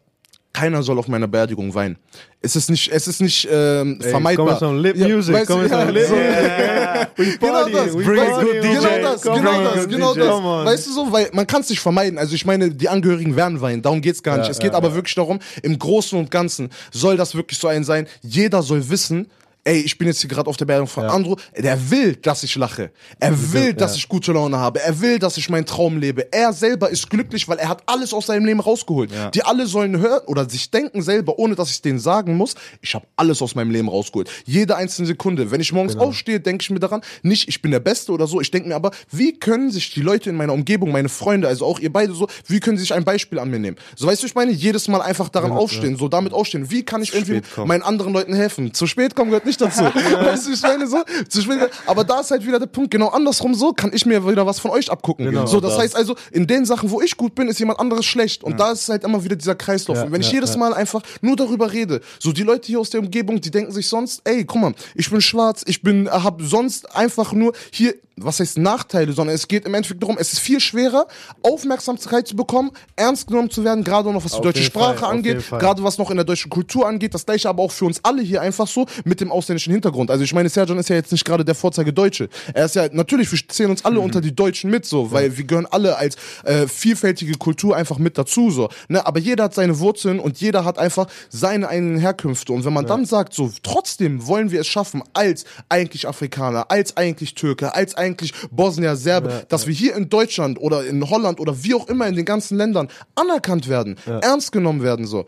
keiner 0.53 0.83
soll 0.83 0.99
auf 0.99 1.07
meiner 1.07 1.29
Beerdigung 1.29 1.73
weinen. 1.73 1.97
Es 2.41 2.57
ist 2.57 2.69
nicht, 2.69 2.91
es 2.91 3.07
ist 3.07 3.21
nicht 3.21 3.47
ähm, 3.49 4.01
vermeidbar. 4.01 4.47
komm, 4.47 4.57
some 4.59 4.79
lit 4.81 4.97
music, 4.97 5.33
weißt 5.33 5.49
du, 5.49 5.53
komm, 5.53 5.63
ja, 5.63 5.69
some 5.69 5.91
lit- 5.91 6.07
so- 6.07 6.15
We 7.17 7.37
Genau 7.39 7.69
das, 7.69 7.93
we 7.97 8.05
weißt 8.05 8.31
du, 8.31 8.35
party, 8.35 8.59
genau 8.61 8.81
DJ. 8.81 9.01
das, 9.01 9.21
Come 9.21 9.37
genau 9.37 9.63
das, 9.63 9.87
genau 9.87 10.13
DJ. 10.13 10.19
das. 10.19 10.65
Weißt 10.65 10.87
du 10.87 10.91
so, 10.91 11.11
weil 11.11 11.29
man 11.33 11.47
kann 11.47 11.61
es 11.61 11.69
nicht 11.69 11.79
vermeiden. 11.79 12.17
Also 12.19 12.35
ich 12.35 12.45
meine, 12.45 12.69
die 12.69 12.89
Angehörigen 12.89 13.35
werden 13.35 13.61
weinen, 13.61 13.81
darum 13.81 14.01
geht's 14.01 14.23
gar 14.23 14.37
nicht. 14.37 14.49
es 14.49 14.59
geht 14.59 14.73
aber 14.73 14.93
wirklich 14.93 15.15
darum, 15.15 15.39
im 15.63 15.79
Großen 15.79 16.17
und 16.19 16.31
Ganzen 16.31 16.69
soll 16.91 17.15
das 17.17 17.33
wirklich 17.35 17.57
so 17.57 17.67
ein 17.67 17.83
sein. 17.83 18.07
Jeder 18.21 18.61
soll 18.61 18.89
wissen, 18.89 19.27
ey, 19.63 19.79
ich 19.81 19.97
bin 19.97 20.07
jetzt 20.07 20.21
hier 20.21 20.29
gerade 20.29 20.49
auf 20.49 20.57
der 20.57 20.65
Beerdigung 20.65 20.87
von 20.87 21.03
Ja. 21.03 21.09
Andro, 21.09 21.37
der 21.57 21.91
will, 21.91 22.15
dass 22.15 22.43
ich 22.43 22.55
lache. 22.55 22.91
Er 23.19 23.53
will, 23.53 23.73
dass 23.73 23.91
ja. 23.91 23.97
ich 23.97 24.07
gute 24.09 24.31
Laune 24.31 24.57
habe. 24.57 24.81
Er 24.81 24.99
will, 25.01 25.19
dass 25.19 25.37
ich 25.37 25.49
meinen 25.49 25.65
Traum 25.65 25.97
lebe. 25.97 26.31
Er 26.31 26.53
selber 26.53 26.89
ist 26.89 27.09
glücklich, 27.09 27.47
weil 27.47 27.57
er 27.59 27.69
hat 27.69 27.83
alles 27.85 28.13
aus 28.13 28.25
seinem 28.27 28.45
Leben 28.45 28.59
rausgeholt. 28.59 29.11
Ja. 29.11 29.29
Die 29.29 29.43
alle 29.43 29.67
sollen 29.67 29.99
hören 29.99 30.21
oder 30.25 30.49
sich 30.49 30.71
denken 30.71 31.01
selber, 31.01 31.37
ohne 31.37 31.55
dass 31.55 31.69
ich 31.69 31.81
denen 31.81 31.99
sagen 31.99 32.35
muss, 32.37 32.55
ich 32.81 32.95
habe 32.95 33.05
alles 33.15 33.41
aus 33.41 33.55
meinem 33.55 33.71
Leben 33.71 33.87
rausgeholt. 33.87 34.29
Jede 34.45 34.75
einzelne 34.75 35.07
Sekunde. 35.07 35.51
Wenn 35.51 35.61
ich 35.61 35.71
morgens 35.73 35.93
Genau. 35.93 36.05
aufstehe, 36.05 36.39
denke 36.39 36.63
ich 36.63 36.69
mir 36.69 36.79
daran, 36.79 37.01
nicht, 37.21 37.47
ich 37.47 37.61
bin 37.61 37.71
der 37.71 37.79
Beste 37.79 38.11
oder 38.11 38.27
so. 38.27 38.41
Ich 38.41 38.49
denke 38.51 38.69
mir 38.69 38.75
aber, 38.75 38.91
wie 39.11 39.37
können 39.37 39.71
sich 39.71 39.93
die 39.93 40.01
Leute 40.01 40.29
in 40.29 40.35
meiner 40.37 40.53
Umgebung, 40.53 40.91
meine 40.91 41.09
Freunde, 41.09 41.47
also 41.47 41.65
auch 41.65 41.79
ihr 41.79 41.91
beide 41.91 42.13
so, 42.13 42.27
wie 42.47 42.59
können 42.59 42.77
sie 42.77 42.81
sich 42.83 42.93
ein 42.93 43.03
Beispiel 43.03 43.39
an 43.39 43.49
mir 43.49 43.59
nehmen? 43.59 43.77
So, 43.95 44.07
weißt 44.07 44.23
du, 44.23 44.27
ich 44.27 44.35
meine, 44.35 44.51
jedes 44.51 44.87
Mal 44.87 45.01
einfach 45.01 45.29
daran 45.29 45.51
aufstehen, 45.51 45.97
so 45.97 46.07
damit 46.07 46.33
aufstehen. 46.33 46.71
Wie 46.71 46.83
kann 46.83 47.01
ich 47.03 47.13
irgendwie 47.13 47.41
meinen 47.65 47.81
anderen 47.83 48.13
Leuten 48.13 48.33
helfen? 48.33 48.73
Zu 48.73 48.87
spät 48.87 49.15
kommen 49.15 49.29
gehört 49.29 49.45
nicht 49.45 49.50
dazu. 49.57 49.83
weißt 49.83 50.47
du, 50.47 50.51
ich 50.51 50.61
meine 50.61 50.87
so, 50.87 51.03
zu 51.27 51.41
spät, 51.41 51.69
aber 51.85 52.03
da 52.03 52.19
ist 52.19 52.31
halt 52.31 52.45
wieder 52.45 52.59
der 52.59 52.67
Punkt, 52.67 52.91
genau 52.91 53.09
andersrum 53.09 53.53
so, 53.53 53.73
kann 53.73 53.91
ich 53.93 54.05
mir 54.05 54.27
wieder 54.27 54.45
was 54.45 54.59
von 54.59 54.71
euch 54.71 54.91
abgucken. 54.91 55.25
Genau, 55.25 55.45
so, 55.45 55.59
das, 55.59 55.73
das. 55.73 55.83
heißt 55.83 55.95
also, 55.95 56.15
in 56.31 56.47
den 56.47 56.65
Sachen, 56.65 56.89
wo 56.91 57.01
ich 57.01 57.17
gut 57.17 57.35
bin, 57.35 57.47
ist 57.47 57.59
jemand 57.59 57.79
anderes 57.79 58.05
schlecht. 58.05 58.43
Und 58.43 58.59
da 58.59 58.71
ist 58.71 58.89
halt 58.89 59.03
immer 59.03 59.23
wieder 59.23 59.35
dieser 59.35 59.55
Kreislauf. 59.55 59.97
Ja, 59.97 60.03
und 60.03 60.11
wenn 60.11 60.21
ich 60.21 60.27
ja, 60.27 60.35
jedes 60.35 60.53
ja. 60.53 60.59
Mal 60.59 60.73
einfach 60.73 61.01
nur 61.21 61.35
darüber 61.35 61.71
rede, 61.71 62.01
so 62.19 62.31
die 62.31 62.43
Leute 62.43 62.67
hier 62.67 62.79
aus 62.79 62.89
der 62.89 63.01
Umgebung, 63.01 63.41
die 63.41 63.51
denken 63.51 63.71
sich 63.71 63.87
sonst, 63.87 64.21
ey, 64.25 64.45
guck 64.45 64.61
mal, 64.61 64.73
ich 64.95 65.09
bin 65.09 65.21
schwarz, 65.21 65.63
ich 65.65 65.81
bin, 65.81 66.09
hab 66.09 66.41
sonst 66.41 66.95
einfach 66.95 67.33
nur 67.33 67.53
hier, 67.71 67.95
was 68.23 68.39
heißt 68.39 68.57
Nachteile, 68.57 69.13
sondern 69.13 69.35
es 69.35 69.47
geht 69.47 69.65
im 69.65 69.73
Endeffekt 69.73 70.01
darum, 70.01 70.17
es 70.19 70.33
ist 70.33 70.39
viel 70.39 70.59
schwerer, 70.59 71.07
Aufmerksamkeit 71.43 72.27
zu 72.27 72.35
bekommen, 72.35 72.71
ernst 72.95 73.27
genommen 73.27 73.49
zu 73.49 73.63
werden, 73.63 73.83
gerade 73.83 74.11
noch 74.11 74.23
was 74.23 74.31
die 74.31 74.37
Auf 74.37 74.43
deutsche 74.43 74.63
Sprache 74.63 74.99
Fall, 74.99 75.11
angeht, 75.11 75.43
gerade 75.49 75.83
was 75.83 75.97
noch 75.97 76.09
in 76.09 76.17
der 76.17 76.25
deutschen 76.25 76.49
Kultur 76.49 76.87
angeht, 76.87 77.13
das 77.13 77.25
gleiche 77.25 77.49
aber 77.49 77.63
auch 77.63 77.71
für 77.71 77.85
uns 77.85 77.99
alle 78.03 78.21
hier 78.21 78.41
einfach 78.41 78.67
so 78.67 78.85
mit 79.03 79.21
dem 79.21 79.31
ausländischen 79.31 79.71
Hintergrund. 79.73 80.11
Also 80.11 80.23
ich 80.23 80.33
meine, 80.33 80.49
Serjan 80.49 80.77
ist 80.77 80.89
ja 80.89 80.95
jetzt 80.95 81.11
nicht 81.11 81.25
gerade 81.25 81.45
der 81.45 81.55
Vorzeige 81.55 81.93
Deutsche. 81.93 82.29
Er 82.53 82.65
ist 82.65 82.75
ja, 82.75 82.87
natürlich, 82.91 83.31
wir 83.31 83.39
zählen 83.47 83.71
uns 83.71 83.85
alle 83.85 83.97
Mhm. 83.99 84.05
unter 84.05 84.21
die 84.21 84.35
Deutschen 84.35 84.69
mit, 84.69 84.85
so, 84.85 85.11
weil 85.11 85.37
wir 85.37 85.43
gehören 85.45 85.67
alle 85.69 85.97
als 85.97 86.15
äh, 86.43 86.67
vielfältige 86.67 87.33
Kultur 87.37 87.75
einfach 87.75 87.97
mit 87.97 88.17
dazu, 88.17 88.51
so. 88.51 88.69
Ne? 88.87 89.05
Aber 89.05 89.19
jeder 89.19 89.45
hat 89.45 89.53
seine 89.53 89.79
Wurzeln 89.79 90.19
und 90.19 90.39
jeder 90.39 90.65
hat 90.65 90.77
einfach 90.77 91.07
seine 91.29 91.67
eigenen 91.69 91.97
Herkünfte. 91.97 92.53
Und 92.53 92.65
wenn 92.65 92.73
man 92.73 92.85
dann 92.85 93.05
sagt, 93.05 93.33
so, 93.33 93.51
trotzdem 93.63 94.27
wollen 94.27 94.51
wir 94.51 94.61
es 94.61 94.67
schaffen, 94.67 95.03
als 95.13 95.45
eigentlich 95.69 96.07
Afrikaner, 96.07 96.65
als 96.69 96.97
eigentlich 96.97 97.35
Türke, 97.35 97.73
als 97.75 97.95
eigentlich 97.95 98.10
Bosnier, 98.51 98.95
Serbe, 98.95 99.45
dass 99.49 99.67
wir 99.67 99.73
hier 99.73 99.95
in 99.95 100.09
Deutschland 100.09 100.59
oder 100.59 100.85
in 100.85 101.09
Holland 101.09 101.39
oder 101.39 101.63
wie 101.63 101.73
auch 101.73 101.87
immer 101.87 102.07
in 102.07 102.15
den 102.15 102.25
ganzen 102.25 102.57
Ländern 102.57 102.89
anerkannt 103.15 103.67
werden, 103.67 103.97
ernst 104.21 104.51
genommen 104.51 104.83
werden, 104.83 105.05
so. 105.05 105.25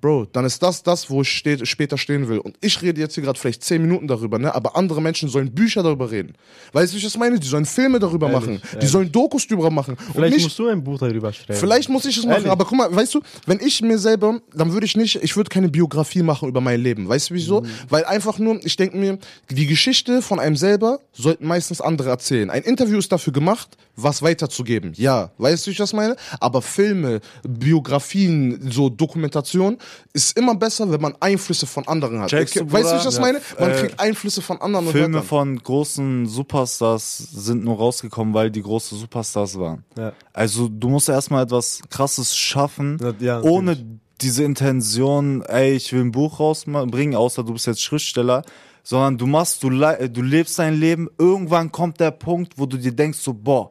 Bro, 0.00 0.26
dann 0.32 0.46
ist 0.46 0.62
das 0.62 0.82
das, 0.82 1.10
wo 1.10 1.20
ich 1.20 1.28
steht, 1.28 1.68
später 1.68 1.98
stehen 1.98 2.26
will. 2.26 2.38
Und 2.38 2.56
ich 2.62 2.80
rede 2.80 2.98
jetzt 2.98 3.14
hier 3.14 3.24
gerade 3.24 3.38
vielleicht 3.38 3.62
zehn 3.62 3.82
Minuten 3.82 4.08
darüber, 4.08 4.38
ne? 4.38 4.54
Aber 4.54 4.74
andere 4.74 5.02
Menschen 5.02 5.28
sollen 5.28 5.52
Bücher 5.52 5.82
darüber 5.82 6.10
reden. 6.10 6.32
Weißt 6.72 6.92
du, 6.92 6.94
wie 6.94 6.98
ich 6.98 7.04
das 7.04 7.18
meine? 7.18 7.38
Die 7.38 7.46
sollen 7.46 7.66
Filme 7.66 7.98
darüber 7.98 8.30
Ehrlich, 8.30 8.40
machen. 8.40 8.62
Die 8.70 8.76
ehrlich. 8.76 8.90
sollen 8.90 9.12
Dokus 9.12 9.46
darüber 9.46 9.70
machen. 9.70 9.94
und 9.98 10.14
Vielleicht 10.14 10.34
nicht, 10.36 10.44
musst 10.44 10.58
du 10.58 10.68
ein 10.68 10.82
Buch 10.82 10.98
darüber 10.98 11.30
schreiben. 11.30 11.60
Vielleicht 11.60 11.90
muss 11.90 12.06
ich 12.06 12.16
es 12.16 12.24
machen, 12.24 12.36
Ehrlich? 12.36 12.50
aber 12.50 12.64
guck 12.64 12.78
mal, 12.78 12.94
weißt 12.94 13.14
du, 13.14 13.20
wenn 13.44 13.60
ich 13.60 13.82
mir 13.82 13.98
selber, 13.98 14.40
dann 14.54 14.72
würde 14.72 14.86
ich 14.86 14.96
nicht, 14.96 15.16
ich 15.22 15.36
würde 15.36 15.50
keine 15.50 15.68
Biografie 15.68 16.22
machen 16.22 16.48
über 16.48 16.62
mein 16.62 16.80
Leben. 16.80 17.06
Weißt 17.06 17.28
du 17.28 17.34
wieso? 17.34 17.60
Mhm. 17.60 17.66
Weil 17.90 18.06
einfach 18.06 18.38
nur, 18.38 18.64
ich 18.64 18.76
denke 18.76 18.96
mir, 18.96 19.18
die 19.50 19.66
Geschichte 19.66 20.22
von 20.22 20.40
einem 20.40 20.56
selber 20.56 21.00
sollten 21.12 21.46
meistens 21.46 21.82
andere 21.82 22.08
erzählen. 22.08 22.48
Ein 22.48 22.62
Interview 22.62 22.96
ist 22.96 23.12
dafür 23.12 23.34
gemacht, 23.34 23.76
was 23.96 24.22
weiterzugeben. 24.22 24.94
Ja, 24.96 25.32
weißt 25.36 25.66
du, 25.66 25.68
wie 25.68 25.72
ich 25.72 25.78
das 25.78 25.92
meine? 25.92 26.16
Aber 26.40 26.62
Filme, 26.62 27.20
Biografien, 27.46 28.70
so 28.70 28.88
Dokumentation 28.88 29.76
ist 30.12 30.36
immer 30.36 30.54
besser, 30.54 30.90
wenn 30.90 31.00
man 31.00 31.14
Einflüsse 31.20 31.66
von 31.66 31.86
anderen 31.88 32.20
hat. 32.20 32.30
Checkst 32.30 32.56
du, 32.56 32.70
weißt 32.70 32.90
du, 32.90 32.94
wie 32.94 32.98
ich 32.98 33.04
das 33.04 33.14
Ja. 33.16 33.20
meine? 33.20 33.40
Man 33.58 33.70
Äh, 33.70 33.74
kriegt 33.74 34.00
Einflüsse 34.00 34.42
von 34.42 34.60
anderen 34.60 34.86
Filme 34.88 35.14
hört 35.14 35.14
dann. 35.14 35.28
von 35.28 35.58
großen 35.58 36.26
Superstars 36.26 37.16
sind 37.18 37.64
nur 37.64 37.76
rausgekommen, 37.76 38.34
weil 38.34 38.50
die 38.50 38.62
große 38.62 38.94
Superstars 38.96 39.58
waren. 39.58 39.84
Ja. 39.96 40.12
Also 40.32 40.68
du 40.68 40.88
musst 40.88 41.08
erstmal 41.08 41.44
etwas 41.44 41.80
krasses 41.90 42.36
schaffen, 42.36 42.98
Ja, 43.02 43.12
ja, 43.20 43.40
ohne 43.42 43.72
natürlich. 43.72 43.88
diese 44.20 44.44
Intention, 44.44 45.42
ey, 45.42 45.72
ich 45.72 45.92
will 45.92 46.00
ein 46.02 46.12
Buch 46.12 46.38
rausbringen, 46.40 47.14
außer 47.16 47.42
du 47.44 47.52
bist 47.54 47.66
jetzt 47.66 47.82
Schriftsteller, 47.82 48.42
sondern 48.84 49.16
du 49.18 49.26
machst, 49.26 49.62
du, 49.62 49.70
du 49.70 50.22
lebst 50.22 50.58
dein 50.58 50.74
Leben, 50.74 51.08
irgendwann 51.18 51.70
kommt 51.72 52.00
der 52.00 52.10
Punkt, 52.10 52.54
wo 52.58 52.66
du 52.66 52.76
dir 52.76 52.92
denkst 52.92 53.18
so, 53.18 53.32
boah, 53.32 53.70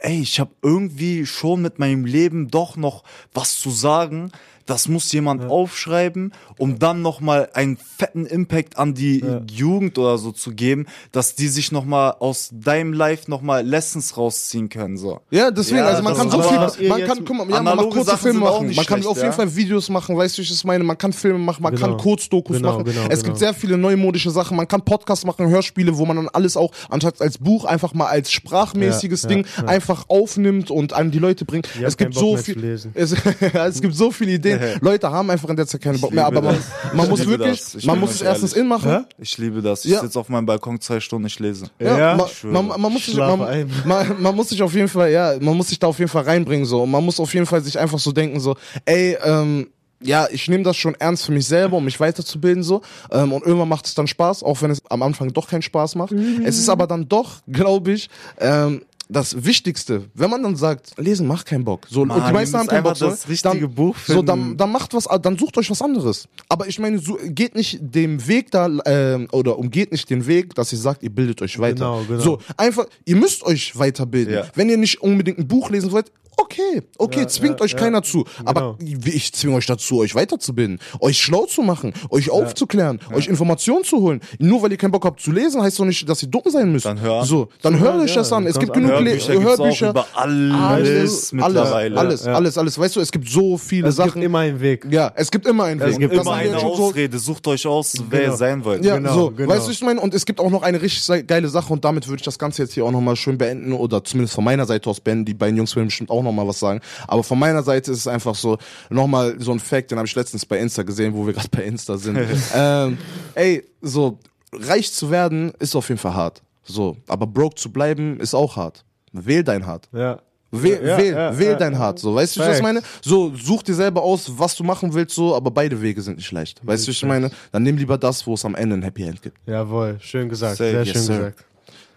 ey, 0.00 0.20
ich 0.20 0.38
habe 0.40 0.50
irgendwie 0.60 1.24
schon 1.24 1.62
mit 1.62 1.78
meinem 1.78 2.04
Leben 2.04 2.48
doch 2.50 2.76
noch 2.76 3.04
was 3.32 3.58
zu 3.58 3.70
sagen. 3.70 4.32
Das 4.66 4.88
muss 4.88 5.12
jemand 5.12 5.44
aufschreiben, 5.44 6.32
um 6.58 6.78
dann 6.78 7.02
noch 7.02 7.20
mal 7.20 7.50
einen 7.54 7.76
fetten 7.76 8.24
Impact 8.26 8.78
an 8.78 8.94
die 8.94 9.24
Jugend 9.50 9.98
oder 9.98 10.16
so 10.18 10.32
zu 10.32 10.52
geben, 10.52 10.86
dass 11.12 11.34
die 11.34 11.48
sich 11.48 11.70
noch 11.72 11.84
mal 11.84 12.10
aus 12.18 12.50
deinem 12.52 12.92
Life 12.92 13.30
noch 13.30 13.42
mal 13.42 13.66
Lessons 13.66 14.16
rausziehen 14.16 14.68
können 14.68 14.96
so. 14.96 15.20
Ja, 15.30 15.50
deswegen, 15.50 15.78
Ja, 15.78 15.86
also 15.86 16.02
man 16.02 16.14
kann 16.16 16.30
so 16.30 16.40
viel, 16.42 16.88
man 16.88 17.04
kann, 17.04 17.24
guck 17.24 17.36
mal, 17.36 17.50
ja, 17.50 17.62
man 17.62 17.76
macht 17.76 17.90
kurze 17.90 18.04
Sachen 18.10 18.18
Filme 18.22 18.40
machen, 18.40 18.66
nicht 18.68 18.76
man 18.76 18.86
kann 18.86 18.98
schlecht, 18.98 19.08
auf 19.10 19.16
jeden 19.16 19.28
ja. 19.28 19.32
Fall 19.32 19.54
Videos 19.54 19.88
machen, 19.88 20.16
weißt 20.16 20.36
du, 20.36 20.38
wie 20.38 20.42
ich 20.44 20.48
das 20.50 20.64
meine, 20.64 20.82
man 20.84 20.96
kann 20.98 21.12
Filme 21.12 21.38
machen, 21.38 21.62
man 21.62 21.74
kann 21.74 21.90
Genau. 21.90 22.02
Kurzdokus 22.02 22.56
Genau, 22.56 22.72
machen, 22.72 22.84
genau, 22.84 23.02
es 23.10 23.20
genau. 23.20 23.24
gibt 23.24 23.38
sehr 23.38 23.52
viele 23.54 23.76
neumodische 23.76 24.30
Sachen, 24.30 24.56
man 24.56 24.66
kann 24.68 24.82
Podcasts 24.82 25.24
machen, 25.26 25.48
Hörspiele, 25.48 25.96
wo 25.98 26.06
man 26.06 26.16
dann 26.16 26.28
alles 26.28 26.56
auch, 26.56 26.72
anstatt 26.88 27.20
als 27.20 27.38
Buch, 27.38 27.64
einfach 27.66 27.92
mal 27.94 28.06
als 28.06 28.32
sprachmäßiges 28.32 29.22
Ja, 29.24 29.28
Ding 29.28 29.46
ja, 29.56 29.62
ja. 29.64 29.68
einfach 29.68 30.04
aufnimmt 30.08 30.70
und 30.70 30.92
an 30.92 31.10
die 31.10 31.18
Leute 31.18 31.44
bringt. 31.44 31.68
Es 31.82 31.96
gibt 31.96 32.14
so 32.14 32.36
viel, 32.36 32.62
es, 32.94 33.14
es 33.52 33.80
gibt 33.82 33.94
so 33.94 34.10
viele 34.10 34.32
Ideen, 34.32 34.53
Leute 34.80 35.10
haben 35.10 35.30
einfach 35.30 35.48
in 35.48 35.56
der 35.56 35.66
Zeit 35.66 35.80
keine 35.82 35.98
Bock 35.98 36.12
mehr, 36.12 36.26
aber 36.26 36.40
man, 36.42 36.56
man 36.92 37.08
muss 37.08 37.26
wirklich, 37.26 37.62
man 37.84 37.98
muss 38.00 38.14
es 38.14 38.22
erstens 38.22 38.52
in 38.52 38.66
machen? 38.66 39.06
Ich 39.18 39.36
liebe 39.38 39.62
das. 39.62 39.84
Ich 39.84 39.90
Ja. 39.92 40.00
sitze 40.00 40.18
auf 40.18 40.28
meinem 40.28 40.46
Balkon 40.46 40.80
zwei 40.80 41.00
Stunden, 41.00 41.26
ich 41.26 41.38
lese. 41.38 41.66
Ja, 41.78 41.98
Ja, 41.98 42.16
man, 42.16 42.66
man, 42.68 42.80
man, 42.80 42.92
muss 42.92 43.06
sich, 43.06 43.16
man, 43.16 43.42
ein. 43.42 43.70
man, 43.84 44.22
man 44.22 44.34
muss 44.36 44.48
sich 44.50 44.62
auf 44.62 44.74
jeden 44.74 44.88
Fall, 44.88 45.10
ja, 45.10 45.34
man 45.40 45.56
muss 45.56 45.68
sich 45.68 45.78
da 45.78 45.86
auf 45.86 45.98
jeden 45.98 46.10
Fall 46.10 46.24
reinbringen 46.24 46.66
so. 46.66 46.82
Und 46.82 46.90
man 46.90 47.04
muss 47.04 47.20
auf 47.20 47.32
jeden 47.34 47.46
Fall 47.46 47.62
sich 47.62 47.78
einfach 47.78 47.98
so 47.98 48.12
denken 48.12 48.40
so, 48.40 48.56
ey, 48.84 49.16
ähm, 49.24 49.68
ja, 50.00 50.26
ich 50.30 50.48
nehme 50.48 50.64
das 50.64 50.76
schon 50.76 50.94
ernst 50.96 51.24
für 51.24 51.32
mich 51.32 51.46
selber, 51.46 51.78
um 51.78 51.84
mich 51.84 51.98
weiterzubilden 51.98 52.62
so. 52.62 52.82
Ähm, 53.10 53.32
und 53.32 53.42
irgendwann 53.46 53.68
macht 53.68 53.86
es 53.86 53.94
dann 53.94 54.06
Spaß, 54.06 54.42
auch 54.42 54.60
wenn 54.60 54.70
es 54.70 54.82
am 54.90 55.02
Anfang 55.02 55.32
doch 55.32 55.48
keinen 55.48 55.62
Spaß 55.62 55.94
macht. 55.94 56.12
Es 56.44 56.58
ist 56.58 56.68
aber 56.68 56.86
dann 56.86 57.08
doch, 57.08 57.36
glaube 57.50 57.92
ich, 57.92 58.10
ähm, 58.38 58.82
das 59.14 59.44
Wichtigste, 59.44 60.04
wenn 60.14 60.30
man 60.30 60.42
dann 60.42 60.56
sagt, 60.56 60.92
lesen 60.98 61.26
macht 61.26 61.46
keinen 61.46 61.64
Bock. 61.64 61.86
So, 61.88 62.04
Mann, 62.04 62.20
und 62.20 62.28
die 62.28 62.32
meisten 62.32 62.56
haben 62.58 62.66
keinen 62.66 62.82
Bock. 62.82 62.96
So, 62.96 63.08
das 63.08 63.28
richtige 63.28 63.60
dann, 63.60 63.74
Buch 63.74 63.96
So, 64.06 64.22
dann, 64.22 64.56
dann 64.56 64.70
macht 64.72 64.92
was, 64.94 65.08
dann 65.22 65.38
sucht 65.38 65.56
euch 65.56 65.70
was 65.70 65.80
anderes. 65.80 66.28
Aber 66.48 66.66
ich 66.66 66.78
meine, 66.78 66.98
so, 66.98 67.18
geht 67.22 67.54
nicht 67.54 67.78
dem 67.80 68.26
Weg 68.26 68.50
da, 68.50 68.68
ähm, 68.84 69.28
oder 69.32 69.58
umgeht 69.58 69.92
nicht 69.92 70.10
den 70.10 70.26
Weg, 70.26 70.54
dass 70.54 70.72
ihr 70.72 70.78
sagt, 70.78 71.02
ihr 71.02 71.10
bildet 71.10 71.40
euch 71.42 71.58
weiter. 71.58 71.74
Genau, 71.74 72.04
genau. 72.06 72.20
So, 72.20 72.38
einfach, 72.56 72.86
ihr 73.04 73.16
müsst 73.16 73.42
euch 73.44 73.78
weiterbilden. 73.78 74.34
Ja. 74.34 74.46
Wenn 74.54 74.68
ihr 74.68 74.76
nicht 74.76 75.00
unbedingt 75.00 75.38
ein 75.38 75.48
Buch 75.48 75.70
lesen 75.70 75.92
wollt, 75.92 76.10
okay, 76.36 76.82
okay, 76.98 77.20
Ja, 77.20 77.28
zwingt 77.28 77.60
ja, 77.60 77.64
euch 77.64 77.76
keiner 77.76 78.02
zu. 78.02 78.24
Aber 78.44 78.76
Genau. 78.78 79.00
ich 79.04 79.32
zwinge 79.32 79.56
euch 79.56 79.66
dazu, 79.66 79.98
euch 79.98 80.14
weiterzubilden, 80.14 80.78
euch 81.00 81.18
schlau 81.18 81.46
zu 81.46 81.62
machen, 81.62 81.92
euch 82.10 82.30
aufzuklären, 82.30 83.00
euch 83.12 83.28
Informationen 83.28 83.84
zu 83.84 83.98
holen. 83.98 84.20
Nur 84.38 84.62
weil 84.62 84.72
ihr 84.72 84.76
keinen 84.78 84.90
Bock 84.90 85.04
habt 85.04 85.20
zu 85.20 85.32
lesen, 85.32 85.62
heißt 85.62 85.78
doch 85.78 85.84
nicht, 85.84 86.08
dass 86.08 86.22
ihr 86.22 86.28
dumm 86.28 86.42
sein 86.46 86.72
müsst. 86.72 86.86
Dann 86.86 87.00
hör. 87.00 87.24
So, 87.24 87.48
dann 87.62 87.78
hört 87.78 88.00
euch 88.02 88.14
das 88.14 88.32
an. 88.32 88.46
Es 88.46 88.58
gibt 88.58 88.72
genug 88.72 88.98
Le 89.04 89.12
Hörbücher 89.12 89.38
auch 89.38 89.58
Hörbücher. 89.58 89.90
über 89.90 90.06
alles, 90.14 90.54
alles, 90.54 91.32
mittlerweile. 91.32 91.98
alles, 91.98 92.24
Ja. 92.24 92.34
alles, 92.34 92.58
alles. 92.58 92.78
Weißt 92.78 92.96
du, 92.96 93.00
es 93.00 93.12
gibt 93.12 93.28
so 93.28 93.56
viele 93.58 93.88
Es 93.88 93.96
Sachen. 93.96 94.12
gibt 94.14 94.24
immer 94.24 94.40
einen 94.40 94.60
Weg. 94.60 94.86
ja, 94.90 95.12
es 95.14 95.30
gibt 95.30 95.46
immer 95.46 95.64
einen 95.64 95.80
Weg. 95.80 95.90
Es 95.90 95.98
gibt 95.98 96.14
Das 96.14 96.22
Immer 96.22 96.34
eine 96.34 96.58
schon 96.60 96.76
so- 96.76 96.84
Ausrede, 96.84 97.18
sucht 97.18 97.46
euch 97.46 97.66
aus, 97.66 97.94
wer 98.10 98.20
Genau. 98.20 98.32
ihr 98.32 98.36
sein 98.36 98.64
wollt. 98.64 98.84
ja, 98.84 98.96
Genau, 98.96 99.14
so, 99.14 99.30
genau. 99.30 99.48
weißt 99.52 99.66
du, 99.66 99.70
ich 99.72 99.82
meine, 99.82 100.00
und 100.00 100.14
es 100.14 100.24
gibt 100.26 100.40
auch 100.40 100.50
noch 100.50 100.62
eine 100.62 100.80
richtig 100.80 101.26
geile 101.26 101.48
Sache 101.48 101.72
und 101.72 101.84
damit 101.84 102.06
würde 102.08 102.20
ich 102.20 102.24
das 102.24 102.38
Ganze 102.38 102.62
jetzt 102.62 102.74
hier 102.74 102.84
auch 102.84 102.90
nochmal 102.92 103.16
schön 103.16 103.38
beenden 103.38 103.72
oder 103.72 104.02
zumindest 104.04 104.34
von 104.34 104.44
meiner 104.44 104.66
Seite 104.66 104.88
aus 104.90 105.00
beenden. 105.00 105.24
Die 105.24 105.34
beiden 105.34 105.56
Jungs 105.56 105.74
werden 105.76 105.86
bestimmt 105.86 106.10
auch 106.10 106.22
nochmal 106.22 106.46
was 106.48 106.58
sagen. 106.60 106.80
Aber 107.08 107.22
von 107.22 107.38
meiner 107.38 107.62
Seite 107.62 107.92
ist 107.92 107.98
es 107.98 108.06
einfach 108.06 108.34
so, 108.34 108.58
nochmal 108.90 109.36
so 109.38 109.52
ein 109.52 109.60
Fact, 109.60 109.90
den 109.90 109.98
habe 109.98 110.06
ich 110.08 110.14
letztens 110.14 110.44
bei 110.46 110.58
Insta 110.58 110.82
gesehen, 110.82 111.14
wo 111.14 111.26
wir 111.26 111.32
gerade 111.32 111.48
bei 111.50 111.62
Insta 111.62 111.96
sind. 111.98 112.18
ähm, 112.54 112.98
ey, 113.34 113.62
so, 113.82 114.18
reich 114.52 114.92
zu 114.92 115.10
werden 115.10 115.52
ist 115.58 115.74
auf 115.74 115.88
jeden 115.88 116.00
Fall 116.00 116.14
hart. 116.14 116.42
So, 116.62 116.96
aber 117.08 117.26
broke 117.26 117.56
zu 117.56 117.70
bleiben 117.72 118.18
ist 118.20 118.34
auch 118.34 118.56
hart. 118.56 118.84
Wähl 119.14 119.44
dein 119.44 119.64
hart. 119.66 119.88
Ja. 119.92 120.18
Wähl, 120.50 120.84
Ja, 120.86 120.98
wähl, 120.98 121.12
ja, 121.12 121.38
wähl 121.38 121.46
ja, 121.52 121.54
dein. 121.56 121.78
Hart, 121.78 121.98
so. 121.98 122.14
Weißt 122.14 122.36
du, 122.36 122.40
wie 122.46 122.50
ich 122.52 122.62
meine? 122.62 122.80
So, 123.02 123.34
such 123.34 123.62
dir 123.64 123.74
selber 123.74 124.02
aus, 124.02 124.30
was 124.38 124.54
du 124.54 124.62
machen 124.62 124.92
willst, 124.94 125.14
so, 125.14 125.34
aber 125.34 125.50
beide 125.50 125.80
Wege 125.80 126.00
sind 126.00 126.16
nicht 126.18 126.30
leicht. 126.30 126.64
Weißt 126.64 126.84
du, 126.84 126.88
wie 126.88 126.92
ich 126.92 127.04
meine? 127.04 127.30
Dann 127.50 127.62
nimm 127.64 127.76
lieber 127.76 127.98
das, 127.98 128.24
wo 128.26 128.34
es 128.34 128.44
am 128.44 128.54
Ende 128.54 128.76
ein 128.76 128.82
Happy 128.82 129.02
End 129.04 129.20
gibt. 129.22 129.36
Jawohl, 129.46 129.96
schön 130.00 130.28
gesagt. 130.28 130.58
Safe, 130.58 130.70
Sehr 130.70 130.82
yes, 130.84 130.92
schön 130.92 131.02
sir. 131.02 131.16
gesagt. 131.16 131.44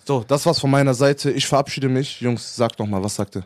So, 0.06 0.24
das 0.28 0.46
war's 0.46 0.60
von 0.60 0.72
meiner 0.72 0.94
Seite. 0.94 1.30
Ich 1.32 1.46
verabschiede 1.46 1.90
mich. 1.90 2.22
Jungs, 2.22 2.56
sagt 2.56 2.80
noch 2.80 2.88
mal, 2.88 3.04
was 3.04 3.16
sagt 3.16 3.36
ihr? 3.36 3.44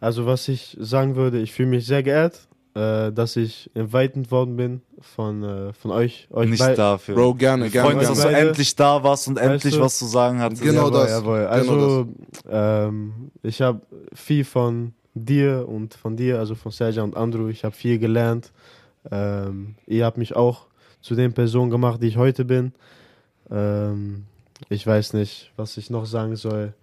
Also 0.00 0.24
was 0.26 0.46
ich 0.48 0.76
sagen 0.80 1.16
würde, 1.16 1.40
ich 1.40 1.52
fühle 1.52 1.68
mich 1.68 1.84
sehr 1.86 2.02
geehrt, 2.02 2.46
äh, 2.76 3.10
dass 3.10 3.36
ich 3.36 3.70
invited 3.74 4.30
worden 4.30 4.56
bin 4.56 4.82
von, 5.00 5.42
äh, 5.42 5.72
von 5.72 5.92
euch. 5.92 6.28
euch 6.30 6.50
Nicht 6.50 6.76
dafür. 6.76 7.14
Bro, 7.14 7.34
gerne, 7.34 7.70
gerne. 7.70 7.88
Freund, 7.88 8.02
dass 8.02 8.08
gerne. 8.08 8.20
du 8.20 8.36
Beide. 8.36 8.48
endlich 8.48 8.76
da 8.76 9.02
warst 9.02 9.28
und 9.28 9.38
endlich 9.38 9.76
du? 9.76 9.80
was 9.80 9.98
zu 9.98 10.04
sagen 10.04 10.40
hattest. 10.40 10.60
Genau 10.60 10.88
jawohl, 10.88 10.92
das. 10.92 11.10
Jawohl. 11.10 11.38
Genau 11.38 11.50
Also 11.50 12.08
ähm, 12.50 13.30
ich 13.42 13.62
habe 13.62 13.80
viel 14.12 14.44
von 14.44 14.92
dir 15.14 15.66
und 15.66 15.94
von 15.94 16.18
dir, 16.18 16.38
also 16.38 16.54
von 16.54 16.70
Sergio 16.70 17.02
und 17.02 17.16
Andrew, 17.16 17.48
ich 17.48 17.64
habe 17.64 17.74
viel 17.74 17.98
gelernt. 17.98 18.52
Ähm, 19.10 19.76
ihr 19.86 20.04
habt 20.04 20.18
mich 20.18 20.36
auch 20.36 20.66
zu 21.00 21.14
den 21.14 21.32
Personen 21.32 21.70
gemacht, 21.70 22.02
die 22.02 22.08
ich 22.08 22.18
heute 22.18 22.44
bin. 22.44 22.74
Ähm, 23.50 24.26
ich 24.68 24.86
weiß 24.86 25.14
nicht, 25.14 25.50
was 25.56 25.78
ich 25.78 25.88
noch 25.88 26.04
sagen 26.04 26.36
soll. 26.36 26.74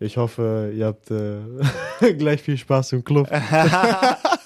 Ich 0.00 0.16
hoffe, 0.16 0.72
ihr 0.74 0.86
habt 0.86 1.10
äh, 1.10 2.14
gleich 2.16 2.40
viel 2.40 2.56
Spaß 2.56 2.92
im 2.92 3.04
Club. 3.04 3.30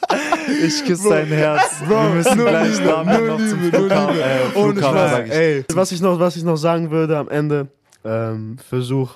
Ich 0.66 0.84
küsse 0.84 1.08
dein 1.08 1.26
Herz. 1.26 1.80
Bro, 1.86 1.94
Wir 2.04 2.10
müssen 2.10 2.36
nur 2.38 2.48
gleich 2.48 2.72
Liebe, 2.78 2.84
damit 2.88 3.18
nur 3.20 3.28
noch 3.28 3.38
zum 3.48 3.62
Liebe, 3.62 3.78
nur 3.78 3.88
Flughafen. 3.88 4.16
Liebe. 4.16 4.24
Äh, 4.54 4.58
Ohne 4.58 4.72
Flughafen 4.80 5.26
ich. 5.26 5.32
Ey, 5.32 5.64
was 5.74 5.92
ich 5.92 6.00
noch, 6.00 6.18
was 6.20 6.36
ich 6.36 6.42
noch 6.44 6.56
sagen 6.56 6.90
würde 6.90 7.16
am 7.18 7.28
Ende, 7.28 7.68
ähm, 8.04 8.56
versuch, 8.68 9.10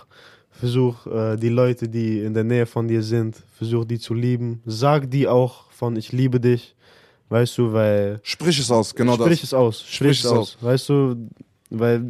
versuch 0.53 1.07
äh, 1.07 1.37
die 1.37 1.49
Leute, 1.49 1.89
die 1.89 2.21
in 2.21 2.35
der 2.35 2.45
Nähe 2.45 2.67
von 2.67 2.87
dir 2.89 3.03
sind, 3.03 3.37
versuch 3.59 3.85
die 3.85 3.99
zu 3.99 4.15
lieben. 4.15 4.63
Sag 4.67 5.11
die 5.11 5.27
auch 5.29 5.71
von 5.71 5.97
ich 5.97 6.13
liebe 6.13 6.39
dich, 6.41 6.75
weißt 7.29 7.59
du, 7.59 7.73
weil 7.73 8.21
Sprich 8.23 8.59
es 8.59 8.71
aus, 8.71 8.95
genau 8.95 9.15
sprich 9.15 9.41
das. 9.41 9.49
es 9.49 9.55
aus, 9.55 9.81
sprich, 9.81 9.95
Sprich 9.97 10.19
es 10.21 10.25
es 10.27 10.31
aus, 10.33 10.59
weißt 10.61 10.89
du, 10.91 11.17
weil 11.71 12.05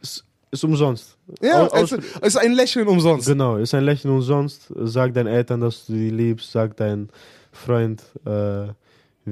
es 0.00 0.24
ist 0.50 0.64
umsonst. 0.64 1.16
Ja, 1.42 1.66
Au- 1.66 1.74
es, 1.82 1.92
es 1.92 2.04
ist 2.22 2.36
ein 2.36 2.52
Lächeln 2.52 2.86
umsonst. 2.88 3.26
Genau, 3.26 3.56
ist 3.56 3.74
ein 3.74 3.84
Lächeln 3.84 4.10
umsonst. 4.14 4.72
Sag 4.84 5.12
deinen 5.12 5.26
Eltern, 5.26 5.60
dass 5.60 5.84
du 5.86 5.92
die 5.92 6.08
liebst. 6.10 6.50
Sag 6.52 6.74
deinen 6.78 7.10
Freund, 7.58 8.02
äh, 8.24 8.68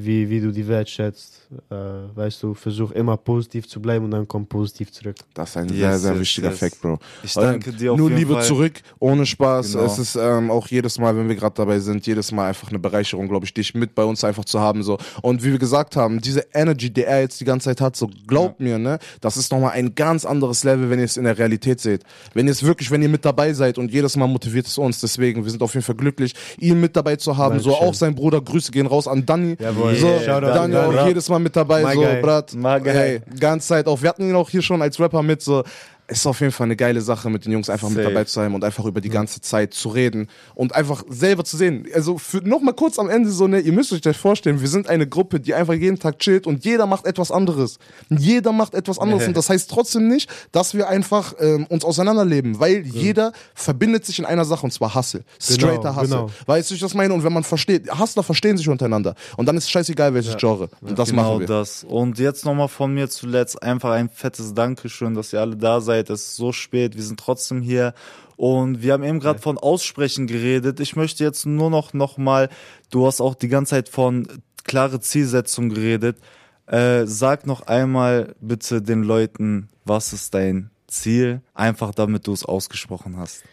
wie, 0.04 0.28
wie 0.28 0.40
du 0.40 0.50
die 0.52 0.66
wertschätzt. 0.66 1.48
Äh, 1.70 1.74
weißt 1.74 2.42
du, 2.42 2.54
versuch 2.54 2.90
immer 2.90 3.16
positiv 3.16 3.68
zu 3.68 3.80
bleiben 3.80 4.04
und 4.06 4.10
dann 4.10 4.26
komm 4.26 4.46
positiv 4.46 4.90
zurück. 4.90 5.16
Das 5.34 5.50
ist 5.50 5.56
ein 5.56 5.68
Yes, 5.68 5.78
sehr, 5.78 5.98
sehr 5.98 6.12
yes, 6.12 6.20
wichtiger 6.20 6.50
yes. 6.50 6.58
Fact, 6.58 6.80
Bro. 6.82 6.98
Ich 7.22 7.34
danke 7.34 7.72
dir 7.72 7.92
auf 7.92 7.98
Nur 7.98 8.08
jeden 8.08 8.18
Liebe 8.18 8.34
Fall. 8.34 8.44
zurück, 8.44 8.80
ohne 8.98 9.24
Spaß. 9.24 9.72
Genau. 9.72 9.84
Es 9.84 9.98
ist 9.98 10.16
ähm, 10.16 10.50
auch 10.50 10.66
jedes 10.68 10.98
Mal, 10.98 11.16
wenn 11.16 11.28
wir 11.28 11.36
gerade 11.36 11.54
dabei 11.54 11.78
sind, 11.78 12.06
jedes 12.06 12.32
Mal 12.32 12.48
einfach 12.48 12.68
eine 12.70 12.80
Bereicherung, 12.80 13.28
glaube 13.28 13.44
ich, 13.46 13.54
dich 13.54 13.74
mit 13.74 13.94
bei 13.94 14.04
uns 14.04 14.24
einfach 14.24 14.44
zu 14.44 14.58
haben. 14.58 14.82
so 14.82 14.98
Und 15.22 15.44
wie 15.44 15.52
wir 15.52 15.58
gesagt 15.58 15.94
haben, 15.94 16.20
diese 16.20 16.44
Energy, 16.52 16.92
die 16.92 17.04
er 17.04 17.20
jetzt 17.20 17.40
die 17.40 17.44
ganze 17.44 17.66
Zeit 17.66 17.80
hat, 17.80 17.96
so 17.96 18.10
glaubt 18.26 18.58
mir, 18.60 18.78
ne, 18.78 18.98
das 19.20 19.36
ist 19.36 19.52
nochmal 19.52 19.72
ein 19.72 19.94
ganz 19.94 20.24
anderes 20.24 20.64
Level, 20.64 20.90
wenn 20.90 20.98
ihr 20.98 21.04
es 21.04 21.16
in 21.16 21.24
der 21.24 21.38
Realität 21.38 21.80
seht. 21.80 22.02
Wenn 22.34 22.46
ihr 22.46 22.52
es 22.52 22.64
wirklich, 22.64 22.90
wenn 22.90 23.02
ihr 23.02 23.08
mit 23.08 23.24
dabei 23.24 23.52
seid 23.52 23.78
und 23.78 23.92
jedes 23.92 24.16
Mal 24.16 24.26
motiviert 24.26 24.66
es 24.66 24.78
uns. 24.78 25.00
Deswegen, 25.00 25.44
wir 25.44 25.50
sind 25.50 25.62
auf 25.62 25.74
jeden 25.74 25.84
Fall 25.84 25.94
glücklich, 25.94 26.34
ihn 26.58 26.80
mit 26.80 26.96
dabei 26.96 27.16
zu 27.16 27.36
haben. 27.36 27.60
So 27.60 27.70
Dankeschön. 27.70 27.88
auch 27.88 27.94
sein 27.94 28.14
Bruder, 28.16 28.40
Grüße 28.40 28.72
gehen 28.72 28.86
raus 28.86 29.06
an 29.06 29.24
Danny. 29.24 29.56
Jawohl. 29.60 29.85
So, 29.94 30.06
Yeah. 30.06 30.36
An 30.38 30.74
auch 30.74 31.06
jedes 31.06 31.28
Mal 31.28 31.38
mit 31.38 31.54
dabei, 31.54 31.82
My 31.82 31.94
so. 31.94 32.00
Brat. 32.20 32.52
Hey, 32.84 33.20
ganze 33.38 33.68
Zeit 33.68 33.86
auch. 33.86 34.00
Wir 34.00 34.08
hatten 34.08 34.28
ihn 34.28 34.34
auch 34.34 34.48
hier 34.50 34.62
schon 34.62 34.82
als 34.82 34.98
Rapper 34.98 35.22
mit, 35.22 35.42
so. 35.42 35.62
Ist 36.08 36.26
auf 36.26 36.40
jeden 36.40 36.52
Fall 36.52 36.66
eine 36.66 36.76
geile 36.76 37.00
Sache, 37.00 37.30
mit 37.30 37.44
den 37.44 37.52
Jungs 37.52 37.68
einfach 37.68 37.88
mit 37.88 37.98
Safe. 37.98 38.08
dabei 38.08 38.24
zu 38.24 38.34
sein 38.34 38.54
und 38.54 38.62
einfach 38.62 38.84
über 38.84 39.00
die 39.00 39.08
ganze 39.08 39.40
Zeit 39.40 39.74
zu 39.74 39.88
reden 39.88 40.28
und 40.54 40.74
einfach 40.74 41.02
selber 41.08 41.44
zu 41.44 41.56
sehen. 41.56 41.86
Also 41.92 42.16
für 42.18 42.38
noch 42.38 42.60
mal 42.60 42.74
kurz 42.74 42.98
am 42.98 43.10
Ende 43.10 43.30
so 43.30 43.48
ne, 43.48 43.58
ihr 43.58 43.72
müsst 43.72 43.92
euch 43.92 44.02
das 44.02 44.16
vorstellen, 44.16 44.60
wir 44.60 44.68
sind 44.68 44.88
eine 44.88 45.08
Gruppe, 45.08 45.40
die 45.40 45.54
einfach 45.54 45.74
jeden 45.74 45.98
Tag 45.98 46.20
chillt 46.20 46.46
und 46.46 46.64
jeder 46.64 46.86
macht 46.86 47.06
etwas 47.06 47.32
anderes. 47.32 47.78
Jeder 48.08 48.52
macht 48.52 48.74
etwas 48.74 49.00
anderes 49.00 49.26
und 49.28 49.36
das 49.36 49.50
heißt 49.50 49.68
trotzdem 49.68 50.06
nicht, 50.06 50.30
dass 50.52 50.74
wir 50.74 50.88
einfach 50.88 51.34
ähm, 51.40 51.66
uns 51.66 51.84
auseinanderleben, 51.84 52.60
weil 52.60 52.86
jeder 52.86 53.32
verbindet 53.54 54.06
sich 54.06 54.20
in 54.20 54.26
einer 54.26 54.44
Sache 54.44 54.64
und 54.64 54.72
zwar 54.72 54.94
Hustle. 54.94 55.24
Straighter 55.40 55.96
Hustle. 55.96 56.08
genau. 56.08 56.30
Weißt 56.46 56.70
du, 56.70 56.74
ich 56.74 56.80
das 56.80 56.94
meine? 56.94 57.14
Und 57.14 57.24
wenn 57.24 57.32
man 57.32 57.42
versteht, 57.42 57.90
Hustler 57.98 58.22
verstehen 58.22 58.56
sich 58.56 58.68
untereinander 58.68 59.16
und 59.36 59.46
dann 59.46 59.56
ist 59.56 59.64
es 59.64 59.70
scheißegal, 59.70 60.14
welches 60.14 60.36
Genre. 60.36 60.68
Und 60.80 60.96
das 60.96 61.10
genau 61.10 61.22
machen 61.22 61.40
wir. 61.40 61.46
das. 61.48 61.82
Und 61.82 62.18
jetzt 62.18 62.44
nochmal 62.44 62.68
von 62.68 62.94
mir 62.94 63.08
zuletzt 63.08 63.60
einfach 63.60 63.90
ein 63.90 64.08
fettes 64.08 64.54
Dankeschön, 64.54 65.14
dass 65.14 65.32
ihr 65.32 65.40
alle 65.40 65.56
da 65.56 65.80
seid. 65.80 65.95
Es 66.04 66.22
ist 66.22 66.36
so 66.36 66.52
spät, 66.52 66.96
wir 66.96 67.02
sind 67.02 67.18
trotzdem 67.18 67.62
hier. 67.62 67.94
Und 68.36 68.82
wir 68.82 68.92
haben 68.92 69.02
eben 69.02 69.18
gerade 69.18 69.38
von 69.38 69.58
Aussprechen 69.58 70.26
geredet. 70.26 70.80
Ich 70.80 70.94
möchte 70.94 71.24
jetzt 71.24 71.46
nur 71.46 71.70
noch 71.70 71.94
noch 71.94 72.18
mal, 72.18 72.50
du 72.90 73.06
hast 73.06 73.20
auch 73.20 73.34
die 73.34 73.48
ganze 73.48 73.70
Zeit 73.70 73.88
von 73.88 74.28
klare 74.64 75.00
Zielsetzung 75.00 75.70
geredet. 75.70 76.18
Äh, 76.66 77.06
sag 77.06 77.46
noch 77.46 77.66
einmal 77.66 78.34
bitte 78.40 78.82
den 78.82 79.02
Leuten, 79.02 79.68
was 79.84 80.12
ist 80.12 80.34
dein 80.34 80.70
Ziel? 80.86 81.40
Einfach 81.54 81.94
damit 81.94 82.26
du 82.26 82.32
es 82.32 82.44
ausgesprochen 82.44 83.16
hast. 83.16 83.44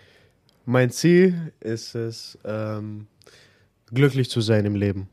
Mein 0.66 0.92
Ziel 0.92 1.54
ist 1.60 1.96
es, 1.96 2.38
ähm, 2.44 3.08
glücklich 3.94 4.30
zu 4.30 4.42
sein 4.42 4.66
im 4.66 4.76
Leben. 4.76 5.10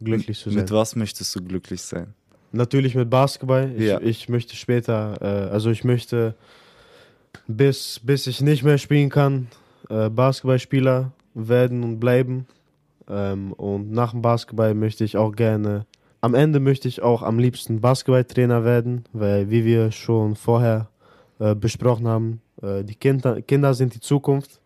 Glücklich 0.00 0.38
zu 0.38 0.50
sein. 0.50 0.60
Mit 0.60 0.70
was 0.70 0.96
möchtest 0.96 1.34
du 1.34 1.42
glücklich 1.42 1.82
sein? 1.82 2.14
Natürlich 2.52 2.94
mit 2.94 3.10
Basketball. 3.10 3.70
Ich, 3.76 3.86
Ja. 3.86 4.00
ich 4.00 4.28
möchte 4.28 4.56
später, 4.56 5.18
äh, 5.20 5.52
also 5.52 5.70
ich 5.70 5.84
möchte, 5.84 6.34
bis, 7.46 8.00
bis 8.02 8.26
ich 8.26 8.40
nicht 8.40 8.62
mehr 8.62 8.78
spielen 8.78 9.10
kann, 9.10 9.48
äh, 9.90 10.08
Basketballspieler 10.08 11.12
werden 11.34 11.82
und 11.82 12.00
bleiben. 12.00 12.46
Ähm, 13.08 13.52
und 13.52 13.92
nach 13.92 14.12
dem 14.12 14.22
Basketball 14.22 14.74
möchte 14.74 15.04
ich 15.04 15.16
auch 15.16 15.32
gerne, 15.34 15.86
am 16.20 16.34
Ende 16.34 16.60
möchte 16.60 16.88
ich 16.88 17.02
auch 17.02 17.22
am 17.22 17.38
liebsten 17.38 17.80
Basketballtrainer 17.80 18.64
werden, 18.64 19.04
weil 19.12 19.50
wie 19.50 19.64
wir 19.64 19.92
schon 19.92 20.34
vorher 20.34 20.88
äh, 21.38 21.54
besprochen 21.54 22.08
haben, 22.08 22.40
äh, 22.62 22.82
die 22.82 22.94
Kinder, 22.94 23.40
Kinder 23.42 23.74
sind 23.74 23.94
die 23.94 24.00
Zukunft. 24.00 24.60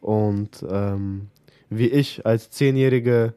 Und 0.00 0.64
ähm, 0.68 1.28
wie 1.70 1.86
ich 1.88 2.24
als 2.26 2.50
Zehnjährige 2.50 3.34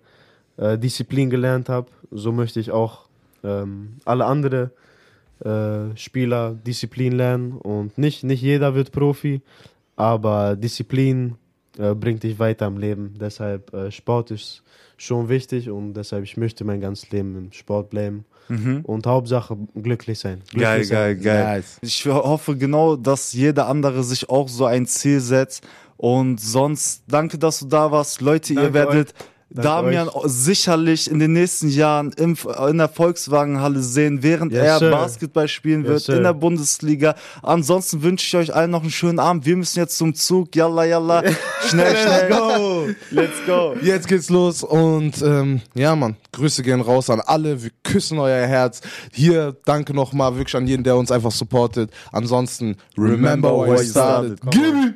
äh, 0.57 0.77
Disziplin 0.77 1.29
gelernt 1.29 1.69
habe, 1.69 1.87
so 2.11 2.31
möchte 2.31 2.59
ich 2.59 2.71
auch 2.71 3.04
ähm, 3.45 3.97
alle 4.05 4.25
andere 4.25 4.71
äh, 5.43 5.95
Spieler 5.95 6.53
Disziplin 6.53 7.13
lernen 7.13 7.53
und 7.53 7.97
nicht, 7.97 8.23
nicht 8.23 8.41
jeder 8.41 8.75
wird 8.75 8.91
Profi, 8.91 9.41
aber 9.95 10.55
Disziplin 10.55 11.35
äh, 11.77 11.93
bringt 11.93 12.23
dich 12.23 12.39
weiter 12.39 12.67
im 12.67 12.77
Leben. 12.77 13.15
Deshalb 13.19 13.73
äh, 13.73 13.91
Sport 13.91 14.31
ist 14.31 14.63
schon 14.97 15.29
wichtig 15.29 15.69
und 15.69 15.93
deshalb 15.93 16.23
ich 16.23 16.37
möchte 16.37 16.63
mein 16.63 16.81
ganzes 16.81 17.11
Leben 17.11 17.37
im 17.37 17.51
Sport 17.51 17.89
bleiben 17.89 18.25
und 18.83 19.07
Hauptsache 19.07 19.57
glücklich 19.73 20.19
sein. 20.19 20.41
Glücklich 20.49 20.61
Geil, 20.61 20.83
sein. 20.83 20.95
geil, 20.95 21.15
geil. 21.17 21.43
Nice. 21.57 21.79
Ich 21.81 22.05
hoffe 22.05 22.55
genau, 22.55 22.95
dass 22.95 23.33
jeder 23.33 23.67
andere 23.67 24.03
sich 24.03 24.29
auch 24.29 24.47
so 24.47 24.65
ein 24.65 24.85
Ziel 24.85 25.19
setzt. 25.19 25.65
Und 25.97 26.39
sonst, 26.39 27.03
danke, 27.07 27.37
dass 27.37 27.59
du 27.59 27.65
da 27.65 27.89
warst. 27.91 28.21
Leute, 28.21 28.53
ihr 28.53 28.59
Danke 28.59 28.73
werdet 28.73 29.13
Danke 29.13 29.34
Damian 29.63 30.09
sicherlich 30.25 31.09
in 31.09 31.19
den 31.19 31.33
nächsten 31.33 31.69
Jahren 31.69 32.11
im, 32.17 32.37
in 32.69 32.77
der 32.77 32.89
Volkswagenhalle 32.89 33.81
sehen, 33.81 34.21
während 34.23 34.51
Yes, 34.51 34.63
er 34.63 34.79
sir. 34.79 34.91
Basketball 34.91 35.47
spielen 35.47 35.81
Yes, 35.83 35.89
wird 35.89 36.01
sir. 36.03 36.17
in 36.17 36.23
der 36.23 36.33
Bundesliga. 36.33 37.15
Ansonsten 37.41 38.03
wünsche 38.03 38.25
ich 38.25 38.35
euch 38.49 38.55
allen 38.55 38.71
noch 38.71 38.81
einen 38.81 38.91
schönen 38.91 39.19
Abend. 39.19 39.45
Wir 39.45 39.55
müssen 39.55 39.79
jetzt 39.79 39.97
zum 39.97 40.13
Zug. 40.13 40.55
Yalla, 40.55 40.85
yalla. 40.85 41.23
Schnell, 41.67 41.95
schnell. 41.95 42.29
Let's 42.29 42.37
go! 42.37 42.87
Let's 43.11 43.45
go. 43.47 43.75
Jetzt 43.81 44.07
geht's 44.07 44.29
los 44.29 44.63
und 44.63 45.21
ähm, 45.21 45.61
ja, 45.73 45.95
Mann, 45.95 46.15
Grüße 46.31 46.61
gehen 46.63 46.81
raus 46.81 47.09
an 47.09 47.21
alle. 47.21 47.63
Wir 47.63 47.71
küssen 47.83 48.19
euer 48.19 48.45
Herz. 48.47 48.81
Hier, 49.11 49.55
danke 49.65 49.93
nochmal 49.93 50.35
wirklich 50.37 50.55
an 50.55 50.67
jeden, 50.67 50.83
der 50.83 50.95
uns 50.97 51.11
einfach 51.11 51.31
supportet. 51.31 51.91
Ansonsten, 52.11 52.77
remember 52.97 53.51
where 53.57 53.81
you 53.81 53.89
started. 53.89 54.39
Gimme! 54.51 54.95